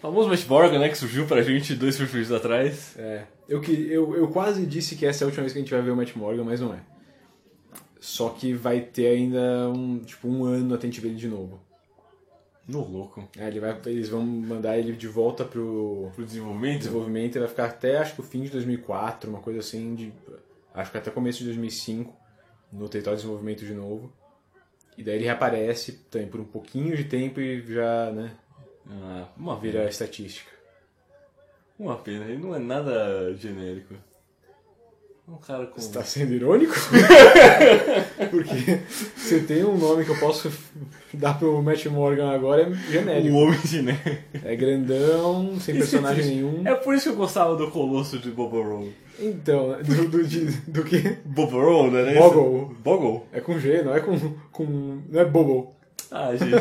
Famoso 0.00 0.28
Matt 0.28 0.46
Morgan, 0.46 0.78
né? 0.78 0.88
Que 0.88 0.96
surgiu 0.96 1.26
pra 1.26 1.42
gente 1.42 1.74
dois 1.74 1.96
perfis 1.98 2.32
atrás. 2.32 2.94
É, 2.96 3.24
eu, 3.48 3.60
que, 3.60 3.72
eu, 3.72 4.16
eu 4.16 4.28
quase 4.28 4.64
disse 4.64 4.96
que 4.96 5.04
essa 5.04 5.22
é 5.22 5.24
a 5.24 5.26
última 5.26 5.42
vez 5.42 5.52
que 5.52 5.58
a 5.58 5.62
gente 5.62 5.72
vai 5.72 5.82
ver 5.82 5.90
o 5.90 5.96
Matt 5.96 6.14
Morgan, 6.16 6.44
mas 6.44 6.60
não 6.60 6.72
é. 6.72 6.80
Só 8.00 8.30
que 8.30 8.54
vai 8.54 8.80
ter 8.80 9.08
ainda 9.08 9.68
um, 9.68 9.98
tipo, 9.98 10.26
um 10.26 10.44
ano 10.44 10.74
até 10.74 10.86
a 10.86 10.90
gente 10.90 11.00
ver 11.00 11.08
ele 11.08 11.18
de 11.18 11.28
novo. 11.28 11.60
No 12.66 12.86
louco. 12.88 13.28
É, 13.36 13.48
ele 13.48 13.60
vai, 13.60 13.78
eles 13.86 14.08
vão 14.08 14.22
mandar 14.22 14.78
ele 14.78 14.92
de 14.92 15.08
volta 15.08 15.44
pro 15.44 16.10
Pro 16.14 16.24
desenvolvimento? 16.24 16.78
desenvolvimento 16.78 17.36
e 17.36 17.38
vai 17.40 17.48
ficar 17.48 17.64
até 17.66 17.98
acho 17.98 18.14
que 18.14 18.20
o 18.20 18.24
fim 18.24 18.42
de 18.42 18.50
2004, 18.50 19.28
uma 19.28 19.40
coisa 19.40 19.58
assim, 19.58 19.94
de, 19.94 20.12
acho 20.72 20.90
que 20.90 20.96
até 20.96 21.10
começo 21.10 21.40
de 21.40 21.46
2005, 21.46 22.14
no 22.72 22.88
território 22.88 23.16
de 23.16 23.22
desenvolvimento 23.22 23.66
de 23.66 23.74
novo. 23.74 24.12
E 25.00 25.02
daí 25.02 25.14
ele 25.14 25.24
reaparece 25.24 25.92
também 26.10 26.28
por 26.28 26.40
um 26.40 26.44
pouquinho 26.44 26.94
de 26.94 27.04
tempo 27.04 27.40
e 27.40 27.62
já, 27.62 28.12
né, 28.12 28.36
Ah, 28.86 29.28
uma 29.34 29.58
vira 29.58 29.88
estatística. 29.88 30.50
Uma 31.78 31.96
pena, 31.96 32.26
ele 32.26 32.36
não 32.36 32.54
é 32.54 32.58
nada 32.58 33.32
genérico. 33.34 33.94
Um 35.30 35.36
cara 35.36 35.66
com. 35.66 35.80
Você 35.80 35.92
tá 35.92 36.02
sendo 36.02 36.34
irônico? 36.34 36.74
Porque 38.30 38.80
você 39.16 39.40
tem 39.40 39.64
um 39.64 39.76
nome 39.78 40.04
que 40.04 40.10
eu 40.10 40.18
posso 40.18 40.50
dar 41.14 41.38
pro 41.38 41.62
Matt 41.62 41.86
Morgan 41.86 42.30
agora 42.30 42.62
é 42.62 42.74
genérico. 42.90 43.28
Um 43.28 43.36
homem 43.42 43.60
genérico. 43.64 44.10
É 44.44 44.56
grandão, 44.56 45.58
sem 45.60 45.76
personagem 45.76 46.24
nenhum. 46.26 46.62
É 46.66 46.74
por 46.74 46.94
isso 46.94 47.04
que 47.04 47.10
eu 47.10 47.16
gostava 47.16 47.54
do 47.54 47.70
Colosso 47.70 48.18
de 48.18 48.30
Bobo 48.30 48.60
Roll. 48.60 48.88
Então, 49.20 49.76
do, 49.82 50.08
do, 50.08 50.26
de- 50.26 50.50
do 50.66 50.82
que? 50.82 51.18
Bobo 51.24 51.60
Roll, 51.60 51.90
né? 51.92 52.14
Bogle. 52.14 52.74
Bogle? 52.82 53.26
É 53.32 53.40
com 53.40 53.58
G, 53.58 53.82
não 53.82 53.94
é 53.94 54.00
com. 54.00 54.18
com 54.50 54.64
não 55.08 55.20
é 55.20 55.24
Bobo. 55.24 55.76
Ah, 56.10 56.34
gente. 56.34 56.54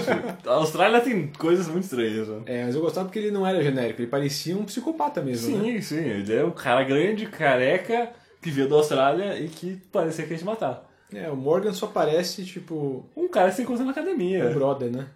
a 0.48 0.52
Austrália 0.54 1.02
tem 1.02 1.32
coisas 1.40 1.68
muito 1.68 1.86
estranhas, 1.86 2.28
né? 2.28 2.42
É, 2.46 2.66
mas 2.66 2.76
eu 2.76 2.82
gostava 2.82 3.08
porque 3.08 3.18
ele 3.18 3.32
não 3.32 3.48
era 3.48 3.64
genérico, 3.64 4.00
ele 4.00 4.08
parecia 4.10 4.56
um 4.56 4.64
psicopata 4.64 5.22
mesmo, 5.24 5.58
né? 5.58 5.64
Sim, 5.64 5.82
sim. 5.82 5.98
Ele 6.08 6.36
é 6.36 6.46
um 6.46 6.52
cara 6.52 6.84
grande, 6.84 7.26
careca, 7.26 8.12
que 8.42 8.52
veio 8.52 8.70
da 8.70 8.76
Austrália 8.76 9.40
e 9.40 9.50
que 9.50 9.76
parecia 9.92 10.26
que 10.26 10.34
ia 10.34 10.38
te 10.40 10.46
matar. 10.46 10.90
É, 11.14 11.30
o 11.30 11.36
Morgan 11.36 11.74
só 11.74 11.88
parece, 11.88 12.46
tipo, 12.46 13.06
Um 13.16 13.28
cara 13.28 13.50
que 13.50 13.56
você 13.56 13.62
encontra 13.64 13.84
na 13.84 13.92
academia. 13.92 14.48
um 14.48 14.54
brother, 14.54 14.92
né? 14.92 15.08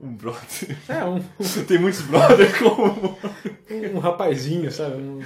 Um 0.00 0.14
brother. 0.14 0.76
É, 0.88 1.04
um, 1.04 1.20
Tem 1.66 1.78
muitos 1.78 2.02
brothers 2.02 2.56
como. 2.58 3.18
um 3.94 3.98
rapazinho, 3.98 4.70
sabe? 4.70 5.02
Um, 5.02 5.20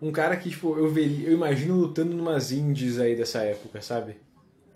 um 0.00 0.10
cara 0.10 0.36
que, 0.36 0.50
tipo, 0.50 0.76
eu, 0.76 0.90
veria, 0.90 1.28
eu 1.28 1.34
imagino 1.34 1.76
lutando 1.76 2.14
numas 2.16 2.50
indies 2.50 2.98
aí 2.98 3.14
dessa 3.14 3.42
época, 3.42 3.80
sabe? 3.80 4.16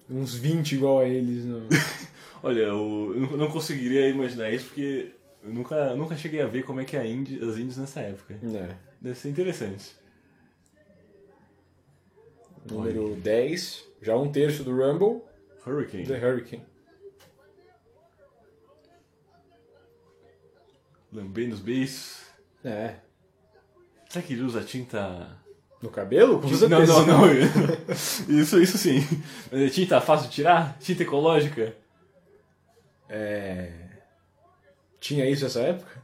Uns 0.08 0.34
20 0.34 0.72
igual 0.76 1.00
a 1.00 1.04
eles. 1.04 1.44
No... 1.44 1.62
Olha, 2.42 2.60
eu 2.60 3.28
não 3.36 3.50
conseguiria 3.50 4.08
imaginar 4.08 4.50
isso 4.52 4.66
porque 4.66 5.10
eu 5.42 5.52
nunca, 5.52 5.94
nunca 5.96 6.16
cheguei 6.16 6.40
a 6.40 6.46
ver 6.46 6.62
como 6.62 6.80
é 6.80 6.84
que 6.84 6.96
é 6.96 7.00
a 7.00 7.06
Índia, 7.06 7.44
as 7.44 7.56
índias 7.56 7.78
nessa 7.78 8.00
época. 8.00 8.34
É. 8.34 8.76
Deve 9.00 9.18
ser 9.18 9.30
interessante. 9.30 9.96
Número 12.70 13.14
10, 13.16 13.84
já 14.02 14.16
um 14.16 14.30
terço 14.30 14.64
do 14.64 14.76
Rumble, 14.76 15.22
Hurricane. 15.66 16.06
The 16.06 16.18
Hurricane. 16.18 16.64
Lambendo 21.12 21.54
os 21.54 21.60
beiços. 21.60 22.26
É. 22.64 22.96
Será 24.08 24.24
que 24.24 24.32
ele 24.32 24.42
usa 24.42 24.62
tinta. 24.62 25.36
No 25.80 25.90
cabelo? 25.90 26.40
Com 26.40 26.48
Não, 26.48 26.86
não, 26.86 27.06
não. 27.06 27.26
Isso, 28.40 28.60
isso 28.60 28.78
sim. 28.78 29.06
Mas 29.52 29.60
é 29.60 29.68
tinta 29.68 30.00
fácil 30.00 30.28
de 30.28 30.34
tirar? 30.34 30.78
Tinta 30.78 31.02
ecológica? 31.02 31.74
É... 33.08 33.72
Tinha 34.99 35.28
isso 35.28 35.45
nessa 35.45 35.61
época? 35.61 36.03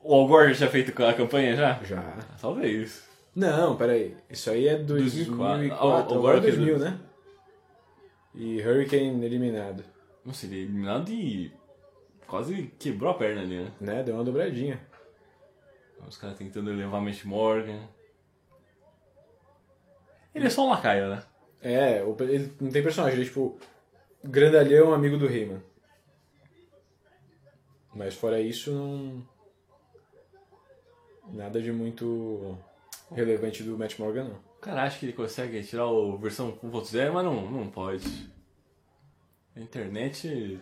O 0.00 0.14
Al 0.14 0.26
Gore 0.26 0.50
já 0.50 0.56
tinha 0.56 0.70
feito 0.70 1.02
a 1.04 1.12
campanha 1.12 1.54
já? 1.54 1.80
Já. 1.84 2.02
Talvez. 2.40 3.07
Não, 3.38 3.76
peraí. 3.76 4.16
Isso 4.28 4.50
aí 4.50 4.66
é 4.66 4.76
2004. 4.76 5.36
2004. 5.58 6.14
Ah, 6.14 6.16
Agora 6.18 6.38
é 6.38 6.40
que 6.40 6.46
é 6.48 6.50
2000, 6.50 6.78
dois- 6.78 6.90
né? 6.90 7.00
E 8.34 8.60
Hurricane 8.60 9.24
eliminado. 9.24 9.84
Nossa, 10.24 10.46
ele 10.46 10.56
é 10.56 10.58
eliminado 10.62 11.08
e. 11.10 11.52
Quase 12.26 12.64
quebrou 12.78 13.10
a 13.10 13.14
perna 13.14 13.42
ali, 13.42 13.56
né? 13.62 13.72
Né? 13.80 14.02
Deu 14.02 14.16
uma 14.16 14.24
dobradinha. 14.24 14.80
Os 16.06 16.16
caras 16.16 16.36
tentando 16.36 16.70
levar 16.72 17.00
Matt 17.00 17.24
Morgan. 17.24 17.88
Ele 20.34 20.46
é 20.46 20.50
só 20.50 20.66
um 20.66 20.70
lacaio, 20.70 21.08
né? 21.08 21.22
É, 21.62 22.00
ele 22.20 22.52
não 22.60 22.70
tem 22.72 22.82
personagem, 22.82 23.14
ele 23.18 23.22
é 23.22 23.28
tipo. 23.28 23.56
Grandalhão, 24.24 24.92
amigo 24.92 25.16
do 25.16 25.26
Heyman. 25.26 25.62
Mas 27.94 28.14
fora 28.14 28.40
isso, 28.40 28.72
não. 28.72 29.24
Nada 31.32 31.62
de 31.62 31.70
muito 31.72 32.58
relevante 33.10 33.62
do 33.62 33.78
Matt 33.78 33.98
Morgan, 33.98 34.24
não. 34.24 34.48
O 34.56 34.60
cara 34.60 34.84
acha 34.84 34.98
que 34.98 35.06
ele 35.06 35.12
consegue 35.12 35.62
tirar 35.62 35.84
a 35.84 36.16
versão 36.16 36.52
1.0, 36.62 37.12
mas 37.12 37.24
não, 37.24 37.50
não 37.50 37.68
pode. 37.68 38.30
A 39.56 39.60
internet. 39.60 40.60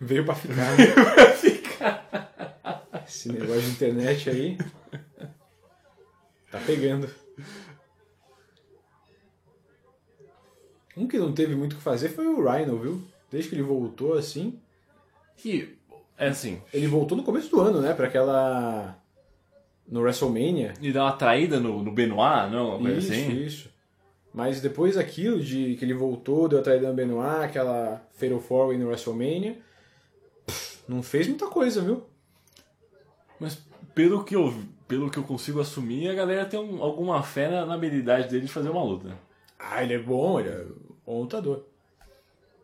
Veio 0.00 0.24
pra 0.24 0.34
ficar, 0.34 0.76
né? 0.76 0.86
vai 1.16 1.32
ficar. 1.34 3.04
Esse 3.06 3.30
negócio 3.30 3.62
de 3.62 3.70
internet 3.70 4.30
aí. 4.30 4.58
Tá 6.50 6.60
pegando. 6.66 7.08
Um 10.96 11.06
que 11.06 11.18
não 11.18 11.32
teve 11.32 11.54
muito 11.54 11.74
o 11.74 11.76
que 11.76 11.82
fazer 11.82 12.08
foi 12.10 12.26
o 12.26 12.42
Rhino, 12.42 12.78
viu? 12.78 13.02
Desde 13.30 13.48
que 13.48 13.54
ele 13.54 13.62
voltou 13.62 14.14
assim. 14.14 14.60
E. 15.44 15.76
É 16.18 16.28
assim. 16.28 16.60
Ele 16.74 16.86
voltou 16.86 17.16
no 17.16 17.24
começo 17.24 17.50
do 17.50 17.60
ano, 17.60 17.80
né? 17.80 17.94
Pra 17.94 18.08
aquela. 18.08 18.99
No 19.90 20.00
WrestleMania. 20.02 20.74
Ele 20.80 20.92
dá 20.92 21.04
uma 21.04 21.12
traída 21.12 21.58
no, 21.58 21.82
no 21.82 21.90
Benoit, 21.90 22.50
não? 22.50 22.76
Uma 22.78 22.90
Isso, 22.92 23.10
assim. 23.12 23.32
isso. 23.42 23.70
Mas 24.32 24.60
depois 24.60 24.94
daquilo, 24.94 25.40
de 25.40 25.74
que 25.74 25.84
ele 25.84 25.92
voltou, 25.94 26.48
deu 26.48 26.60
a 26.60 26.62
traída 26.62 26.86
no 26.88 26.94
Benoit, 26.94 27.44
aquela 27.44 28.00
Fatal 28.12 28.38
4 28.38 28.78
no 28.78 28.86
WrestleMania. 28.86 29.58
pff, 30.46 30.78
Não 30.88 31.02
fez 31.02 31.26
muita 31.26 31.48
coisa, 31.48 31.82
viu? 31.82 32.04
Mas 33.40 33.58
pelo 33.94 34.22
que 34.22 34.36
eu. 34.36 34.54
pelo 34.86 35.10
que 35.10 35.18
eu 35.18 35.24
consigo 35.24 35.60
assumir, 35.60 36.08
a 36.08 36.14
galera 36.14 36.44
tem 36.46 36.58
um- 36.60 36.82
alguma 36.82 37.22
fé 37.22 37.48
na, 37.48 37.66
na 37.66 37.74
habilidade 37.74 38.28
dele 38.28 38.46
de 38.46 38.52
fazer 38.52 38.68
uma 38.70 38.82
luta. 38.84 39.16
Ah, 39.58 39.82
ele 39.82 39.94
é 39.94 39.98
bom, 39.98 40.38
ele 40.40 40.48
é 40.50 40.64
bom 41.04 41.20
lutador. 41.22 41.64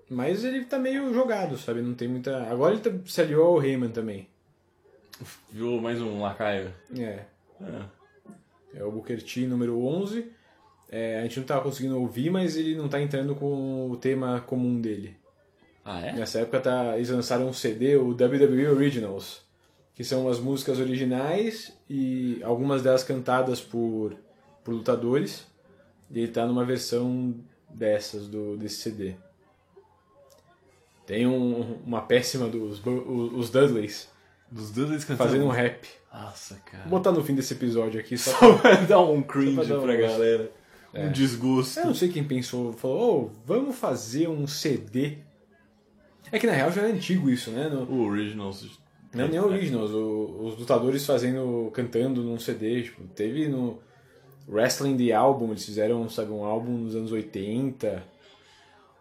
Mas 0.09 0.45
ele 0.45 0.65
tá 0.65 0.79
meio 0.79 1.13
jogado, 1.13 1.57
sabe? 1.59 1.83
Não 1.83 1.95
tem 1.95 2.07
muita. 2.07 2.45
Agora 2.45 2.75
ele 2.75 2.83
tá- 2.83 2.93
se 3.07 3.21
aliou 3.21 3.45
ao 3.57 3.65
Heyman 3.65 3.91
também. 3.91 4.29
Viu 5.51 5.81
mais 5.81 6.01
um 6.01 6.21
lacaio. 6.21 6.73
É. 6.99 7.25
É. 7.61 7.83
É 8.75 8.85
o 8.85 8.91
Booker 8.93 9.23
T 9.23 9.47
número 9.47 9.83
11. 9.85 10.31
É, 10.91 11.19
a 11.19 11.23
gente 11.23 11.39
não 11.41 11.47
tava 11.47 11.63
conseguindo 11.63 11.99
ouvir, 11.99 12.31
mas 12.31 12.57
ele 12.57 12.75
não 12.77 12.89
tá 12.89 13.01
entrando 13.01 13.35
com 13.35 13.91
o 13.91 13.97
tema 13.97 14.41
comum 14.43 14.81
dele. 14.81 15.17
Ah, 15.85 16.01
é? 16.01 16.13
Nessa 16.13 16.41
época 16.41 16.61
tá, 16.61 16.97
eles 16.97 17.09
lançaram 17.11 17.49
um 17.49 17.53
CD, 17.53 17.97
o 17.97 18.11
WWE 18.11 18.69
Originals, 18.69 19.41
que 19.95 20.05
são 20.05 20.29
as 20.29 20.39
músicas 20.39 20.79
originais 20.79 21.73
e 21.89 22.41
algumas 22.43 22.83
delas 22.83 23.03
cantadas 23.05 23.61
por, 23.61 24.15
por 24.65 24.75
lutadores. 24.75 25.47
E 26.11 26.21
ele 26.21 26.29
tá 26.33 26.47
numa 26.47 26.65
versão 26.65 27.35
dessas, 27.71 28.29
do, 28.29 28.57
desse 28.57 28.77
CD. 28.77 29.15
Tem 31.07 31.27
um- 31.27 31.79
uma 31.87 32.03
péssima 32.03 32.49
dos 32.49 32.81
os 32.85 33.51
Dudleys. 33.51 34.09
Dos 34.51 34.71
Dudleys 34.71 35.05
cantando. 35.05 35.29
Fazendo 35.31 35.45
um 35.47 35.51
rap. 35.51 35.87
Nossa, 36.13 36.55
cara. 36.71 36.85
Vou 36.85 36.99
botar 36.99 37.13
no 37.13 37.23
fim 37.23 37.35
desse 37.35 37.53
episódio 37.55 38.01
aqui 38.01 38.17
só, 38.17 38.31
Só 38.33 38.59
pra- 38.59 38.75
dar 38.77 39.01
um 39.01 39.21
cringe 39.23 39.55
pra 39.55 39.65
dar 39.65 39.81
pra 39.81 39.97
galera. 39.97 40.51
Um 40.95 41.11
desgosto. 41.13 41.79
Eu 41.81 41.87
não 41.87 41.95
sei 41.95 42.09
quem 42.09 42.25
pensou, 42.25 42.73
falou, 42.73 43.27
oh, 43.27 43.41
vamos 43.45 43.77
fazer 43.77 44.29
um 44.29 44.47
CD. 44.47 45.19
É 46.33 46.39
que 46.39 46.47
na 46.47 46.53
real 46.55 46.71
já 46.73 46.83
é 46.83 46.91
antigo 46.91 47.29
isso, 47.29 47.51
né? 47.51 47.69
No, 47.69 47.83
O 47.85 48.07
Originals. 48.07 48.79
não 49.13 49.25
é 49.25 49.29
nem 49.29 49.39
Originals, 49.39 49.91
o- 49.91 50.39
os 50.47 50.59
lutadores 50.59 51.05
fazendo, 51.05 51.71
cantando 51.75 52.23
num 52.23 52.39
CD, 52.39 52.83
tipo, 52.85 53.03
teve 53.09 53.47
no 53.47 53.79
Wrestling 54.49 54.97
The 54.97 55.13
Album, 55.13 55.51
eles 55.51 55.67
fizeram, 55.67 56.09
sabe, 56.09 56.31
um 56.33 56.45
álbum 56.45 56.73
nos 56.79 56.97
anos 56.97 57.13
80. 57.13 58.03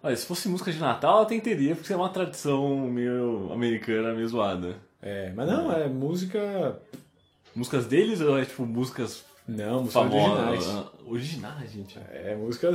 Olha, 0.04 0.16
se 0.16 0.26
fosse 0.26 0.48
música 0.50 0.72
de 0.72 0.80
Natal, 0.80 1.18
eu 1.18 1.24
até 1.24 1.36
entenderia, 1.36 1.76
porque 1.76 1.94
é 1.94 1.96
uma 1.96 2.10
tradição 2.10 2.78
meio 2.90 3.50
americana, 3.54 4.14
meio 4.14 4.28
zoada. 4.28 4.76
É, 5.06 5.32
mas 5.34 5.48
não, 5.48 5.72
é 5.72 5.88
música... 5.88 6.82
Músicas 7.56 7.86
deles 7.86 8.20
ou 8.20 8.38
é 8.38 8.44
tipo 8.44 8.66
músicas 8.66 9.24
Não, 9.48 9.84
músicas 9.84 9.94
famosas? 10.04 10.48
originais. 10.50 10.68
Ah, 10.70 10.92
Originais, 11.06 11.72
gente. 11.72 12.00
É, 12.12 12.36
música... 12.36 12.72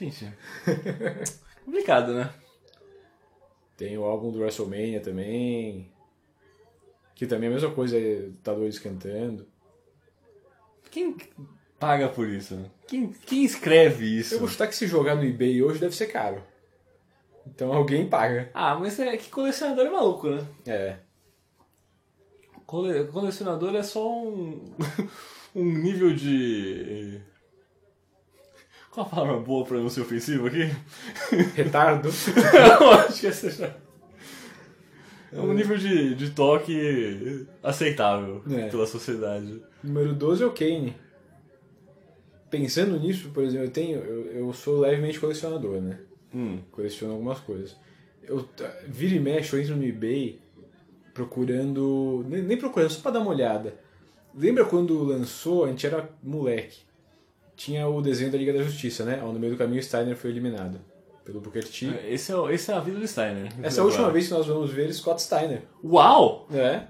Gente, 0.00 0.32
complicado, 1.64 2.14
né? 2.14 2.30
Tem 3.76 3.98
o 3.98 4.04
álbum 4.04 4.30
do 4.30 4.38
WrestleMania 4.38 5.00
também, 5.00 5.90
que 7.16 7.26
também 7.26 7.48
é 7.48 7.50
a 7.50 7.54
mesma 7.54 7.70
coisa, 7.72 7.98
é 7.98 8.26
lutadores 8.26 8.78
cantando. 8.78 9.44
Quem 10.88 11.16
paga 11.80 12.08
por 12.08 12.28
isso? 12.28 12.54
né? 12.54 12.70
Quem, 12.86 13.08
quem 13.08 13.44
escreve 13.44 14.04
isso? 14.20 14.34
Eu 14.34 14.38
vou 14.38 14.48
chutar 14.48 14.68
que 14.68 14.76
se 14.76 14.86
jogar 14.86 15.16
no 15.16 15.24
eBay 15.24 15.60
hoje 15.64 15.80
deve 15.80 15.96
ser 15.96 16.06
caro. 16.06 16.42
Então 17.44 17.72
alguém 17.72 18.08
paga. 18.08 18.50
Ah, 18.54 18.76
mas 18.76 19.00
é 19.00 19.16
que 19.16 19.30
colecionador 19.30 19.86
é 19.86 19.90
maluco, 19.90 20.30
né? 20.30 20.46
É. 20.64 20.96
Cole- 22.68 23.04
colecionador 23.06 23.74
é 23.74 23.82
só 23.82 24.06
um, 24.22 24.60
um 25.56 25.64
nível 25.64 26.14
de. 26.14 27.18
Qual 28.90 29.06
a 29.06 29.08
palavra 29.08 29.38
boa 29.40 29.64
pra 29.64 29.78
não 29.78 29.88
ser 29.88 30.02
ofensivo 30.02 30.48
aqui? 30.48 30.70
Retardo. 31.56 32.10
Eu 32.10 32.90
acho 32.90 33.20
que 33.20 33.26
essa 33.26 33.48
já. 33.50 33.74
É 35.32 35.40
um 35.40 35.54
nível 35.54 35.78
de, 35.78 36.14
de 36.14 36.30
toque 36.30 37.46
aceitável 37.62 38.42
É. 38.50 38.68
pela 38.68 38.86
sociedade. 38.86 39.62
Número 39.82 40.14
12 40.14 40.42
é 40.42 40.46
o 40.46 40.52
Kane. 40.52 40.94
Pensando 42.50 42.98
nisso, 43.00 43.30
por 43.30 43.44
exemplo, 43.44 43.66
eu 43.66 43.70
tenho. 43.70 43.98
Eu, 43.98 44.24
eu 44.46 44.52
sou 44.52 44.80
levemente 44.80 45.18
colecionador, 45.18 45.80
né? 45.80 45.98
Hum. 46.34 46.58
Coleciono 46.70 47.14
algumas 47.14 47.38
coisas. 47.40 47.74
Eu 48.22 48.46
vira 48.86 49.14
e 49.14 49.20
mexe, 49.20 49.54
eu 49.56 49.60
entro 49.62 49.74
no 49.76 49.84
eBay 49.86 50.38
procurando. 51.18 52.24
Nem, 52.28 52.56
procurando, 52.56 52.90
só 52.90 53.00
pra 53.00 53.10
dar 53.10 53.20
uma 53.20 53.30
olhada. 53.30 53.74
Lembra 54.32 54.64
quando 54.64 55.02
lançou, 55.02 55.64
a 55.64 55.68
gente 55.68 55.84
era 55.84 56.08
moleque. 56.22 56.82
Tinha 57.56 57.88
o 57.88 58.00
desenho 58.00 58.30
da 58.30 58.38
Liga 58.38 58.52
da 58.52 58.62
Justiça, 58.62 59.04
né? 59.04 59.20
Ó, 59.24 59.32
No 59.32 59.40
meio 59.40 59.54
do 59.54 59.58
caminho, 59.58 59.80
o 59.80 59.82
Steiner 59.82 60.16
foi 60.16 60.30
eliminado 60.30 60.78
pelo 61.24 61.40
Booker 61.40 61.64
T. 61.64 61.86
Esse 62.08 62.32
é, 62.32 62.54
esse 62.54 62.70
é 62.70 62.74
a 62.74 62.78
vida 62.78 63.00
do 63.00 63.08
Steiner. 63.08 63.52
Essa 63.60 63.80
é 63.80 63.82
a 63.82 63.84
última 63.84 64.10
vez 64.10 64.28
que 64.28 64.34
nós 64.34 64.46
vamos 64.46 64.70
ver 64.70 64.92
Scott 64.94 65.20
Steiner. 65.20 65.62
Uau! 65.84 66.46
É. 66.52 66.82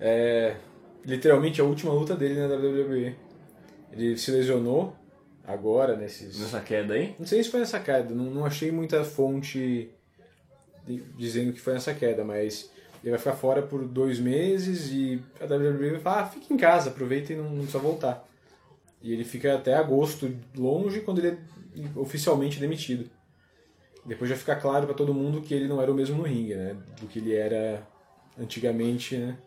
É. 0.00 0.56
Literalmente 1.04 1.60
a 1.60 1.64
última 1.64 1.92
luta 1.92 2.16
dele 2.16 2.34
na 2.40 2.52
WWE. 2.56 3.14
Ele 3.92 4.16
se 4.18 4.32
lesionou 4.32 4.96
agora 5.46 5.96
nesses. 5.96 6.40
Nessa 6.40 6.60
queda 6.60 6.94
aí? 6.94 7.14
Não 7.16 7.26
sei 7.26 7.42
se 7.44 7.50
foi 7.50 7.60
nessa 7.60 7.78
queda, 7.78 8.12
não, 8.12 8.24
não 8.24 8.44
achei 8.44 8.72
muita 8.72 9.04
fonte 9.04 9.90
dizendo 11.16 11.52
que 11.52 11.60
foi 11.60 11.74
nessa 11.74 11.94
queda, 11.94 12.24
mas 12.24 12.70
ele 13.06 13.12
vai 13.12 13.20
ficar 13.20 13.34
fora 13.36 13.62
por 13.62 13.84
dois 13.86 14.18
meses 14.18 14.90
e 14.90 15.22
a 15.40 15.44
WWE 15.44 15.90
vai 15.92 16.00
falar, 16.00 16.22
ah, 16.22 16.26
fica 16.26 16.52
em 16.52 16.56
casa, 16.56 16.90
aproveita 16.90 17.32
e 17.32 17.36
não, 17.36 17.44
não 17.44 17.58
precisa 17.58 17.78
voltar. 17.78 18.26
E 19.00 19.12
ele 19.12 19.22
fica 19.22 19.54
até 19.54 19.74
agosto 19.74 20.28
longe 20.56 21.00
quando 21.02 21.20
ele 21.20 21.28
é 21.28 21.38
oficialmente 21.94 22.58
demitido. 22.58 23.08
Depois 24.04 24.28
já 24.28 24.34
fica 24.34 24.56
claro 24.56 24.86
pra 24.86 24.94
todo 24.94 25.14
mundo 25.14 25.40
que 25.40 25.54
ele 25.54 25.68
não 25.68 25.80
era 25.80 25.92
o 25.92 25.94
mesmo 25.94 26.16
no 26.16 26.24
ringue, 26.24 26.56
né? 26.56 26.76
Do 27.00 27.06
que 27.06 27.20
ele 27.20 27.32
era 27.32 27.86
antigamente, 28.36 29.16
né? 29.16 29.38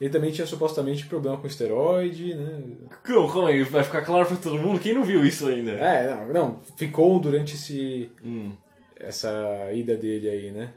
Ele 0.00 0.10
também 0.10 0.32
tinha 0.32 0.46
supostamente 0.46 1.06
problema 1.06 1.36
com 1.36 1.46
esteroide, 1.46 2.34
né? 2.34 2.62
Calma, 3.04 3.32
calma 3.32 3.48
aí, 3.50 3.62
vai 3.62 3.84
ficar 3.84 4.02
claro 4.02 4.26
pra 4.26 4.36
todo 4.36 4.58
mundo? 4.58 4.80
Quem 4.80 4.94
não 4.94 5.04
viu 5.04 5.24
isso 5.24 5.46
ainda? 5.46 5.70
É, 5.72 6.10
não, 6.10 6.26
não, 6.32 6.60
ficou 6.76 7.20
durante 7.20 7.54
esse 7.54 8.10
Hum. 8.24 8.50
essa 8.96 9.70
ida 9.72 9.96
dele 9.96 10.28
aí, 10.28 10.50
né? 10.50 10.72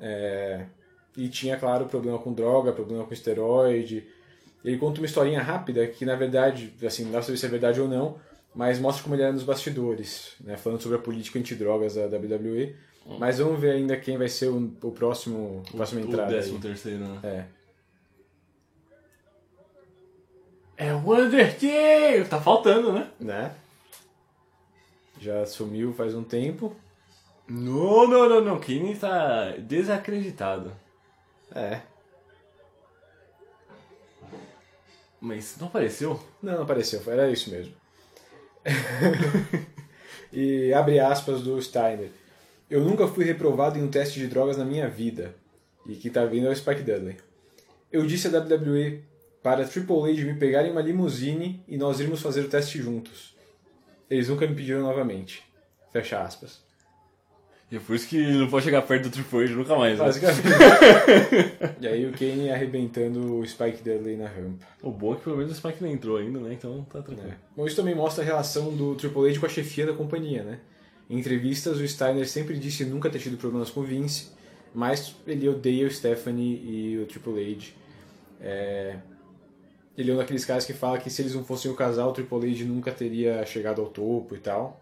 É, 0.00 0.66
e 1.16 1.28
tinha, 1.28 1.56
claro, 1.56 1.86
problema 1.86 2.18
com 2.18 2.32
droga, 2.32 2.72
problema 2.72 3.04
com 3.04 3.12
esteroide. 3.14 4.06
Ele 4.64 4.76
conta 4.78 5.00
uma 5.00 5.06
historinha 5.06 5.40
rápida 5.42 5.86
que, 5.86 6.04
na 6.04 6.14
verdade, 6.16 6.72
assim, 6.84 7.04
não 7.04 7.12
dá 7.12 7.18
pra 7.18 7.26
saber 7.26 7.38
se 7.38 7.46
é 7.46 7.48
verdade 7.48 7.80
ou 7.80 7.88
não, 7.88 8.18
mas 8.54 8.78
mostra 8.78 9.02
como 9.02 9.14
ele 9.14 9.22
era 9.22 9.32
nos 9.32 9.44
bastidores, 9.44 10.32
né? 10.40 10.56
Falando 10.56 10.80
sobre 10.82 10.98
a 10.98 11.00
política 11.00 11.38
antidrogas 11.38 11.94
da 11.94 12.06
WWE. 12.06 12.74
Mas 13.18 13.38
vamos 13.38 13.58
ver 13.58 13.70
ainda 13.70 13.96
quem 13.96 14.18
vai 14.18 14.28
ser 14.28 14.48
o, 14.48 14.70
o 14.82 14.90
próximo, 14.92 15.62
a 15.68 15.76
próxima 15.76 16.00
O 16.02 16.04
entrada. 16.04 16.30
aí. 16.30 16.36
décimo 16.36 16.60
terceiro, 16.60 16.98
né? 17.04 17.20
É. 17.22 17.44
É 20.76 20.94
o 20.94 21.12
Undertaker! 21.14 22.28
Tá 22.28 22.40
faltando, 22.40 22.92
né? 22.92 23.10
Né? 23.18 23.54
Já 25.20 25.44
sumiu 25.46 25.92
faz 25.92 26.14
um 26.14 26.22
tempo. 26.22 26.76
Não, 27.48 28.06
não, 28.06 28.28
não, 28.28 28.40
não. 28.44 28.60
Kane 28.60 28.94
tá 28.94 29.54
desacreditado. 29.58 30.72
É. 31.54 31.80
Mas 35.20 35.56
não 35.58 35.66
apareceu? 35.66 36.20
Não, 36.42 36.54
não 36.54 36.62
apareceu, 36.62 37.02
era 37.06 37.30
isso 37.30 37.50
mesmo. 37.50 37.72
e 40.32 40.72
abre 40.72 41.00
aspas 41.00 41.42
do 41.42 41.60
Steiner. 41.60 42.10
Eu 42.70 42.84
nunca 42.84 43.08
fui 43.08 43.24
reprovado 43.24 43.78
em 43.78 43.82
um 43.82 43.90
teste 43.90 44.20
de 44.20 44.26
drogas 44.26 44.56
na 44.56 44.64
minha 44.64 44.88
vida. 44.88 45.34
E 45.86 45.96
quem 45.96 46.10
tá 46.10 46.24
vindo 46.24 46.46
é 46.46 46.50
o 46.50 46.56
Spike 46.56 46.82
Dudley. 46.82 47.16
Eu 47.90 48.06
disse 48.06 48.28
à 48.28 48.38
WWE 48.38 49.02
para 49.42 49.66
Triple 49.66 50.12
H 50.12 50.24
me 50.24 50.34
pegar 50.34 50.66
em 50.66 50.70
uma 50.70 50.82
limusine 50.82 51.64
e 51.66 51.78
nós 51.78 51.98
irmos 52.00 52.20
fazer 52.20 52.42
o 52.42 52.48
teste 52.48 52.78
juntos. 52.78 53.34
Eles 54.10 54.28
nunca 54.28 54.46
me 54.46 54.54
pediram 54.54 54.82
novamente. 54.82 55.42
Fecha 55.90 56.20
aspas. 56.20 56.67
E 57.70 57.76
é 57.76 57.80
por 57.80 57.94
isso 57.94 58.08
que 58.08 58.16
ele 58.16 58.38
não 58.38 58.48
pode 58.48 58.64
chegar 58.64 58.80
perto 58.80 59.04
do 59.04 59.10
Triple 59.10 59.44
H 59.44 59.54
nunca 59.54 59.76
mais, 59.76 59.98
né? 59.98 60.04
Basicamente. 60.04 60.40
e 61.80 61.86
aí 61.86 62.06
o 62.06 62.12
Kane 62.12 62.50
arrebentando 62.50 63.38
o 63.38 63.46
Spike 63.46 63.82
Dudley 63.82 64.16
na 64.16 64.26
rampa. 64.26 64.66
O 64.82 64.90
bom 64.90 65.12
é 65.12 65.16
que 65.16 65.24
pelo 65.24 65.36
menos 65.36 65.52
o 65.52 65.54
Spike 65.54 65.82
não 65.82 65.90
entrou 65.90 66.16
ainda, 66.16 66.40
né? 66.40 66.54
Então 66.54 66.82
tá 66.90 67.02
tranquilo. 67.02 67.34
Bom, 67.54 67.66
isso 67.66 67.76
também 67.76 67.94
mostra 67.94 68.24
a 68.24 68.26
relação 68.26 68.74
do 68.74 68.94
Triple 68.94 69.28
H 69.28 69.40
com 69.40 69.46
a 69.46 69.50
chefia 69.50 69.84
da 69.84 69.92
companhia, 69.92 70.42
né? 70.42 70.60
Em 71.10 71.18
entrevistas, 71.18 71.78
o 71.78 71.86
Steiner 71.86 72.26
sempre 72.26 72.58
disse 72.58 72.84
nunca 72.86 73.10
ter 73.10 73.18
tido 73.18 73.36
problemas 73.36 73.68
com 73.68 73.80
o 73.80 73.82
Vince, 73.82 74.30
mas 74.74 75.14
ele 75.26 75.46
odeia 75.46 75.86
o 75.86 75.90
Stephanie 75.90 76.62
e 76.64 76.98
o 76.98 77.06
Triple 77.06 77.52
H. 77.52 77.72
É... 78.40 78.96
Ele 79.96 80.10
é 80.10 80.14
um 80.14 80.16
daqueles 80.16 80.44
caras 80.44 80.64
que 80.64 80.72
fala 80.72 80.98
que 80.98 81.10
se 81.10 81.20
eles 81.20 81.34
não 81.34 81.44
fossem 81.44 81.70
o 81.70 81.74
casal, 81.74 82.10
o 82.10 82.12
Triple 82.12 82.50
H 82.50 82.64
nunca 82.64 82.92
teria 82.92 83.44
chegado 83.44 83.82
ao 83.82 83.88
topo 83.88 84.34
e 84.34 84.38
tal. 84.38 84.80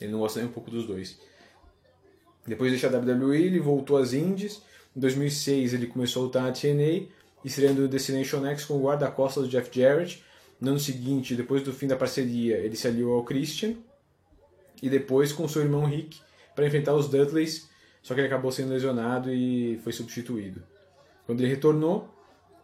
Ele 0.00 0.12
não 0.12 0.20
gosta 0.20 0.38
nem 0.38 0.48
um 0.48 0.52
pouco 0.52 0.70
dos 0.70 0.86
dois. 0.86 1.18
Depois 2.46 2.70
de 2.70 2.78
deixar 2.78 2.94
a 2.94 2.98
WWE, 2.98 3.42
ele 3.42 3.60
voltou 3.60 3.96
às 3.96 4.12
Indies. 4.12 4.62
Em 4.96 5.00
2006, 5.00 5.74
ele 5.74 5.86
começou 5.86 6.22
a 6.22 6.24
lutar 6.26 6.42
na 6.42 6.52
TNA, 6.52 7.08
estreando 7.44 7.82
no 7.82 7.88
Destination 7.88 8.44
X 8.46 8.64
com 8.64 8.74
o 8.74 8.82
guarda-costas 8.82 9.44
do 9.44 9.48
Jeff 9.48 9.70
Jarrett. 9.72 10.22
No 10.60 10.70
ano 10.70 10.80
seguinte, 10.80 11.34
depois 11.34 11.62
do 11.62 11.72
fim 11.72 11.86
da 11.86 11.96
parceria, 11.96 12.58
ele 12.58 12.76
se 12.76 12.86
aliou 12.86 13.14
ao 13.14 13.24
Christian. 13.24 13.74
E 14.82 14.88
depois 14.88 15.32
com 15.32 15.48
seu 15.48 15.62
irmão 15.62 15.84
Rick 15.84 16.18
para 16.54 16.66
enfrentar 16.66 16.94
os 16.94 17.08
Dudleys, 17.08 17.68
só 18.02 18.14
que 18.14 18.20
ele 18.20 18.26
acabou 18.26 18.52
sendo 18.52 18.70
lesionado 18.70 19.32
e 19.32 19.78
foi 19.82 19.92
substituído. 19.92 20.62
Quando 21.26 21.40
ele 21.40 21.48
retornou, 21.48 22.08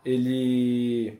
ele 0.04 1.18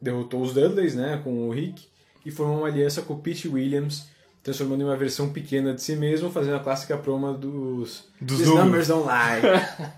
derrotou 0.00 0.42
os 0.42 0.54
Dudleys, 0.54 0.94
né, 0.94 1.20
com 1.24 1.48
o 1.48 1.50
Rick, 1.50 1.86
e 2.24 2.30
formou 2.30 2.58
uma 2.58 2.68
aliança 2.68 3.02
com 3.02 3.14
o 3.14 3.18
Pete 3.18 3.48
Williams, 3.48 4.08
transformando 4.48 4.80
em 4.80 4.84
uma 4.84 4.96
versão 4.96 5.30
pequena 5.30 5.74
de 5.74 5.82
si 5.82 5.94
mesmo, 5.94 6.30
fazendo 6.30 6.56
a 6.56 6.60
clássica 6.60 6.96
proma 6.96 7.34
dos, 7.34 8.08
Dos 8.20 8.38
These 8.38 8.48
números." 8.50 8.64
numbers 8.64 8.88
don't 8.88 9.06
lie. 9.06 9.92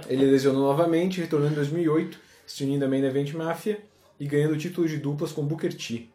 Ele 0.08 0.26
lesionou 0.26 0.62
novamente, 0.62 1.20
retornando 1.20 1.52
em 1.52 1.56
2008, 1.56 2.18
se 2.46 2.64
unindo 2.64 2.84
à 2.84 2.88
Main 2.88 3.04
Event 3.04 3.32
Mafia 3.32 3.80
e 4.20 4.26
ganhando 4.26 4.52
o 4.52 4.58
título 4.58 4.86
de 4.86 4.98
duplas 4.98 5.32
com 5.32 5.42
Booker 5.44 5.72
T. 5.72 6.08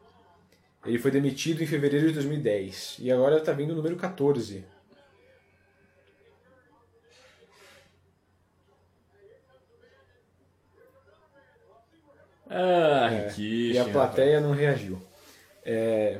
Ele 0.85 0.99
foi 0.99 1.09
demitido 1.11 1.63
em 1.63 1.65
fevereiro 1.65 2.07
de 2.07 2.13
2010 2.13 2.97
e 2.99 3.11
agora 3.11 3.37
está 3.37 3.51
vindo 3.53 3.71
o 3.71 3.75
número 3.75 3.95
14. 3.95 4.63
Ah, 12.49 13.09
É, 13.11 13.29
que 13.29 13.71
e 13.73 13.77
a 13.79 13.85
plateia 13.85 14.39
não 14.41 14.51
reagiu. 14.51 14.99
É, 15.63 16.19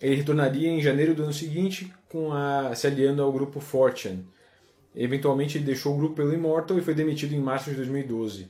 ele 0.00 0.14
retornaria 0.14 0.68
em 0.68 0.80
janeiro 0.80 1.14
do 1.14 1.22
ano 1.22 1.32
seguinte 1.32 1.92
com 2.08 2.32
a, 2.32 2.74
se 2.74 2.86
aliando 2.86 3.22
ao 3.22 3.32
grupo 3.32 3.60
Fortune. 3.60 4.24
Eventualmente 4.94 5.58
ele 5.58 5.64
deixou 5.64 5.94
o 5.94 5.98
grupo 5.98 6.14
pelo 6.16 6.32
Immortal 6.32 6.78
e 6.78 6.82
foi 6.82 6.94
demitido 6.94 7.34
em 7.34 7.40
março 7.40 7.70
de 7.70 7.76
2012. 7.76 8.48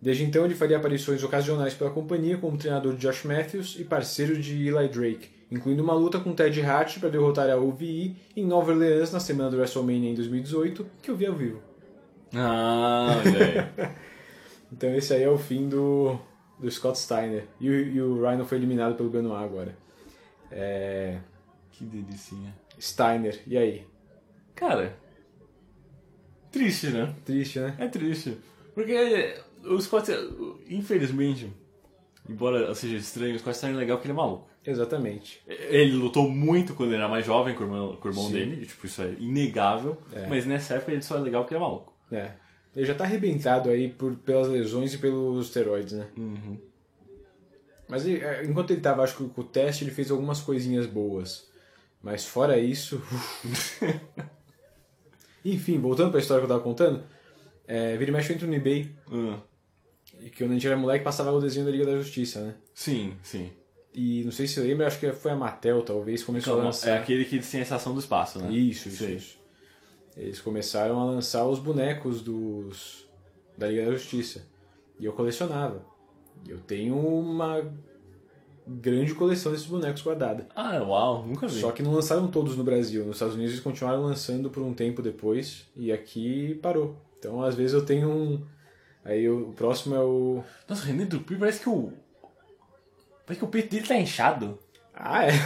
Desde 0.00 0.24
então 0.24 0.44
ele 0.44 0.54
faria 0.54 0.76
aparições 0.78 1.22
ocasionais 1.22 1.74
pela 1.74 1.90
companhia 1.90 2.38
como 2.38 2.56
treinador 2.56 2.94
de 2.94 3.00
Josh 3.00 3.24
Matthews 3.24 3.76
e 3.78 3.84
parceiro 3.84 4.38
de 4.40 4.66
Eli 4.66 4.88
Drake, 4.88 5.28
incluindo 5.50 5.82
uma 5.82 5.92
luta 5.94 6.18
com 6.18 6.34
Ted 6.34 6.60
Hart 6.62 6.98
para 6.98 7.08
derrotar 7.10 7.50
a 7.50 7.56
OVE 7.56 8.16
em 8.36 8.46
Nova 8.46 8.72
Orleans 8.72 9.12
na 9.12 9.20
semana 9.20 9.50
do 9.50 9.56
WrestleMania 9.58 10.10
em 10.10 10.14
2018, 10.14 10.86
que 11.02 11.10
eu 11.10 11.16
vi 11.16 11.26
ao 11.26 11.34
vivo. 11.34 11.60
Ah. 12.34 13.20
Então 14.72 14.94
esse 14.94 15.12
aí 15.12 15.24
é 15.24 15.28
o 15.28 15.36
fim 15.36 15.68
do, 15.68 16.16
do 16.58 16.70
Scott 16.70 16.96
Steiner. 16.96 17.44
E, 17.60 17.68
o- 17.68 17.72
e 17.88 18.00
o 18.00 18.24
Rhino 18.24 18.44
foi 18.44 18.56
eliminado 18.56 18.94
pelo 18.94 19.10
Benoit 19.10 19.42
agora. 19.44 19.76
É... 20.50 21.18
Que 21.70 21.84
delicinha. 21.84 22.54
Steiner, 22.78 23.40
e 23.46 23.56
aí? 23.56 23.86
Cara, 24.54 24.96
triste, 26.50 26.88
né? 26.88 27.14
Triste, 27.24 27.60
né? 27.60 27.74
É 27.78 27.88
triste. 27.88 28.36
Porque 28.74 29.34
o 29.64 29.80
Scott, 29.80 30.10
infelizmente, 30.68 31.52
embora 32.28 32.74
seja 32.74 32.96
estranho, 32.96 33.34
o 33.34 33.38
Scott 33.38 33.56
Steiner 33.56 33.76
é 33.76 33.80
legal 33.80 33.96
porque 33.96 34.08
ele 34.08 34.18
é 34.18 34.22
maluco. 34.22 34.50
Exatamente. 34.64 35.42
Ele 35.46 35.92
lutou 35.92 36.28
muito 36.28 36.74
quando 36.74 36.90
ele 36.90 36.98
era 36.98 37.08
mais 37.08 37.24
jovem 37.24 37.54
com 37.54 37.64
o 37.64 37.66
irmão, 37.66 37.96
com 37.96 38.08
o 38.08 38.10
irmão 38.10 38.30
dele, 38.30 38.66
tipo, 38.66 38.86
isso 38.86 39.00
é 39.00 39.14
inegável. 39.18 39.96
É. 40.12 40.26
Mas 40.26 40.44
nessa 40.44 40.74
época 40.74 40.92
ele 40.92 41.02
só 41.02 41.16
é 41.16 41.20
legal 41.20 41.42
porque 41.42 41.54
ele 41.54 41.62
é 41.62 41.66
maluco. 41.66 41.94
É. 42.12 42.32
Ele 42.76 42.86
já 42.86 42.94
tá 42.94 43.04
arrebentado 43.04 43.70
aí 43.70 43.88
por, 43.88 44.14
pelas 44.16 44.48
lesões 44.48 44.92
e 44.94 44.98
pelos 44.98 45.46
esteroides, 45.46 45.94
né? 45.94 46.06
Uhum. 46.16 46.58
Mas 47.90 48.06
é, 48.06 48.44
enquanto 48.44 48.70
ele 48.70 48.80
tava, 48.80 49.02
acho 49.02 49.16
que 49.16 49.28
com 49.28 49.40
o 49.40 49.44
teste, 49.44 49.84
ele 49.84 49.90
fez 49.90 50.10
algumas 50.10 50.40
coisinhas 50.40 50.86
boas. 50.86 51.48
Mas 52.02 52.24
fora 52.24 52.58
isso. 52.58 53.02
Enfim, 55.44 55.78
voltando 55.78 56.10
pra 56.10 56.20
história 56.20 56.40
que 56.40 56.44
eu 56.44 56.56
tava 56.56 56.62
contando, 56.62 57.02
é, 57.66 57.96
vira 57.96 58.10
e 58.10 58.14
mexe 58.14 58.30
eu 58.30 58.36
entro 58.36 58.48
no 58.48 58.54
eBay. 58.54 58.94
Ah. 59.10 59.38
Que 60.20 60.30
quando 60.38 60.50
a 60.50 60.54
gente 60.54 60.66
era 60.66 60.76
moleque 60.76 61.04
passava 61.04 61.32
o 61.32 61.40
desenho 61.40 61.66
da 61.66 61.72
Liga 61.72 61.86
da 61.86 61.96
Justiça, 61.96 62.40
né? 62.40 62.54
Sim, 62.74 63.14
sim. 63.22 63.50
E 63.92 64.22
não 64.22 64.30
sei 64.30 64.46
se 64.46 64.54
você 64.54 64.60
lembra, 64.60 64.86
acho 64.86 65.00
que 65.00 65.10
foi 65.12 65.32
a 65.32 65.36
Mattel, 65.36 65.82
talvez, 65.82 66.22
começou 66.22 66.52
a 66.52 66.56
Calma, 66.56 66.68
lançar. 66.68 66.90
É 66.90 66.98
aquele 66.98 67.24
que 67.24 67.38
tem 67.40 67.60
a 67.60 67.62
estação 67.62 67.92
do 67.92 68.00
espaço, 68.00 68.38
né? 68.38 68.52
Isso, 68.52 68.88
isso, 68.88 69.04
isso. 69.04 69.38
Eles 70.16 70.40
começaram 70.40 71.00
a 71.00 71.04
lançar 71.04 71.46
os 71.46 71.58
bonecos 71.58 72.22
dos 72.22 73.08
da 73.56 73.66
Liga 73.66 73.86
da 73.86 73.92
Justiça. 73.92 74.46
E 74.98 75.04
eu 75.04 75.12
colecionava. 75.12 75.84
Eu 76.48 76.58
tenho 76.60 76.96
uma 76.96 77.62
grande 78.66 79.14
coleção 79.14 79.52
desses 79.52 79.66
bonecos 79.66 80.02
guardada. 80.02 80.46
Ah, 80.54 80.82
uau, 80.82 81.26
nunca 81.26 81.46
vi. 81.46 81.60
Só 81.60 81.70
que 81.72 81.82
não 81.82 81.92
lançaram 81.92 82.28
todos 82.28 82.56
no 82.56 82.64
Brasil. 82.64 83.04
Nos 83.04 83.16
Estados 83.16 83.34
Unidos 83.34 83.52
eles 83.52 83.64
continuaram 83.64 84.02
lançando 84.02 84.50
por 84.50 84.62
um 84.62 84.72
tempo 84.74 85.02
depois. 85.02 85.66
E 85.76 85.92
aqui 85.92 86.54
parou. 86.62 86.96
Então 87.18 87.42
às 87.42 87.54
vezes 87.54 87.74
eu 87.74 87.84
tenho 87.84 88.08
um. 88.08 88.44
Aí 89.04 89.24
eu- 89.24 89.48
o 89.48 89.52
próximo 89.52 89.94
é 89.94 90.00
o. 90.00 90.42
Nossa, 90.68 90.82
o 90.82 90.86
René 90.86 91.04
Dupuy 91.04 91.36
parece 91.38 91.60
que 91.60 91.68
o. 91.68 91.92
Parece 93.26 93.38
que 93.40 93.44
o 93.44 93.48
peito 93.48 93.70
dele 93.70 93.86
tá 93.86 93.96
inchado. 93.96 94.58
Ah, 94.94 95.24
é? 95.26 95.32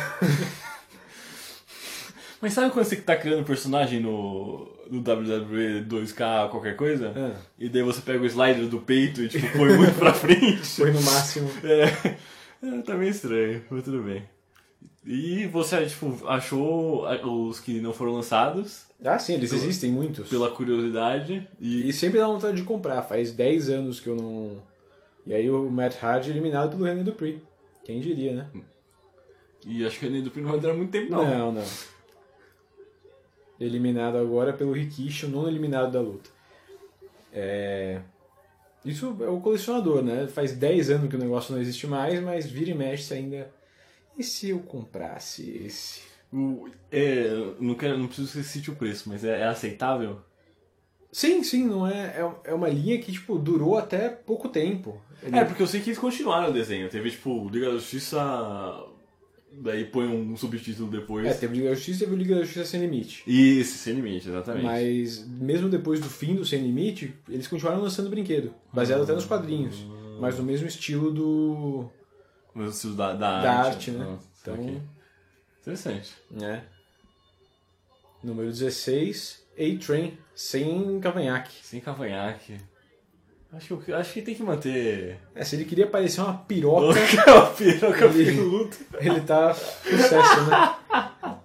Mas 2.41 2.53
sabe 2.53 2.71
quando 2.73 2.85
você 2.85 2.97
tá 2.97 3.17
criando 3.17 3.45
personagem 3.45 4.01
no, 4.01 4.74
no 4.91 4.99
WWE 5.01 5.85
2K 5.89 6.49
qualquer 6.51 6.77
coisa? 6.77 7.13
Ah. 7.17 7.41
E 7.59 7.69
daí 7.69 7.83
você 7.83 8.01
pega 8.01 8.23
o 8.23 8.27
slider 8.27 8.67
do 8.67 8.81
peito 8.81 9.23
e 9.23 9.29
tipo, 9.29 9.47
põe 9.57 9.77
muito 9.77 9.95
pra 9.99 10.13
frente? 10.15 10.63
Foi 10.65 10.91
no 10.93 11.01
máximo. 11.03 11.49
É, 11.65 12.69
é, 12.79 12.83
tá 12.83 12.95
meio 12.95 13.11
estranho, 13.11 13.63
mas 13.71 13.85
tudo 13.85 14.03
bem. 14.03 14.23
E 15.05 15.47
você, 15.49 15.85
tipo, 15.85 16.27
achou 16.27 17.05
os 17.47 17.61
que 17.61 17.79
não 17.79 17.93
foram 17.93 18.13
lançados? 18.13 18.87
Ah, 19.05 19.19
sim, 19.19 19.35
eles 19.35 19.51
Pela- 19.51 19.63
existem 19.63 19.91
muitos. 19.93 20.31
Pela 20.31 20.51
curiosidade. 20.51 21.47
E, 21.61 21.87
E 21.87 21.93
sempre 21.93 22.19
dá 22.21 22.27
vontade 22.27 22.57
de 22.57 22.63
comprar. 22.63 23.03
Faz 23.03 23.33
10 23.33 23.69
anos 23.69 24.01
que 24.01 24.09
eu 24.09 24.17
não. 24.17 24.63
E 25.27 25.35
aí 25.35 25.51
o 25.51 25.69
Matt 25.71 26.03
Hardy 26.03 26.31
eliminado 26.31 26.71
pelo 26.71 26.85
René 26.85 27.03
Dupree. 27.03 27.43
Quem 27.85 28.01
diria, 28.01 28.33
né? 28.35 28.47
e 29.67 29.85
acho 29.87 29.99
que 29.99 30.07
o 30.07 30.09
René 30.11 30.23
Dupuy 30.23 30.43
não 30.43 30.51
vai 30.53 30.61
durar 30.61 30.75
muito 30.77 30.91
tempo, 30.91 31.11
não. 31.11 31.23
Não, 31.23 31.53
não. 31.53 31.65
Eliminado 33.59 34.17
agora 34.19 34.53
pelo 34.53 34.73
Rikishi, 34.73 35.27
o 35.27 35.29
nono 35.29 35.49
eliminado 35.49 35.93
da 35.93 36.01
luta. 36.01 36.31
É... 37.33 38.01
Isso 38.85 39.17
é 39.21 39.29
o 39.29 39.41
colecionador, 39.41 40.03
né? 40.03 40.27
Faz 40.27 40.53
10 40.53 40.91
anos 40.91 41.09
que 41.09 41.17
o 41.17 41.19
negócio 41.19 41.55
não 41.55 41.61
existe 41.61 41.87
mais, 41.87 42.21
mas 42.21 42.47
vira 42.47 42.71
e 42.71 42.75
mexe 42.75 43.15
ainda. 43.15 43.51
E 44.19 44.23
se 44.23 44.51
eu 44.51 44.61
comprasse 44.61 45.51
esse? 45.65 46.03
É, 46.91 47.29
não, 47.61 47.75
quero, 47.75 47.97
não 47.97 48.07
preciso 48.07 48.29
que 48.29 48.39
você 48.39 48.43
cite 48.43 48.71
o 48.71 48.77
preço, 48.77 49.09
mas 49.09 49.25
é, 49.25 49.41
é 49.41 49.45
aceitável? 49.45 50.21
Sim, 51.11 51.45
sim, 51.45 51.65
não 51.65 51.87
é. 51.87 52.17
É 52.19 52.51
é 52.51 52.55
uma 52.55 52.69
linha 52.69 52.99
que, 52.99 53.13
tipo, 53.13 53.39
durou 53.39 53.79
até 53.79 54.09
pouco 54.09 54.49
tempo. 54.49 55.01
É, 55.23 55.45
porque 55.45 55.63
eu 55.63 55.67
sei 55.67 55.81
que 55.81 55.91
eles 55.91 55.99
continuaram 55.99 56.51
o 56.51 56.53
desenho. 56.53 56.89
Teve, 56.89 57.11
tipo, 57.11 57.49
Liga 57.49 57.67
da 57.67 57.75
Justiça. 57.75 58.21
Daí 59.61 59.85
põe 59.85 60.07
um 60.07 60.37
subtítulo 60.37 60.91
depois. 60.91 61.27
É, 61.27 61.33
teve 61.35 61.55
Liga 61.57 61.69
da 61.71 61.75
Justiça 61.75 61.99
e 61.99 62.01
teve 62.07 62.15
o 62.15 62.19
Liga 62.19 62.35
da 62.35 62.43
Justiça 62.43 62.65
Sem 62.67 62.81
Limite. 62.81 63.23
Isso, 63.27 63.79
sem 63.79 63.95
limite, 63.95 64.29
exatamente. 64.29 64.65
Mas 64.65 65.27
mesmo 65.27 65.69
depois 65.69 66.01
do 66.01 66.09
fim 66.11 66.35
do 66.35 66.45
Sem 66.45 66.61
Limite, 66.63 67.15
eles 67.29 67.47
continuaram 67.47 67.81
lançando 67.83 68.11
brinquedo, 68.11 68.55
baseado 68.73 69.03
até 69.05 69.13
nos 69.15 69.25
quadrinhos, 69.25 69.77
mas 70.21 70.37
no 70.39 70.45
mesmo 70.45 70.67
estilo 70.67 71.11
do 71.13 71.89
Mas 72.55 72.67
o 72.67 72.71
estilo 72.71 72.95
da, 72.95 73.13
da, 73.15 73.41
da 73.43 73.53
arte, 73.53 73.69
arte, 73.69 73.91
né? 73.93 74.05
Ah, 74.07 74.19
Então, 74.43 74.57
saquei. 74.57 74.83
Interessante. 75.63 76.11
né? 76.31 76.65
Número 78.23 78.49
16, 78.51 79.43
A-Train, 79.59 80.19
sem 80.35 80.99
cavanhaque. 81.01 81.55
Sem 81.63 81.81
cavanhaque. 81.81 82.57
Acho 83.57 83.77
que, 83.77 83.93
acho 83.93 84.13
que 84.13 84.23
tem 84.23 84.35
que 84.35 84.43
manter. 84.43 85.19
É, 85.35 85.45
se 85.45 85.55
ele 85.57 85.65
queria 85.65 85.87
parecer 85.87 86.21
uma 86.21 86.35
piroca, 86.39 86.99
Uma 87.31 87.47
piroca 87.51 88.05
ele, 88.07 88.25
peluda. 88.37 88.77
ele 89.01 89.21
tá 89.21 89.55
sucesso, 89.55 90.43
né? 90.49 90.75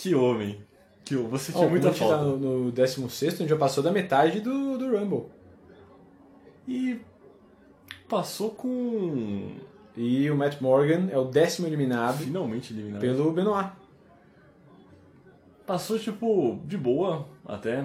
Que 0.00 0.14
homem. 0.14 0.60
Que 1.04 1.16
homem. 1.16 1.30
Você 1.30 1.50
tinha 1.52 1.64
como 1.64 1.70
muita 1.70 1.88
a 1.88 1.92
gente 1.92 2.00
tá 2.00 2.06
falta. 2.08 2.24
no, 2.24 2.64
no 2.64 2.72
16, 2.72 3.34
a 3.34 3.36
gente 3.38 3.48
já 3.48 3.56
passou 3.56 3.82
da 3.82 3.90
metade 3.90 4.40
do, 4.40 4.78
do 4.78 4.96
Rumble. 4.96 5.24
E 6.66 7.00
passou 8.08 8.50
com. 8.50 9.56
E 9.96 10.30
o 10.30 10.36
Matt 10.36 10.60
Morgan 10.60 11.08
é 11.10 11.18
o 11.18 11.24
décimo 11.24 11.66
eliminado 11.66 12.18
Finalmente 12.18 12.72
eliminado. 12.72 13.00
pelo 13.00 13.32
Benoit. 13.32 13.70
Passou, 15.66 15.98
tipo, 15.98 16.60
de 16.64 16.78
boa, 16.78 17.26
até. 17.48 17.82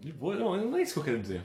De 0.00 0.12
boa, 0.12 0.34
não, 0.34 0.56
não 0.70 0.78
é 0.78 0.82
isso 0.82 0.94
que 0.94 0.98
eu 1.00 1.04
quero 1.04 1.20
dizer. 1.20 1.42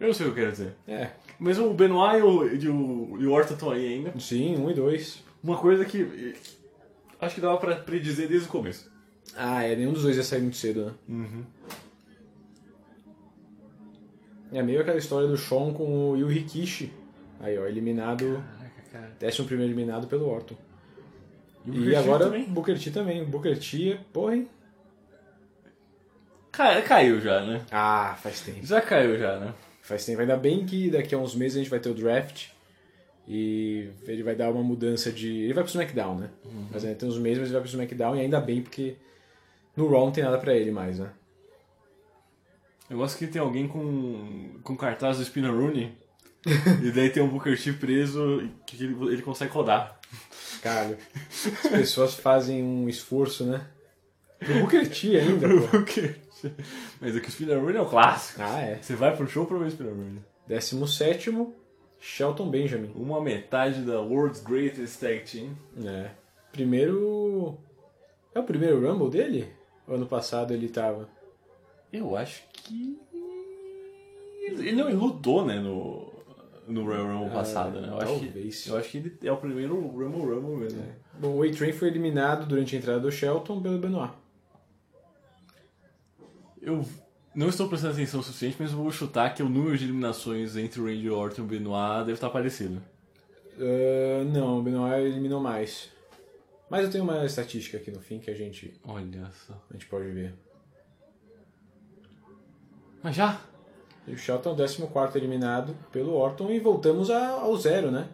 Eu 0.00 0.06
não 0.08 0.14
sei 0.14 0.26
o 0.26 0.32
que 0.32 0.40
eu 0.40 0.44
quero 0.44 0.56
dizer. 0.56 0.74
É, 0.88 1.10
Mas 1.38 1.58
o 1.58 1.72
Benoit 1.74 2.18
e 2.18 2.22
o, 2.22 2.46
e 2.48 2.68
o, 2.68 3.20
e 3.20 3.26
o 3.26 3.32
Orton 3.32 3.54
estão 3.54 3.70
aí 3.70 3.86
ainda. 3.94 4.18
sim, 4.18 4.56
um 4.56 4.70
e 4.70 4.74
dois. 4.74 5.22
Uma 5.44 5.56
coisa 5.58 5.84
que. 5.84 6.34
acho 7.20 7.34
que 7.34 7.40
dava 7.40 7.58
pra 7.58 7.76
predizer 7.76 8.26
desde 8.28 8.48
o 8.48 8.50
começo. 8.50 8.90
Ah, 9.36 9.62
é, 9.62 9.76
nenhum 9.76 9.92
dos 9.92 10.02
dois 10.02 10.16
ia 10.16 10.22
sair 10.24 10.40
muito 10.40 10.56
cedo, 10.56 10.86
né? 10.86 10.92
Uhum. 11.08 11.44
É 14.52 14.62
meio 14.62 14.80
aquela 14.80 14.98
história 14.98 15.28
do 15.28 15.36
Sean 15.36 15.72
com 15.72 16.10
o 16.10 16.16
Yu 16.16 16.26
Rikishi. 16.26 16.92
Aí, 17.38 17.56
ó, 17.58 17.66
eliminado. 17.66 18.42
Décimo 19.20 19.46
primeiro 19.46 19.70
eliminado 19.72 20.08
pelo 20.08 20.28
Orton. 20.28 20.56
E, 21.64 21.70
o 21.70 21.74
E, 21.74 21.76
Booker 21.76 21.90
T 21.92 21.96
agora 21.96 22.24
também. 22.24 22.44
Booker 22.46 22.78
T 22.78 22.90
também. 22.90 23.24
Booker 23.24 23.58
T, 23.58 24.00
porra, 24.12 24.34
hein? 24.36 24.48
Ca- 26.52 26.82
caiu 26.82 27.20
já, 27.20 27.44
né? 27.44 27.64
Ah, 27.70 28.16
faz 28.22 28.40
tempo. 28.40 28.64
Já 28.66 28.80
caiu 28.80 29.18
já, 29.18 29.38
né? 29.38 29.54
Faz 29.82 30.04
tempo. 30.04 30.20
Ainda 30.20 30.36
bem 30.36 30.64
que 30.66 30.90
daqui 30.90 31.14
a 31.14 31.18
uns 31.18 31.34
meses 31.34 31.56
a 31.56 31.60
gente 31.60 31.70
vai 31.70 31.80
ter 31.80 31.88
o 31.90 31.94
draft. 31.94 32.48
E 33.28 33.88
ele 34.06 34.22
vai 34.24 34.34
dar 34.34 34.50
uma 34.50 34.62
mudança 34.62 35.12
de. 35.12 35.28
Ele 35.44 35.52
vai 35.54 35.62
pro 35.62 35.70
SmackDown, 35.70 36.18
né? 36.18 36.30
Mas 36.72 36.84
ainda 36.84 36.96
tem 36.98 37.08
uns 37.08 37.18
meses, 37.18 37.38
mas 37.38 37.48
ele 37.48 37.52
vai 37.52 37.62
pro 37.62 37.70
SmackDown 37.70 38.16
e 38.16 38.20
ainda 38.20 38.40
bem 38.40 38.60
porque 38.62 38.96
no 39.76 39.88
Raw 39.88 40.04
não 40.06 40.12
tem 40.12 40.24
nada 40.24 40.38
pra 40.38 40.52
ele 40.54 40.70
mais, 40.72 40.98
né? 40.98 41.10
Eu 42.88 42.96
gosto 42.98 43.16
que 43.18 43.26
tem 43.28 43.40
alguém 43.40 43.68
com, 43.68 44.58
com 44.64 44.76
cartaz 44.76 45.18
do 45.18 45.22
Spinner 45.22 45.52
Rooney. 45.54 45.92
e 46.82 46.90
daí 46.90 47.10
tem 47.10 47.22
um 47.22 47.28
Booker 47.28 47.56
T 47.60 47.72
preso 47.74 48.48
que 48.66 48.82
ele, 48.82 49.12
ele 49.12 49.22
consegue 49.22 49.52
rodar. 49.52 50.00
Cara, 50.62 50.98
as 51.64 51.70
pessoas 51.70 52.14
fazem 52.14 52.62
um 52.64 52.88
esforço, 52.88 53.44
né? 53.44 53.64
Pro 54.40 54.58
Booker 54.60 54.88
T 54.90 55.16
ainda, 55.18 55.46
Pro. 55.46 55.68
Booker 55.68 56.14
T. 56.14 56.20
Mas 57.00 57.16
é 57.16 57.20
que 57.20 57.28
o 57.28 57.60
Rooney 57.60 57.76
é 57.76 57.80
o 57.82 57.86
clássico. 57.86 58.40
Ah, 58.42 58.60
é. 58.60 58.76
Você 58.80 58.94
vai 58.94 59.16
pro 59.16 59.26
show 59.28 59.46
pra 59.46 59.58
ver 59.58 59.70
Rooney. 59.72 60.20
17 60.48 61.30
Shelton 62.00 62.48
Benjamin. 62.50 62.90
Uma 62.94 63.20
metade 63.20 63.82
da 63.82 64.00
World's 64.00 64.40
Greatest 64.42 65.00
Tag 65.00 65.20
Team. 65.30 65.54
É. 65.84 66.10
Primeiro. 66.52 67.58
É 68.34 68.40
o 68.40 68.44
primeiro 68.44 68.80
Rumble 68.80 69.10
dele? 69.10 69.48
Ano 69.86 70.06
passado 70.06 70.54
ele 70.54 70.68
tava? 70.68 71.08
Eu 71.92 72.16
acho 72.16 72.42
que. 72.52 72.98
Ele 74.42 74.72
não 74.72 74.88
ele 74.88 74.96
lutou, 74.96 75.44
né, 75.44 75.60
no, 75.60 76.12
no 76.66 76.84
Royal 76.84 77.06
Rumble 77.06 77.30
Ah, 77.30 77.34
passado, 77.34 77.80
né? 77.80 77.88
Eu 77.88 77.98
acho, 78.00 78.18
que, 78.18 78.24
talvez. 78.26 78.66
eu 78.66 78.76
acho 78.76 78.90
que 78.90 78.96
ele 78.98 79.16
é 79.22 79.30
o 79.32 79.36
primeiro 79.36 79.74
Rumble 79.80 80.22
Rumble 80.34 80.56
mesmo. 80.56 80.82
Bom, 81.18 81.36
o 81.36 81.42
A-Train 81.42 81.72
foi 81.72 81.88
eliminado 81.88 82.46
durante 82.46 82.74
a 82.74 82.78
entrada 82.78 83.00
do 83.00 83.12
Shelton 83.12 83.60
pelo 83.60 83.78
Benoit. 83.78 84.12
Eu 86.60 86.84
não 87.34 87.48
estou 87.48 87.68
prestando 87.68 87.94
atenção 87.94 88.20
o 88.20 88.22
suficiente, 88.22 88.56
mas 88.58 88.72
eu 88.72 88.78
vou 88.78 88.90
chutar 88.90 89.34
que 89.34 89.42
o 89.42 89.48
número 89.48 89.76
de 89.78 89.84
eliminações 89.84 90.56
entre 90.56 90.80
o 90.80 90.84
Randy 90.86 91.08
Orton 91.10 91.42
e 91.42 91.44
o 91.44 91.48
Benoit 91.48 92.00
deve 92.00 92.12
estar 92.12 92.30
parecido. 92.30 92.82
Ah, 93.58 94.24
não, 94.24 94.58
o 94.58 94.62
Benoit 94.62 95.02
eliminou 95.06 95.40
mais. 95.40 95.90
Mas 96.68 96.84
eu 96.84 96.90
tenho 96.90 97.04
uma 97.04 97.24
estatística 97.24 97.76
aqui 97.78 97.90
no 97.90 98.00
fim 98.00 98.18
que 98.20 98.30
a 98.30 98.34
gente, 98.34 98.78
Olha 98.84 99.30
só. 99.46 99.54
a 99.70 99.72
gente 99.72 99.86
pode 99.86 100.08
ver. 100.10 100.34
Mas 103.02 103.16
já? 103.16 103.40
E 104.06 104.12
o 104.12 104.18
Shelton 104.18 104.50
é 104.50 104.52
o 104.52 104.56
14 104.88 105.18
eliminado 105.18 105.74
pelo 105.92 106.14
Orton 106.14 106.50
e 106.50 106.58
voltamos 106.58 107.10
a- 107.10 107.28
ao 107.40 107.56
zero, 107.56 107.90
né? 107.90 108.08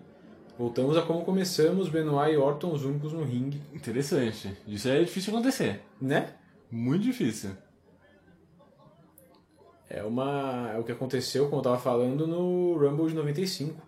Voltamos 0.58 0.96
a 0.96 1.02
como 1.02 1.24
começamos, 1.24 1.88
Benoit 1.88 2.32
e 2.32 2.36
Orton 2.36 2.72
os 2.72 2.84
únicos 2.84 3.12
no 3.12 3.22
ringue, 3.24 3.60
Interessante. 3.74 4.56
Isso 4.66 4.88
é 4.88 5.00
difícil 5.02 5.34
acontecer. 5.34 5.82
né? 6.00 6.34
Muito 6.70 7.02
difícil. 7.04 7.50
É 9.88 10.02
uma 10.02 10.72
é 10.74 10.78
o 10.78 10.84
que 10.84 10.92
aconteceu, 10.92 11.46
como 11.46 11.58
eu 11.58 11.62
tava 11.62 11.78
falando, 11.78 12.26
no 12.26 12.76
Rumble 12.76 13.08
de 13.08 13.14
95. 13.14 13.80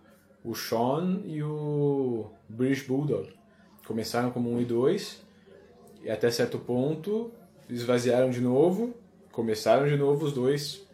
O 0.43 0.55
Sean 0.55 1.21
e 1.25 1.43
o 1.43 2.31
British 2.47 2.87
Bulldog 2.87 3.33
começaram 3.85 4.31
como 4.31 4.49
1 4.51 4.61
e 4.61 4.65
2 4.65 5.21
e 6.03 6.09
até 6.09 6.31
certo 6.31 6.57
ponto 6.59 7.31
esvaziaram 7.69 8.29
de 8.29 8.41
novo, 8.41 8.95
começaram 9.31 9.87
de 9.87 9.97
novo 9.97 10.25
os 10.25 10.33
dois. 10.33 10.87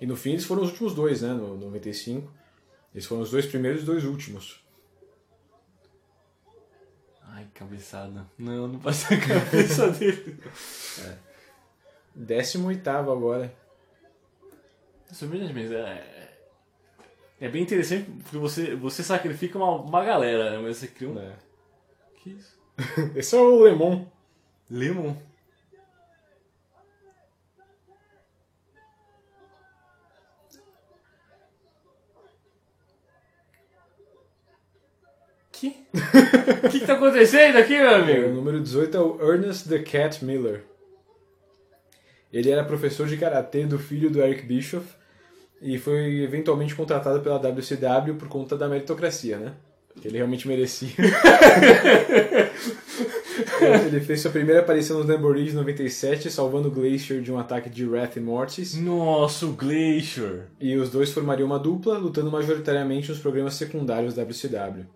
E 0.00 0.06
no 0.06 0.16
fim 0.16 0.30
eles 0.30 0.44
foram 0.44 0.62
os 0.62 0.70
últimos 0.70 0.94
dois, 0.94 1.22
né, 1.22 1.32
no 1.32 1.56
95. 1.56 2.32
Eles 2.94 3.06
foram 3.06 3.22
os 3.22 3.30
dois 3.30 3.46
primeiros 3.46 3.80
e 3.80 3.82
os 3.82 3.86
dois 3.86 4.04
últimos. 4.04 4.62
Ai, 7.22 7.46
cabeçada. 7.54 8.26
Não, 8.36 8.68
não 8.68 8.78
passei 8.78 9.16
a 9.16 9.20
cabeça 9.20 9.88
dele. 9.92 10.38
18 12.14 12.88
agora. 12.88 13.52
Isso 15.10 15.24
é 15.24 15.28
verdade, 15.28 15.52
mas 15.54 15.70
é. 15.70 16.22
É 17.40 17.48
bem 17.48 17.62
interessante 17.62 18.08
porque 18.22 18.38
você, 18.38 18.74
você 18.76 19.02
sacrifica 19.02 19.58
uma, 19.58 19.72
uma 19.76 20.04
galera, 20.04 20.50
né? 20.52 20.58
Mas 20.58 20.76
você 20.76 20.86
cria 20.88 21.08
um. 21.10 21.18
É. 21.18 21.32
Que 22.16 22.30
isso? 22.30 22.56
Esse 23.16 23.34
é 23.34 23.38
o 23.38 23.62
Lemon. 23.62 24.06
Lemon. 24.70 25.14
Que? 35.50 35.86
O 36.64 36.68
que, 36.70 36.80
que 36.80 36.86
tá 36.86 36.94
acontecendo 36.94 37.56
aqui, 37.58 37.76
meu 37.76 37.88
É, 37.88 37.98
O 37.98 38.02
amigo? 38.02 38.28
número 38.34 38.60
18 38.60 38.96
é 38.96 39.00
o 39.00 39.32
Ernest 39.32 39.68
the 39.68 39.78
Cat 39.80 40.24
Miller. 40.24 40.64
Ele 42.32 42.50
era 42.50 42.64
professor 42.64 43.06
de 43.06 43.16
karatê 43.16 43.66
do 43.66 43.78
filho 43.78 44.10
do 44.10 44.20
Eric 44.20 44.46
Bischoff 44.46 44.86
e 45.60 45.78
foi 45.78 46.22
eventualmente 46.22 46.74
contratado 46.74 47.20
pela 47.20 47.38
WCW 47.38 48.14
por 48.18 48.28
conta 48.28 48.56
da 48.56 48.68
meritocracia, 48.68 49.36
né? 49.36 49.52
Que 50.00 50.08
ele 50.08 50.16
realmente 50.16 50.48
merecia. 50.48 50.88
ele 53.86 54.00
fez 54.00 54.20
sua 54.20 54.30
primeira 54.30 54.60
aparição 54.60 54.98
no 54.98 55.06
Jamboree 55.06 55.44
de 55.44 55.52
97, 55.52 56.30
salvando 56.30 56.68
o 56.68 56.70
Glacier 56.70 57.20
de 57.20 57.30
um 57.30 57.38
ataque 57.38 57.68
de 57.68 57.86
Wrath 57.86 58.16
e 58.16 58.20
Mortis. 58.20 58.74
Nossa, 58.74 59.44
o 59.44 59.52
Glacier. 59.52 60.46
E 60.58 60.74
os 60.76 60.90
dois 60.90 61.12
formariam 61.12 61.46
uma 61.46 61.58
dupla, 61.58 61.98
lutando 61.98 62.30
majoritariamente 62.30 63.10
nos 63.10 63.18
programas 63.18 63.54
secundários 63.54 64.14
da 64.14 64.22
WCW. 64.22 64.86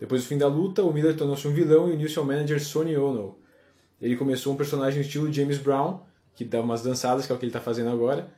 Depois 0.00 0.22
do 0.22 0.28
fim 0.28 0.36
da 0.36 0.48
luta, 0.48 0.82
o 0.82 0.92
Miller 0.92 1.16
tornou-se 1.16 1.46
um 1.46 1.52
vilão 1.52 1.88
e 1.88 1.92
uniu-se 1.92 2.18
ao 2.18 2.24
manager 2.24 2.60
Sonny 2.60 2.96
Ono. 2.96 3.38
Ele 4.00 4.16
começou 4.16 4.52
um 4.52 4.56
personagem 4.56 5.00
estilo 5.00 5.32
James 5.32 5.58
Brown, 5.58 6.00
que 6.34 6.44
dá 6.44 6.60
umas 6.60 6.82
dançadas, 6.82 7.26
que 7.26 7.32
é 7.32 7.34
o 7.34 7.38
que 7.38 7.44
ele 7.44 7.50
está 7.50 7.60
fazendo 7.60 7.90
agora, 7.90 8.28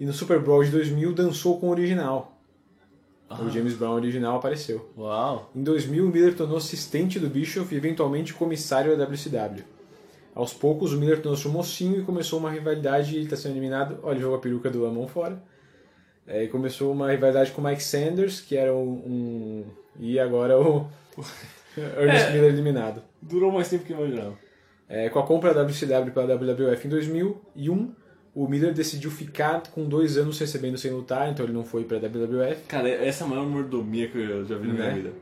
e 0.00 0.04
no 0.06 0.12
Super 0.12 0.40
Brawl 0.40 0.64
de 0.64 0.70
2000 0.70 1.12
dançou 1.12 1.58
com 1.60 1.68
o 1.68 1.70
original. 1.70 2.38
O 3.40 3.48
James 3.48 3.72
Brown 3.74 3.94
original 3.94 4.36
apareceu. 4.36 4.90
Uau. 4.96 5.50
Em 5.56 5.62
2000, 5.62 6.04
o 6.04 6.08
Miller 6.10 6.36
tornou-se 6.36 6.66
assistente 6.66 7.18
do 7.18 7.30
Bischoff 7.30 7.74
e 7.74 7.78
eventualmente 7.78 8.34
comissário 8.34 8.94
da 8.94 9.04
WCW. 9.06 9.64
Aos 10.34 10.52
poucos, 10.52 10.92
o 10.92 10.98
Miller 10.98 11.22
tornou-se 11.22 11.48
um 11.48 11.50
mocinho 11.50 11.98
e 12.00 12.04
começou 12.04 12.38
uma 12.38 12.50
rivalidade. 12.50 13.14
Ele 13.16 13.24
está 13.24 13.34
sendo 13.36 13.52
eliminado. 13.52 13.98
Olha, 14.02 14.18
jogou 14.20 14.36
a 14.36 14.40
peruca 14.40 14.68
do 14.68 14.82
Lamont 14.82 15.10
fora. 15.10 15.42
É, 16.26 16.44
e 16.44 16.48
começou 16.48 16.92
uma 16.92 17.10
rivalidade 17.10 17.52
com 17.52 17.62
o 17.62 17.64
Mike 17.64 17.82
Sanders, 17.82 18.38
que 18.40 18.54
era 18.54 18.74
um. 18.74 18.90
um- 19.06 19.64
e 19.98 20.18
agora 20.20 20.58
o. 20.60 20.86
Ernest 21.76 22.26
É. 22.26 22.32
Miller 22.34 22.52
eliminado. 22.52 23.02
Durou 23.20 23.50
mais 23.50 23.68
tempo 23.70 23.84
que 23.84 23.94
eu 23.94 23.98
imaginava. 23.98 24.38
É, 24.94 25.08
com 25.08 25.18
a 25.18 25.26
compra 25.26 25.54
da 25.54 25.62
WCW 25.62 26.12
pela 26.12 26.36
WWF 26.36 26.86
em 26.86 26.90
2001, 26.90 27.94
o 28.34 28.46
Miller 28.46 28.74
decidiu 28.74 29.10
ficar 29.10 29.62
com 29.70 29.88
dois 29.88 30.18
anos 30.18 30.38
recebendo 30.38 30.76
sem 30.76 30.90
lutar, 30.90 31.30
então 31.30 31.46
ele 31.46 31.52
não 31.54 31.64
foi 31.64 31.84
para 31.84 31.96
a 31.96 32.00
WWF. 32.00 32.66
Cara, 32.68 32.90
essa 32.90 33.24
é 33.24 33.26
a 33.26 33.30
maior 33.30 33.46
mordomia 33.46 34.08
que 34.08 34.18
eu 34.18 34.44
já 34.44 34.56
vi 34.58 34.68
na 34.68 34.74
minha 34.74 34.86
Né? 34.88 34.94
vida. 34.94 35.12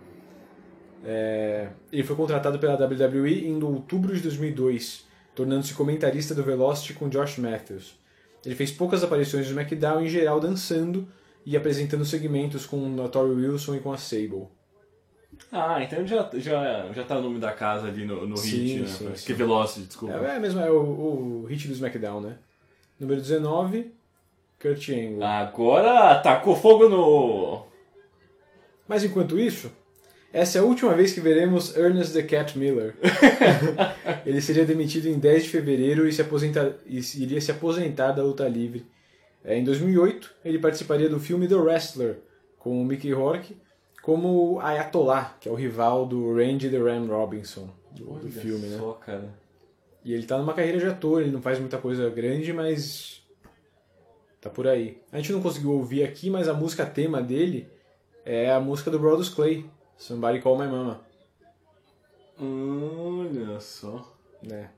É, 1.05 1.69
ele 1.93 2.03
foi 2.03 2.15
contratado 2.17 2.59
pela 2.59 2.75
WWE 2.75 3.47
em 3.47 3.63
outubro 3.63 4.15
de 4.15 4.21
2002, 4.21 5.07
tornando-se 5.35 5.73
comentarista 5.75 6.35
do 6.35 6.43
Velocity 6.43 6.93
com 6.95 7.09
Josh 7.09 7.39
Matthews. 7.39 7.99
Ele 8.45 8.55
fez 8.55 8.71
poucas 8.71 9.03
aparições 9.05 9.45
no 9.47 9.51
SmackDown, 9.53 10.03
em 10.03 10.09
geral 10.09 10.41
dançando 10.41 11.09
e 11.47 11.57
apresentando 11.57 12.05
segmentos 12.05 12.67
com 12.67 13.03
a 13.05 13.09
Tori 13.09 13.31
Wilson 13.33 13.77
e 13.77 13.81
com 13.81 13.93
a 13.93 13.97
Sable. 13.97 14.49
Ah, 15.53 15.83
então 15.83 16.07
já, 16.07 16.31
já, 16.35 16.93
já 16.93 17.05
tá 17.05 17.19
o 17.19 17.23
nome 17.23 17.41
da 17.41 17.53
casa 17.53 17.89
ali 17.89 18.05
no, 18.05 18.27
no 18.27 18.37
Sim, 18.37 18.51
hit, 18.51 18.81
né? 18.81 18.87
sim, 18.87 19.11
que 19.11 19.19
sim. 19.19 19.35
Velocity, 19.35 19.87
desculpa. 19.87 20.15
É, 20.15 20.37
é 20.37 20.39
mesmo, 20.39 20.61
é 20.61 20.71
o, 20.71 21.43
o 21.43 21.45
hit 21.47 21.67
do 21.67 21.75
SmackDown, 21.75 22.21
né? 22.21 22.37
Número 22.99 23.21
19, 23.21 23.93
Kurt 24.61 24.89
Angle. 24.91 25.25
Agora 25.25 26.21
tacou 26.21 26.55
fogo 26.55 26.89
no. 26.89 27.67
Mas 28.87 29.03
enquanto 29.03 29.39
isso, 29.39 29.73
essa 30.33 30.59
é 30.59 30.61
a 30.61 30.65
última 30.65 30.95
vez 30.95 31.13
que 31.13 31.21
veremos 31.21 31.77
Ernest 31.77 32.13
the 32.13 32.23
Cat 32.23 32.57
Miller. 32.57 32.95
ele 34.25 34.41
seria 34.41 34.65
demitido 34.65 35.07
em 35.07 35.19
10 35.19 35.45
de 35.45 35.49
fevereiro 35.49 36.07
e, 36.07 36.13
se 36.13 36.23
aposenta... 36.23 36.77
e 36.87 37.01
iria 37.21 37.41
se 37.41 37.51
aposentar 37.51 38.13
da 38.13 38.23
luta 38.23 38.47
livre. 38.47 38.87
É, 39.45 39.57
em 39.59 39.65
2008, 39.65 40.31
ele 40.45 40.59
participaria 40.59 41.09
do 41.09 41.19
filme 41.19 41.49
The 41.49 41.57
Wrestler, 41.57 42.19
com 42.59 42.81
o 42.81 42.85
Mickey 42.85 43.13
Rourke, 43.13 43.57
como 44.03 44.55
o 44.55 44.61
Ayatollah, 44.61 45.37
que 45.41 45.49
é 45.49 45.53
o 45.53 45.55
rival 45.55 46.07
do 46.07 46.35
Randy 46.35 46.71
the 46.71 46.79
Ram 46.79 47.07
Robinson, 47.07 47.69
do, 47.93 48.05
do 48.19 48.31
filme, 48.31 48.67
né? 48.67 48.79
Só, 48.79 48.93
cara. 48.95 49.33
E 50.05 50.15
ele 50.15 50.27
tá 50.27 50.39
numa 50.39 50.55
carreira 50.55 50.79
de 50.79 50.87
ator, 50.87 51.21
ele 51.21 51.31
não 51.31 51.43
faz 51.43 51.59
muita 51.59 51.79
coisa 51.79 52.09
grande, 52.09 52.53
mas 52.53 53.23
tá 54.41 54.49
por 54.49 54.67
aí. 54.67 55.03
A 55.13 55.19
gente 55.19 55.33
não 55.33 55.43
conseguiu 55.43 55.73
ouvir 55.73 56.03
aqui, 56.03 56.31
mas 56.31 56.49
a 56.49 56.55
música 56.55 56.87
tema 56.87 57.23
dele 57.23 57.69
é 58.25 58.51
a 58.51 58.61
música 58.61 58.91
do 58.91 58.99
Brodus 58.99 59.29
Clay, 59.29 59.69
Somebody 59.99 60.41
Call 60.41 60.59
My 60.59 60.67
Mama. 60.67 61.01
Olha 62.41 63.61
só. 63.61 64.17
Né? 64.43 64.71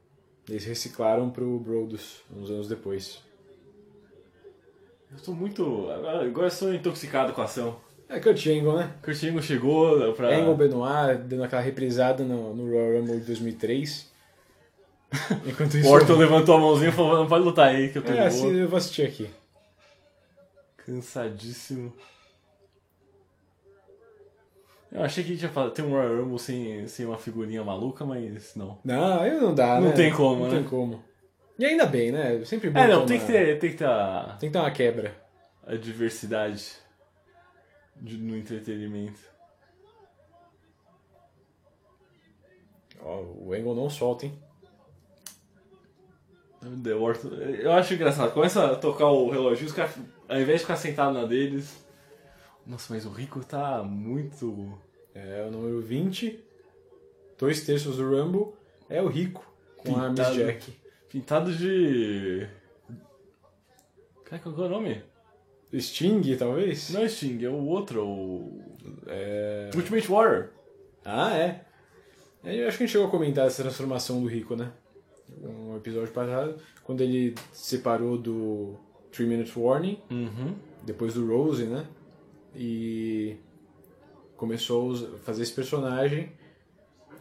Eles 0.48 0.64
reciclaram 0.64 1.30
pro 1.30 1.60
Brodus 1.60 2.22
uns 2.34 2.50
anos 2.50 2.68
depois. 2.68 3.22
Eu 5.12 5.18
tô 5.22 5.32
muito. 5.32 5.88
Agora, 5.90 6.26
agora 6.26 6.46
eu 6.46 6.48
estou 6.48 6.74
intoxicado 6.74 7.32
com 7.32 7.40
a 7.40 7.44
ação. 7.44 7.78
É 8.14 8.20
Kurt 8.20 8.46
Angle, 8.46 8.76
né? 8.76 8.92
Kurt 9.02 9.22
Angle 9.24 9.42
chegou 9.42 10.12
pra. 10.12 10.36
Angle 10.36 10.54
Benoit 10.54 11.18
dando 11.22 11.44
aquela 11.44 11.62
reprisada 11.62 12.22
no, 12.22 12.54
no 12.54 12.70
Royal 12.70 13.00
Rumble 13.00 13.20
de 13.20 13.26
2003. 13.26 14.12
Enquanto 15.46 15.76
isso... 15.78 15.88
Orton 15.90 16.16
levantou 16.16 16.56
a 16.56 16.60
mãozinha 16.60 16.90
e 16.90 16.92
falou: 16.92 17.16
não 17.18 17.26
pode 17.26 17.44
lutar 17.44 17.68
aí 17.68 17.88
que 17.90 17.98
eu 17.98 18.02
tô 18.02 18.12
É, 18.12 18.26
assim, 18.26 18.54
eu 18.54 18.68
vou 18.68 18.76
assistir 18.76 19.06
aqui. 19.06 19.30
Cansadíssimo. 20.76 21.92
Eu 24.90 25.02
achei 25.02 25.24
que 25.24 25.30
a 25.30 25.32
gente 25.34 25.42
ia 25.44 25.48
falar, 25.48 25.70
ter 25.70 25.80
um 25.82 25.90
Royal 25.90 26.16
Rumble 26.22 26.38
sem, 26.38 26.86
sem 26.86 27.06
uma 27.06 27.16
figurinha 27.16 27.64
maluca, 27.64 28.04
mas 28.04 28.54
não. 28.54 28.78
Não, 28.84 29.20
aí 29.20 29.32
não 29.40 29.54
dá, 29.54 29.80
Não 29.80 29.88
né? 29.88 29.94
tem 29.94 30.12
como, 30.12 30.44
Não 30.44 30.50
né? 30.50 30.56
tem 30.58 30.64
como. 30.68 31.02
E 31.58 31.64
ainda 31.64 31.86
bem, 31.86 32.12
né? 32.12 32.44
Sempre 32.44 32.68
bom 32.68 32.78
É, 32.78 32.88
não, 32.88 33.06
tem 33.06 33.16
uma- 33.18 33.26
que 33.26 33.32
ter, 33.32 33.58
tem 33.58 33.70
que 33.70 33.76
ter 33.76 33.86
a, 33.86 34.36
Tem 34.38 34.50
que 34.50 34.52
ter 34.52 34.58
uma 34.58 34.70
quebra. 34.70 35.14
a 35.66 35.74
diversidade 35.76 36.72
de- 38.02 38.18
no 38.18 38.36
entretenimento. 38.36 39.20
Ó, 43.00 43.20
o 43.22 43.52
Angle 43.52 43.74
não 43.74 43.90
solta, 43.90 44.26
hein? 44.26 44.38
The 46.84 46.94
Orton- 46.94 47.28
Eu 47.34 47.72
acho 47.72 47.94
engraçado. 47.94 48.32
Começa 48.32 48.64
a 48.72 48.76
tocar 48.76 49.06
o 49.06 49.28
relógio, 49.30 49.66
os 49.66 49.72
caras, 49.72 49.96
ao 50.28 50.40
invés 50.40 50.60
de 50.60 50.64
ficar 50.66 50.76
sentado 50.76 51.12
na 51.12 51.24
deles. 51.24 51.84
Nossa, 52.64 52.94
mas 52.94 53.04
o 53.04 53.10
Rico 53.10 53.44
tá 53.44 53.82
muito. 53.82 54.78
É 55.14 55.44
o 55.44 55.50
número 55.50 55.80
20. 55.80 56.38
Dois 57.36 57.66
terços 57.66 57.96
do 57.96 58.08
Rumble. 58.08 58.52
É 58.88 59.02
o 59.02 59.08
Rico. 59.08 59.44
Com 59.78 59.96
a 59.96 60.08
Miss 60.08 60.20
Pintado. 60.20 60.36
Jack. 60.36 60.80
Pintado 61.08 61.52
de. 61.52 62.48
Cara, 64.24 64.40
qual 64.40 64.54
que 64.54 64.60
é 64.60 64.64
o 64.64 64.68
nome? 64.68 65.02
Sting, 65.80 66.36
talvez? 66.36 66.90
Não 66.90 67.00
é 67.02 67.08
Sting, 67.08 67.44
é 67.44 67.48
o 67.48 67.64
outro, 67.66 68.06
o. 68.06 68.60
É... 69.06 69.70
Ultimate 69.74 70.06
Warrior. 70.08 70.48
Ah, 71.04 71.36
é. 71.36 71.64
Eu 72.44 72.66
acho 72.68 72.76
que 72.76 72.84
a 72.84 72.86
gente 72.86 72.92
chegou 72.92 73.06
a 73.06 73.10
comentar 73.10 73.46
essa 73.46 73.62
transformação 73.62 74.20
do 74.20 74.26
Rico, 74.28 74.56
né? 74.56 74.72
Um 75.42 75.76
episódio 75.76 76.12
passado, 76.12 76.56
quando 76.84 77.00
ele 77.00 77.34
separou 77.52 78.18
do 78.18 78.74
3 79.12 79.28
Minute 79.28 79.58
Warning, 79.58 79.98
Uhum. 80.10 80.54
depois 80.84 81.14
do 81.14 81.26
Rose, 81.26 81.64
né? 81.64 81.86
E 82.54 83.36
começou 84.36 84.92
a 84.92 85.18
fazer 85.18 85.42
esse 85.44 85.52
personagem 85.52 86.32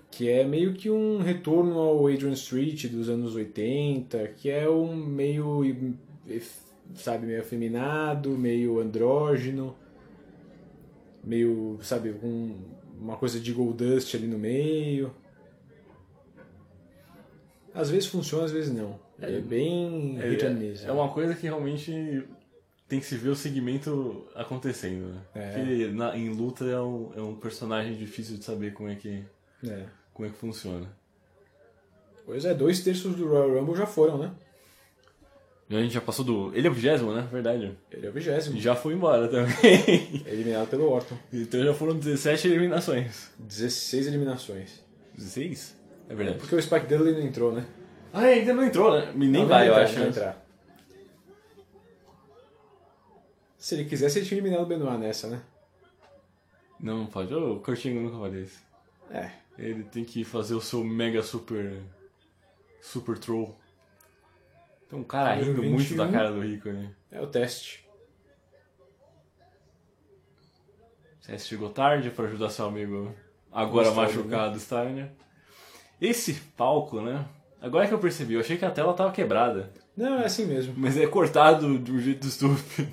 que 0.09 0.27
é 0.27 0.43
meio 0.43 0.73
que 0.73 0.89
um 0.89 1.19
retorno 1.19 1.77
ao 1.79 2.05
Adrian 2.07 2.33
Street 2.33 2.87
dos 2.87 3.07
anos 3.07 3.33
80, 3.35 4.27
que 4.29 4.49
é 4.49 4.69
um 4.69 4.93
meio, 4.93 5.63
sabe, 6.95 7.25
meio 7.25 7.41
afeminado, 7.41 8.31
meio 8.37 8.79
andrógeno, 8.79 9.75
meio, 11.23 11.79
sabe, 11.81 12.13
com 12.13 12.55
uma 12.99 13.17
coisa 13.17 13.39
de 13.39 13.51
Goldust 13.53 14.15
ali 14.15 14.27
no 14.27 14.37
meio. 14.37 15.13
Às 17.73 17.89
vezes 17.89 18.07
funciona, 18.07 18.45
às 18.45 18.51
vezes 18.51 18.73
não. 18.73 18.99
É, 19.19 19.39
bem 19.39 20.17
and 20.19 20.53
miss. 20.55 20.83
É, 20.83 20.87
é 20.89 20.91
uma 20.91 21.09
coisa 21.09 21.33
que 21.35 21.43
realmente 21.43 22.23
tem 22.87 22.99
que 22.99 23.05
se 23.05 23.15
ver 23.15 23.29
o 23.29 23.35
segmento 23.35 24.27
acontecendo, 24.35 25.13
né? 25.13 25.21
É. 25.35 25.51
Porque 25.53 25.87
na- 25.87 26.17
em 26.17 26.29
luta 26.29 26.65
é 26.65 26.79
um, 26.81 27.11
é 27.15 27.21
um 27.21 27.35
personagem 27.35 27.95
difícil 27.95 28.37
de 28.37 28.43
saber 28.43 28.73
como 28.73 28.89
é 28.89 28.95
que, 28.95 29.23
É. 29.65 29.85
como 30.13 30.27
é 30.27 30.31
que 30.31 30.37
funciona. 30.37 30.87
Pois 32.25 32.43
é, 32.45 32.53
dois 32.53 32.83
terços 32.83 33.15
do 33.15 33.27
Royal 33.27 33.59
Rumble 33.59 33.75
já 33.75 33.85
foram, 33.85 34.17
né? 34.17 34.31
A 35.71 35.81
gente 35.81 35.93
já 35.93 36.01
passou 36.01 36.25
do. 36.25 36.51
Ele 36.53 36.67
é 36.67 36.69
o 36.69 36.73
vigésimo, 36.73 37.13
né? 37.13 37.27
Verdade. 37.31 37.77
Ele 37.89 38.05
é 38.05 38.09
o 38.09 38.13
vigésimo. 38.13 38.59
Já 38.59 38.75
foi 38.75 38.93
embora 38.93 39.27
também. 39.29 40.21
Eliminado 40.27 40.67
pelo 40.69 40.89
Orton. 40.89 41.15
então 41.31 41.63
já 41.63 41.73
foram 41.73 41.97
17 41.97 42.47
eliminações. 42.47 43.31
16 43.39 44.07
eliminações. 44.07 44.83
16? 45.15 45.77
É 46.09 46.15
verdade. 46.15 46.39
Porque 46.39 46.55
o 46.55 46.61
Spike 46.61 46.87
Dudley 46.87 47.13
não 47.13 47.21
entrou, 47.21 47.53
né? 47.53 47.65
Ah, 48.11 48.21
ainda 48.21 48.53
não 48.53 48.65
entrou, 48.65 48.91
né? 48.91 49.13
Nem 49.15 49.29
Não, 49.29 49.47
vai, 49.47 49.67
não 49.69 49.75
eu 49.75 49.81
entrar, 49.81 49.83
acho. 49.83 49.95
não 49.95 50.03
né? 50.03 50.09
entrar. 50.09 50.45
Se 53.57 53.75
ele 53.75 53.85
quisesse, 53.85 54.19
ele 54.19 54.25
tinha 54.25 54.39
eliminado 54.39 54.63
o 54.63 54.67
Benoit 54.67 54.97
nessa, 54.99 55.27
né? 55.27 55.41
Não, 56.79 56.97
não 56.97 57.05
pode. 57.05 57.33
O 57.33 57.61
Angle 57.65 58.01
nunca 58.01 58.17
faria 58.17 58.41
isso. 58.41 58.59
É. 59.11 59.31
Ele 59.57 59.83
tem 59.83 60.03
que 60.03 60.23
fazer 60.23 60.55
o 60.55 60.61
seu 60.61 60.83
mega 60.83 61.21
super. 61.21 61.79
Super 62.81 63.17
troll. 63.17 63.55
Tem 64.91 64.99
um 64.99 65.03
cara 65.05 65.33
rindo 65.35 65.63
muito 65.63 65.77
21. 65.77 65.97
da 65.97 66.07
cara 66.11 66.31
do 66.33 66.41
Rico, 66.41 66.69
né? 66.69 66.91
É 67.09 67.21
o 67.21 67.27
teste. 67.27 67.87
Você 71.21 71.37
chegou 71.39 71.69
tarde 71.69 72.09
pra 72.09 72.25
ajudar 72.25 72.49
seu 72.49 72.65
amigo 72.65 73.15
agora 73.51 73.89
Steiner, 73.89 74.09
machucado, 74.09 74.59
Steiner. 74.59 75.11
Esse 76.01 76.33
palco, 76.57 76.99
né? 76.99 77.25
Agora 77.61 77.87
que 77.87 77.93
eu 77.93 77.99
percebi, 77.99 78.33
eu 78.33 78.41
achei 78.41 78.57
que 78.57 78.65
a 78.65 78.71
tela 78.71 78.93
tava 78.93 79.11
quebrada. 79.13 79.71
Não, 79.95 80.19
é 80.19 80.25
assim 80.25 80.45
mesmo. 80.45 80.73
Mas 80.75 80.97
é 80.97 81.07
cortado 81.07 81.77
de 81.79 81.91
um 81.91 81.99
jeito 81.99 82.27
estúpido. 82.27 82.89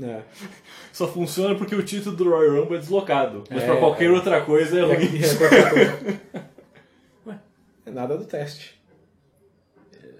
É. 0.00 0.22
Só 0.92 1.08
funciona 1.08 1.54
porque 1.56 1.74
o 1.74 1.82
título 1.82 2.14
do 2.14 2.30
Royal 2.30 2.60
Rumble 2.62 2.76
é 2.76 2.80
deslocado. 2.80 3.42
Mas 3.50 3.62
É, 3.62 3.66
pra 3.66 3.76
qualquer 3.78 4.06
é. 4.06 4.10
outra 4.12 4.40
coisa 4.44 4.78
é 4.78 4.82
E 4.82 4.84
ruim. 4.84 5.20
é 5.20 5.34
qualquer 5.36 5.70
coisa. 5.70 6.20
Ué, 7.26 7.38
é 7.86 7.90
nada 7.90 8.16
do 8.16 8.24
teste. 8.24 8.80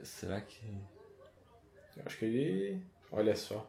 Será 0.03 0.41
que. 0.41 0.60
Acho 2.11 2.19
que 2.19 2.25
ele. 2.25 2.83
Olha 3.13 3.37
só. 3.37 3.65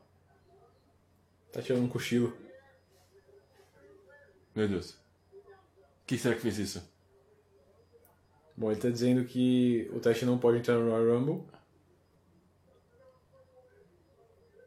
Tá 1.51 1.61
tirando 1.61 1.83
um 1.83 1.87
cochilo. 1.87 2.35
Meu 4.55 4.67
Deus. 4.67 4.97
Quem 6.07 6.17
será 6.17 6.33
que 6.33 6.41
fez 6.41 6.57
isso? 6.57 6.91
Bom, 8.57 8.71
ele 8.71 8.81
tá 8.81 8.89
dizendo 8.89 9.23
que 9.25 9.87
o 9.93 9.99
teste 9.99 10.25
não 10.25 10.39
pode 10.39 10.57
entrar 10.57 10.73
no 10.79 10.89
Royal 10.89 11.19
Rumble. 11.19 11.43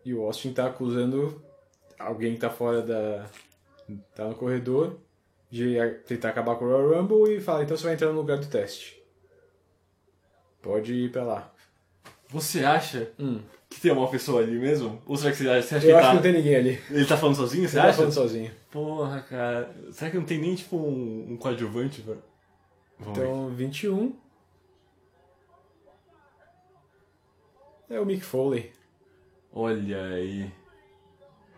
E 0.05 0.15
o 0.15 0.23
Austin 0.23 0.53
tá 0.53 0.69
acusando 0.69 1.45
alguém 1.99 2.35
que 2.35 2.41
tá 2.41 2.51
fora 2.51 2.81
da. 2.81 3.29
tá 4.15 4.29
no 4.29 4.37
corredor 4.37 5.01
de 5.51 5.75
tentar 6.07 6.29
acabar 6.29 6.55
com 6.57 6.65
o 6.65 6.69
Royal 6.69 7.03
Rumble 7.03 7.37
e 7.37 7.41
fala, 7.41 7.65
então 7.65 7.77
você 7.77 7.85
vai 7.85 7.95
entrar 7.95 8.13
no 8.13 8.21
lugar 8.21 8.39
do 8.39 8.47
teste. 8.47 9.03
Pode 10.63 10.95
ir 10.95 11.11
pra 11.11 11.25
lá. 11.25 11.55
Você 12.29 12.65
acha 12.65 13.13
Hum. 13.19 13.43
Que 13.75 13.81
tem 13.81 13.93
uma 13.93 14.09
pessoa 14.09 14.41
ali 14.43 14.59
mesmo? 14.59 15.01
Ou 15.07 15.17
será 15.17 15.33
que 15.33 15.39
você 15.39 15.49
acha, 15.49 15.63
você 15.63 15.75
acha 15.77 15.87
Eu 15.87 15.91
que 15.91 15.95
acho 15.97 16.03
tá... 16.03 16.09
que 16.11 16.15
não 16.17 16.23
tem 16.23 16.33
ninguém 16.33 16.57
ali. 16.57 16.83
Ele 16.91 17.05
tá 17.07 17.17
falando 17.17 17.37
sozinho, 17.37 17.69
você 17.69 17.77
Ele 17.77 17.83
tá 17.83 17.89
acha? 17.89 17.97
falando 17.97 18.13
sozinho. 18.13 18.51
Porra, 18.71 19.21
cara. 19.23 19.75
Será 19.93 20.11
que 20.11 20.17
não 20.17 20.25
tem 20.25 20.39
nem 20.39 20.55
tipo 20.55 20.77
um, 20.77 21.33
um 21.33 21.37
coadjuvante? 21.37 22.03
Pra... 22.03 22.15
Vamos 23.01 23.19
ver. 23.19 23.25
Então, 23.27 23.49
21. 23.51 24.17
É 27.91 28.01
o 28.01 28.07
Mick 28.07 28.25
Foley. 28.25 28.73
Olha 29.53 30.05
aí. 30.05 30.51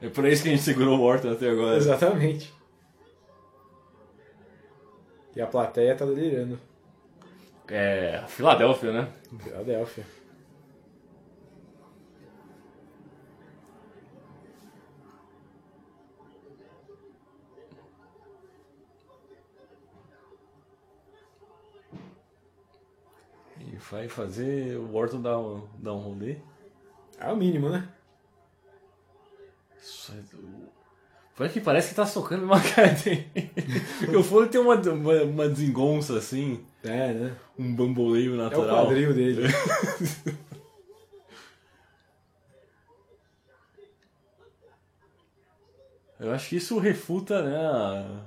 É 0.03 0.09
por 0.09 0.27
isso 0.27 0.43
que 0.43 0.49
a 0.49 0.53
gente 0.53 0.63
segurou 0.63 0.99
o 0.99 1.03
Orton 1.03 1.33
até 1.33 1.49
agora. 1.49 1.77
Exatamente. 1.77 2.53
E 5.35 5.41
a 5.41 5.47
plateia 5.47 5.95
tá 5.95 6.05
delirando. 6.05 6.59
É. 7.69 8.23
Filadélfia, 8.29 8.93
né? 8.93 9.09
Filadélfia. 9.39 10.05
Vai 23.91 24.09
fazer 24.09 24.77
o 24.77 24.95
Orton 24.95 25.21
dar 25.21 25.39
um, 25.39 25.67
dar 25.79 25.95
um 25.95 25.99
rolê. 25.99 26.37
É 27.19 27.33
o 27.33 27.37
mínimo, 27.37 27.69
né? 27.71 27.89
Isso 29.81 30.13
é 30.13 30.23
Foi 31.35 31.49
que 31.49 31.61
parece 31.61 31.91
que 31.91 31.95
tá 31.95 32.05
socando 32.07 32.45
uma. 32.45 32.61
Porque 32.61 34.17
o 34.17 34.23
Foley 34.23 34.49
tem 34.49 34.61
uma, 34.61 34.75
uma, 34.75 35.23
uma 35.23 35.49
desengonça 35.49 36.19
assim. 36.19 36.65
É, 36.83 37.13
né? 37.13 37.37
Um 37.59 37.75
bamboleio 37.75 38.33
É 38.33 38.35
o 38.35 38.39
natural. 38.39 38.87
quadril 38.87 39.15
dele. 39.15 39.43
Eu 46.19 46.33
acho 46.33 46.49
que 46.49 46.57
isso 46.57 46.79
refuta, 46.79 47.43
né, 47.43 47.55
a, 47.55 48.25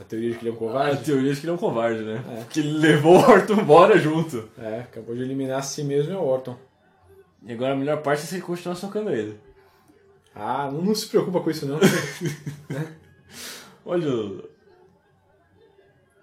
A 0.00 0.04
teoria 0.04 0.30
de 0.32 0.38
que 0.38 0.42
ele 0.44 0.50
é 0.50 0.52
um 0.52 0.56
a 0.56 0.58
covarde. 0.58 1.04
teoria 1.04 1.34
de 1.34 1.40
que 1.40 1.46
ele 1.46 1.50
é 1.52 1.54
um 1.54 1.58
covarde, 1.58 2.02
né? 2.02 2.24
É. 2.40 2.44
Que 2.44 2.60
ele 2.60 2.78
levou 2.78 3.16
o 3.16 3.30
Orton 3.30 3.54
embora 3.54 3.98
junto. 3.98 4.48
É, 4.58 4.80
acabou 4.80 5.14
de 5.14 5.22
eliminar 5.22 5.58
a 5.58 5.62
si 5.62 5.84
mesmo 5.84 6.12
e 6.12 6.16
o 6.16 6.22
Orton. 6.22 6.56
E 7.44 7.52
agora 7.52 7.74
a 7.74 7.76
melhor 7.76 8.02
parte 8.02 8.22
é 8.22 8.26
se 8.26 8.36
ele 8.36 8.42
continuar 8.42 8.76
socando 8.76 9.10
ele. 9.10 9.38
Ah, 10.34 10.70
não, 10.72 10.80
não 10.82 10.94
se 10.94 11.06
preocupa 11.08 11.40
com 11.40 11.50
isso 11.50 11.66
não. 11.66 11.78
Olha. 13.84 14.08
o- 14.08 14.48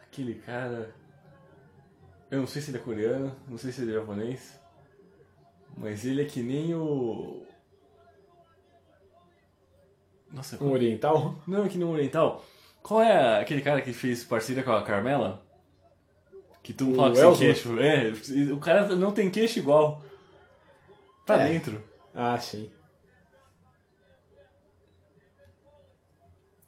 Aquele 0.03 0.35
cara. 0.35 0.93
Eu 2.31 2.39
não 2.39 2.47
sei 2.47 2.61
se 2.61 2.71
ele 2.71 2.77
é 2.77 2.81
coreano, 2.81 3.35
não 3.47 3.57
sei 3.57 3.71
se 3.71 3.81
ele 3.81 3.91
é 3.91 3.95
japonês. 3.95 4.59
Mas 5.77 6.03
ele 6.05 6.23
é 6.23 6.25
que 6.25 6.41
nem 6.41 6.73
o. 6.73 7.43
Nossa, 10.31 10.61
um 10.63 10.71
oriental? 10.71 11.35
Não, 11.47 11.65
é 11.65 11.69
que 11.69 11.77
nem 11.77 11.87
um 11.87 11.91
oriental. 11.91 12.43
Qual 12.89 13.03
é 13.03 13.39
aquele 13.39 13.61
cara 13.61 13.81
que 13.83 13.93
fez 13.93 14.23
parceria 14.23 14.63
com 14.63 14.71
a 14.71 14.81
Carmela? 14.81 15.45
Que 16.63 16.73
tu 16.73 16.95
fala 16.95 17.11
que 17.11 17.17
sem 17.19 17.35
queixo. 17.35 17.79
É, 17.79 18.11
o 18.51 18.57
cara 18.57 18.95
não 18.95 19.11
tem 19.11 19.29
queixo 19.29 19.59
igual. 19.59 20.03
Tá 21.23 21.39
É. 21.39 21.49
dentro. 21.49 21.83
Ah, 22.15 22.35
sim. 22.39 22.67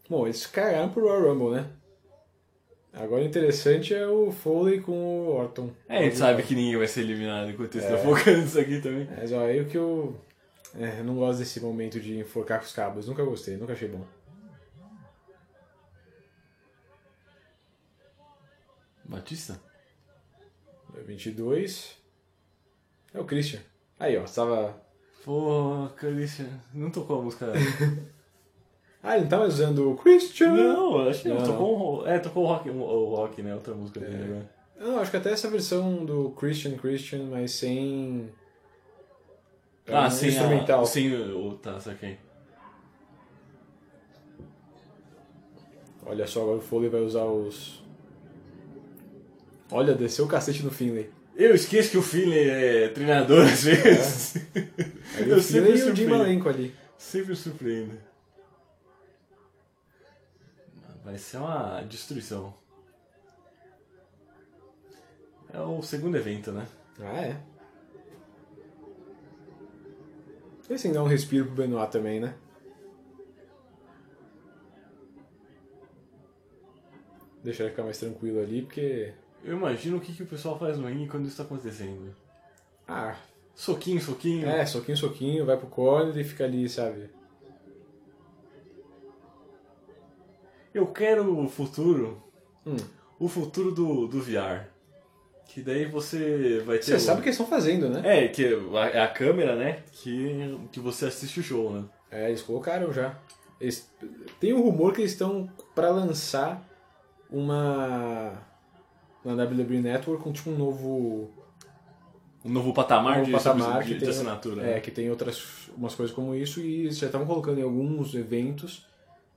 Bom, 0.08 0.28
eles 0.28 0.46
cagaram 0.46 0.90
pro 0.90 1.08
Royal 1.08 1.34
Rumble, 1.34 1.56
né? 1.60 1.68
Agora 2.94 3.24
o 3.24 3.26
interessante 3.26 3.96
é 3.96 4.06
o 4.06 4.32
Foley 4.32 4.80
com 4.80 4.92
o 4.92 5.30
Orton. 5.30 5.72
É, 5.90 5.98
a 5.98 6.02
gente 6.04 6.18
sabe 6.18 6.44
que 6.44 6.54
ninguém 6.54 6.78
vai 6.78 6.88
ser 6.88 7.02
eliminado 7.02 7.50
enquanto 7.50 7.76
eles 7.80 7.90
É. 7.90 7.96
estão 7.96 8.14
focando 8.16 8.38
nisso 8.42 8.60
aqui 8.60 8.80
também. 8.80 9.10
Mas 9.18 9.32
ó, 9.32 9.40
aí 9.46 9.60
o 9.60 9.66
que 9.66 9.78
eu. 9.78 10.16
É, 10.78 11.00
eu 11.00 11.04
não 11.04 11.16
gosto 11.16 11.40
desse 11.40 11.60
momento 11.60 12.00
de 12.00 12.20
enforcar 12.20 12.60
com 12.60 12.66
os 12.66 12.74
cabos. 12.74 13.08
Nunca 13.08 13.24
gostei, 13.24 13.58
nunca 13.58 13.74
achei 13.74 13.88
bom. 13.88 14.06
Batista? 19.12 19.60
22. 21.06 21.98
É 23.14 23.20
o 23.20 23.26
Christian. 23.26 23.60
Aí, 24.00 24.18
ó, 24.18 24.24
tava. 24.24 24.82
Pô, 25.26 25.90
Christian, 25.98 26.48
não 26.74 26.90
tocou 26.90 27.20
a 27.20 27.22
música. 27.24 27.52
Ah, 29.04 29.18
ele 29.18 29.28
não 29.28 29.40
mais 29.40 29.56
usando 29.56 29.90
o 29.90 29.98
Christian? 29.98 30.54
Não, 30.54 31.10
acho 31.10 31.24
que 31.24 31.30
não. 31.30 31.38
Não, 31.38 31.44
tocou 31.44 32.04
um, 32.04 32.08
É, 32.08 32.20
tocou 32.20 32.44
o 32.44 32.48
rock, 32.48 32.70
o 32.70 33.16
rock, 33.16 33.42
né? 33.42 33.56
Outra 33.56 33.74
música 33.74 34.00
dele 34.00 34.26
agora. 34.26 34.50
Não, 34.80 35.00
acho 35.00 35.10
que 35.10 35.18
até 35.18 35.32
essa 35.32 35.50
versão 35.50 36.06
do 36.06 36.30
Christian 36.38 36.78
Christian, 36.78 37.24
mas 37.24 37.50
sem. 37.50 38.30
Ah, 39.88 40.06
um 40.06 40.12
sem 40.12 40.30
instrumental. 40.30 40.84
A, 40.84 40.86
sem 40.86 41.16
o. 41.16 41.56
Tá, 41.56 41.80
saquei. 41.80 42.20
Olha 46.06 46.28
só, 46.28 46.44
agora 46.44 46.60
o 46.60 46.62
Foley 46.62 46.90
vai 46.90 47.02
usar 47.02 47.26
os. 47.26 47.82
Olha, 49.72 49.96
desceu 49.96 50.26
o 50.26 50.28
cacete 50.28 50.64
no 50.64 50.72
Finlay. 50.72 51.10
Eu 51.36 51.56
esqueço 51.56 51.92
que 51.92 51.98
o 51.98 52.02
Finley 52.02 52.50
é 52.50 52.90
treinador 52.90 53.46
às 53.46 53.64
vezes. 53.64 54.36
Aí 55.16 55.30
Eu 55.30 55.38
o 55.38 55.42
sempre 55.42 55.72
Finlay 55.72 55.88
e 55.88 55.92
o 55.92 55.96
Jim. 55.96 56.08
Malenko 56.08 56.50
ali. 56.50 56.76
Sempre 56.98 57.36
surpreendo. 57.36 57.98
Vai 61.04 61.18
ser 61.18 61.38
uma 61.38 61.82
destruição. 61.82 62.54
É 65.54 65.60
o 65.60 65.82
segundo 65.82 66.16
evento, 66.16 66.52
né? 66.52 66.68
Ah, 67.00 67.22
é. 67.22 67.42
Esse 70.70 70.84
tem 70.84 70.92
que 70.92 70.98
dar 70.98 71.04
um 71.04 71.08
respiro 71.08 71.46
pro 71.48 71.56
Benoit 71.56 71.92
também, 71.92 72.20
né? 72.20 72.34
Deixa 77.44 77.64
ele 77.64 77.72
ficar 77.72 77.84
mais 77.84 77.98
tranquilo 77.98 78.40
ali, 78.40 78.62
porque. 78.62 79.14
Eu 79.44 79.58
imagino 79.58 79.98
o 79.98 80.00
que, 80.00 80.14
que 80.14 80.24
o 80.24 80.28
pessoal 80.28 80.58
faz 80.58 80.78
no 80.78 80.88
ringue 80.88 81.08
quando 81.10 81.26
isso 81.28 81.38
tá 81.38 81.44
acontecendo. 81.44 82.16
Ah, 82.88 83.16
Soquinho, 83.56 84.02
soquinho. 84.02 84.48
é, 84.50 84.66
soquinho, 84.66 84.98
soquinho, 84.98 85.46
vai 85.46 85.58
pro 85.58 85.68
corner 85.68 86.18
e 86.18 86.24
fica 86.24 86.44
ali, 86.46 86.68
sabe? 86.70 87.10
Eu 90.74 90.88
quero 90.88 91.38
o 91.44 91.48
futuro. 91.50 92.22
Hum. 92.66 92.78
O 93.20 93.28
futuro 93.28 93.72
do, 93.72 94.08
do 94.08 94.22
VR. 94.22 94.68
Que 95.46 95.62
daí 95.62 95.86
você 95.86 96.60
vai 96.66 96.78
ter. 96.78 96.84
Você 96.86 96.96
o- 96.96 97.00
sabe 97.00 97.20
o 97.20 97.24
que 97.24 97.30
eles 97.30 97.38
estão 97.40 97.46
fazendo, 97.50 97.90
né? 97.90 98.24
É, 98.24 98.28
que 98.30 98.46
a- 98.46 98.88
é 98.90 99.02
a 99.02 99.08
câmera, 99.08 99.56
né? 99.56 99.84
Que, 99.92 100.58
que 100.72 100.80
você 100.80 101.06
assiste 101.06 101.40
o 101.42 101.44
show, 101.44 101.72
né? 101.74 101.84
É, 102.10 102.30
eles 102.30 102.42
colocaram 102.42 102.92
já. 102.94 103.20
Eles... 103.60 103.92
Tem 104.40 104.54
um 104.54 104.62
rumor 104.62 104.94
que 104.94 105.02
eles 105.02 105.12
estão 105.12 105.50
pra 105.76 105.90
lançar 105.90 106.66
uma. 107.30 108.34
Na 109.24 109.34
WWE 109.44 109.82
Network 109.82 110.24
com 110.24 110.32
tipo 110.32 110.50
um 110.50 110.58
novo. 110.58 111.32
Um 112.44 112.50
novo 112.50 112.74
patamar, 112.74 113.18
um 113.18 113.20
novo 113.20 113.26
de, 113.28 113.32
patamar 113.32 113.84
de, 113.84 113.94
de 113.94 114.00
tem, 114.00 114.10
assinatura. 114.10 114.62
É, 114.64 114.74
né? 114.76 114.80
que 114.80 114.90
tem 114.90 115.10
outras 115.10 115.70
umas 115.78 115.94
coisas 115.94 116.16
como 116.16 116.34
isso 116.36 116.60
e 116.60 116.82
eles 116.86 116.98
já 116.98 117.06
estavam 117.06 117.28
colocando 117.28 117.60
em 117.60 117.64
alguns 117.64 118.16
eventos, 118.16 118.86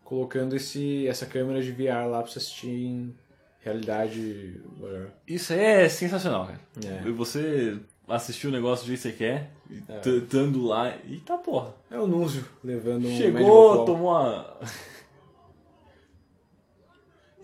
colocando 0.03 0.57
esse, 0.57 1.07
essa 1.07 1.27
câmera 1.27 1.63
de 1.63 1.71
VR 1.71 2.09
lá 2.11 2.23
pra 2.23 2.31
você 2.33 2.39
assistir 2.39 2.69
em 2.69 3.15
realidade. 3.61 4.61
whatever. 4.81 5.09
Isso 5.27 5.53
é 5.53 5.89
sensacional, 5.89 6.47
cara. 6.47 6.61
É. 6.85 7.07
E 7.09 7.13
Você 7.13 7.79
assistiu 8.09 8.51
o 8.51 8.53
negócio 8.53 8.85
do 8.85 8.89
jeito 8.89 9.03
que 9.03 9.09
você 9.09 9.15
quer, 9.17 9.51
É. 9.89 10.09
estando 10.09 10.65
lá, 10.67 10.95
e 11.07 11.19
tá 11.19 11.37
porra. 11.39 11.75
É 11.91 11.99
o 11.99 12.07
Núzio 12.07 12.45
levando 12.63 13.07
um 13.07 13.17
Chegou, 13.17 13.85
tomou 13.85 14.11
uma. 14.11 14.57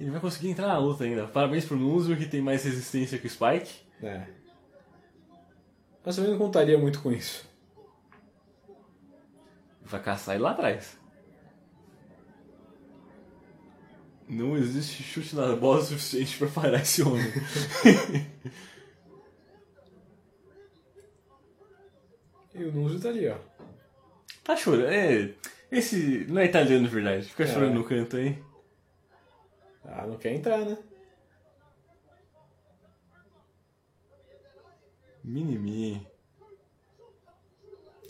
Ele 0.01 0.11
vai 0.11 0.19
conseguir 0.21 0.49
entrar 0.49 0.67
na 0.67 0.79
luta 0.79 1.05
ainda. 1.05 1.27
Parabéns 1.29 1.65
pro 1.67 1.77
Nuzio 1.77 2.17
que 2.17 2.27
tem 2.27 2.41
mais 2.41 2.65
resistência 2.65 3.19
que 3.19 3.27
o 3.27 3.31
Spike. 3.31 3.83
É. 4.03 4.27
Mas 6.03 6.17
também 6.17 6.31
não 6.31 6.39
contaria 6.39 6.79
muito 6.79 7.03
com 7.03 7.13
isso. 7.13 7.47
Vai 9.83 10.03
caçar 10.03 10.35
ele 10.35 10.45
lá 10.45 10.53
atrás. 10.53 10.99
Não 14.27 14.57
existe 14.57 15.03
chute 15.03 15.35
na 15.37 15.55
bola 15.57 15.83
suficiente 15.83 16.39
pra 16.39 16.49
parar 16.49 16.81
esse 16.81 17.03
homem. 17.03 17.25
E 22.55 22.65
o 22.65 22.73
Núzio 22.73 23.01
tá 23.01 23.09
ali, 23.09 23.29
ó. 23.29 23.37
tá 24.45 24.57
chorando. 24.57 24.87
É, 24.89 25.31
esse 25.71 26.27
não 26.29 26.41
é 26.43 26.47
italiano 26.47 26.85
de 26.87 26.93
verdade. 26.93 27.27
Fica 27.29 27.45
É. 27.45 27.47
chorando 27.47 27.75
no 27.75 27.85
canto 27.85 28.17
aí. 28.17 28.37
Ah, 29.85 30.07
não 30.07 30.17
quer 30.17 30.33
entrar, 30.35 30.65
né? 30.65 30.79
Minimi. 35.23 36.07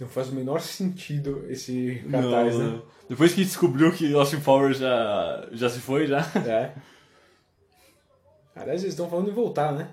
Não 0.01 0.09
faz 0.09 0.29
o 0.31 0.35
menor 0.35 0.61
sentido 0.61 1.45
esse 1.49 2.03
cartaz, 2.11 2.55
Não, 2.57 2.65
né? 2.67 2.73
não. 2.77 2.83
Depois 3.09 3.35
que 3.35 3.45
descobriu 3.45 3.93
que 3.93 4.13
Austin 4.15 4.41
Power 4.41 4.73
já, 4.73 5.49
já 5.53 5.69
se 5.69 5.81
foi, 5.81 6.07
já. 6.07 6.21
É. 6.47 6.73
Aliás, 8.55 8.83
eles 8.83 8.95
estão 8.95 9.11
falando 9.11 9.31
em 9.31 9.35
voltar, 9.35 9.73
né? 9.73 9.91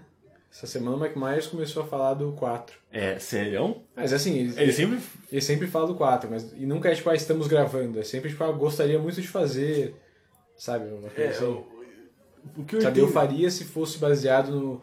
Essa 0.52 0.66
semana 0.66 0.95
o 0.95 0.99
Mike 0.99 1.18
Myers 1.20 1.48
começou 1.48 1.84
a 1.84 1.88
falar 1.88 2.14
do 2.14 2.32
4. 2.34 2.78
É, 2.91 3.20
sério? 3.20 3.82
Mas 3.95 4.14
assim, 4.14 4.38
eles, 4.38 4.58
Ele 4.58 4.72
sempre. 4.72 4.99
ele 5.32 5.41
sempre 5.41 5.68
fala 5.68 5.88
do 5.88 5.95
4, 5.95 6.30
mas 6.30 6.54
e 6.54 6.66
nunca 6.66 6.90
é 6.90 6.95
tipo, 6.95 7.10
ah, 7.10 7.16
estamos 7.16 7.48
gravando. 7.48 7.99
É 7.99 8.04
sempre 8.04 8.30
tipo, 8.30 8.44
ah, 8.44 8.52
gostaria 8.52 8.98
muito 8.98 9.22
de 9.22 9.28
fazer, 9.28 9.95
sabe? 10.57 10.89
Uma 10.89 11.09
coisa 11.09 11.21
É, 11.21 11.27
assim. 11.29 11.45
o, 11.45 11.65
o 12.57 12.65
que 12.65 12.75
eu 12.75 12.81
Sabe, 12.81 12.99
eu 12.99 13.07
faria 13.11 13.49
se 13.51 13.63
fosse 13.65 13.97
baseado 13.97 14.51
no. 14.51 14.81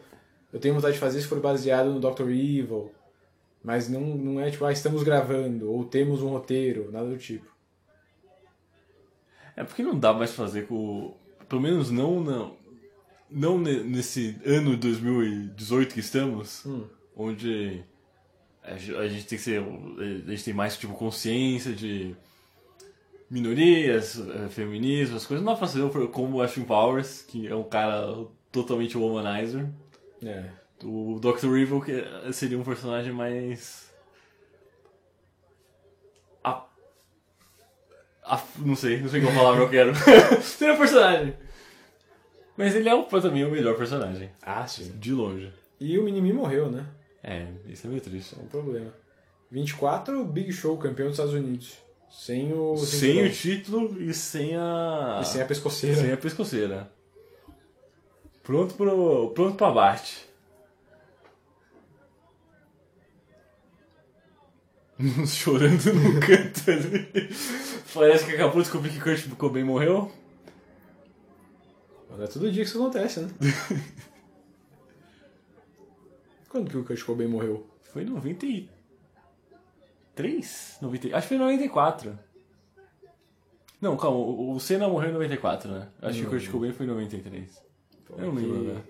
Eu 0.53 0.59
tenho 0.59 0.73
vontade 0.75 0.93
de 0.93 0.99
fazer 0.99 1.19
se 1.21 1.27
for 1.27 1.39
baseado 1.39 1.87
no 1.91 1.99
Dr. 1.99 2.29
Evil. 2.29 2.91
Mas 3.63 3.89
não, 3.89 4.01
não 4.01 4.39
é 4.39 4.49
tipo, 4.51 4.63
ah, 4.63 4.71
estamos 4.71 5.01
gravando, 5.03 5.71
ou 5.71 5.83
temos 5.83 6.21
um 6.21 6.29
roteiro, 6.29 6.91
nada 6.91 7.07
do 7.09 7.17
tipo. 7.17 7.47
É 9.55 9.63
porque 9.63 9.83
não 9.83 9.97
dá 9.97 10.13
mais 10.13 10.31
pra 10.31 10.45
fazer 10.45 10.67
com. 10.67 11.13
Pelo 11.47 11.61
menos 11.61 11.89
não, 11.91 12.19
não, 12.21 12.57
não 13.29 13.57
ne- 13.57 13.83
nesse 13.83 14.35
ano 14.45 14.75
2018 14.77 15.93
que 15.93 15.99
estamos, 15.99 16.65
Hum. 16.65 16.85
onde 17.15 17.83
a 18.63 18.75
gente 19.07 19.25
tem 19.27 19.37
que 19.37 19.43
ser. 19.43 19.61
A 19.61 20.29
gente 20.31 20.43
tem 20.43 20.53
mais 20.53 20.77
tipo 20.77 20.93
consciência 20.93 21.71
de 21.73 22.15
minorias, 23.29 24.19
eh, 24.19 24.47
feminismo, 24.49 25.15
as 25.17 25.25
coisas. 25.25 25.45
Não 25.45 25.55
pra 25.55 25.67
fazer 25.67 25.87
como 26.11 26.37
o 26.37 26.41
Ashton 26.41 26.63
Powers, 26.63 27.21
que 27.21 27.47
é 27.47 27.55
um 27.55 27.63
cara 27.63 28.25
totalmente 28.51 28.97
womanizer. 28.97 29.67
É. 30.23 30.45
O 30.83 31.19
Dr. 31.19 31.55
Evil 31.57 31.81
que 31.81 32.03
seria 32.33 32.57
um 32.59 32.63
personagem 32.63 33.11
mais. 33.13 33.91
A... 36.43 36.65
a- 38.23 38.43
Não 38.57 38.75
sei, 38.75 38.99
não 39.01 39.09
sei 39.09 39.21
qual 39.21 39.33
palavra 39.33 39.63
eu 39.63 39.69
quero. 39.69 39.93
seria 40.41 40.73
um 40.73 40.77
personagem. 40.77 41.33
Mas 42.57 42.73
ele 42.75 42.87
é 42.87 42.93
o, 42.95 43.03
também 43.03 43.43
o 43.43 43.51
melhor 43.51 43.75
personagem. 43.75 44.29
Ah, 44.41 44.65
sim. 44.67 44.91
De 44.97 45.11
longe. 45.11 45.51
E 45.79 45.97
o 45.99 46.03
Minimi 46.03 46.31
morreu, 46.31 46.71
né? 46.71 46.85
É, 47.21 47.47
isso 47.67 47.85
é 47.87 47.89
meio 47.89 48.01
triste. 48.01 48.35
É 48.39 48.41
um 48.41 48.47
problema. 48.47 48.93
24, 49.51 50.23
Big 50.25 50.51
Show, 50.53 50.77
campeão 50.77 51.07
dos 51.07 51.15
Estados 51.15 51.33
Unidos. 51.33 51.77
Sem 52.15 52.53
o. 52.53 52.77
Sem 52.77 53.25
o 53.25 53.31
título 53.31 54.01
e 54.01 54.13
sem 54.13 54.55
a. 54.55 55.19
E 55.21 55.25
sem 55.25 55.41
a 55.41 55.45
pescoceira. 55.45 56.01
Sem 56.01 56.11
a 56.13 56.17
pescoceira. 56.17 56.89
Pronto 58.41 58.73
pro. 58.75 59.31
Pronto 59.31 59.57
pro 59.57 59.65
abate. 59.65 60.25
Chorando 65.27 65.93
no 65.93 66.19
canto 66.21 66.71
ali. 66.71 67.29
Parece 67.93 68.25
que 68.25 68.35
acabou 68.35 68.61
de 68.61 68.61
descobrir 68.61 68.91
que 68.91 69.01
Kurt 69.01 69.27
Cobain 69.35 69.65
morreu. 69.65 70.09
Mas 72.09 72.21
é 72.21 72.27
todo 72.27 72.49
dia 72.49 72.63
que 72.63 72.69
isso 72.69 72.81
acontece, 72.81 73.19
né? 73.19 73.29
Quando 76.47 76.69
que 76.69 76.77
o 76.77 76.85
Kurt 76.85 77.03
Cobain 77.03 77.27
morreu? 77.27 77.67
Foi 77.91 78.03
em 78.03 78.74
93? 80.15 80.77
90... 80.81 81.07
Acho 81.17 81.21
que 81.21 81.27
foi 81.27 81.37
em 81.37 81.39
94. 81.39 82.19
Não, 83.81 83.97
calma, 83.97 84.17
o 84.17 84.51
o 84.53 84.59
Senna 84.59 84.87
morreu 84.87 85.09
em 85.09 85.13
94, 85.13 85.69
né? 85.71 85.87
Acho 86.01 86.21
que 86.21 86.25
o 86.25 86.29
Kurt 86.29 86.49
Cobain 86.49 86.71
foi 86.71 86.85
em 86.85 86.89
93. 86.89 87.63
Eu 88.17 88.25
não 88.27 88.33
lembro, 88.33 88.63
né? 88.63 88.81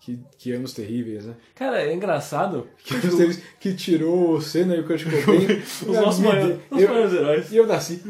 Que, 0.00 0.20
que 0.38 0.52
anos 0.52 0.72
terríveis, 0.72 1.26
né? 1.26 1.34
Cara, 1.56 1.82
é 1.82 1.92
engraçado. 1.92 2.68
Que 2.78 2.94
anos 2.94 3.16
terríveis 3.16 3.42
que 3.58 3.74
tirou 3.74 4.34
o 4.34 4.40
Senna 4.40 4.76
e 4.76 4.80
o 4.80 4.86
Kurt 4.86 5.02
Cobain. 5.04 5.58
Os 5.60 5.82
nossos 5.82 6.20
maiores, 6.20 6.60
Eu- 6.70 6.88
maiores 6.88 7.12
heróis. 7.12 7.52
E 7.52 7.56
eu 7.56 7.66
nasci. 7.66 8.02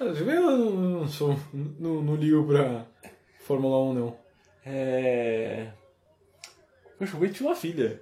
Eu 0.00 0.14
não, 0.56 1.08
sou, 1.08 1.36
não, 1.52 2.00
não 2.00 2.14
ligo 2.14 2.46
pra 2.46 2.86
Fórmula 3.40 3.82
1 3.90 3.94
não. 3.94 4.16
É. 4.64 5.72
O 7.00 7.04
Wade 7.04 7.32
tinha 7.32 7.48
uma 7.48 7.56
filha. 7.56 8.00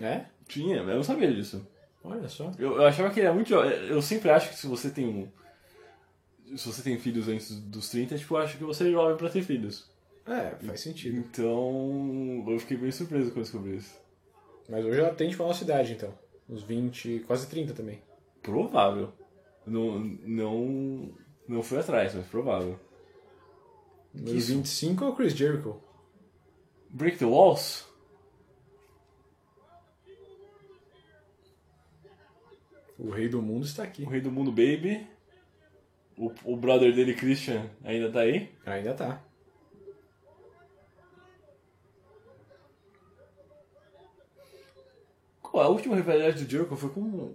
É? 0.00 0.24
Tinha, 0.48 0.78
eu 0.78 0.86
não 0.96 1.04
sabia 1.04 1.32
disso. 1.32 1.64
Olha 2.02 2.28
só. 2.28 2.50
Eu, 2.58 2.76
eu 2.76 2.86
achava 2.86 3.10
que 3.10 3.20
era 3.20 3.32
muito. 3.32 3.54
Eu 3.54 4.00
sempre 4.00 4.30
acho 4.30 4.50
que 4.50 4.56
se 4.56 4.66
você 4.66 4.90
tem 4.90 5.06
um. 5.06 6.56
Se 6.56 6.66
você 6.66 6.82
tem 6.82 6.98
filhos 6.98 7.28
antes 7.28 7.60
dos 7.60 7.88
30, 7.90 8.18
tipo, 8.18 8.34
eu 8.34 8.38
acho 8.38 8.58
que 8.58 8.64
você 8.64 8.88
é 8.88 8.90
jovem 8.90 9.16
pra 9.16 9.28
ter 9.28 9.42
filhos. 9.42 9.88
É, 10.26 10.54
faz 10.64 10.80
sentido. 10.80 11.16
Então. 11.16 12.44
Eu 12.48 12.58
fiquei 12.58 12.76
bem 12.76 12.90
surpreso 12.90 13.30
quando 13.30 13.42
descobri 13.42 13.76
isso. 13.76 13.94
Mas 14.68 14.84
hoje 14.84 15.00
ela 15.00 15.14
tem 15.14 15.28
tipo 15.30 15.42
a 15.42 15.46
nossa 15.46 15.64
idade, 15.64 15.92
então. 15.92 16.12
Uns 16.48 16.62
20, 16.62 17.20
quase 17.26 17.46
30 17.48 17.74
também. 17.74 18.02
Provável. 18.42 19.12
Não. 19.66 19.98
Não. 20.00 21.10
Não 21.46 21.62
fui 21.62 21.78
atrás, 21.78 22.14
mas 22.14 22.26
provável. 22.26 22.78
Isso. 24.14 24.54
25 24.54 25.04
é 25.04 25.08
o 25.08 25.14
Chris 25.14 25.34
Jericho. 25.34 25.80
Break 26.88 27.18
the 27.18 27.24
Walls? 27.24 27.89
O 33.02 33.08
rei 33.08 33.28
do 33.28 33.40
mundo 33.40 33.64
está 33.64 33.82
aqui. 33.82 34.02
O 34.02 34.08
Rei 34.08 34.20
do 34.20 34.30
Mundo 34.30 34.50
Baby. 34.50 35.06
O, 36.18 36.30
o 36.44 36.56
brother 36.56 36.94
dele, 36.94 37.14
Christian, 37.14 37.70
ainda 37.82 38.12
tá 38.12 38.20
aí? 38.20 38.50
Ainda 38.66 38.92
tá. 38.92 39.22
Qual, 45.40 45.64
a 45.64 45.68
última 45.68 45.96
rivalidade 45.96 46.44
do 46.44 46.50
Jericho 46.50 46.76
foi 46.76 46.90
com. 46.90 47.32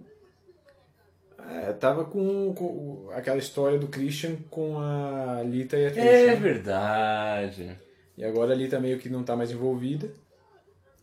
É, 1.48 1.72
tava 1.72 2.04
com, 2.04 2.54
com 2.54 3.10
aquela 3.12 3.38
história 3.38 3.78
do 3.78 3.88
Christian 3.88 4.36
com 4.48 4.78
a 4.78 5.42
Lita 5.42 5.76
e 5.76 5.86
a 5.86 5.90
Trish. 5.90 6.04
É 6.04 6.36
verdade. 6.36 7.76
E 8.16 8.24
agora 8.24 8.52
a 8.52 8.56
Lita 8.56 8.78
meio 8.78 9.00
que 9.00 9.08
não 9.08 9.24
tá 9.24 9.34
mais 9.34 9.50
envolvida. 9.50 10.12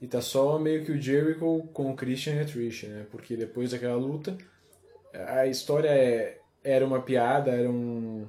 E 0.02 0.07
tá 0.07 0.22
só 0.22 0.57
meio 0.57 0.85
que 0.85 0.91
o 0.91 1.02
Jericho 1.02 1.68
com 1.73 1.91
o 1.91 1.95
Christian 1.95 2.35
e 2.35 2.40
a 2.40 2.45
Trish, 2.45 2.88
né? 2.88 3.06
Porque 3.11 3.35
depois 3.35 3.72
daquela 3.72 3.95
luta, 3.95 4.38
a 5.14 5.45
história 5.45 5.90
é, 5.90 6.40
era 6.64 6.85
uma 6.85 7.02
piada, 7.02 7.52
era 7.52 7.69
um, 7.69 8.27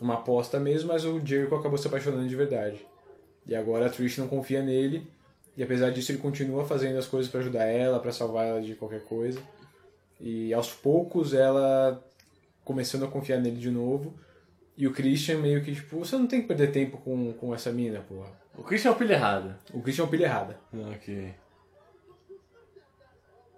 uma 0.00 0.14
aposta 0.14 0.60
mesmo, 0.60 0.88
mas 0.88 1.04
o 1.04 1.24
Jericho 1.24 1.54
acabou 1.54 1.78
se 1.78 1.86
apaixonando 1.86 2.28
de 2.28 2.36
verdade. 2.36 2.86
E 3.46 3.54
agora 3.54 3.86
a 3.86 3.90
Trish 3.90 4.18
não 4.18 4.28
confia 4.28 4.62
nele, 4.62 5.06
e 5.56 5.62
apesar 5.62 5.90
disso 5.90 6.12
ele 6.12 6.18
continua 6.18 6.64
fazendo 6.64 6.98
as 6.98 7.06
coisas 7.06 7.30
pra 7.30 7.40
ajudar 7.40 7.64
ela, 7.64 7.98
pra 7.98 8.12
salvar 8.12 8.46
ela 8.46 8.62
de 8.62 8.74
qualquer 8.74 9.02
coisa. 9.04 9.40
E 10.20 10.52
aos 10.54 10.72
poucos 10.72 11.34
ela 11.34 12.02
começando 12.64 13.04
a 13.04 13.08
confiar 13.08 13.40
nele 13.40 13.56
de 13.56 13.70
novo. 13.70 14.14
E 14.76 14.86
o 14.86 14.92
Christian 14.92 15.38
meio 15.38 15.62
que 15.62 15.74
tipo, 15.74 15.98
você 15.98 16.16
não 16.16 16.26
tem 16.26 16.40
que 16.40 16.48
perder 16.48 16.70
tempo 16.70 16.98
com, 16.98 17.32
com 17.34 17.54
essa 17.54 17.72
mina, 17.72 18.00
porra. 18.00 18.30
O 18.56 18.62
Christian 18.62 18.90
é 18.90 18.94
o 18.94 18.96
pilha 18.96 19.14
errada. 19.14 19.58
O 19.72 19.80
Christian 19.80 20.02
é 20.02 20.04
uma 20.04 20.10
pilha 20.10 20.24
errada. 20.24 20.58
Ok. 20.94 21.34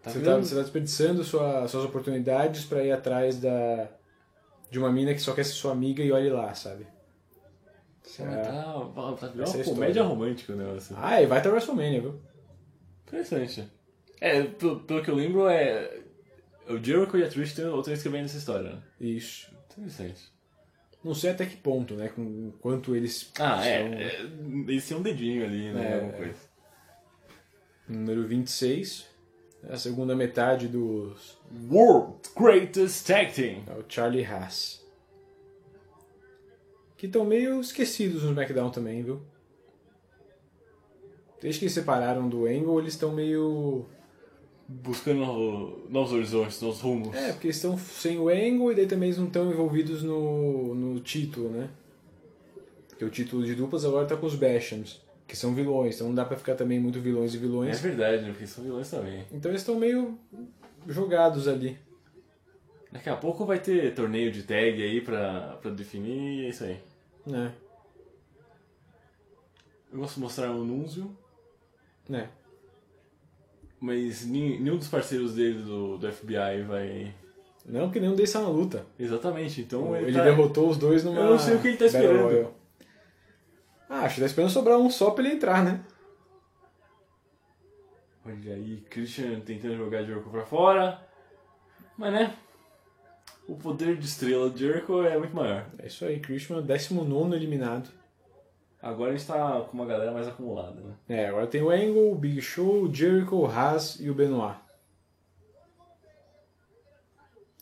Tá 0.02 0.10
você, 0.10 0.20
tá, 0.20 0.36
você 0.36 0.54
tá 0.54 0.62
desperdiçando 0.62 1.22
sua, 1.22 1.68
suas 1.68 1.84
oportunidades 1.84 2.64
pra 2.64 2.82
ir 2.82 2.90
atrás 2.92 3.38
da 3.38 3.88
de 4.70 4.78
uma 4.78 4.90
mina 4.90 5.12
que 5.14 5.20
só 5.20 5.34
quer 5.34 5.44
ser 5.44 5.52
sua 5.52 5.72
amiga 5.72 6.02
e 6.02 6.10
olhe 6.10 6.30
lá, 6.30 6.54
sabe? 6.54 6.86
Cara, 8.16 8.32
é- 8.32 8.42
tá, 8.42 8.52
tá 9.20 9.32
é 9.36 9.44
uma 9.44 9.64
comédia 9.64 10.02
romântica 10.02 10.52
o 10.52 10.56
negócio. 10.56 10.96
Ah, 10.98 11.22
e 11.22 11.26
vai 11.26 11.38
até 11.38 11.48
WrestleMania, 11.48 12.00
viu? 12.00 12.20
Interessante. 13.06 13.70
É, 14.20 14.42
pelo, 14.42 14.80
pelo 14.80 15.02
que 15.02 15.10
eu 15.10 15.14
lembro, 15.14 15.48
é. 15.48 16.00
O 16.68 16.78
Jericho 16.82 17.18
e 17.18 17.24
a 17.24 17.28
Trish 17.28 17.54
têm 17.54 17.66
outra 17.66 17.90
vez 17.90 18.02
que 18.02 18.08
vem 18.08 18.22
nessa 18.22 18.38
história. 18.38 18.70
né? 18.70 18.82
Isso. 19.00 19.52
Interessante. 19.70 20.32
Não 21.02 21.14
sei 21.14 21.30
até 21.30 21.44
que 21.44 21.56
ponto, 21.56 21.94
né? 21.94 22.08
Com 22.08 22.52
quanto 22.52 22.94
eles 22.94 23.30
Ah, 23.38 23.56
são... 23.56 23.64
é, 23.64 24.04
é. 24.04 24.20
Eles 24.22 24.86
têm 24.86 24.96
um 24.96 25.02
dedinho 25.02 25.44
ali, 25.44 25.72
né? 25.72 25.90
É, 25.90 25.94
alguma 25.94 26.12
é. 26.12 26.16
coisa. 26.16 26.38
Número 27.88 28.26
26. 28.26 29.06
A 29.68 29.76
segunda 29.76 30.14
metade 30.16 30.66
dos... 30.68 31.38
World 31.70 32.14
Greatest 32.36 33.06
Tag 33.06 33.32
Team. 33.32 33.62
É 33.68 33.78
o 33.78 33.84
Charlie 33.88 34.24
Haas. 34.24 34.84
Que 36.96 37.06
estão 37.06 37.24
meio 37.24 37.60
esquecidos 37.60 38.22
no 38.22 38.30
SmackDown 38.30 38.70
também, 38.70 39.02
viu? 39.02 39.20
Desde 41.40 41.60
que 41.60 41.68
separaram 41.68 42.28
do 42.28 42.46
Angle, 42.46 42.78
eles 42.80 42.94
estão 42.94 43.12
meio... 43.12 43.86
Buscando 44.68 45.18
no- 45.26 45.88
novos 45.90 46.12
horizontes, 46.12 46.60
novos 46.62 46.80
rumos. 46.80 47.14
É, 47.14 47.32
porque 47.32 47.48
eles 47.48 47.56
estão 47.56 47.76
sem 47.76 48.18
o 48.18 48.28
Angle 48.28 48.72
e 48.72 48.74
daí 48.76 48.86
também 48.86 49.08
eles 49.08 49.18
não 49.18 49.26
estão 49.26 49.50
envolvidos 49.50 50.02
no, 50.02 50.74
no 50.74 51.00
título, 51.00 51.50
né? 51.50 51.68
Porque 52.88 53.04
o 53.04 53.10
título 53.10 53.44
de 53.44 53.54
duplas 53.54 53.84
agora 53.84 54.06
tá 54.06 54.16
com 54.16 54.24
os 54.26 54.34
Bashams, 54.36 55.00
que 55.26 55.36
são 55.36 55.54
vilões, 55.54 55.94
então 55.94 56.08
não 56.08 56.14
dá 56.14 56.24
pra 56.24 56.36
ficar 56.36 56.54
também 56.54 56.78
muito 56.78 57.00
vilões 57.00 57.32
e 57.32 57.36
É 57.36 57.40
vilões. 57.40 57.80
verdade, 57.80 58.22
né? 58.22 58.30
Porque 58.30 58.46
são 58.46 58.62
vilões 58.64 58.90
também. 58.90 59.24
Então 59.32 59.50
eles 59.50 59.62
estão 59.62 59.76
meio 59.76 60.18
jogados 60.86 61.48
ali. 61.48 61.78
Daqui 62.90 63.08
a 63.08 63.16
pouco 63.16 63.46
vai 63.46 63.58
ter 63.58 63.94
torneio 63.94 64.30
de 64.30 64.42
tag 64.42 64.82
aí 64.82 65.00
pra, 65.00 65.56
pra 65.62 65.70
definir 65.70 66.42
e 66.42 66.46
é 66.46 66.48
isso 66.50 66.64
aí. 66.64 66.78
né? 67.26 67.52
Eu 69.92 69.98
gosto 69.98 70.14
de 70.14 70.20
mostrar 70.20 70.50
o 70.50 70.64
Nunzio, 70.64 71.14
Né? 72.08 72.28
mas 73.80 74.24
nenhum 74.24 74.76
dos 74.76 74.88
parceiros 74.88 75.34
dele 75.34 75.62
do, 75.62 75.98
do 75.98 76.12
FBI 76.12 76.62
vai. 76.66 77.14
Não 77.66 77.90
que 77.90 77.98
nenhum 78.00 78.14
deles 78.14 78.32
tá 78.32 78.40
na 78.40 78.48
luta. 78.48 78.86
Exatamente, 78.98 79.60
então 79.60 79.94
ele 79.96 80.12
tá- 80.12 80.24
derrotou 80.24 80.68
os 80.70 80.76
dois 80.78 81.02
numa 81.04 81.20
Eu 81.20 81.30
não 81.30 81.38
sei 81.38 81.56
o 81.56 81.60
que 81.60 81.68
ele 81.68 81.76
tá 81.76 81.84
Battle 81.86 82.00
esperando. 82.02 82.54
Ah, 83.94 84.06
acho 84.06 84.14
que 84.14 84.20
tá 84.22 84.26
esperando 84.26 84.50
sobrar 84.50 84.78
um 84.78 84.88
só 84.88 85.10
pra 85.10 85.22
ele 85.22 85.34
entrar, 85.34 85.62
né? 85.62 85.84
Olha 88.24 88.54
aí, 88.54 88.78
Christian 88.88 89.40
tentando 89.40 89.76
jogar 89.76 90.02
Jericho 90.02 90.30
pra 90.30 90.46
fora. 90.46 91.06
Mas 91.98 92.10
né? 92.10 92.34
O 93.46 93.54
poder 93.54 93.98
de 93.98 94.06
estrela 94.06 94.48
de 94.48 94.60
Jericho 94.60 95.02
é 95.02 95.18
muito 95.18 95.36
maior. 95.36 95.66
É 95.78 95.88
isso 95.88 96.06
aí, 96.06 96.18
Christian, 96.20 96.62
19 96.62 97.36
eliminado. 97.36 97.90
Agora 98.80 99.12
a 99.12 99.14
gente 99.14 99.26
tá 99.26 99.60
com 99.60 99.74
uma 99.74 99.84
galera 99.84 100.10
mais 100.10 100.26
acumulada, 100.26 100.80
né? 100.80 100.94
É, 101.06 101.26
agora 101.26 101.46
tem 101.46 101.60
o 101.60 101.68
Angle, 101.68 102.12
o 102.12 102.14
Big 102.14 102.40
Show, 102.40 102.84
o 102.84 102.94
Jericho, 102.94 103.36
o 103.36 103.46
Haas 103.46 104.00
e 104.00 104.08
o 104.08 104.14
Benoit. 104.14 104.56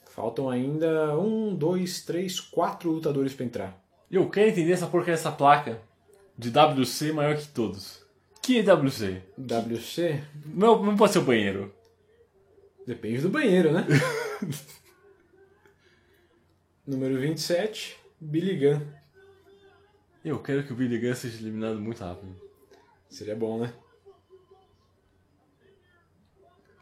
Faltam 0.05 0.49
ainda 0.49 1.19
um, 1.19 1.57
dois, 1.57 2.05
três, 2.05 2.39
quatro 2.39 2.93
lutadores 2.93 3.35
pra 3.35 3.45
entrar. 3.45 3.85
E 4.09 4.15
eu 4.15 4.31
quero 4.31 4.51
entender 4.51 4.71
essa 4.71 4.87
porcaria 4.87 5.17
dessa 5.17 5.33
placa 5.33 5.90
de 6.41 6.49
WC 6.49 7.13
maior 7.13 7.37
que 7.37 7.47
todos. 7.49 8.01
Que 8.41 8.63
WC? 8.63 9.23
WC? 9.37 10.25
Não, 10.47 10.83
não 10.83 10.97
pode 10.97 11.13
ser 11.13 11.19
o 11.19 11.25
banheiro. 11.25 11.71
Depende 12.87 13.21
do 13.21 13.29
banheiro, 13.29 13.71
né? 13.71 13.87
Número 16.87 17.21
27, 17.21 17.99
Billy 18.19 18.57
Gunn. 18.57 18.81
Eu 20.25 20.39
quero 20.39 20.65
que 20.65 20.73
o 20.73 20.77
Billy 20.77 20.99
Gunn 20.99 21.15
seja 21.15 21.39
eliminado 21.39 21.79
muito 21.79 22.03
rápido. 22.03 22.35
Seria 23.11 23.37
bom, 23.37 23.61
né? 23.61 23.75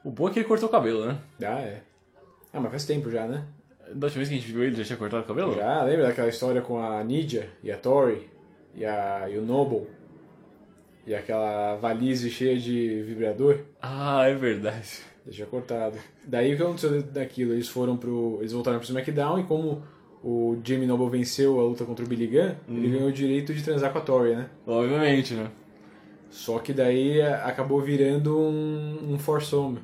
O 0.04 0.10
bom 0.12 0.28
é 0.28 0.32
que 0.32 0.38
ele 0.38 0.46
cortou 0.46 0.68
o 0.68 0.72
cabelo, 0.72 1.04
né? 1.04 1.20
Ah, 1.42 1.60
é. 1.60 1.82
Ah, 2.52 2.60
mas 2.60 2.70
faz 2.70 2.86
tempo 2.86 3.10
já, 3.10 3.26
né? 3.26 3.44
Da 3.92 4.06
última 4.06 4.24
vez 4.24 4.28
que 4.28 4.34
a 4.36 4.38
gente 4.38 4.52
viu 4.52 4.62
ele, 4.62 4.76
já 4.76 4.84
tinha 4.84 4.96
cortado 4.96 5.24
o 5.24 5.26
cabelo? 5.26 5.56
Já, 5.56 5.82
lembra 5.82 6.06
daquela 6.06 6.28
história 6.28 6.62
com 6.62 6.78
a 6.78 7.02
Nidia 7.02 7.50
e 7.60 7.72
a 7.72 7.76
Tori 7.76 8.37
e, 8.74 8.84
a, 8.84 9.28
e 9.30 9.38
o 9.38 9.42
Noble? 9.42 9.86
E 11.06 11.14
aquela 11.14 11.76
valise 11.76 12.30
cheia 12.30 12.58
de 12.58 13.02
vibrador? 13.02 13.60
Ah, 13.80 14.26
é 14.28 14.34
verdade. 14.34 14.88
Deixa 15.24 15.46
cortado. 15.46 15.96
Daí 16.26 16.52
o 16.52 16.56
que 16.56 16.62
aconteceu 16.62 17.02
daquilo? 17.02 17.52
Eles 17.52 17.68
foram 17.68 17.96
pro. 17.96 18.36
Eles 18.40 18.52
voltaram 18.52 18.78
pro 18.78 18.86
SmackDown 18.86 19.38
e 19.40 19.44
como 19.44 19.82
o 20.22 20.58
Jamie 20.64 20.86
Noble 20.86 21.08
venceu 21.10 21.60
a 21.60 21.62
luta 21.64 21.84
contra 21.84 22.04
o 22.04 22.08
Billy 22.08 22.26
Gunn, 22.26 22.54
ele 22.68 22.88
ganhou 22.90 23.08
o 23.08 23.12
direito 23.12 23.54
de 23.54 23.62
transar 23.62 23.92
com 23.92 23.98
a 23.98 24.00
Tori, 24.02 24.34
né? 24.34 24.50
Obviamente, 24.66 25.34
né? 25.34 25.48
Só 26.30 26.58
que 26.58 26.72
daí 26.74 27.22
a- 27.22 27.44
acabou 27.46 27.80
virando 27.80 28.36
um, 28.38 29.12
um 29.14 29.18
foursome. 29.18 29.78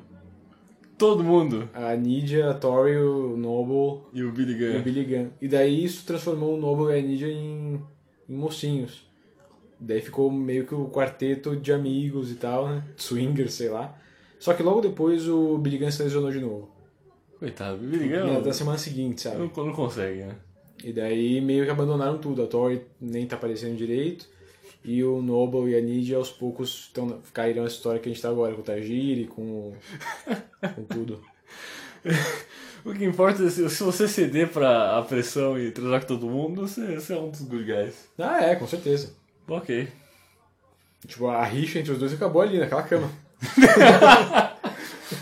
Todo 0.97 1.23
mundo. 1.23 1.69
A 1.73 1.95
Nidia, 1.95 2.49
a 2.49 2.53
Tori, 2.53 2.97
o 2.97 3.35
Noble 3.37 4.03
E 4.13 4.23
o 4.23 4.31
Billy 4.31 4.53
e 4.53 4.73
Gunn. 4.73 4.79
o 4.79 4.83
Billy 4.83 5.03
Gunn. 5.05 5.29
E 5.41 5.47
daí 5.47 5.83
isso 5.83 6.05
transformou 6.05 6.55
o 6.55 6.59
Noble 6.59 6.93
e 6.95 6.99
a 6.99 7.01
Nidia 7.01 7.27
em, 7.31 7.81
em 8.29 8.35
mocinhos. 8.35 9.05
Daí 9.79 10.01
ficou 10.01 10.31
meio 10.31 10.65
que 10.65 10.73
o 10.73 10.87
quarteto 10.87 11.55
de 11.55 11.71
amigos 11.71 12.31
e 12.31 12.35
tal, 12.35 12.67
né? 12.67 12.83
Swingers, 12.97 13.53
sei 13.53 13.69
lá. 13.69 13.97
Só 14.39 14.53
que 14.53 14.63
logo 14.63 14.81
depois 14.81 15.27
o 15.27 15.57
Billy 15.57 15.77
Gunn 15.77 15.91
se 15.91 16.03
lesionou 16.03 16.31
de 16.31 16.39
novo. 16.39 16.69
Coitado, 17.39 17.75
o 17.75 17.79
Billy 17.79 18.07
Na, 18.09 18.39
da 18.39 18.53
semana 18.53 18.77
seguinte, 18.77 19.21
sabe? 19.21 19.37
não, 19.37 19.65
não 19.65 19.73
consegue, 19.73 20.23
né? 20.23 20.35
E 20.83 20.93
daí 20.93 21.41
meio 21.41 21.65
que 21.65 21.71
abandonaram 21.71 22.17
tudo. 22.17 22.43
A 22.43 22.47
Tori 22.47 22.81
nem 22.99 23.25
tá 23.25 23.35
aparecendo 23.35 23.75
direito. 23.75 24.27
E 24.83 25.03
o 25.03 25.21
Noble 25.21 25.71
e 25.71 25.75
a 25.75 25.81
Nidia 25.81 26.17
aos 26.17 26.29
poucos 26.29 26.91
tão, 26.93 27.19
caíram 27.33 27.63
nessa 27.63 27.75
história 27.75 27.99
que 27.99 28.07
a 28.07 28.11
gente 28.11 28.21
tá 28.21 28.29
agora, 28.29 28.53
com 28.53 28.61
o 28.61 28.63
Tajiri, 28.63 29.25
com, 29.25 29.73
com 30.75 30.83
tudo. 30.83 31.21
O 32.85 32.93
que 32.93 33.03
importa 33.03 33.43
é 33.43 33.49
se, 33.49 33.67
se 33.69 33.83
você 33.83 34.07
ceder 34.07 34.47
pra 34.49 34.97
a 34.99 35.01
pressão 35.01 35.57
e 35.57 35.71
transar 35.71 36.01
com 36.01 36.07
todo 36.07 36.27
mundo, 36.29 36.67
você, 36.67 36.95
você 36.95 37.13
é 37.13 37.17
um 37.17 37.29
dos 37.31 37.41
good 37.41 37.63
guys. 37.65 38.07
Ah, 38.17 38.43
é, 38.43 38.55
com 38.55 38.67
certeza. 38.67 39.11
Ok. 39.47 39.87
Tipo, 41.07 41.27
a 41.27 41.43
rixa 41.43 41.79
entre 41.79 41.91
os 41.91 41.97
dois 41.99 42.13
acabou 42.13 42.41
ali, 42.41 42.59
naquela 42.59 42.83
cama. 42.83 43.09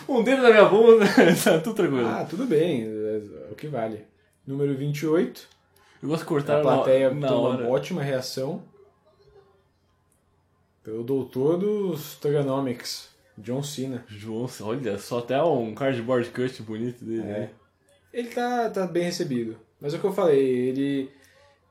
Um 0.07 0.23
dedo 0.23 0.41
na 0.43 0.49
minha 0.49 0.65
bunda, 0.65 1.05
tá 1.43 1.59
tudo 1.59 1.75
tranquilo. 1.75 2.07
Ah, 2.07 2.25
tudo 2.29 2.45
bem, 2.45 2.83
é 2.83 3.51
o 3.51 3.55
que 3.55 3.67
vale. 3.67 4.05
Número 4.45 4.75
28. 4.75 5.47
Eu 6.01 6.09
gosto 6.09 6.21
de 6.21 6.27
cortar 6.27 6.59
A 6.59 6.61
plateia 6.61 7.09
na, 7.09 7.19
na 7.21 7.27
toma 7.27 7.49
hora. 7.49 7.63
uma 7.63 7.69
ótima 7.69 8.01
reação. 8.01 8.63
Pelo 10.83 11.03
doutor 11.03 11.57
dos 11.57 12.15
Thuganomics, 12.15 13.09
John 13.37 13.63
Cena. 13.63 14.05
João, 14.07 14.47
olha 14.61 14.97
só, 14.97 15.19
até 15.19 15.41
um 15.41 15.73
cardboard 15.73 16.29
cut 16.29 16.61
bonito 16.61 17.03
dele. 17.03 17.21
É. 17.21 17.25
né? 17.25 17.49
Ele 18.13 18.27
tá, 18.29 18.69
tá 18.69 18.85
bem 18.85 19.03
recebido. 19.03 19.57
Mas 19.81 19.93
é 19.93 19.97
o 19.97 19.99
que 19.99 20.05
eu 20.05 20.13
falei, 20.13 20.39
ele, 20.39 21.09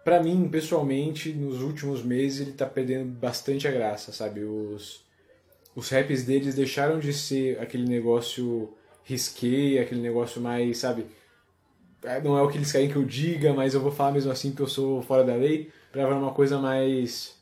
pra 0.04 0.22
mim, 0.22 0.48
pessoalmente, 0.48 1.32
nos 1.32 1.62
últimos 1.62 2.02
meses, 2.02 2.40
ele 2.40 2.52
tá 2.52 2.66
perdendo 2.66 3.06
bastante 3.06 3.66
a 3.66 3.70
graça, 3.70 4.12
sabe? 4.12 4.42
Os, 4.42 5.04
os 5.74 5.88
raps 5.88 6.24
deles 6.24 6.54
deixaram 6.54 6.98
de 6.98 7.12
ser 7.12 7.58
aquele 7.60 7.88
negócio 7.88 8.74
risqué, 9.04 9.78
aquele 9.78 10.00
negócio 10.00 10.40
mais, 10.40 10.78
sabe? 10.78 11.06
Ah, 12.04 12.20
Não 12.20 12.36
é 12.36 12.42
o 12.42 12.48
que 12.48 12.58
eles 12.58 12.72
querem 12.72 12.90
que 12.90 12.96
eu 12.96 13.04
diga, 13.04 13.52
mas 13.54 13.74
eu 13.74 13.80
vou 13.80 13.92
falar 13.92 14.12
mesmo 14.12 14.32
assim 14.32 14.50
porque 14.50 14.62
eu 14.62 14.68
sou 14.68 15.00
fora 15.02 15.24
da 15.24 15.34
lei, 15.34 15.70
pra 15.92 16.08
uma 16.08 16.32
coisa 16.32 16.58
mais. 16.58 17.40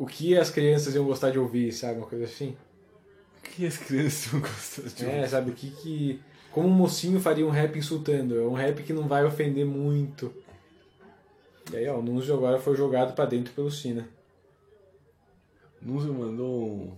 O 0.00 0.06
que 0.06 0.34
as 0.34 0.48
crianças 0.48 0.94
iam 0.94 1.04
gostar 1.04 1.30
de 1.30 1.38
ouvir, 1.38 1.70
sabe? 1.72 1.98
Uma 1.98 2.06
coisa 2.06 2.24
assim. 2.24 2.56
O 3.36 3.42
que 3.42 3.66
as 3.66 3.76
crianças 3.76 4.28
vão 4.32 4.40
gostar 4.40 4.82
de 4.88 5.04
É, 5.04 5.28
sabe, 5.28 5.50
o 5.50 5.54
que 5.54 5.70
que... 5.70 6.22
Como 6.50 6.66
um 6.66 6.72
mocinho 6.72 7.20
faria 7.20 7.46
um 7.46 7.50
rap 7.50 7.78
insultando? 7.78 8.40
É 8.40 8.42
um 8.42 8.54
rap 8.54 8.82
que 8.82 8.94
não 8.94 9.06
vai 9.06 9.26
ofender 9.26 9.66
muito. 9.66 10.32
E 11.70 11.76
aí, 11.76 11.86
ó, 11.86 11.98
o 11.98 12.02
Nunzio 12.02 12.34
agora 12.34 12.58
foi 12.58 12.74
jogado 12.74 13.12
pra 13.14 13.26
dentro 13.26 13.52
pelo 13.52 13.70
Cena. 13.70 14.08
Nunzio 15.82 16.14
mandou 16.14 16.64
um- 16.66 16.96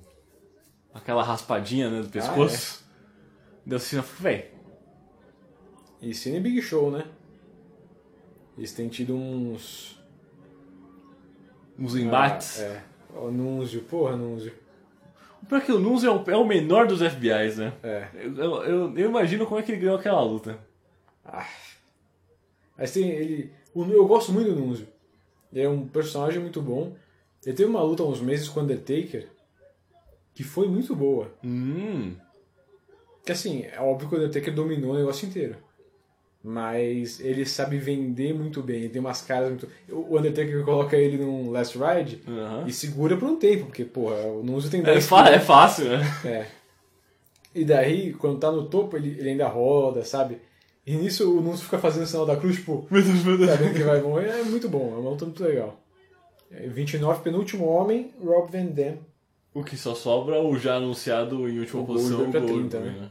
aquela 0.94 1.24
raspadinha 1.24 1.90
né, 1.90 2.02
do 2.02 2.08
pescoço. 2.08 2.84
Deu 3.66 3.78
assim, 3.78 4.00
véi. 4.20 4.52
E 6.00 6.14
Cena 6.14 6.36
e 6.36 6.40
Big 6.40 6.62
Show, 6.62 6.88
né? 6.92 7.04
Eles 8.56 8.72
têm 8.72 8.88
tido 8.88 9.16
uns... 9.16 10.00
Uns 11.76 11.96
embates. 11.96 12.60
Ah, 12.60 12.64
é. 12.64 12.91
O 13.14 13.30
Nunzio, 13.30 13.82
porra, 13.82 14.16
Nunzio. 14.16 14.52
Pior 15.48 15.60
que 15.60 15.72
o 15.72 15.78
Nunzio 15.78 16.08
é 16.10 16.14
o, 16.14 16.30
é 16.30 16.36
o 16.36 16.46
menor 16.46 16.86
dos 16.86 17.00
FBIs, 17.00 17.58
né? 17.58 17.72
É. 17.82 18.08
Eu, 18.14 18.36
eu, 18.64 18.98
eu- 18.98 19.08
imagino 19.08 19.44
como 19.46 19.60
é 19.60 19.62
que 19.62 19.72
ele 19.72 19.80
ganhou 19.80 19.96
aquela 19.96 20.22
luta. 20.22 20.58
Ah. 21.24 21.46
Mas 22.78 22.92
tem 22.92 23.08
ele... 23.10 23.52
o- 23.74 23.84
Eu 23.84 24.06
gosto 24.06 24.32
muito 24.32 24.50
do 24.52 24.60
Nunzio. 24.60 24.86
Ele 25.52 25.64
é 25.64 25.68
um 25.68 25.86
personagem 25.86 26.40
muito 26.40 26.62
bom. 26.62 26.94
Ele 27.44 27.56
teve 27.56 27.68
uma 27.68 27.82
luta 27.82 28.02
há 28.02 28.06
uns 28.06 28.20
meses 28.20 28.48
com 28.48 28.60
o 28.60 28.62
Undertaker 28.62 29.28
que 30.34 30.42
foi 30.44 30.66
muito 30.68 30.94
boa. 30.96 31.30
Hum. 31.44 32.14
Que 33.26 33.32
assim, 33.32 33.62
é 33.64 33.78
óbvio 33.80 34.08
que 34.08 34.14
o 34.14 34.18
Undertaker 34.18 34.54
dominou 34.54 34.92
o 34.92 34.96
negócio 34.98 35.28
inteiro. 35.28 35.56
Mas 36.44 37.20
ele 37.20 37.46
sabe 37.46 37.78
vender 37.78 38.34
muito 38.34 38.60
bem, 38.62 38.80
ele 38.80 38.88
tem 38.88 39.00
umas 39.00 39.22
caras 39.22 39.48
muito. 39.50 39.68
O 39.88 40.18
Undertaker 40.18 40.64
coloca 40.64 40.96
ele 40.96 41.16
num 41.16 41.50
Last 41.50 41.78
Ride 41.78 42.20
Aham. 42.26 42.64
e 42.66 42.72
segura 42.72 43.16
por 43.16 43.28
um 43.28 43.36
tempo, 43.36 43.66
porque, 43.66 43.84
porra, 43.84 44.16
o 44.26 44.42
Nunzio 44.42 44.68
tem 44.70 44.80
É, 44.80 44.84
10 44.84 45.06
fa- 45.06 45.22
quilos. 45.24 45.36
é 45.36 45.40
fácil, 45.40 45.84
né? 45.88 46.00
É. 46.24 46.46
E 47.54 47.64
daí, 47.64 48.12
quando 48.14 48.40
tá 48.40 48.50
no 48.50 48.64
topo, 48.66 48.96
ele, 48.96 49.10
ele 49.18 49.30
ainda 49.30 49.46
roda, 49.46 50.04
sabe? 50.04 50.38
E 50.84 50.96
nisso 50.96 51.30
o 51.30 51.40
Nunzio 51.40 51.64
fica 51.64 51.78
fazendo 51.78 52.02
o 52.02 52.06
sinal 52.08 52.26
da 52.26 52.36
cruz, 52.36 52.56
tipo, 52.56 52.88
Meu 52.90 53.02
Deus, 53.02 53.22
meu 53.24 53.38
Deus. 53.38 53.50
sabendo 53.50 53.74
que 53.74 53.82
vai 53.84 54.00
morrer. 54.00 54.28
É 54.30 54.42
muito 54.42 54.68
bom, 54.68 54.92
é 54.96 54.98
uma 54.98 55.10
luta 55.10 55.24
muito 55.24 55.44
legal. 55.44 55.78
É, 56.50 56.66
29, 56.66 57.22
penúltimo 57.22 57.66
homem, 57.66 58.10
Rob 58.20 58.50
Van 58.50 58.66
Dam. 58.66 58.96
O 59.54 59.62
que 59.62 59.76
só 59.76 59.94
sobra 59.94 60.40
o 60.42 60.58
já 60.58 60.74
anunciado 60.74 61.48
em 61.48 61.60
última 61.60 61.82
O 61.82 61.86
posição 61.86 62.18
Goldberg 62.22 62.32
pra 62.32 62.40
Goldberg, 62.40 62.68
30, 62.70 62.80
né? 62.80 63.00
né? 63.02 63.10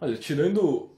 Olha, 0.00 0.16
tirando. 0.16 0.90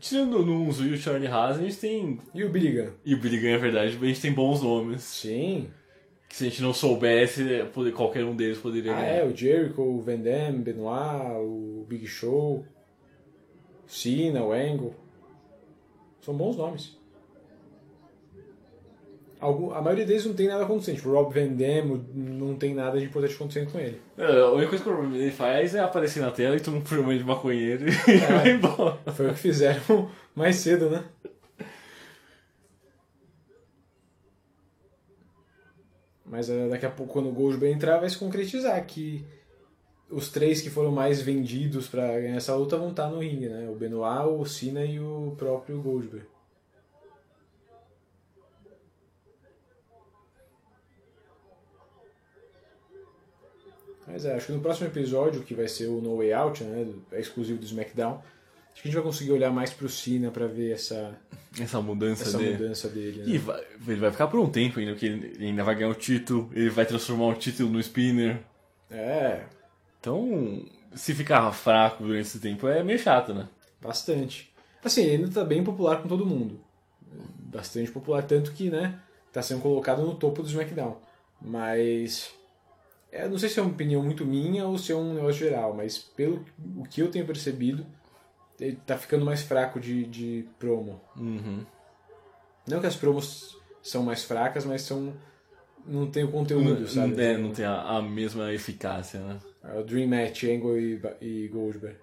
Tirando 0.00 0.38
o 0.38 0.44
Nunzio 0.44 0.86
e 0.86 0.94
o 0.94 0.96
Charlie 0.98 1.26
Haas, 1.26 1.58
a 1.58 1.62
gente 1.62 1.76
tem. 1.76 2.18
E 2.34 2.44
o 2.44 2.48
Billy 2.50 2.72
Gunn? 2.72 2.90
E 3.04 3.14
o 3.14 3.20
Billy 3.20 3.38
Gunn, 3.40 3.48
é 3.48 3.58
verdade, 3.58 3.98
a 4.00 4.06
gente 4.06 4.20
tem 4.20 4.32
bons 4.32 4.62
nomes. 4.62 5.02
Sim. 5.02 5.68
Que 6.28 6.36
se 6.36 6.46
a 6.46 6.48
gente 6.48 6.62
não 6.62 6.72
soubesse, 6.74 7.64
poder- 7.72 7.92
qualquer 7.92 8.24
um 8.24 8.34
deles 8.34 8.58
poderia 8.58 8.92
Ah, 8.92 8.96
ganhar. 9.00 9.12
é, 9.14 9.24
o 9.24 9.36
Jericho, 9.36 9.82
o 9.82 10.00
Van 10.00 10.16
Damme, 10.16 10.58
Benoit, 10.58 11.36
o 11.40 11.84
Big 11.88 12.06
Show, 12.06 12.64
Cena, 13.86 14.42
o 14.42 14.52
Angle. 14.52 14.94
São 16.20 16.34
bons 16.34 16.56
nomes. 16.56 16.98
A 19.44 19.82
maioria 19.82 20.06
deles 20.06 20.24
não 20.24 20.34
tem 20.34 20.48
nada 20.48 20.64
acontecendo. 20.64 20.96
Tipo, 20.96 21.10
o 21.10 21.12
Rob 21.12 21.34
Van 21.34 21.50
não 22.14 22.56
tem 22.56 22.74
nada 22.74 22.98
de 22.98 23.04
importante 23.04 23.34
acontecendo 23.34 23.70
com 23.70 23.78
ele. 23.78 24.00
É, 24.16 24.40
A 24.40 24.50
única 24.50 24.70
coisa 24.70 24.84
que 24.84 24.90
o 24.90 25.14
ele 25.14 25.30
faz 25.30 25.74
é 25.74 25.80
aparecer 25.80 26.20
na 26.20 26.30
tela 26.30 26.56
e 26.56 26.60
tomar 26.60 26.78
um 26.78 26.82
programa 26.82 27.16
de 27.16 27.24
maconheiro 27.24 27.86
e 27.88 27.90
vai 28.26 28.50
embora. 28.52 28.98
Foi 29.12 29.28
o 29.28 29.34
que 29.34 29.40
fizeram 29.40 30.08
mais 30.34 30.56
cedo, 30.56 30.88
né? 30.88 31.04
Mas 36.24 36.48
eh, 36.48 36.68
daqui 36.68 36.86
a 36.86 36.90
pouco, 36.90 37.12
quando 37.12 37.28
o 37.28 37.32
Goldberg 37.32 37.74
entrar, 37.74 37.98
vai 37.98 38.08
se 38.08 38.18
concretizar 38.18 38.84
que 38.86 39.24
os 40.10 40.30
três 40.30 40.60
que 40.60 40.70
foram 40.70 40.90
mais 40.90 41.20
vendidos 41.20 41.88
pra 41.88 42.06
ganhar 42.18 42.36
essa 42.36 42.54
luta 42.54 42.76
vão 42.76 42.90
estar 42.90 43.08
no 43.08 43.20
ringue, 43.20 43.48
né? 43.48 43.68
O 43.68 43.74
Benoit, 43.74 44.26
o 44.28 44.44
Cena 44.44 44.84
e 44.84 44.98
o 44.98 45.34
próprio 45.36 45.80
Goldberg. 45.80 46.26
Mas 54.06 54.24
é, 54.24 54.34
acho 54.34 54.46
que 54.46 54.52
no 54.52 54.60
próximo 54.60 54.86
episódio, 54.88 55.42
que 55.42 55.54
vai 55.54 55.66
ser 55.68 55.86
o 55.86 56.00
No 56.00 56.16
Way 56.18 56.32
Out, 56.34 56.64
né? 56.64 56.86
É 57.12 57.20
exclusivo 57.20 57.58
do 57.58 57.64
SmackDown, 57.64 58.16
acho 58.72 58.82
que 58.82 58.88
a 58.88 58.90
gente 58.90 58.94
vai 58.94 59.02
conseguir 59.02 59.32
olhar 59.32 59.50
mais 59.50 59.70
pro 59.70 59.88
Cena 59.88 60.30
pra 60.30 60.46
ver 60.46 60.72
essa, 60.72 61.16
Essa 61.58 61.80
mudança 61.80 62.24
essa 62.24 62.38
dele. 62.38 62.52
mudança 62.58 62.88
dele. 62.88 63.22
né? 63.22 63.24
E 63.28 63.38
vai- 63.38 63.64
ele 63.88 64.00
vai 64.00 64.10
ficar 64.10 64.26
por 64.26 64.40
um 64.40 64.50
tempo 64.50 64.78
ainda, 64.78 64.92
porque 64.92 65.06
ele 65.06 65.26
ele 65.36 65.46
ainda 65.46 65.64
vai 65.64 65.74
ganhar 65.74 65.88
o 65.90 65.94
título, 65.94 66.50
ele 66.52 66.68
vai 66.70 66.84
transformar 66.84 67.26
o 67.28 67.34
título 67.34 67.70
no 67.70 67.80
spinner. 67.80 68.40
É, 68.90 69.44
Então, 70.00 70.62
se 70.94 71.14
ficar 71.14 71.50
fraco 71.52 72.04
durante 72.04 72.26
esse 72.26 72.38
tempo 72.38 72.68
é 72.68 72.82
meio 72.82 72.98
chato, 72.98 73.32
né? 73.32 73.48
bastante. 73.80 74.52
Assim, 74.84 75.02
ele 75.02 75.24
ainda 75.24 75.28
tá 75.34 75.44
bem 75.44 75.64
popular 75.64 76.00
com 76.02 76.08
todo 76.08 76.26
mundo. 76.26 76.60
Bastante 77.38 77.90
popular, 77.90 78.22
tanto 78.22 78.52
que, 78.52 78.68
né, 78.70 78.98
tá 79.32 79.40
sendo 79.40 79.60
colocado 79.62 80.02
no 80.02 80.14
topo 80.14 80.42
do 80.42 80.48
SmackDown. 80.48 80.96
Mas. 81.40 82.30
É, 83.14 83.28
não 83.28 83.38
sei 83.38 83.48
se 83.48 83.60
é 83.60 83.62
uma 83.62 83.70
opinião 83.70 84.02
muito 84.02 84.26
minha 84.26 84.66
ou 84.66 84.76
se 84.76 84.90
é 84.90 84.96
um 84.96 85.14
negócio 85.14 85.38
geral, 85.38 85.72
mas 85.72 85.98
pelo 85.98 86.44
o 86.76 86.82
que 86.82 87.00
eu 87.00 87.08
tenho 87.08 87.24
percebido, 87.24 87.86
ele 88.58 88.76
tá 88.84 88.98
ficando 88.98 89.24
mais 89.24 89.42
fraco 89.42 89.78
de, 89.78 90.04
de 90.04 90.44
promo. 90.58 91.00
Uhum. 91.16 91.64
Não 92.66 92.80
que 92.80 92.86
as 92.86 92.96
promos 92.96 93.56
são 93.80 94.02
mais 94.02 94.24
fracas, 94.24 94.64
mas 94.64 94.82
são. 94.82 95.14
Não 95.86 96.10
tem 96.10 96.24
o 96.24 96.30
conteúdo, 96.32 96.80
Não, 96.80 96.88
sabe? 96.88 97.22
é, 97.22 97.36
não 97.36 97.52
tem 97.52 97.64
a, 97.64 97.82
a 97.82 98.02
mesma 98.02 98.52
eficácia, 98.52 99.20
né? 99.20 99.38
É 99.62 99.78
o 99.78 99.84
Dream 99.84 100.08
Match, 100.08 100.42
Angle 100.44 100.78
e, 100.78 101.00
e 101.20 101.48
Goldberg. 101.48 101.96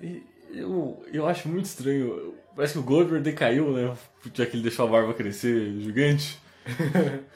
E 0.00 0.22
eu, 0.52 1.02
eu 1.12 1.26
acho 1.26 1.48
muito 1.48 1.64
estranho. 1.64 2.34
Parece 2.54 2.74
que 2.74 2.78
o 2.78 2.82
Goldberg 2.84 3.24
decaiu, 3.24 3.72
né? 3.72 3.96
Já 4.32 4.46
que 4.46 4.54
ele 4.54 4.62
deixou 4.62 4.86
a 4.86 4.90
barba 4.90 5.14
crescer 5.14 5.80
gigante. 5.80 6.38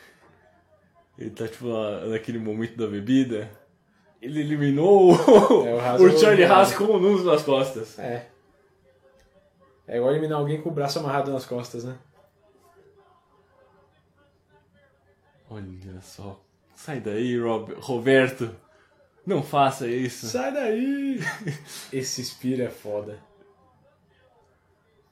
ele 1.18 1.30
tá, 1.30 1.46
tipo, 1.48 1.66
na- 1.66 2.06
naquele 2.06 2.38
momento 2.38 2.76
da 2.76 2.86
bebida. 2.86 3.50
Ele 4.22 4.40
eliminou 4.40 5.12
o, 5.12 5.66
É, 5.66 5.74
o 5.74 5.78
Haas 5.80 6.00
o 6.00 6.18
Charlie 6.18 6.44
Haas 6.44 6.74
com 6.74 6.84
o 6.84 6.98
Nunes 6.98 7.24
nas 7.24 7.42
costas. 7.42 7.98
É. 7.98 8.26
É 9.86 9.96
igual 9.96 10.12
eliminar 10.12 10.38
alguém 10.38 10.60
com 10.60 10.68
o 10.68 10.72
braço 10.72 10.98
amarrado 10.98 11.30
nas 11.32 11.46
costas, 11.46 11.84
né? 11.84 11.96
Olha 15.50 16.00
só. 16.02 16.40
Sai 16.74 17.00
daí, 17.00 17.38
Rob, 17.38 17.74
Roberto. 17.78 18.54
Não 19.26 19.42
faça 19.42 19.86
isso. 19.88 20.26
Sai 20.26 20.52
daí! 20.52 21.18
Esse 21.92 22.24
Spear 22.24 22.60
é 22.60 22.70
foda. 22.70 23.18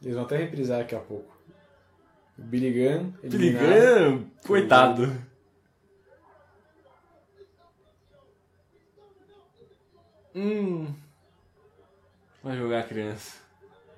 Eles 0.02 0.14
vão 0.14 0.24
até 0.24 0.36
reprisar 0.36 0.78
daqui 0.78 0.94
a 0.94 1.00
pouco. 1.00 1.34
O 2.38 2.42
Billy 2.42 2.70
Gunn. 2.70 3.12
Billy. 3.22 3.52
Gunn, 3.52 4.24
coitado. 4.46 5.10
Hum. 10.36 10.86
Vai 12.44 12.56
jogar 12.56 12.80
a 12.80 12.84
criança. 12.84 13.36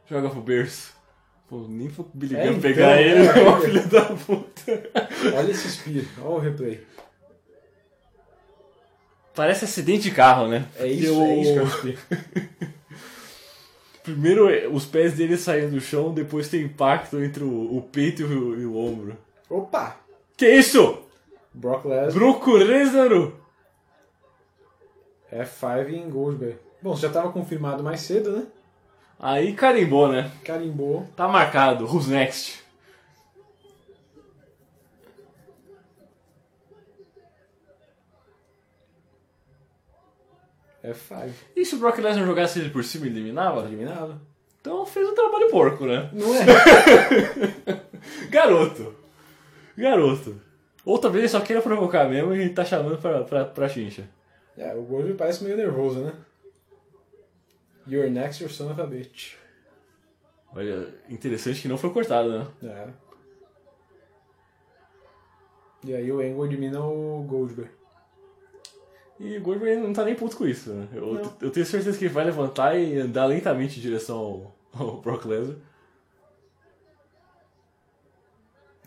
Joga 0.09 0.31
pro 0.31 0.40
berço. 0.40 0.97
Pô, 1.48 1.66
nem 1.69 1.89
pro 1.90 2.09
Billy 2.15 2.36
É, 2.36 2.47
então, 2.47 2.60
pegar 2.60 3.01
ele, 3.02 3.27
é. 3.27 3.60
filho 3.60 3.89
da 3.89 4.02
puta. 4.05 4.90
Olha 5.35 5.51
esse 5.51 5.69
Spear, 5.70 6.05
olha 6.20 6.28
o 6.28 6.39
replay. 6.39 6.86
Parece 9.35 9.65
acidente 9.65 10.02
de 10.05 10.10
carro, 10.10 10.48
né? 10.48 10.66
É 10.77 10.86
isso, 10.86 11.15
Porque 11.15 11.31
é 11.31 11.36
isso 11.40 11.52
que 11.52 11.59
é 11.59 11.62
o- 11.62 11.66
Spear. 11.70 11.98
Primeiro 14.02 14.48
é, 14.51 14.66
os 14.69 14.85
pés 14.86 15.15
dele 15.15 15.36
saem 15.36 15.69
do 15.69 15.81
chão, 15.81 16.12
depois 16.15 16.48
tem 16.48 16.62
impacto 16.62 17.23
entre 17.23 17.44
o, 17.44 17.77
o 17.77 17.82
peito 17.82 18.23
e 18.23 18.24
o, 18.24 18.60
e 18.60 18.65
o 18.66 18.77
ombro. 18.77 19.16
Opa! 19.51 19.97
Que 20.36 20.48
isso? 20.51 21.02
Brock 21.52 21.85
Lesnar. 21.86 22.12
Broco 22.12 22.52
Lesnar? 22.52 23.10
F5 25.32 25.88
em 25.90 26.09
Goldberg. 26.09 26.59
Bom, 26.80 26.96
já 26.96 27.09
estava 27.09 27.30
confirmado 27.32 27.82
mais 27.82 28.00
cedo, 28.00 28.32
né? 28.32 28.46
Aí 29.18 29.52
carimbou, 29.52 30.09
né? 30.09 30.30
Carimbou. 30.44 31.06
Tá 31.16 31.26
marcado. 31.26 31.84
Who's 31.84 32.06
next? 32.06 32.62
F5. 40.84 41.30
E 41.56 41.64
se 41.64 41.74
o 41.74 41.78
Brock 41.78 41.98
Lesnar 41.98 42.24
jogasse 42.24 42.60
ele 42.60 42.70
por 42.70 42.84
cima 42.84 43.06
e 43.06 43.10
eliminava? 43.10 43.66
Eliminado. 43.66 44.20
Então 44.60 44.86
fez 44.86 45.09
um 45.09 45.14
trabalho 45.14 45.50
porco, 45.50 45.86
né? 45.86 46.09
Não 46.12 46.34
é? 46.34 46.44
Garoto. 48.30 48.94
Garoto. 49.76 50.40
Ou 50.84 50.98
talvez 50.98 51.24
ele 51.24 51.28
só 51.28 51.40
queira 51.40 51.60
provocar 51.60 52.09
mesmo 52.09 52.34
e 52.34 52.48
tá 52.48 52.64
chamando 52.64 52.98
pra, 52.98 53.24
pra, 53.24 53.44
pra 53.44 53.68
chincha. 53.68 54.05
É, 54.59 54.74
o 54.74 54.82
Goldberg 54.82 55.16
parece 55.16 55.44
meio 55.44 55.56
nervoso, 55.56 56.01
né? 56.01 56.12
You're 57.86 58.10
next, 58.10 58.43
your 58.43 58.51
son 58.52 58.70
of 58.70 58.80
a 58.80 58.86
bitch. 58.86 59.35
Olha, 60.52 60.93
interessante 61.09 61.62
que 61.62 61.68
não 61.68 61.78
foi 61.78 61.90
cortado, 61.90 62.30
né? 62.30 62.47
É. 62.62 62.89
E 65.85 65.94
aí 65.94 66.10
o 66.10 66.20
Angle 66.20 66.47
elimina 66.47 66.80
o 66.85 67.22
Goldberg. 67.22 67.70
E 69.20 69.36
o 69.36 69.40
Goldberg 69.43 69.80
não 69.80 69.93
tá 69.93 70.05
nem 70.05 70.14
puto 70.14 70.36
com 70.36 70.47
isso, 70.47 70.72
né? 70.72 70.89
Eu, 70.93 71.14
Não. 71.14 71.36
eu 71.40 71.51
tenho 71.51 71.66
certeza 71.66 71.97
que 71.97 72.05
ele 72.05 72.14
vai 72.14 72.24
levantar 72.24 72.76
e 72.78 72.98
andar 72.98 73.26
lentamente 73.26 73.78
em 73.78 73.82
direção 73.82 74.16
ao, 74.18 74.55
ao 74.74 75.01
Brock 75.01 75.24
Lesnar. 75.24 75.56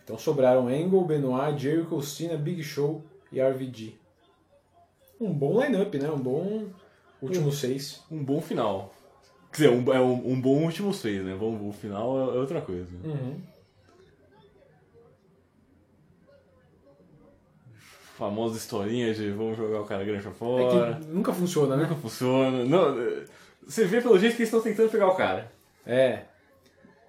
Então 0.03 0.17
sobraram 0.17 0.67
Angle, 0.67 1.05
Benoit, 1.05 1.57
Jericho, 1.57 2.01
Cena, 2.01 2.37
Big 2.37 2.63
Show 2.63 3.03
e 3.31 3.41
RVD. 3.41 4.00
Um 5.21 5.31
bom 5.33 5.61
lineup, 5.63 5.93
né? 5.95 6.09
Um 6.09 6.17
bom 6.19 6.65
último 7.21 7.51
seis. 7.51 8.01
Um 8.09 8.23
bom 8.23 8.41
final. 8.41 8.93
Quer 9.51 9.69
dizer, 9.69 9.69
um, 9.69 9.93
é 9.93 9.99
um, 10.01 10.31
um 10.33 10.41
bom 10.41 10.63
último 10.63 10.93
seis, 10.93 11.23
né? 11.23 11.35
Bom, 11.35 11.67
o 11.67 11.71
final 11.71 12.31
é, 12.31 12.35
é 12.37 12.39
outra 12.39 12.59
coisa. 12.61 12.89
Uhum. 13.03 13.39
Famosa 18.17 18.57
historinha 18.57 19.13
de 19.13 19.31
vamos 19.31 19.57
jogar 19.57 19.81
o 19.81 19.85
cara 19.85 20.03
grande 20.03 20.21
pra 20.21 20.31
É 20.31 20.33
fora. 20.35 20.95
que 20.95 21.07
nunca 21.07 21.33
funciona, 21.33 21.75
né? 21.75 21.83
Nunca 21.83 21.95
funciona. 21.95 22.63
Não, 22.65 22.99
é, 23.01 23.23
você 23.65 23.85
vê 23.85 23.99
pelo 24.01 24.17
jeito 24.19 24.35
que 24.35 24.41
eles 24.43 24.49
estão 24.53 24.61
tentando 24.61 24.89
pegar 24.91 25.07
o 25.07 25.15
cara. 25.15 25.51
É. 25.85 26.23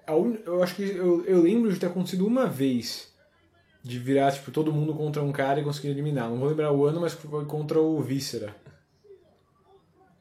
Un- 0.09 0.37
Eu 0.45 0.63
acho 0.63 0.75
que 0.75 0.83
eu, 0.83 1.23
eu 1.25 1.41
lembro 1.41 1.71
de 1.71 1.79
ter 1.79 1.85
acontecido 1.87 2.25
uma 2.25 2.47
vez. 2.47 3.12
De 3.83 3.99
virar, 3.99 4.31
tipo, 4.31 4.49
todo 4.49 4.71
mundo 4.71 4.93
contra 4.93 5.21
um 5.21 5.31
cara 5.31 5.59
e 5.59 5.63
conseguir 5.63 5.89
eliminar. 5.89 6.29
Não 6.29 6.37
vou 6.37 6.47
lembrar 6.47 6.71
o 6.71 6.85
ano, 6.85 7.01
mas 7.01 7.13
foi 7.13 7.45
contra 7.45 7.81
o 7.81 8.01
Víscera. 8.01 8.55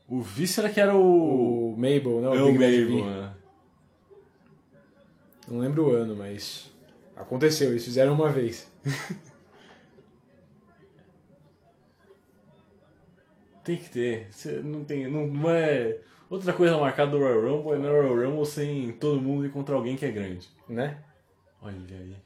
O 0.09 0.21
Víscera 0.21 0.69
que 0.69 0.81
era 0.81 0.97
o. 0.97 1.73
O 1.73 1.77
Mabel, 1.77 2.21
não? 2.21 2.35
é 2.35 2.43
o 2.43 2.47
Big 2.47 2.59
Bad 2.59 2.85
Mabel, 2.85 3.05
né? 3.07 3.35
Não 5.49 5.59
lembro 5.61 5.89
o 5.89 5.93
ano, 5.93 6.17
mas. 6.17 6.71
Aconteceu, 7.17 7.71
eles 7.71 7.85
fizeram 7.85 8.15
uma 8.15 8.31
vez. 8.31 8.71
Tem 13.65 13.77
que 13.77 13.89
ter. 13.89 14.27
Você 14.31 14.61
não 14.61 14.85
tem. 14.85 15.09
Não, 15.09 15.27
não 15.27 15.51
é. 15.51 15.99
Outra 16.29 16.53
coisa 16.53 16.77
marcada 16.79 17.11
do 17.11 17.19
Royal 17.19 17.41
Rumble 17.43 17.73
é 17.75 17.79
no 17.79 17.89
Royal 17.89 18.31
Rumble 18.31 18.47
sem 18.47 18.93
todo 18.93 19.21
mundo 19.21 19.47
ir 19.47 19.51
contra 19.51 19.75
alguém 19.75 19.97
que 19.97 20.05
é 20.05 20.11
grande. 20.11 20.49
Né? 20.69 20.99
Olha 21.61 21.77
aí. 21.91 22.17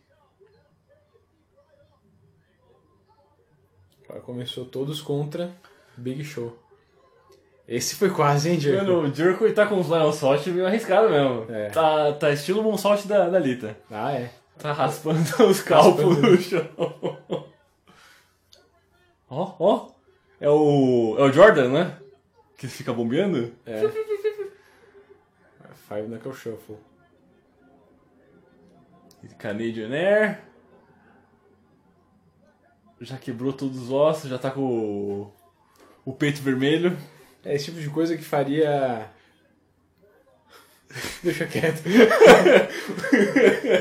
Agora 4.09 4.21
começou 4.21 4.65
todos 4.65 5.01
contra 5.01 5.51
Big 5.97 6.25
Show. 6.25 6.57
Esse 7.69 7.97
foi 7.97 8.11
quase, 8.11 8.49
hein, 8.49 8.61
Jericho? 8.61 8.85
Mano, 8.85 9.01
o 9.09 9.45
ele 9.45 9.53
tá 9.53 9.67
com 9.67 9.81
os 9.81 9.89
Lion 9.89 10.13
Salt 10.13 10.47
meio 10.47 10.67
arriscado 10.67 11.11
mesmo. 11.11 11.47
É. 11.51 11.69
Tá, 11.71 12.13
tá 12.13 12.31
estilo 12.31 12.63
Monsault 12.63 13.09
da, 13.09 13.29
da 13.29 13.39
Lita. 13.41 13.77
Ah, 13.91 14.13
é. 14.13 14.31
Tá 14.57 14.73
raspando 14.73 15.19
os 15.49 15.61
calpos 15.63 16.19
no 16.19 16.37
chão. 16.39 16.65
Ó, 19.29 19.55
ó. 19.59 19.89
É 20.41 20.49
o. 20.49 21.17
É 21.19 21.23
o 21.23 21.33
Jordan, 21.33 21.71
né? 21.71 21.99
Que 22.57 22.69
fica 22.69 22.93
bombeando? 22.93 23.53
É. 23.67 23.81
Five 25.89 26.09
Knuckle 26.09 26.33
Shuffle. 26.33 26.77
Canadian 29.39 29.91
Air. 29.93 30.41
Já 33.01 33.17
quebrou 33.19 33.53
todos 33.53 33.83
os 33.83 33.91
ossos, 33.91 34.31
já 34.31 34.39
tá 34.39 34.51
com 34.51 34.61
o, 34.61 35.33
o 36.05 36.13
peito 36.13 36.43
vermelho. 36.43 36.97
É 37.45 37.55
esse 37.55 37.67
tipo 37.67 37.81
de 37.81 37.91
coisa 37.91 38.17
que 38.17 38.25
faria. 38.25 39.11
Deixa 41.23 41.47
quieto. 41.47 41.83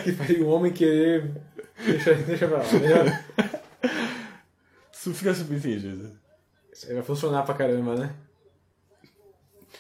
que 0.04 0.12
faria 0.12 0.44
um 0.46 0.50
homem 0.50 0.74
querer. 0.74 1.32
Deixa, 1.84 2.14
deixa 2.14 2.48
pra 2.48 2.58
lá. 2.58 2.64
Melhor. 2.74 3.24
Isso 4.92 5.14
fica 5.14 5.34
subentendido. 5.34 6.12
Isso 6.74 6.88
aí 6.88 6.94
vai 6.94 7.04
funcionar 7.04 7.44
pra 7.44 7.56
caramba, 7.56 7.96
né? 7.96 8.14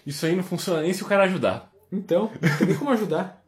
Isso 0.05 0.25
aí 0.25 0.35
não 0.35 0.43
funciona 0.43 0.81
nem 0.81 0.93
se 0.93 1.03
o 1.03 1.07
cara 1.07 1.23
ajudar. 1.23 1.71
Então, 1.91 2.31
não 2.41 2.57
tem 2.57 2.67
nem 2.67 2.77
como 2.77 2.91
ajudar. 2.91 3.44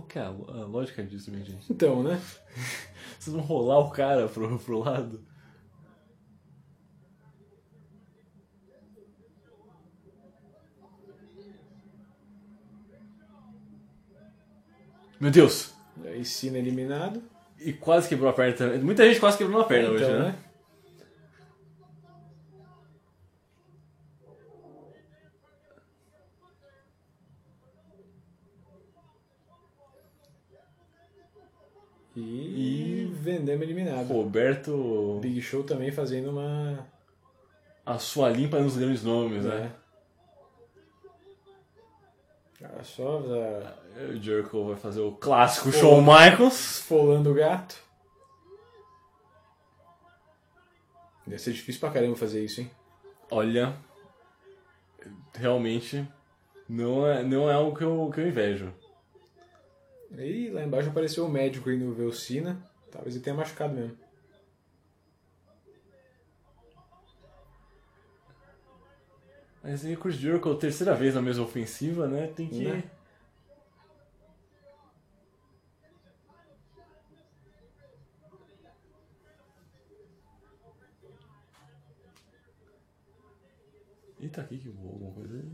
Qual 0.00 0.06
que 0.06 0.18
é 0.18 0.22
a, 0.22 0.30
lógica 0.30 1.02
disso, 1.02 1.30
minha 1.30 1.44
gente? 1.44 1.70
Então, 1.70 2.02
né? 2.02 2.18
Vocês 3.18 3.34
vão 3.36 3.44
rolar 3.44 3.80
o 3.80 3.90
cara 3.90 4.28
pro, 4.28 4.58
pro 4.58 4.78
lado? 4.78 5.22
Meu 15.20 15.30
Deus! 15.30 15.74
Aí, 16.02 16.24
Cena 16.24 16.56
eliminado. 16.56 17.22
E 17.58 17.74
quase 17.74 18.08
quebrou 18.08 18.30
a 18.30 18.32
perna 18.32 18.56
também. 18.56 18.78
Muita 18.78 19.06
gente 19.06 19.20
quase 19.20 19.36
quebrou 19.36 19.60
a 19.60 19.64
perna 19.64 19.90
hoje, 19.90 20.04
Então, 20.04 20.18
né? 20.18 20.28
né? 20.28 20.49
E, 32.22 33.10
Vendema 33.14 33.64
eliminado. 33.64 34.08
Roberto. 34.08 35.18
Big 35.20 35.40
Show 35.40 35.62
também 35.64 35.90
fazendo 35.90 36.30
uma. 36.30 36.86
A 37.84 37.98
sua 37.98 38.28
limpa 38.28 38.58
nos 38.60 38.76
grandes 38.76 39.02
nomes, 39.02 39.44
né? 39.44 39.72
Olha 42.62 42.84
só, 42.84 43.22
tá 43.22 43.74
O 44.10 44.16
Jericho 44.22 44.66
vai 44.66 44.76
fazer 44.76 45.00
o 45.00 45.12
clássico 45.12 45.72
Shawn 45.72 46.02
Michaels. 46.02 46.78
esfolando 46.78 47.30
o 47.30 47.34
gato. 47.34 47.76
Deve 51.26 51.40
ser 51.40 51.52
difícil 51.52 51.80
pra 51.80 51.90
caramba 51.90 52.16
fazer 52.16 52.44
isso, 52.44 52.60
hein? 52.60 52.70
Olha, 53.30 53.76
realmente 55.34 56.06
não 56.68 57.06
é, 57.06 57.22
não 57.22 57.48
é 57.50 57.54
algo 57.54 57.76
que 57.76 57.84
eu, 57.84 58.10
que 58.12 58.20
eu 58.20 58.28
invejo. 58.28 58.72
E 60.12 60.50
lá 60.50 60.64
embaixo 60.64 60.88
apareceu 60.88 61.24
o 61.24 61.30
médico 61.30 61.70
indo 61.70 61.94
ver 61.94 62.04
o 62.04 62.12
Cena. 62.12 62.60
Talvez 62.90 63.14
ele 63.14 63.24
tenha 63.24 63.36
machucado 63.36 63.74
mesmo. 63.74 63.96
Mas 69.62 69.84
aí 69.84 69.94
o 69.94 70.00
Chris 70.00 70.16
Jericho, 70.16 70.54
terceira 70.56 70.94
vez 70.94 71.14
na 71.14 71.22
mesma 71.22 71.44
ofensiva, 71.44 72.08
né? 72.08 72.26
Tem 72.28 72.48
que. 72.48 72.64
Né? 72.64 72.82
Eita, 84.18 84.42
aqui 84.42 84.58
que 84.58 84.68
voou 84.68 84.92
alguma 84.92 85.12
coisa 85.12 85.38
aí. 85.38 85.50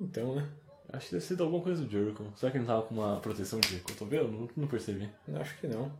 Então, 0.00 0.34
né? 0.34 0.48
Acho 0.92 1.06
que 1.06 1.12
deve 1.12 1.24
ser 1.24 1.40
alguma 1.42 1.62
coisa 1.62 1.82
do 1.84 1.90
Jericho. 1.90 2.24
Será 2.36 2.50
que 2.50 2.56
ele 2.58 2.64
não 2.66 2.74
tava 2.74 2.86
com 2.86 2.94
uma 2.94 3.20
proteção 3.20 3.60
de 3.60 3.78
cotovelo? 3.80 4.30
Não, 4.32 4.48
não 4.56 4.66
percebi. 4.66 5.08
Acho 5.34 5.56
que 5.58 5.66
não. 5.66 5.92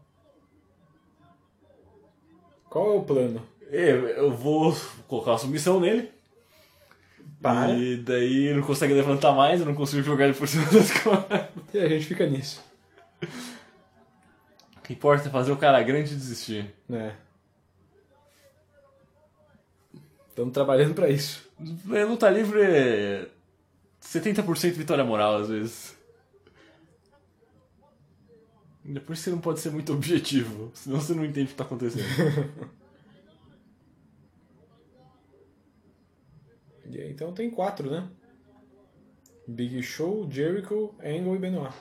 Qual 2.71 2.95
é 2.95 2.97
o 2.97 3.03
plano? 3.03 3.43
É, 3.71 3.91
Eu 3.91 4.33
vou 4.33 4.75
colocar 5.07 5.33
uma 5.33 5.39
submissão 5.39 5.79
nele. 5.79 6.11
Para. 7.43 7.73
E 7.73 7.99
daí 7.99 8.47
ele 8.47 8.61
não 8.61 8.67
consegue 8.67 8.95
levantar 8.95 9.33
mais, 9.33 9.61
eu 9.61 9.67
não 9.67 9.75
consigo 9.75 10.03
jogar 10.03 10.25
ele 10.25 10.35
por 10.35 10.49
cima 10.49 10.65
das 10.73 10.91
costas. 11.03 11.49
E 11.75 11.79
a 11.79 11.89
gente 11.89 12.07
fica 12.07 12.27
nisso. 12.27 12.65
O 14.77 14.81
que 14.83 14.95
importa 14.95 15.29
é 15.29 15.31
fazer 15.31 15.53
o 15.53 15.57
cara 15.57 15.83
grande 15.83 16.15
desistir. 16.15 16.75
né? 16.89 17.15
Estamos 20.31 20.53
trabalhando 20.55 20.95
pra 20.95 21.09
isso. 21.11 21.47
Luta 21.85 22.31
livre 22.31 22.63
é 22.63 23.29
70% 24.09 24.73
vitória 24.73 25.05
moral, 25.05 25.37
às 25.37 25.49
vezes. 25.49 25.99
Depois 28.83 29.19
você 29.19 29.29
não 29.29 29.39
pode 29.39 29.61
ser 29.61 29.71
muito 29.71 29.93
objetivo, 29.93 30.71
senão 30.73 30.99
você 30.99 31.13
não 31.15 31.25
entende 31.25 31.47
o 31.47 31.49
que 31.49 31.55
tá 31.55 31.65
acontecendo. 31.65 32.05
E 36.91 36.99
aí, 36.99 37.11
então 37.11 37.35
tem 37.35 37.51
quatro, 37.51 37.91
né? 37.91 38.09
Big 39.47 39.83
Show, 39.83 40.27
Jericho, 40.31 40.95
Angle 41.05 41.37
e 41.37 41.39
Benoit. 41.39 41.75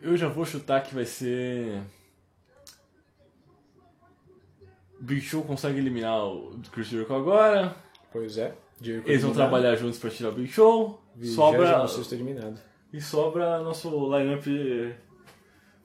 Eu 0.00 0.16
já 0.16 0.28
vou 0.28 0.44
chutar 0.44 0.84
que 0.84 0.94
vai 0.94 1.04
ser. 1.04 1.82
Big 5.00 5.20
Show 5.20 5.42
consegue 5.42 5.78
eliminar 5.78 6.24
o 6.24 6.60
Chris 6.70 6.86
Jericho 6.86 7.12
agora. 7.12 7.74
Pois 8.12 8.38
é. 8.38 8.56
Jericho 8.82 9.08
Eles 9.08 9.22
vão 9.22 9.30
eliminado. 9.30 9.34
trabalhar 9.50 9.76
juntos 9.76 9.98
pra 9.98 10.10
tirar 10.10 10.30
o 10.30 10.32
Big 10.32 10.48
Show. 10.48 11.00
Sobra. 11.34 11.86
eliminado. 12.12 12.60
E 12.92 13.00
sobra 13.00 13.60
nosso 13.60 13.88
lineup 14.16 14.46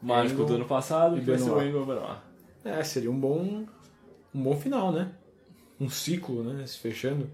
mágico 0.01 0.41
Angle 0.41 0.45
do 0.45 0.55
ano 0.55 0.65
passado, 0.65 1.17
e 1.17 1.21
que 1.21 1.25
vai 1.25 1.37
ser 1.37 1.49
o 1.49 1.55
Benoit. 1.55 1.69
Angle 1.69 1.85
Benoit. 1.85 2.19
É, 2.65 2.83
seria 2.83 3.09
um 3.09 3.19
bom 3.19 3.65
um 4.33 4.43
bom 4.43 4.55
final, 4.55 4.91
né? 4.91 5.11
Um 5.79 5.89
ciclo, 5.89 6.43
né? 6.43 6.65
Se 6.65 6.77
fechando. 6.79 7.29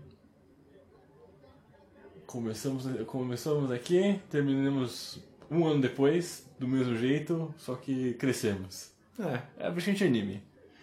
Começamos, 2.25 2.85
começamos 3.05 3.71
aqui, 3.71 4.19
terminamos 4.29 5.19
um 5.51 5.67
ano 5.67 5.81
depois, 5.81 6.47
do 6.57 6.67
mesmo 6.67 6.95
jeito, 6.95 7.53
só 7.57 7.75
que 7.75 8.13
crescemos. 8.13 8.91
É. 9.19 9.67
É 9.67 9.69
bastante 9.69 10.03
anime. 10.03 10.41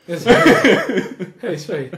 Exato. 0.08 0.48
é 1.42 1.54
isso 1.54 1.72
aí. 1.72 1.90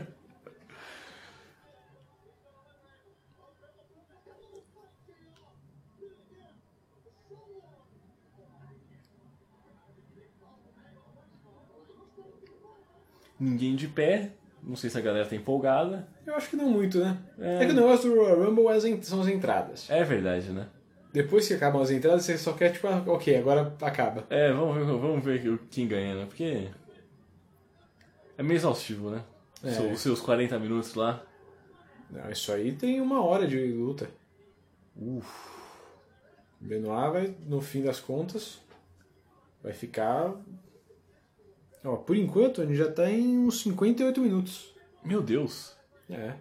Ninguém 13.42 13.74
de 13.74 13.88
pé, 13.88 14.30
não 14.62 14.76
sei 14.76 14.88
se 14.88 14.96
a 14.96 15.00
galera 15.00 15.26
tá 15.26 15.34
empolgada. 15.34 16.06
Eu 16.24 16.36
acho 16.36 16.48
que 16.48 16.54
não 16.54 16.68
muito, 16.68 17.00
né? 17.00 17.18
É. 17.40 17.64
É, 17.64 17.66
que 17.66 17.72
o 17.72 17.74
negócio 17.74 18.08
do 18.08 18.16
Royal 18.16 18.44
Rumble 18.44 18.68
é 18.68 19.02
são 19.02 19.20
as 19.20 19.26
entradas. 19.26 19.90
É 19.90 20.04
verdade, 20.04 20.50
né? 20.50 20.68
Depois 21.12 21.48
que 21.48 21.54
acabam 21.54 21.82
as 21.82 21.90
entradas, 21.90 22.24
você 22.24 22.38
só 22.38 22.52
quer, 22.52 22.70
tipo, 22.72 22.86
ah, 22.86 23.02
ok, 23.06 23.36
agora 23.36 23.74
acaba. 23.82 24.24
É, 24.30 24.52
vamos 24.52 24.76
ver, 24.76 24.84
vamos 24.84 25.24
ver 25.24 25.58
quem 25.70 25.88
ganha, 25.88 26.14
né? 26.14 26.26
Porque 26.26 26.68
é 28.38 28.42
meio 28.44 28.56
exaustivo, 28.56 29.10
né? 29.10 29.24
É. 29.64 29.92
Os 29.92 30.00
seus 30.00 30.20
40 30.20 30.56
minutos 30.60 30.94
lá. 30.94 31.20
Não, 32.08 32.30
isso 32.30 32.52
aí 32.52 32.72
tem 32.72 33.00
uma 33.00 33.24
hora 33.24 33.46
de 33.46 33.58
luta. 33.72 34.08
Uf. 34.96 35.28
Benoit 36.60 37.12
vai, 37.12 37.34
no 37.44 37.60
fim 37.60 37.82
das 37.82 37.98
contas, 37.98 38.60
vai 39.60 39.72
ficar. 39.72 40.32
Ó, 41.84 41.96
por 41.96 42.16
enquanto, 42.16 42.62
a 42.62 42.66
gente 42.66 42.76
já 42.76 42.90
tá 42.90 43.10
em 43.10 43.38
uns 43.38 43.60
58 43.62 44.20
minutos. 44.20 44.72
Meu 45.04 45.20
Deus. 45.22 45.76
É. 46.08 46.34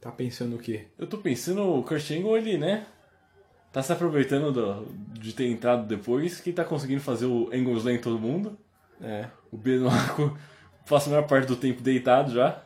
Tá 0.00 0.10
pensando 0.10 0.56
o 0.56 0.58
quê? 0.58 0.86
Eu 0.98 1.06
tô 1.06 1.18
pensando, 1.18 1.62
o 1.62 1.82
Kurt 1.82 2.10
Angle, 2.10 2.36
ele, 2.38 2.56
né? 2.58 2.86
Tá 3.72 3.82
se 3.82 3.92
aproveitando 3.92 4.50
do- 4.50 4.86
de 5.18 5.32
ter 5.32 5.46
entrado 5.46 5.86
depois, 5.86 6.40
que 6.40 6.52
tá 6.52 6.64
conseguindo 6.64 7.00
fazer 7.02 7.26
o 7.26 7.48
Angle 7.52 7.76
Slam 7.76 7.94
em 7.94 8.00
todo 8.00 8.18
mundo. 8.18 8.58
É. 9.00 9.28
O 9.52 9.56
Benoit 9.56 9.94
passa 10.88 11.08
a 11.10 11.12
maior 11.12 11.26
parte 11.26 11.46
do 11.46 11.56
tempo 11.56 11.82
deitado 11.82 12.32
já. 12.32 12.62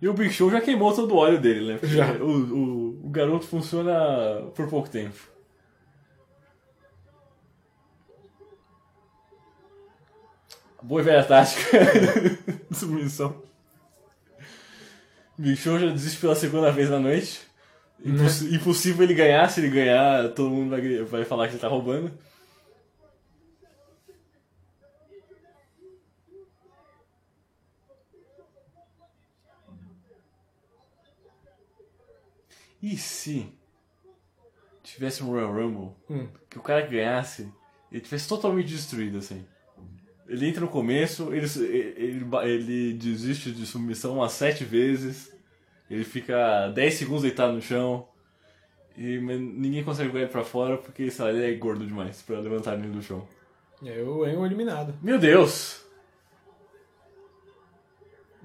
E 0.00 0.08
o 0.08 0.14
Big 0.14 0.30
Show 0.32 0.50
já 0.50 0.60
queimou 0.60 0.94
todo 0.94 1.12
o 1.14 1.16
óleo 1.18 1.40
dele, 1.40 1.72
né? 1.72 1.78
Porque 1.78 1.94
Já. 1.94 2.12
O, 2.12 2.26
o, 2.28 3.06
o 3.06 3.10
garoto 3.10 3.46
funciona 3.46 4.42
por 4.54 4.68
pouco 4.68 4.88
tempo. 4.88 5.33
Boa 10.84 11.00
e 11.00 11.04
velha 11.04 11.24
tática. 11.24 11.78
Submissão. 12.72 13.42
Big 15.38 15.56
Show 15.56 15.78
já 15.78 15.86
desiste 15.90 16.20
pela 16.20 16.34
segunda 16.36 16.70
vez 16.70 16.90
na 16.90 16.98
noite. 17.00 17.40
Imposs- 18.04 18.42
Impossível 18.42 19.04
ele 19.04 19.14
ganhar. 19.14 19.48
Se 19.48 19.60
ele 19.60 19.70
ganhar, 19.70 20.28
todo 20.34 20.50
mundo 20.50 20.70
vai, 20.70 21.02
vai 21.04 21.24
falar 21.24 21.46
que 21.48 21.54
ele 21.54 21.60
tá 21.60 21.68
roubando. 21.68 22.12
E 32.82 32.96
se 32.96 33.50
tivesse 34.82 35.22
um 35.22 35.28
Royal 35.28 35.52
Rumble 35.52 35.92
Hum. 36.10 36.28
que 36.50 36.58
o 36.58 36.62
cara 36.62 36.82
que 36.86 36.92
ganhasse 36.92 37.50
ele 37.90 38.00
tivesse 38.00 38.28
totalmente 38.28 38.68
destruído 38.68 39.18
assim? 39.18 39.46
Ele 40.26 40.48
entra 40.48 40.62
no 40.62 40.68
começo, 40.68 41.34
ele, 41.34 41.46
ele, 41.96 42.26
ele 42.44 42.92
desiste 42.94 43.52
de 43.52 43.66
submissão 43.66 44.14
umas 44.14 44.32
sete 44.32 44.64
vezes, 44.64 45.30
ele 45.90 46.04
fica 46.04 46.68
10 46.68 46.94
segundos 46.94 47.22
deitado 47.22 47.52
no 47.52 47.60
chão 47.60 48.08
e 48.96 49.18
ninguém 49.18 49.84
consegue 49.84 50.16
ele 50.16 50.28
pra 50.28 50.44
fora 50.44 50.78
porque 50.78 51.10
sei 51.10 51.24
lá, 51.24 51.30
ele 51.30 51.52
é 51.52 51.54
gordo 51.56 51.86
demais 51.86 52.22
pra 52.22 52.38
levantar 52.38 52.78
ele 52.78 52.88
do 52.88 53.02
chão. 53.02 53.26
E 53.82 53.90
aí 53.90 54.02
o 54.02 54.24
Angle 54.24 54.46
eliminado. 54.46 54.94
Meu 55.02 55.18
Deus! 55.18 55.84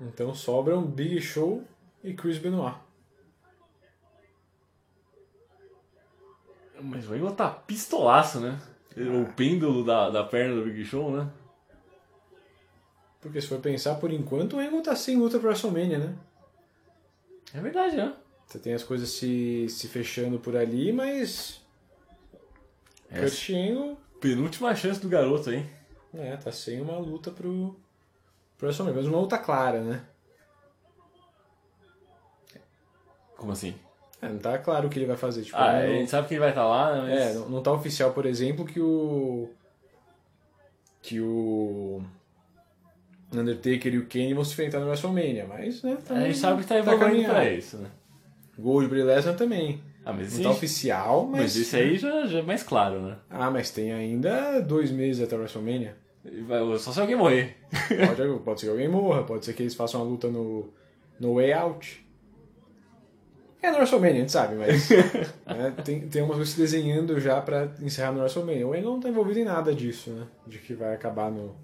Então 0.01 0.34
sobram 0.34 0.85
Big 0.85 1.22
Show 1.22 1.64
e 2.03 2.14
Chris 2.14 2.38
Benoit. 2.38 2.77
Mas 6.81 7.10
o 7.10 7.14
Angle 7.14 7.31
tá 7.31 7.49
pistolaço, 7.49 8.39
né? 8.39 8.60
O 8.97 9.34
pêndulo 9.34 9.84
da, 9.85 10.10
da 10.10 10.23
perna 10.23 10.56
do 10.56 10.64
Big 10.64 10.84
Show, 10.84 11.11
né? 11.11 11.30
Porque 13.21 13.41
se 13.41 13.47
for 13.47 13.59
pensar, 13.59 13.95
por 13.95 14.11
enquanto 14.11 14.53
o 14.55 14.59
Angle 14.59 14.81
tá 14.81 14.95
sem 14.95 15.17
luta 15.17 15.37
pra 15.39 15.49
WrestleMania, 15.49 15.97
né? 15.99 16.15
É 17.53 17.59
verdade, 17.59 17.95
né? 17.97 18.15
Você 18.47 18.59
tem 18.59 18.73
as 18.73 18.83
coisas 18.83 19.09
se, 19.09 19.67
se 19.69 19.87
fechando 19.87 20.39
por 20.39 20.55
ali, 20.55 20.91
mas. 20.93 21.61
É. 23.11 23.19
Kurt 23.21 23.49
Angle 23.49 23.97
Penúltima 24.21 24.75
chance 24.75 24.99
do 24.99 25.09
garoto 25.09 25.49
aí. 25.49 25.65
é, 26.13 26.35
tá 26.37 26.51
sem 26.51 26.79
uma 26.81 26.97
luta 26.97 27.29
pro, 27.31 27.75
pro 28.57 28.67
WrestleMania. 28.67 29.01
Mas 29.01 29.07
uma 29.11 29.19
luta 29.19 29.37
clara, 29.37 29.81
né? 29.81 30.05
Como 33.37 33.51
assim? 33.51 33.73
É, 34.21 34.27
não 34.27 34.37
tá 34.39 34.57
claro 34.57 34.87
o 34.87 34.89
que 34.89 34.99
ele 34.99 35.05
vai 35.05 35.15
fazer. 35.15 35.43
Tipo, 35.43 35.57
Ah, 35.57 35.71
não- 35.73 35.79
a 35.79 35.87
gente 35.87 36.09
sabe 36.11 36.27
que 36.27 36.33
ele 36.33 36.41
vai 36.41 36.49
estar 36.49 36.65
lá, 36.67 36.93
né? 36.95 37.01
Mas... 37.09 37.19
É, 37.19 37.33
não, 37.35 37.49
não 37.49 37.63
tá 37.63 37.71
oficial, 37.71 38.11
por 38.13 38.25
exemplo, 38.25 38.65
que 38.65 38.79
o. 38.79 39.49
Que 41.01 41.21
o. 41.21 42.03
Undertaker 43.34 43.93
e 43.93 43.97
o 43.97 44.07
Kane 44.07 44.34
vão 44.34 44.43
se 44.43 44.53
enfrentar 44.53 44.80
no 44.80 44.88
WrestleMania, 44.88 45.45
mas, 45.47 45.84
né? 45.84 45.97
a 46.10 46.22
gente 46.22 46.38
sabe 46.38 46.61
que 46.64 46.68
tá 46.68 46.77
evoluindo 46.77 47.06
caminhando. 47.06 47.34
pra 47.34 47.51
isso, 47.51 47.77
né? 47.77 47.89
Gold 48.57 48.93
e 48.93 49.03
Lesnar 49.03 49.35
também. 49.35 49.81
Ah, 50.03 50.14
mas 50.14 50.35
Não 50.38 50.43
tá 50.43 50.49
oficial, 50.51 51.27
mas. 51.27 51.41
mas 51.41 51.57
esse 51.57 51.76
aí 51.76 51.97
já, 51.97 52.26
já 52.26 52.39
é 52.39 52.41
mais 52.41 52.64
claro, 52.64 53.01
né? 53.01 53.18
Ah, 53.30 53.51
mas 53.51 53.69
tem 53.69 53.91
ainda 53.91 54.60
dois 54.60 54.91
meses 54.91 55.22
até 55.22 55.35
o 55.35 55.39
WrestleMania. 55.39 55.95
Só 56.80 56.91
se 56.91 56.99
alguém 56.99 57.15
morrer. 57.15 57.56
Pode, 58.07 58.39
pode 58.43 58.60
ser 58.60 58.65
que 58.65 58.72
alguém 58.72 58.88
morra, 58.88 59.23
pode 59.23 59.45
ser 59.45 59.53
que 59.53 59.64
eles 59.64 59.76
façam 59.76 60.01
uma 60.01 60.10
luta 60.10 60.27
no, 60.27 60.73
no 61.19 61.35
Way 61.35 61.53
Out. 61.53 62.06
É 63.61 63.72
no 63.72 63.77
WrestleMania, 63.77 64.15
a 64.15 64.19
gente 64.19 64.31
sabe, 64.31 64.56
mas 64.56 64.89
né, 65.45 65.73
tem, 65.84 66.01
tem 66.07 66.22
umas 66.22 66.35
coisas 66.35 66.53
se 66.53 66.60
desenhando 66.60 67.19
já 67.19 67.41
pra 67.41 67.69
encerrar 67.81 68.11
no 68.11 68.19
WrestleMania. 68.19 68.68
O 68.68 68.73
Angle 68.73 68.91
não 68.93 68.99
tá 68.99 69.10
envolvido 69.10 69.39
em 69.39 69.43
nada 69.43 69.73
disso, 69.73 70.11
né? 70.11 70.27
De 70.47 70.60
que 70.60 70.73
vai 70.73 70.93
acabar 70.93 71.30
no, 71.30 71.56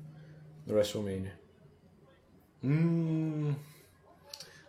no 0.65 0.73
WrestleMania. 0.73 1.33
Hum... 2.65 3.53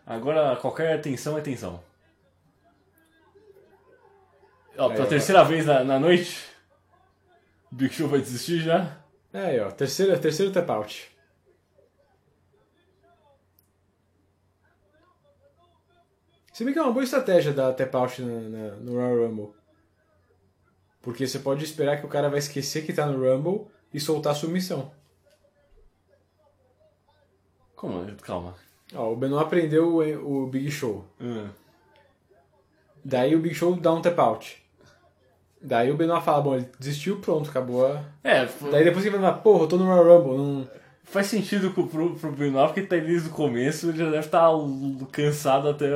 Agora 0.05 0.55
qualquer 0.57 1.01
tensão 1.01 1.37
é 1.39 1.41
tensão. 1.41 1.83
Ó, 4.77 4.91
pela 4.91 5.05
ó. 5.05 5.09
terceira 5.09 5.43
vez 5.43 5.65
na, 5.65 5.83
na 5.83 5.99
noite, 5.99 6.45
Big 7.73 7.93
Show 7.95 8.07
vai 8.09 8.21
desistir 8.21 8.61
já. 8.61 8.99
É 9.33 9.41
aí, 9.47 9.61
ó, 9.61 9.71
terceiro, 9.71 10.19
terceiro 10.21 10.53
tap 10.53 10.69
out. 10.71 11.11
Se 16.53 16.65
bem 16.65 16.73
que 16.73 16.79
é 16.79 16.83
uma 16.83 16.93
boa 16.93 17.05
estratégia 17.05 17.53
dar 17.53 17.73
tap 17.73 17.95
out 17.95 18.23
na, 18.23 18.41
na- 18.41 18.77
no 18.77 18.93
Royal 18.93 19.29
Rumble. 19.29 19.55
Porque 21.03 21.27
você 21.27 21.39
pode 21.39 21.65
esperar 21.65 21.99
que 22.01 22.07
o 22.07 22.09
cara 22.09 22.29
vai 22.29 22.39
esquecer 22.39 22.85
que 22.85 22.93
tá 22.93 23.07
no 23.07 23.19
Rumble 23.23 23.67
e 23.93 24.01
soltar 24.01 24.33
a 24.33 24.37
submissão. 24.37 24.91
Como? 27.77 28.05
Calma. 28.23 28.55
Ó, 28.95 29.13
o 29.13 29.17
Benoit 29.17 29.49
prendeu 29.49 29.97
o, 29.97 30.45
o 30.45 30.47
Big 30.47 30.71
Show. 30.71 31.05
Hum. 31.21 31.47
Daí 33.05 33.35
o 33.37 33.41
Big 33.41 33.55
Show 33.55 33.77
dá 33.77 33.93
um 33.93 34.01
tap 34.01 34.19
out. 34.19 34.63
Daí 35.61 35.91
o 35.91 35.97
Benoit 35.97 36.25
fala, 36.25 36.43
bom, 36.43 36.55
ele 36.55 36.69
desistiu, 36.79 37.19
pronto, 37.21 37.51
acabou 37.51 37.87
a... 37.87 38.03
É, 38.23 38.47
foi- 38.47 38.71
Daí 38.71 38.85
depois 38.85 39.05
ele 39.05 39.17
fala, 39.17 39.33
porra, 39.33 39.65
eu 39.65 39.69
tô 39.69 39.77
no 39.77 39.85
Royal 39.87 40.19
Rumble, 40.23 40.37
não... 40.39 40.69
faz 41.03 41.27
sentido 41.27 41.71
pro, 41.71 41.87
pro, 41.87 42.33
Benoit, 42.33 42.69
porque 42.69 42.83
tá 42.83 42.97
desde 42.97 43.29
o 43.29 43.33
começo, 43.33 43.89
ele 43.89 43.99
já 43.99 44.05
deve 44.07 44.19
estar 44.19 44.49
cansado 45.13 45.69
até, 45.69 45.87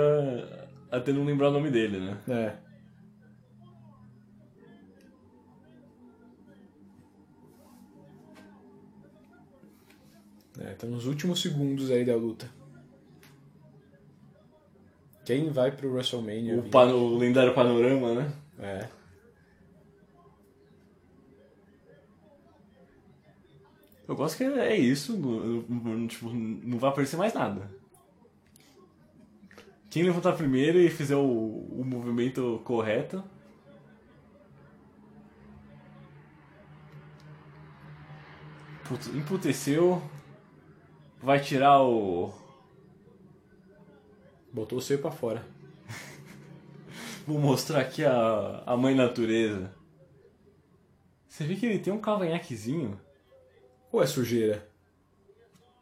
até 0.91 1.13
não 1.13 1.25
lembrar 1.25 1.49
o 1.49 1.53
nome 1.53 1.71
dele, 1.71 1.99
né? 2.01 2.17
É. 2.29 2.70
É, 10.61 10.75
tá 10.75 10.87
nos 10.87 11.07
últimos 11.07 11.41
segundos 11.41 11.91
aí 11.91 12.05
da 12.05 12.15
luta. 12.15 12.49
Quem 15.25 15.51
vai 15.51 15.71
pro 15.71 15.93
WrestleMania? 15.93 16.59
O, 16.59 16.69
pano- 16.71 16.97
o 16.97 17.19
lendário 17.19 17.55
panorama, 17.55 18.15
né? 18.15 18.33
É. 18.59 18.89
Eu 24.09 24.17
gosto 24.17 24.37
que 24.37 24.45
é 24.45 24.77
isso, 24.77 25.17
tipo, 26.09 26.31
não 26.31 26.79
vai 26.79 26.91
aparecer 26.91 27.17
mais 27.17 27.33
nada. 27.33 27.71
Quem 29.89 30.03
levantar 30.03 30.33
primeiro 30.33 30.79
e 30.79 30.91
fizer 30.91 31.17
o, 31.17 31.23
o 31.23 31.85
movimento 31.85 32.61
correto. 32.65 33.23
Emputeceu. 39.15 40.03
Vai 41.23 41.41
tirar 41.41 41.83
o. 41.83 42.33
Botou 44.53 44.79
o 44.79 44.83
seio 44.83 45.01
pra 45.01 45.11
fora. 45.11 45.45
Vou 47.27 47.39
mostrar 47.39 47.81
aqui 47.81 48.05
a, 48.05 48.63
a 48.67 48.77
mãe 48.77 48.95
natureza. 48.95 49.73
Você 51.29 51.45
vê 51.45 51.55
que 51.57 51.67
ele 51.67 51.79
tem 51.79 51.93
um 51.93 52.01
cavanhaquezinho? 52.01 53.01
Ou 53.93 54.03
é 54.03 54.07
sujeira? 54.07 54.67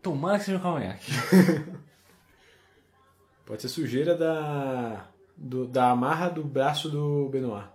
Tomara 0.03 0.39
que 0.39 0.45
seja 0.45 0.59
um 0.59 0.63
cavanhaque. 0.63 1.11
Pode 3.47 3.63
ser 3.63 3.69
sujeira 3.69 4.15
da. 4.15 5.09
do- 5.37 5.67
da 5.67 5.91
amarra 5.91 6.29
do 6.29 6.45
braço 6.45 6.91
do 6.91 7.29
Benoit. 7.31 7.67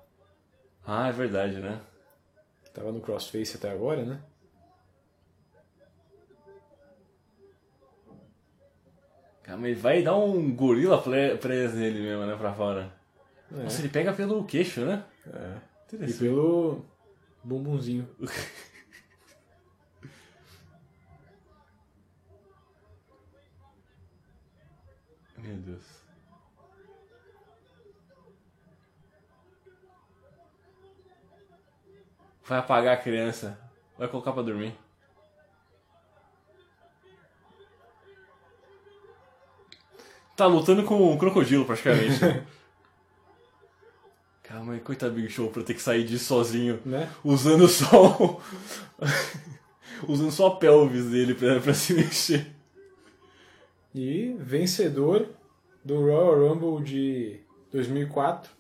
Ah, 0.86 1.08
é 1.08 1.12
verdade, 1.12 1.60
né? 1.60 1.82
Tava 2.74 2.92
no 2.92 3.02
crossface 3.02 3.56
até 3.58 3.72
agora, 3.72 4.04
né? 4.04 4.22
Cara, 9.44 9.58
mas 9.58 9.72
ele 9.72 9.80
vai 9.80 10.02
dar 10.02 10.16
um 10.16 10.56
gorila 10.56 11.02
pre- 11.02 11.38
press 11.38 11.74
nele 11.74 12.02
mesmo, 12.02 12.26
né? 12.26 12.36
Pra 12.36 12.54
fora. 12.54 12.92
É. 13.52 13.64
Nossa, 13.64 13.82
ele 13.82 13.90
pega 13.90 14.14
pelo 14.14 14.44
queixo, 14.46 14.82
né? 14.86 15.04
É. 15.28 15.58
E 16.08 16.14
pelo 16.14 16.84
bumbumzinho. 17.44 18.08
Meu 25.38 25.58
Deus. 25.58 25.84
Vai 32.46 32.60
apagar 32.60 32.94
a 32.94 33.02
criança. 33.02 33.58
Vai 33.98 34.08
colocar 34.08 34.34
pra 34.34 34.42
dormir. 34.42 34.76
Tá 40.36 40.46
lutando 40.48 40.84
com 40.84 41.12
um 41.12 41.18
crocodilo, 41.18 41.66
praticamente. 41.66 42.20
Calma 44.44 44.74
aí, 44.74 44.80
coitado 44.80 45.14
Big 45.14 45.30
Show 45.30 45.50
pra 45.50 45.64
ter 45.64 45.74
que 45.74 45.82
sair 45.82 46.04
disso 46.04 46.26
sozinho. 46.26 46.80
Né? 46.86 47.10
Usando 47.24 47.68
só. 47.68 48.18
o- 48.18 48.42
usando 50.08 50.32
só 50.32 50.48
a 50.48 50.56
pelvis 50.58 51.06
dele 51.06 51.34
pra, 51.34 51.60
pra 51.60 51.74
se 51.74 51.94
mexer. 51.94 52.48
E 53.96 54.36
vencedor 54.40 55.30
do 55.84 56.00
Royal 56.02 56.50
Rumble 56.56 56.84
de 56.84 57.40
2004. 57.72 58.52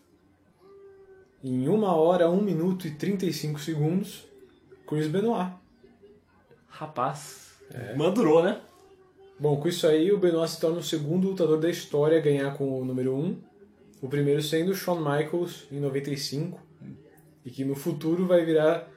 Em 1.43 1.67
1 1.67 1.83
hora, 1.83 2.29
1 2.29 2.41
minuto 2.41 2.87
e 2.87 2.91
35 2.91 3.59
segundos, 3.59 4.25
Chris 4.87 5.07
Benoit. 5.07 5.51
Rapaz. 6.69 7.51
Madurou, 7.97 8.41
né? 8.43 8.61
Bom, 9.43 9.57
com 9.57 9.67
isso 9.67 9.85
aí, 9.85 10.09
o 10.09 10.17
Benoit 10.17 10.49
se 10.51 10.57
torna 10.57 10.77
o 10.77 10.81
segundo 10.81 11.27
lutador 11.27 11.59
da 11.59 11.69
história 11.69 12.17
a 12.17 12.21
ganhar 12.21 12.55
com 12.55 12.79
o 12.79 12.85
número 12.85 13.13
1. 13.13 13.37
O 14.01 14.07
primeiro 14.07 14.41
sendo 14.41 14.73
Shawn 14.73 14.99
Michaels, 14.99 15.67
em 15.69 15.81
95. 15.81 16.57
E 17.43 17.51
que 17.51 17.65
no 17.65 17.75
futuro 17.75 18.25
vai 18.25 18.45
virar. 18.45 18.89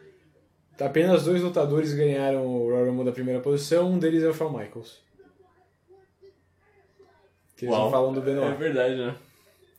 Apenas 0.78 1.24
dois 1.24 1.42
lutadores 1.42 1.92
ganharam 1.92 2.46
o 2.46 2.70
Royal 2.70 2.86
Rumble 2.86 3.06
da 3.06 3.10
primeira 3.10 3.40
posição, 3.40 3.90
um 3.90 3.98
deles 3.98 4.22
é 4.22 4.28
o 4.28 4.32
Shawn 4.32 4.56
Michaels. 4.56 5.02
Que 7.56 7.64
eles 7.64 7.76
não 7.76 7.90
falam 7.90 8.12
do 8.12 8.20
Benoit. 8.20 8.52
É 8.52 8.56
verdade, 8.56 8.94
né? 8.94 9.16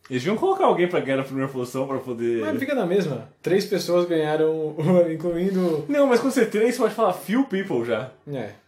Eles 0.09 0.21
deviam 0.21 0.35
colocar 0.35 0.65
alguém 0.65 0.89
pra 0.89 0.99
ganhar 0.99 1.15
na 1.15 1.23
primeira 1.23 1.49
posição 1.49 1.87
pra 1.87 1.99
poder. 1.99 2.41
Mas 2.41 2.59
fica 2.59 2.75
na 2.75 2.85
mesma. 2.85 3.29
Três 3.41 3.65
pessoas 3.65 4.05
ganharam, 4.05 4.75
incluindo. 5.09 5.85
Não, 5.87 6.07
mas 6.07 6.19
quando 6.19 6.33
você 6.33 6.45
tem, 6.45 6.69
você 6.69 6.77
pode 6.77 6.93
falar 6.93 7.13
few 7.13 7.45
people 7.45 7.85
já. 7.85 8.11
É. 8.29 8.66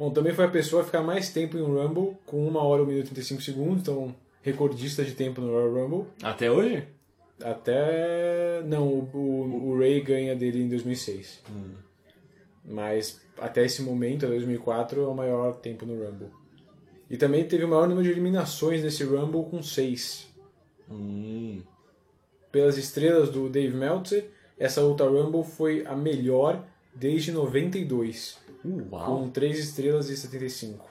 Bom, 0.00 0.10
também 0.10 0.32
foi 0.32 0.46
a 0.46 0.48
pessoa 0.48 0.80
a 0.80 0.84
ficar 0.86 1.02
mais 1.02 1.28
tempo 1.28 1.58
em 1.58 1.60
um 1.60 1.74
Rumble, 1.74 2.16
com 2.24 2.48
1 2.48 2.56
hora, 2.56 2.82
1 2.82 2.86
minuto 2.86 3.04
e 3.04 3.08
35 3.08 3.42
segundos, 3.42 3.82
então 3.82 4.14
recordista 4.40 5.04
de 5.04 5.12
tempo 5.12 5.42
no 5.42 5.48
Royal 5.48 5.74
Rumble. 5.74 6.06
Até 6.22 6.50
hoje? 6.50 6.88
Até. 7.44 8.62
Não, 8.64 8.88
o, 8.88 9.10
o, 9.12 9.68
o 9.68 9.78
Ray 9.78 10.00
ganha 10.00 10.34
dele 10.34 10.62
em 10.62 10.68
2006. 10.70 11.42
Mas 12.64 13.20
até 13.36 13.62
esse 13.62 13.82
momento, 13.82 14.26
2004, 14.26 15.02
é 15.02 15.06
o 15.06 15.14
maior 15.14 15.58
tempo 15.58 15.84
no 15.84 16.02
Rumble. 16.02 16.30
E 17.10 17.18
também 17.18 17.44
teve 17.46 17.64
o 17.64 17.68
maior 17.68 17.86
número 17.86 18.04
de 18.04 18.10
eliminações 18.10 18.82
nesse 18.82 19.04
Rumble 19.04 19.50
com 19.50 19.62
6. 19.62 20.28
Hum. 20.90 21.60
Pelas 22.50 22.78
estrelas 22.78 23.28
do 23.28 23.50
Dave 23.50 23.76
Meltzer, 23.76 24.30
essa 24.58 24.80
luta 24.80 25.04
Rumble 25.04 25.44
foi 25.44 25.84
a 25.84 25.94
melhor 25.94 26.64
desde 27.00 27.32
92. 27.32 28.38
Uau. 28.92 29.20
Com 29.22 29.30
3 29.30 29.58
estrelas 29.58 30.10
e 30.10 30.16
75. 30.16 30.88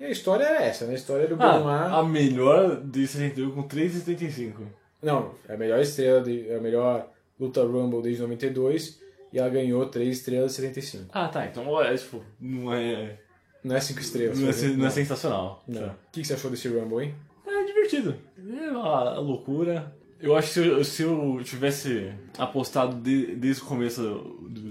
E 0.00 0.04
a 0.04 0.10
história 0.10 0.44
é 0.44 0.68
essa, 0.68 0.84
né? 0.84 0.92
A 0.92 0.96
história 0.96 1.26
do 1.26 1.34
Ah, 1.40 1.58
Benoit. 1.58 1.94
a 1.94 2.02
melhor 2.02 2.80
de 2.84 3.06
61 3.06 3.50
com 3.52 3.62
3,75. 3.62 4.66
Não, 5.02 5.32
é 5.48 5.54
a 5.54 5.56
melhor 5.56 5.78
estrela, 5.80 6.20
de, 6.20 6.48
é 6.48 6.56
a 6.56 6.60
melhor 6.60 7.08
luta 7.38 7.62
Rumble 7.62 8.02
desde 8.02 8.20
92 8.22 9.00
e 9.32 9.38
ela 9.38 9.48
ganhou 9.48 9.86
3 9.86 10.16
estrelas 10.18 10.52
e 10.52 10.56
75. 10.56 11.04
Ah, 11.12 11.28
tá. 11.28 11.46
Então 11.46 11.80
é 11.80 11.96
tipo, 11.96 12.22
não 12.40 12.72
é. 12.74 13.18
Não 13.62 13.74
é 13.76 13.80
5 13.80 14.00
estrelas. 14.00 14.38
Não 14.38 14.48
é, 14.50 14.76
não 14.76 14.86
é 14.86 14.90
sensacional. 14.90 15.62
Não. 15.68 15.80
Tá. 15.82 15.86
O 16.08 16.10
que 16.12 16.20
que 16.22 16.26
você 16.26 16.34
achou 16.34 16.50
desse 16.50 16.68
Rumble, 16.68 17.04
hein? 17.06 17.14
É 17.46 17.64
divertido. 17.64 18.16
É 18.38 18.70
uma 18.70 19.18
loucura. 19.18 19.96
Eu 20.20 20.34
acho 20.36 20.48
que 20.48 20.54
se 20.54 20.66
eu, 20.66 20.84
se 20.84 21.02
eu 21.02 21.40
tivesse 21.44 22.12
apostado 22.36 22.96
de- 23.00 23.36
desde 23.36 23.62
o 23.62 23.66
começo 23.66 24.02
do- 24.02 24.67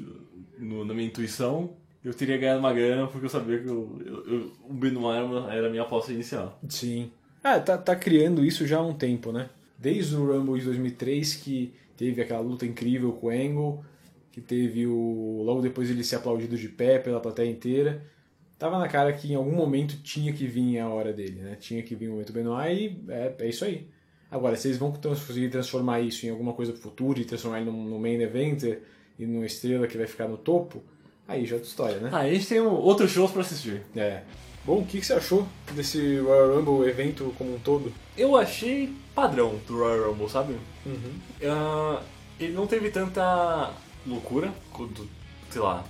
no- 0.60 0.86
na 0.86 0.94
minha 0.94 1.08
intuição, 1.08 1.72
eu 2.04 2.14
teria 2.14 2.38
ganhado 2.38 2.60
uma 2.60 2.74
grana 2.74 3.08
porque 3.08 3.26
eu 3.26 3.30
sabia 3.30 3.60
que 3.60 3.68
eu- 3.68 4.00
eu- 4.06 4.26
eu- 4.34 4.52
o 4.70 4.74
Benoit 4.74 5.18
era, 5.52 5.68
a 5.68 5.70
minha 5.70 5.84
aposta 5.84 6.12
inicial. 6.12 6.60
Sim. 6.70 7.12
Ah, 7.44 7.60
tá, 7.60 7.78
tá 7.78 7.96
criando 7.96 8.44
isso 8.44 8.66
já 8.66 8.78
há 8.78 8.86
um 8.86 8.94
tempo, 8.94 9.32
né? 9.32 9.50
Desde 9.78 10.16
o 10.16 10.26
Rumble 10.26 10.60
de 10.60 10.66
2003, 10.66 11.36
que 11.36 11.74
teve 11.96 12.22
aquela 12.22 12.40
luta 12.42 12.66
incrível 12.66 13.12
com 13.14 13.28
o 13.28 13.30
Angle, 13.30 13.84
que 14.32 14.42
teve 14.42 14.86
o. 14.88 15.42
Logo 15.44 15.62
depois 15.62 15.90
ele 15.90 16.04
ser 16.04 16.16
aplaudido 16.18 16.58
de 16.58 16.68
pé 16.70 17.00
pela 17.00 17.20
plateia 17.20 17.50
inteira. 17.50 18.04
Tava 18.60 18.80
na 18.80 18.88
cara 18.88 19.14
que 19.14 19.32
em 19.32 19.36
algum 19.36 19.56
momento 19.56 19.98
tinha 20.02 20.34
que 20.34 20.48
vir 20.48 20.80
a 20.80 20.90
hora 20.90 21.14
dele, 21.14 21.42
né? 21.42 21.56
Tinha 21.60 21.84
que 21.84 21.96
vir 21.96 22.08
o 22.08 22.14
momento 22.14 22.34
Benoit 22.34 22.74
e 23.08 23.12
é, 23.12 23.36
é 23.40 23.50
isso 23.50 23.64
aí. 23.64 23.88
Agora, 24.32 24.56
se 24.56 24.68
eles 24.68 24.78
vão 24.78 24.92
conseguir 24.92 25.50
transformar 25.50 26.02
isso 26.02 26.26
em 26.26 26.30
alguma 26.30 26.54
coisa 26.54 26.72
pro 26.74 26.82
futuro 26.82 27.20
e 27.20 27.24
transformar 27.26 27.62
ele 27.62 27.70
num 27.70 28.00
main 28.00 28.20
eventer 28.20 28.82
e 29.20 29.26
numa 29.26 29.46
estrela 29.46 29.88
que 29.88 29.98
vai 29.98 30.08
ficar 30.08 30.28
no 30.28 30.38
topo, 30.38 30.84
aí 31.28 31.46
já 31.46 31.56
é 31.56 31.58
outra 31.58 31.70
história, 31.70 31.98
né? 32.00 32.10
Ah, 32.12 32.20
a 32.20 32.30
gente 32.30 32.48
tem 32.48 32.62
um- 32.62 32.74
outros 32.74 33.12
shows 33.12 33.32
pra 33.32 33.42
assistir. 33.42 33.82
É. 33.96 34.22
Bom, 34.66 34.80
o 34.80 34.86
que, 34.86 35.00
que 35.00 35.06
você 35.06 35.14
achou 35.14 35.48
desse 35.74 36.18
Royal 36.20 36.56
Rumble 36.58 36.90
evento 36.90 37.34
como 37.38 37.56
um 37.56 37.60
todo? 37.60 37.92
Eu 38.18 38.36
achei 38.36 38.94
padrão 39.16 39.56
do 39.66 39.78
Royal 39.78 40.12
Rumble, 40.12 40.30
sabe? 40.30 40.56
Uhum. 40.86 41.14
Ah, 41.44 42.02
ele 42.40 42.54
não 42.54 42.68
teve 42.68 42.90
tanta 42.90 43.72
loucura 44.06 44.54
quanto, 44.72 45.08
sei 45.50 45.62
lá, 45.62 45.84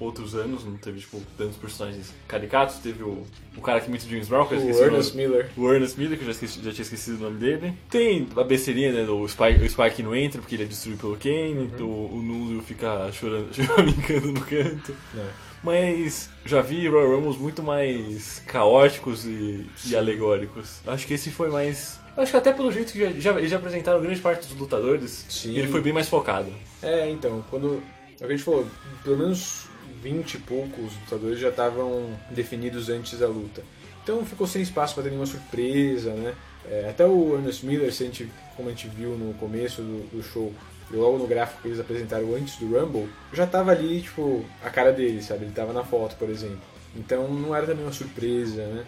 outros 0.00 0.34
anos, 0.34 0.64
não 0.64 0.76
teve, 0.76 1.00
tipo, 1.00 1.20
tantos 1.36 1.56
personagens 1.56 2.12
caricatos. 2.26 2.76
Teve 2.76 3.02
o, 3.02 3.22
o 3.56 3.60
cara 3.60 3.80
que 3.80 3.88
imita 3.88 4.04
o 4.06 4.08
James 4.08 4.28
Brown, 4.28 4.46
que 4.46 4.54
eu 4.54 4.58
O 4.58 4.60
esqueci 4.62 4.82
Ernest 4.82 5.10
nome. 5.16 5.28
Miller. 5.28 5.50
O 5.56 5.72
Ernest 5.72 5.98
Miller, 6.00 6.16
que 6.18 6.22
eu 6.22 6.26
já, 6.26 6.32
esqueci- 6.32 6.62
já 6.62 6.70
tinha 6.72 6.82
esquecido 6.82 7.16
o 7.18 7.20
nome 7.24 7.38
dele. 7.38 7.74
Tem 7.90 8.26
a 8.36 8.44
besteirinha, 8.44 8.92
né, 8.92 9.04
do 9.04 9.26
Spike, 9.28 9.64
o 9.64 9.68
Spike 9.70 10.02
não 10.02 10.14
entra 10.14 10.40
porque 10.40 10.54
ele 10.56 10.64
é 10.64 10.66
destruído 10.66 11.00
pelo 11.00 11.16
Kane, 11.16 11.70
Uhum. 11.78 11.86
o, 11.86 12.16
o 12.18 12.22
Núzio 12.22 12.62
fica 12.62 13.10
chorando, 13.12 13.52
choramingando 13.54 14.32
no 14.32 14.40
canto. 14.40 14.94
É. 15.16 15.26
Mas 15.62 16.28
já 16.44 16.60
vi 16.60 16.88
Royal 16.88 17.16
Rumbles 17.16 17.38
muito 17.38 17.62
mais 17.62 18.40
caóticos 18.46 19.24
e, 19.24 19.64
e 19.86 19.94
alegóricos. 19.96 20.80
Acho 20.86 21.06
que 21.06 21.14
esse 21.14 21.30
foi 21.30 21.50
mais 21.50 22.00
Eu 22.16 22.22
acho 22.24 22.32
que 22.32 22.36
até 22.36 22.52
pelo 22.52 22.72
jeito 22.72 22.92
que 22.92 22.98
já, 22.98 23.10
já, 23.32 23.38
eles 23.38 23.48
já 23.50 23.58
apresentaram 23.58 24.00
grande 24.02 24.20
parte 24.20 24.48
dos 24.48 24.56
lutadores, 24.58 25.24
Sim. 25.28 25.56
ele 25.56 25.68
foi 25.68 25.80
bem 25.80 25.92
mais 25.92 26.08
focado. 26.08 26.52
É, 26.82 27.08
então, 27.10 27.44
quando. 27.48 27.80
É 28.20 28.24
o 28.24 28.26
que 28.26 28.34
a 28.34 28.36
gente 28.36 28.42
falou, 28.44 28.66
pelo 29.04 29.18
menos 29.18 29.66
20 30.02 30.34
e 30.34 30.38
poucos 30.38 30.92
lutadores 31.02 31.38
já 31.38 31.48
estavam 31.48 32.08
definidos 32.30 32.88
antes 32.88 33.18
da 33.18 33.28
luta. 33.28 33.62
Então 34.02 34.24
ficou 34.26 34.46
sem 34.46 34.60
espaço 34.60 34.94
para 34.94 35.04
ter 35.04 35.10
nenhuma 35.10 35.26
surpresa, 35.26 36.12
né? 36.12 36.34
É, 36.68 36.88
até 36.90 37.06
o 37.06 37.36
Ernest 37.36 37.64
Miller, 37.64 37.92
se 37.92 38.02
a 38.02 38.06
gente, 38.06 38.28
como 38.56 38.68
a 38.68 38.72
gente 38.72 38.88
viu 38.88 39.10
no 39.10 39.34
começo 39.34 39.80
do, 39.80 40.16
do 40.16 40.22
show, 40.22 40.52
logo 40.90 41.18
no 41.18 41.26
gráfico 41.26 41.62
que 41.62 41.68
eles 41.68 41.80
apresentaram 41.80 42.34
antes 42.34 42.56
do 42.56 42.66
Rumble, 42.66 43.08
já 43.32 43.46
tava 43.46 43.70
ali, 43.70 44.02
tipo, 44.02 44.44
a 44.62 44.70
cara 44.70 44.92
dele, 44.92 45.22
sabe? 45.22 45.44
Ele 45.44 45.52
tava 45.52 45.72
na 45.72 45.84
foto, 45.84 46.16
por 46.16 46.28
exemplo. 46.28 46.60
Então 46.96 47.28
não 47.28 47.54
era 47.54 47.66
também 47.66 47.84
uma 47.84 47.92
surpresa, 47.92 48.64
né? 48.66 48.84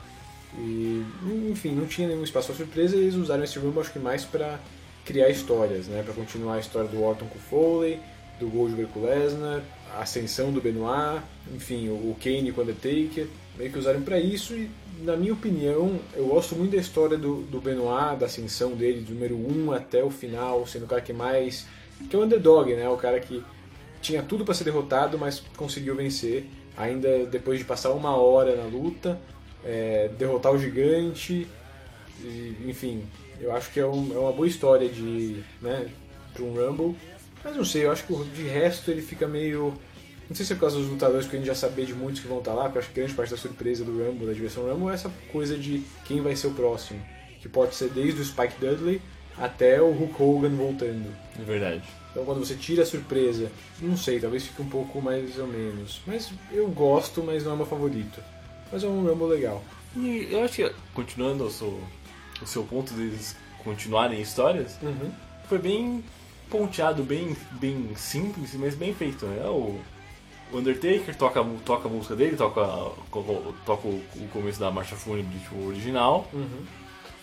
E, 0.56 1.04
enfim, 1.50 1.72
não 1.72 1.86
tinha 1.86 2.06
nenhum 2.06 2.22
espaço 2.22 2.48
para 2.48 2.56
surpresa 2.56 2.96
e 2.96 3.00
eles 3.00 3.14
usaram 3.14 3.42
esse 3.42 3.58
Rumble, 3.58 3.80
acho 3.80 3.92
que 3.92 3.98
mais 3.98 4.24
para 4.24 4.58
criar 5.04 5.28
histórias, 5.28 5.86
né? 5.86 6.02
Para 6.02 6.14
continuar 6.14 6.54
a 6.54 6.60
história 6.60 6.88
do 6.88 7.02
Orton 7.02 7.26
com 7.26 7.38
o 7.38 7.40
Foley, 7.40 8.00
do 8.38 8.48
Goldberg 8.48 8.92
com 8.92 9.00
o 9.00 9.04
Lesnar, 9.04 9.62
ascensão 9.98 10.52
do 10.52 10.60
Benoit, 10.60 11.22
enfim, 11.54 11.88
o 11.88 12.16
Kane 12.22 12.52
com 12.52 12.60
o 12.60 12.64
Undertaker, 12.64 13.26
meio 13.56 13.70
que 13.72 13.78
usaram 13.78 14.02
para 14.02 14.18
isso 14.18 14.54
e, 14.54 14.68
na 15.02 15.16
minha 15.16 15.32
opinião, 15.32 15.98
eu 16.14 16.26
gosto 16.26 16.54
muito 16.56 16.72
da 16.72 16.78
história 16.80 17.16
do, 17.16 17.42
do 17.42 17.60
Benoit, 17.60 18.18
da 18.18 18.26
ascensão 18.26 18.72
dele, 18.72 19.00
do 19.00 19.12
número 19.14 19.36
1 19.36 19.72
até 19.72 20.02
o 20.02 20.10
final, 20.10 20.66
sendo 20.66 20.84
o 20.84 20.88
cara 20.88 21.00
que 21.02 21.12
mais... 21.12 21.66
que 22.08 22.14
é 22.14 22.18
o 22.18 22.22
underdog, 22.24 22.72
né? 22.74 22.88
O 22.88 22.96
cara 22.96 23.18
que 23.20 23.42
tinha 24.00 24.22
tudo 24.22 24.44
para 24.44 24.54
ser 24.54 24.64
derrotado, 24.64 25.18
mas 25.18 25.42
conseguiu 25.56 25.94
vencer, 25.96 26.46
ainda 26.76 27.24
depois 27.26 27.58
de 27.58 27.64
passar 27.64 27.90
uma 27.92 28.16
hora 28.16 28.54
na 28.56 28.64
luta, 28.64 29.18
é, 29.64 30.10
derrotar 30.18 30.52
o 30.52 30.58
gigante, 30.58 31.46
e, 32.22 32.56
enfim, 32.66 33.04
eu 33.40 33.54
acho 33.54 33.70
que 33.72 33.80
é, 33.80 33.86
um- 33.86 34.12
é 34.14 34.18
uma 34.18 34.32
boa 34.32 34.46
história 34.46 34.88
de, 34.88 35.42
né, 35.60 35.88
para 36.32 36.44
um 36.44 36.54
Rumble. 36.54 36.94
Mas 37.44 37.56
não 37.56 37.64
sei, 37.64 37.84
eu 37.84 37.92
acho 37.92 38.04
que 38.04 38.14
de 38.34 38.42
resto 38.44 38.90
ele 38.90 39.02
fica 39.02 39.26
meio. 39.28 39.74
Não 40.28 40.34
sei 40.34 40.46
se 40.46 40.52
é 40.52 40.56
por 40.56 40.62
causa 40.62 40.78
dos 40.78 40.88
lutadores, 40.88 41.26
porque 41.26 41.36
a 41.36 41.38
gente 41.40 41.48
já 41.48 41.54
sabia 41.54 41.84
de 41.84 41.92
muitos 41.92 42.20
que 42.22 42.26
vão 42.26 42.38
estar 42.38 42.54
lá, 42.54 42.64
porque 42.64 42.78
eu 42.78 42.80
acho 42.82 42.88
que 42.88 42.94
grande 43.00 43.14
parte 43.14 43.30
da 43.30 43.36
surpresa 43.36 43.84
do 43.84 43.92
Rumble, 44.02 44.26
da 44.26 44.32
diversão 44.32 44.64
Rumble, 44.64 44.88
é 44.90 44.94
essa 44.94 45.10
coisa 45.30 45.56
de 45.58 45.82
quem 46.06 46.22
vai 46.22 46.34
ser 46.34 46.46
o 46.46 46.52
próximo. 46.52 47.00
Que 47.42 47.48
pode 47.48 47.74
ser 47.74 47.90
desde 47.90 48.22
o 48.22 48.24
Spike 48.24 48.54
Dudley 48.58 49.02
até 49.36 49.82
o 49.82 49.90
Hulk 49.90 50.22
Hogan 50.22 50.56
voltando. 50.56 51.14
É 51.38 51.42
verdade. 51.44 51.82
Então 52.10 52.24
quando 52.24 52.38
você 52.38 52.54
tira 52.54 52.84
a 52.84 52.86
surpresa, 52.86 53.50
não 53.82 53.96
sei, 53.98 54.18
talvez 54.18 54.44
fique 54.44 54.62
um 54.62 54.68
pouco 54.68 55.02
mais 55.02 55.38
ou 55.38 55.46
menos. 55.46 56.00
Mas 56.06 56.30
eu 56.50 56.68
gosto, 56.68 57.22
mas 57.22 57.44
não 57.44 57.52
é 57.52 57.56
meu 57.56 57.66
favorito. 57.66 58.22
Mas 58.72 58.82
é 58.82 58.86
um 58.88 59.04
Rumble 59.06 59.26
legal. 59.28 59.62
E 59.96 60.28
eu 60.30 60.42
acho 60.42 60.54
que, 60.54 60.72
continuando 60.94 61.44
o 61.44 61.50
seu, 61.50 61.78
o 62.40 62.46
seu 62.46 62.62
ponto 62.64 62.94
deles 62.94 63.36
continuarem 63.62 64.20
histórias, 64.22 64.78
Uhum. 64.82 65.12
foi 65.48 65.58
bem 65.58 66.02
ponteado, 66.50 67.02
bem, 67.02 67.36
bem 67.52 67.90
simples, 67.96 68.54
mas 68.54 68.74
bem 68.74 68.94
feito. 68.94 69.26
Né? 69.26 69.44
O 69.46 69.78
o 70.52 70.58
Undertaker 70.58 71.16
toca, 71.16 71.42
toca 71.64 71.88
a 71.88 71.90
música 71.90 72.14
dele, 72.14 72.36
toca, 72.36 72.60
toca 73.66 73.88
o, 73.88 74.02
começo 74.32 74.60
da 74.60 74.70
marcha 74.70 74.94
fúnebre 74.94 75.36
tipo, 75.40 75.66
original. 75.66 76.28
Uhum. 76.32 76.62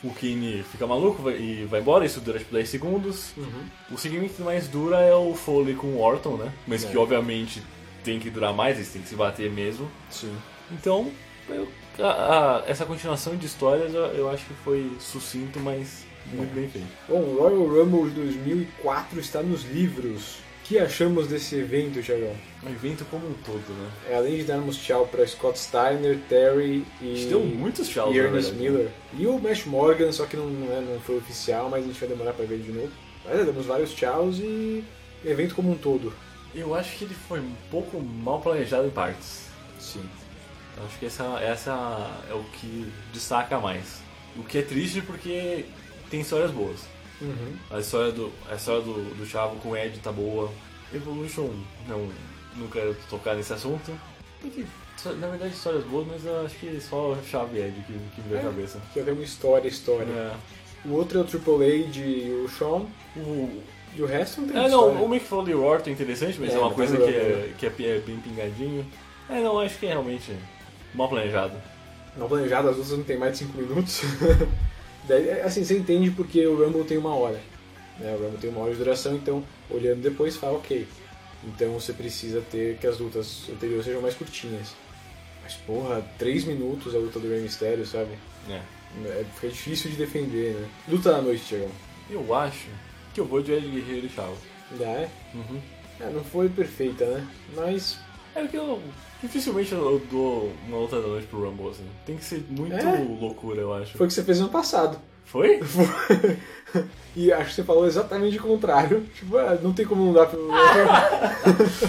O 0.04 0.12
Kane 0.14 0.64
fica 0.64 0.86
maluco 0.88 1.22
vai- 1.22 1.38
e 1.40 1.66
vai 1.66 1.80
embora, 1.80 2.04
isso 2.04 2.20
dura 2.20 2.40
tipo 2.40 2.52
10 2.54 2.68
segundos. 2.68 3.32
Uhum. 3.38 3.64
O 3.92 3.98
segmento 3.98 4.34
que 4.34 4.42
mais 4.42 4.68
dura 4.68 5.00
é 5.00 5.14
o 5.16 5.34
Foley 5.36 5.76
com 5.76 5.88
o 5.88 6.02
Orton, 6.02 6.36
né? 6.36 6.52
Mas 6.68 6.84
É. 6.84 6.90
que 6.90 6.98
obviamente 6.98 7.62
tem 8.04 8.20
que 8.20 8.30
durar 8.30 8.52
mais, 8.54 8.78
eles 8.78 8.92
têm 8.92 9.02
que 9.02 9.08
se 9.08 9.16
bater 9.16 9.50
mesmo. 9.52 9.90
Sim. 10.10 10.36
Então, 10.72 11.10
eu- 11.48 11.68
a- 12.00 12.08
a- 12.58 12.64
essa 12.68 12.86
continuação 12.86 13.36
de 13.38 13.46
histórias 13.46 13.94
eu, 13.94 14.06
eu 14.08 14.30
acho 14.30 14.44
que 14.46 14.54
foi 14.56 14.92
sucinto, 15.00 15.60
mas 15.60 16.04
muito 16.34 16.54
bem 16.54 16.68
feito. 16.70 16.88
Bom, 17.08 17.22
Royal 17.36 17.66
Rumble 17.68 18.10
de 18.10 18.16
2004 18.22 19.20
está 19.20 19.42
nos 19.42 19.64
livros. 19.64 20.36
O 20.64 20.74
que 20.74 20.80
achamos 20.80 21.28
desse 21.28 21.56
evento, 21.56 22.02
Thiagão? 22.02 22.34
Um 22.64 22.70
evento 22.70 23.04
como 23.12 23.28
um 23.28 23.34
todo, 23.46 23.58
né? 23.74 23.90
É, 24.10 24.16
além 24.16 24.38
de 24.38 24.44
darmos 24.44 24.78
tchau 24.78 25.06
para 25.08 25.26
Scott 25.28 25.60
Steiner, 25.60 26.18
Terry 26.30 26.86
e, 27.02 27.12
A 27.12 27.16
gente 27.16 27.26
deu 27.28 27.40
muitos 27.42 27.90
tchauz, 27.90 28.16
e 28.16 28.20
Ernest 28.20 28.52
verdade. 28.52 28.72
Miller. 28.72 28.92
E 29.18 29.28
o 29.28 29.38
Mash 29.40 29.66
Morgan, 29.66 30.12
só 30.14 30.26
que 30.26 30.38
não, 30.38 30.48
não, 30.48 30.72
é- 30.78 30.80
não 30.82 31.00
foi 31.02 31.18
oficial, 31.18 31.70
mas 31.70 31.84
a 31.84 31.88
gente 31.88 32.00
vai 32.00 32.08
demorar 32.08 32.32
para 32.34 32.46
ver 32.46 32.60
de 32.60 32.72
novo. 32.72 32.92
Mas 33.26 33.40
é, 33.40 33.44
demos 33.44 33.66
vários 33.66 33.94
tchauz 33.94 34.38
e 34.40 34.84
evento 35.26 35.56
como 35.56 35.72
um 35.72 35.76
todo. 35.78 36.14
Eu 36.56 36.74
acho 36.74 36.96
que 36.98 37.04
ele 37.06 37.16
foi 37.28 37.40
um 37.40 37.54
pouco 37.70 38.00
mal 38.00 38.40
planejado 38.40 38.88
em 38.88 38.92
partes. 38.92 39.48
Sim. 39.80 40.04
Eu 40.78 40.86
acho 40.86 40.98
que 41.00 41.06
essa, 41.06 41.24
essa 41.42 42.22
é 42.30 42.34
o 42.34 42.44
que 42.54 42.90
destaca 43.12 43.60
mais. 43.60 44.00
O 44.38 44.44
que 44.44 44.60
é 44.60 44.62
triste 44.62 45.02
porque 45.02 45.66
tem 46.12 46.20
histórias 46.22 46.52
boas. 46.52 46.78
Uhum. 47.22 47.56
A 47.72 47.80
história 47.80 48.12
do, 48.12 48.32
a 48.50 48.56
história 48.56 48.82
do, 48.82 49.16
do 49.16 49.26
Chavo 49.26 49.56
com 49.58 49.70
o 49.70 49.78
Ed 49.78 49.98
tá 50.00 50.12
boa. 50.12 50.52
Evolution, 50.94 51.50
não, 51.88 52.10
não 52.56 52.68
quero 52.68 52.96
tocar 53.10 53.36
nesse 53.36 53.54
assunto. 53.54 53.92
Porque, 54.42 54.66
na 55.20 55.28
verdade, 55.28 55.54
histórias 55.54 55.84
boas, 55.86 56.06
mas 56.08 56.26
eu 56.26 56.46
acho 56.46 56.56
que 56.56 56.80
só 56.82 57.16
Chavo 57.30 57.56
e 57.56 57.60
Ed 57.62 57.74
que, 57.88 57.94
que 58.16 58.22
me 58.28 58.36
a 58.36 58.40
É. 58.40 58.44
cabeça. 58.44 58.80
Que 58.94 59.02
tem 59.02 59.14
uma 59.14 59.24
história, 59.24 59.68
história. 59.68 60.12
É. 60.12 60.34
O 60.84 60.94
outro 60.94 61.20
é 61.20 61.22
o 61.22 61.26
Triple 61.26 61.54
H 61.54 62.00
e 62.00 62.44
o 62.46 62.50
Sean. 62.50 62.86
O, 63.16 63.62
E 63.96 64.02
o 64.02 64.06
resto 64.06 64.42
não 64.42 64.48
tem 64.50 64.58
É, 64.62 64.66
história. 64.66 64.94
não, 64.96 65.04
o 65.04 65.10
Mick 65.10 65.26
Foley 65.26 65.52
e 65.52 65.56
o 65.56 65.64
Orton 65.64 65.90
é 65.90 65.94
interessante, 65.94 66.38
mas 66.40 66.52
É, 66.52 66.56
é, 66.56 66.60
uma 66.60 66.72
coisa 66.72 66.98
que 66.98 67.04
é, 67.04 67.08
é, 67.08 67.54
que 67.58 67.66
é, 67.66 67.70
é 67.70 68.00
bem 68.00 68.18
pingadinho. 68.18 68.86
É, 69.30 69.42
não, 69.42 69.60
acho 69.60 69.78
que 69.78 69.86
é 69.86 69.90
realmente 69.90 70.36
mal 70.96 71.08
planejado. 71.08 71.54
Não 72.18 72.28
planejado, 72.28 72.70
as 72.70 72.78
lutas 72.78 72.92
não 72.98 73.04
tem 73.04 73.18
mais 73.18 73.34
de 73.34 73.46
5 73.46 73.58
minutos. 73.58 74.02
Daí, 75.08 75.30
é, 75.30 75.44
assim, 75.44 75.64
você 75.64 75.78
entende 75.78 76.12
porque 76.12 76.46
o 76.46 76.64
Rumble 76.64 76.84
tem 76.84 76.98
uma 76.98 77.16
hora. 77.16 77.40
Né? 78.00 78.14
O 78.14 78.24
Rumble 78.24 78.40
tem 78.40 78.50
uma 78.50 78.62
hora 78.62 78.72
de 78.72 78.78
duração, 78.78 79.16
então 79.16 79.44
olhando 79.70 80.02
depois 80.02 80.36
fala 80.36 80.58
ok. 80.58 80.88
Então 81.44 81.74
você 81.74 81.94
precisa 81.94 82.42
ter 82.52 82.78
que 82.78 82.86
as 82.86 83.00
lutas 83.00 83.50
anteriores 83.50 83.86
sejam 83.86 84.02
mais 84.02 84.14
curtinhas. 84.14 84.74
Mas 85.44 85.56
porra, 85.56 86.06
3 86.20 86.46
minutos 86.46 86.94
a 86.94 87.00
luta 87.00 87.20
do 87.20 87.28
Rey 87.28 87.42
Mysterio, 87.42 87.86
sabe? 87.86 88.12
É. 88.50 88.62
É, 89.06 89.26
fica 89.36 89.48
difícil 89.48 89.90
de 89.92 89.98
defender, 89.98 90.54
né? 90.54 90.68
Luta 90.88 91.12
da 91.12 91.22
noite, 91.22 91.44
Tiagão. 91.46 91.72
Eu 92.10 92.36
acho 92.36 92.68
que 93.14 93.22
eu 93.22 93.26
vou 93.26 93.42
de 93.42 93.54
Ed 93.54 93.68
Guerreiro 93.68 94.06
e 94.06 94.10
Chavo. 94.10 94.38
Ainda 94.72 94.86
é? 94.86 95.10
Uhum. 95.34 95.62
É, 96.00 96.10
não 96.10 96.24
foi 96.24 96.50
perfeita, 96.50 97.06
né? 97.06 97.28
Mas. 97.56 97.98
É 98.36 98.46
que 98.46 98.58
eu 98.58 98.82
dificilmente 99.22 99.72
eu 99.72 100.02
dou 100.12 100.52
uma 100.68 100.78
luta 100.80 101.00
da 101.02 101.08
noite 101.08 101.28
pro 101.28 101.44
Rumble, 101.46 101.70
assim. 101.70 101.86
Tem 102.06 102.16
que 102.18 102.24
ser 102.26 102.44
muito 102.50 102.74
É? 102.76 103.06
loucura, 103.20 103.62
eu 103.62 103.74
acho. 103.74 103.98
Foi 103.98 104.06
o 104.06 104.08
que 104.08 104.14
você 104.14 104.24
fez 104.24 104.40
ano 104.40 104.50
passado. 104.50 104.98
Foi? 105.32 105.62
e 107.16 107.32
acho 107.32 107.50
que 107.52 107.56
você 107.56 107.64
falou 107.64 107.86
exatamente 107.86 108.38
o 108.38 108.42
contrário. 108.42 109.06
Tipo, 109.16 109.38
ah, 109.38 109.58
não 109.62 109.72
tem 109.72 109.86
como 109.86 110.06
não 110.06 110.14
dar 110.14 110.26
pra. 110.26 110.38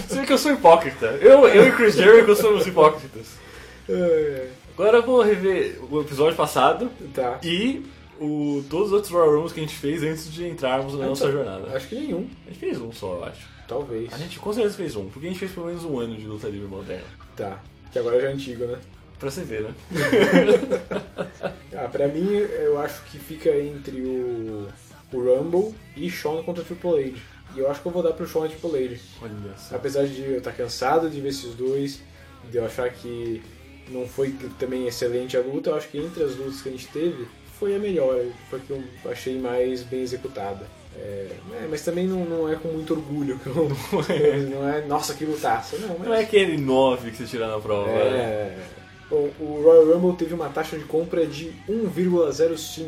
Você 0.06 0.20
vê 0.20 0.26
que 0.26 0.32
eu 0.32 0.38
sou 0.38 0.52
hipócrita. 0.52 1.06
Eu, 1.20 1.46
eu 1.48 1.68
e 1.68 1.72
Chris 1.72 1.96
Jericho 1.96 2.36
somos 2.36 2.64
hipócritas. 2.66 3.26
É, 3.88 4.48
Agora 4.74 4.98
eu 4.98 5.02
vou 5.02 5.22
rever 5.22 5.78
o 5.90 6.00
episódio 6.00 6.36
passado 6.36 6.88
Tá. 7.12 7.38
e 7.42 7.84
o, 8.20 8.64
todos 8.70 8.88
os 8.88 8.92
outros 8.92 9.12
Royal 9.12 9.32
Rumbles 9.34 9.52
que 9.52 9.58
a 9.60 9.62
gente 9.64 9.74
fez 9.76 10.02
antes 10.04 10.32
de 10.32 10.46
entrarmos 10.48 10.94
na 10.96 11.06
nossa 11.06 11.30
jornada. 11.30 11.76
Acho 11.76 11.88
que 11.88 11.96
nenhum. 11.96 12.28
A 12.46 12.50
gente 12.50 12.60
fez 12.60 12.80
um 12.80 12.92
só, 12.92 13.14
eu 13.16 13.24
acho. 13.24 13.50
Talvez. 13.66 14.12
A 14.12 14.18
gente 14.18 14.38
com 14.38 14.52
certeza 14.52 14.76
fez 14.76 14.94
um, 14.96 15.08
porque 15.08 15.26
a 15.26 15.30
gente 15.30 15.38
fez 15.40 15.50
pelo 15.52 15.66
menos 15.66 15.84
um 15.84 15.98
ano 15.98 16.14
de 16.16 16.26
luta 16.26 16.46
livre 16.48 16.68
moderna. 16.68 17.04
Tá. 17.36 17.60
Que 17.92 17.98
agora 17.98 18.20
já 18.20 18.28
é 18.28 18.32
antigo, 18.32 18.64
né? 18.64 18.78
Pra 19.18 19.30
você 19.30 19.42
ver, 19.42 19.62
né? 19.62 19.74
Ah, 21.74 21.88
pra 21.88 22.06
mim, 22.06 22.28
eu 22.34 22.78
acho 22.78 23.02
que 23.04 23.18
fica 23.18 23.48
entre 23.56 24.02
o, 24.02 24.68
o 25.12 25.18
Rumble 25.18 25.74
e 25.96 26.10
Shawn 26.10 26.42
contra 26.42 26.62
Triple 26.62 27.04
H. 27.04 27.18
E 27.56 27.58
eu 27.58 27.70
acho 27.70 27.80
que 27.80 27.86
eu 27.86 27.92
vou 27.92 28.02
dar 28.02 28.12
pro 28.12 28.26
Shawn 28.26 28.46
e 28.46 28.48
Triple 28.50 28.84
H. 28.84 29.00
Olha 29.22 29.56
só. 29.56 29.76
Apesar 29.76 30.06
de 30.06 30.22
eu 30.22 30.38
estar 30.38 30.52
cansado 30.52 31.08
de 31.08 31.20
ver 31.20 31.30
esses 31.30 31.54
dois, 31.54 32.00
de 32.50 32.58
eu 32.58 32.64
achar 32.66 32.90
que 32.90 33.42
não 33.88 34.06
foi 34.06 34.30
também 34.58 34.86
excelente 34.86 35.36
a 35.36 35.40
luta, 35.40 35.70
eu 35.70 35.76
acho 35.76 35.88
que 35.88 35.98
entre 35.98 36.22
as 36.22 36.36
lutas 36.36 36.60
que 36.60 36.68
a 36.68 36.72
gente 36.72 36.88
teve, 36.88 37.26
foi 37.58 37.74
a 37.74 37.78
melhor, 37.78 38.22
foi 38.50 38.58
a 38.58 38.62
que 38.62 38.70
eu 38.70 38.84
achei 39.10 39.38
mais 39.38 39.82
bem 39.82 40.02
executada. 40.02 40.66
É, 40.96 41.28
é, 41.54 41.66
mas 41.70 41.82
também 41.82 42.06
não, 42.06 42.24
não 42.24 42.52
é 42.52 42.56
com 42.56 42.68
muito 42.68 42.92
orgulho 42.94 43.38
que 43.38 43.46
eu, 43.46 43.68
não 44.50 44.68
é, 44.68 44.84
nossa, 44.86 45.14
que 45.14 45.24
lutaça, 45.24 45.76
não, 45.78 45.96
mas... 45.98 46.08
Não 46.08 46.14
é 46.14 46.20
aquele 46.22 46.56
9 46.58 47.10
que 47.10 47.16
você 47.16 47.24
tira 47.24 47.48
na 47.48 47.58
prova. 47.58 47.88
né? 47.90 47.94
É. 47.98 48.58
Bom, 49.10 49.28
o 49.40 49.62
Royal 49.62 49.86
Rumble 49.98 50.16
teve 50.16 50.32
uma 50.34 50.48
taxa 50.48 50.78
de 50.78 50.84
compra 50.84 51.26
de 51.26 51.52
1,05, 51.68 52.86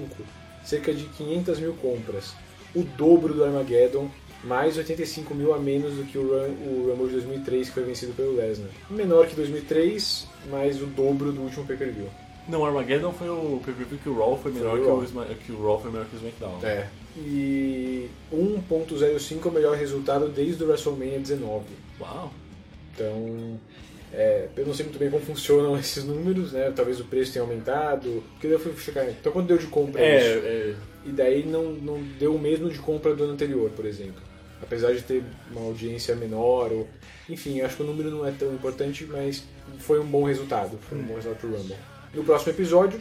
cerca 0.65 0.93
de 0.93 1.05
500 1.05 1.59
mil 1.61 1.75
compras. 1.75 2.33
O 2.75 2.83
dobro 2.83 3.35
do 3.35 3.45
Armageddon, 3.45 4.09
mais 4.43 4.77
85 4.77 5.35
mil 5.35 5.55
a 5.55 5.59
menos 5.59 5.95
do 5.95 6.05
que 6.05 6.17
o, 6.19 6.23
Rum- 6.23 6.57
o 6.67 6.91
Rumble 6.91 7.07
de 7.09 7.13
2003, 7.15 7.69
que 7.69 7.75
foi 7.75 7.83
vencido 7.85 8.13
pelo 8.15 8.35
Lesnar. 8.37 8.69
Menor 8.91 9.27
que 9.27 9.35
2003, 9.37 10.27
mas 10.51 10.81
o 10.83 10.87
dobro 10.87 11.33
do 11.33 11.43
último 11.43 11.67
pay-per-view. 11.67 12.09
Não, 12.49 12.61
o 12.61 12.65
Armageddon 12.67 13.13
foi 13.13 13.29
o 13.29 13.61
pay-per-view 13.65 13.99
que 14.03 14.09
o 14.09 14.19
Raw 14.19 14.39
foi 14.39 14.53
menor 14.53 14.71
Foi 14.73 14.81
o 14.81 14.83
que, 15.07 15.19
o, 15.19 15.37
que 15.37 15.53
o 15.53 15.63
Raw 15.67 15.81
foi 15.81 15.91
menor 15.91 16.07
que 16.07 16.17
o 16.17 16.19
SmackDown. 16.19 16.59
É. 16.63 16.87
E 17.17 18.09
1.05 18.33 19.47
é 19.47 19.49
o 19.49 19.53
melhor 19.53 19.77
resultado 19.77 20.29
desde 20.29 20.63
o 20.65 20.67
WrestleMania 20.69 21.19
19. 21.21 21.65
Uau. 22.01 22.33
Então, 22.95 23.59
É, 24.13 24.49
eu 24.57 24.65
não 24.67 24.73
sei 24.75 24.85
muito 24.87 24.99
bem 24.99 25.11
como 25.11 25.25
funcionam 25.25 25.77
esses 25.79 26.05
números, 26.05 26.53
né? 26.53 26.73
Talvez 26.75 27.01
o 27.01 27.05
preço 27.05 27.33
tenha 27.33 27.43
aumentado. 27.45 28.23
Porque 28.33 28.47
eu 28.47 28.59
fui 28.61 28.73
checar. 28.77 29.09
Então 29.09 29.33
quanto 29.33 29.49
deu 29.49 29.59
de 29.59 29.67
compra 29.67 30.01
É, 30.01 30.19
isso? 30.37 30.47
é. 30.47 30.75
E 31.07 31.11
daí 31.11 31.45
não, 31.45 31.73
não 31.73 32.01
deu 32.19 32.35
o 32.35 32.39
mesmo 32.39 32.71
de 32.71 32.79
compra 32.79 33.15
do 33.15 33.25
ano 33.25 33.33
anterior, 33.35 33.71
por 33.71 33.85
exemplo. 33.85 34.23
Apesar 34.63 34.95
de 34.95 35.03
ter 35.03 35.23
uma 35.51 35.61
audiência 35.67 36.15
menor, 36.17 36.73
ou... 36.73 36.89
enfim, 37.29 37.59
eu 37.59 37.67
acho 37.67 37.77
que 37.77 37.83
o 37.83 37.87
número 37.87 38.11
não 38.11 38.27
é 38.27 38.31
tão 38.31 38.55
importante, 38.55 39.05
mas 39.05 39.43
foi 39.81 40.01
um 40.01 40.07
bom 40.07 40.25
resultado. 40.25 40.79
Foi 40.89 40.97
um 40.97 41.03
bom 41.03 41.17
resultado 41.17 41.41
pro 41.41 41.51
Rumble. 41.57 41.77
No 42.15 42.25
próximo 42.25 42.53
episódio, 42.53 43.01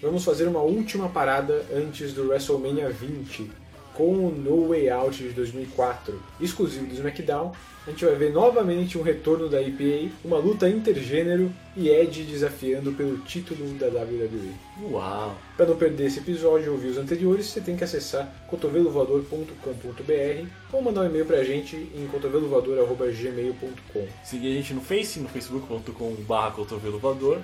vamos 0.00 0.24
fazer 0.24 0.48
uma 0.48 0.60
última 0.60 1.08
parada 1.08 1.64
antes 1.74 2.12
do 2.12 2.28
WrestleMania 2.28 2.90
20, 2.90 3.50
com 3.94 4.26
o 4.26 4.30
No 4.30 4.68
Way 4.68 4.88
Out 4.88 5.22
de 5.22 5.30
2004, 5.30 6.20
exclusivo 6.40 6.86
do 6.86 6.94
SmackDown. 6.94 7.52
A 7.86 7.90
gente 7.90 8.04
vai 8.04 8.14
ver 8.14 8.30
novamente 8.32 8.98
um 8.98 9.02
retorno 9.02 9.48
da 9.48 9.60
IPA, 9.60 10.12
uma 10.22 10.36
luta 10.36 10.68
intergênero 10.68 11.50
e 11.74 11.88
Edge 11.88 12.24
desafiando 12.24 12.92
pelo 12.92 13.18
título 13.18 13.66
da 13.74 13.86
WWE. 13.86 14.52
Uau! 14.90 15.34
Para 15.56 15.66
não 15.66 15.76
perder 15.76 16.06
esse 16.06 16.18
episódio 16.18 16.68
ou 16.68 16.74
ouvir 16.74 16.88
os 16.88 16.98
anteriores, 16.98 17.46
você 17.46 17.60
tem 17.60 17.76
que 17.76 17.84
acessar 17.84 18.30
cotovelovoador.com.br 18.48 20.46
ou 20.72 20.82
mandar 20.82 21.00
um 21.02 21.06
e-mail 21.06 21.24
pra 21.24 21.42
gente 21.42 21.74
em 21.76 22.06
cotovelovoador.gmail.com. 22.08 24.06
Seguir 24.24 24.52
a 24.52 24.54
gente 24.56 24.74
no 24.74 24.82
Face, 24.82 25.18
no 25.18 25.28
facebook.com.br 25.28 26.54
cotovelovador 26.54 27.38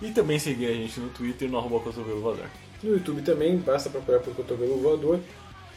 e 0.00 0.10
também 0.10 0.38
seguir 0.38 0.66
a 0.66 0.72
gente 0.72 0.98
no 0.98 1.10
Twitter, 1.10 1.48
no 1.48 1.58
arroba 1.58 1.80
cotovelovador. 1.80 2.46
No 2.82 2.92
YouTube 2.94 3.22
também, 3.22 3.58
basta 3.58 3.90
procurar 3.90 4.20
por 4.20 4.34
Cotovelo 4.34 4.80
Voador. 4.80 5.20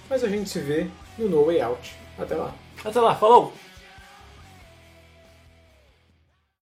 Mas 0.09 0.23
a 0.23 0.29
gente 0.29 0.49
se 0.49 0.59
vê 0.59 0.87
no 1.17 1.27
No 1.27 1.45
Way 1.45 1.61
Out. 1.61 1.95
Até 2.17 2.35
lá! 2.35 2.53
Até 2.83 2.99
lá, 2.99 3.15
falou! 3.15 3.53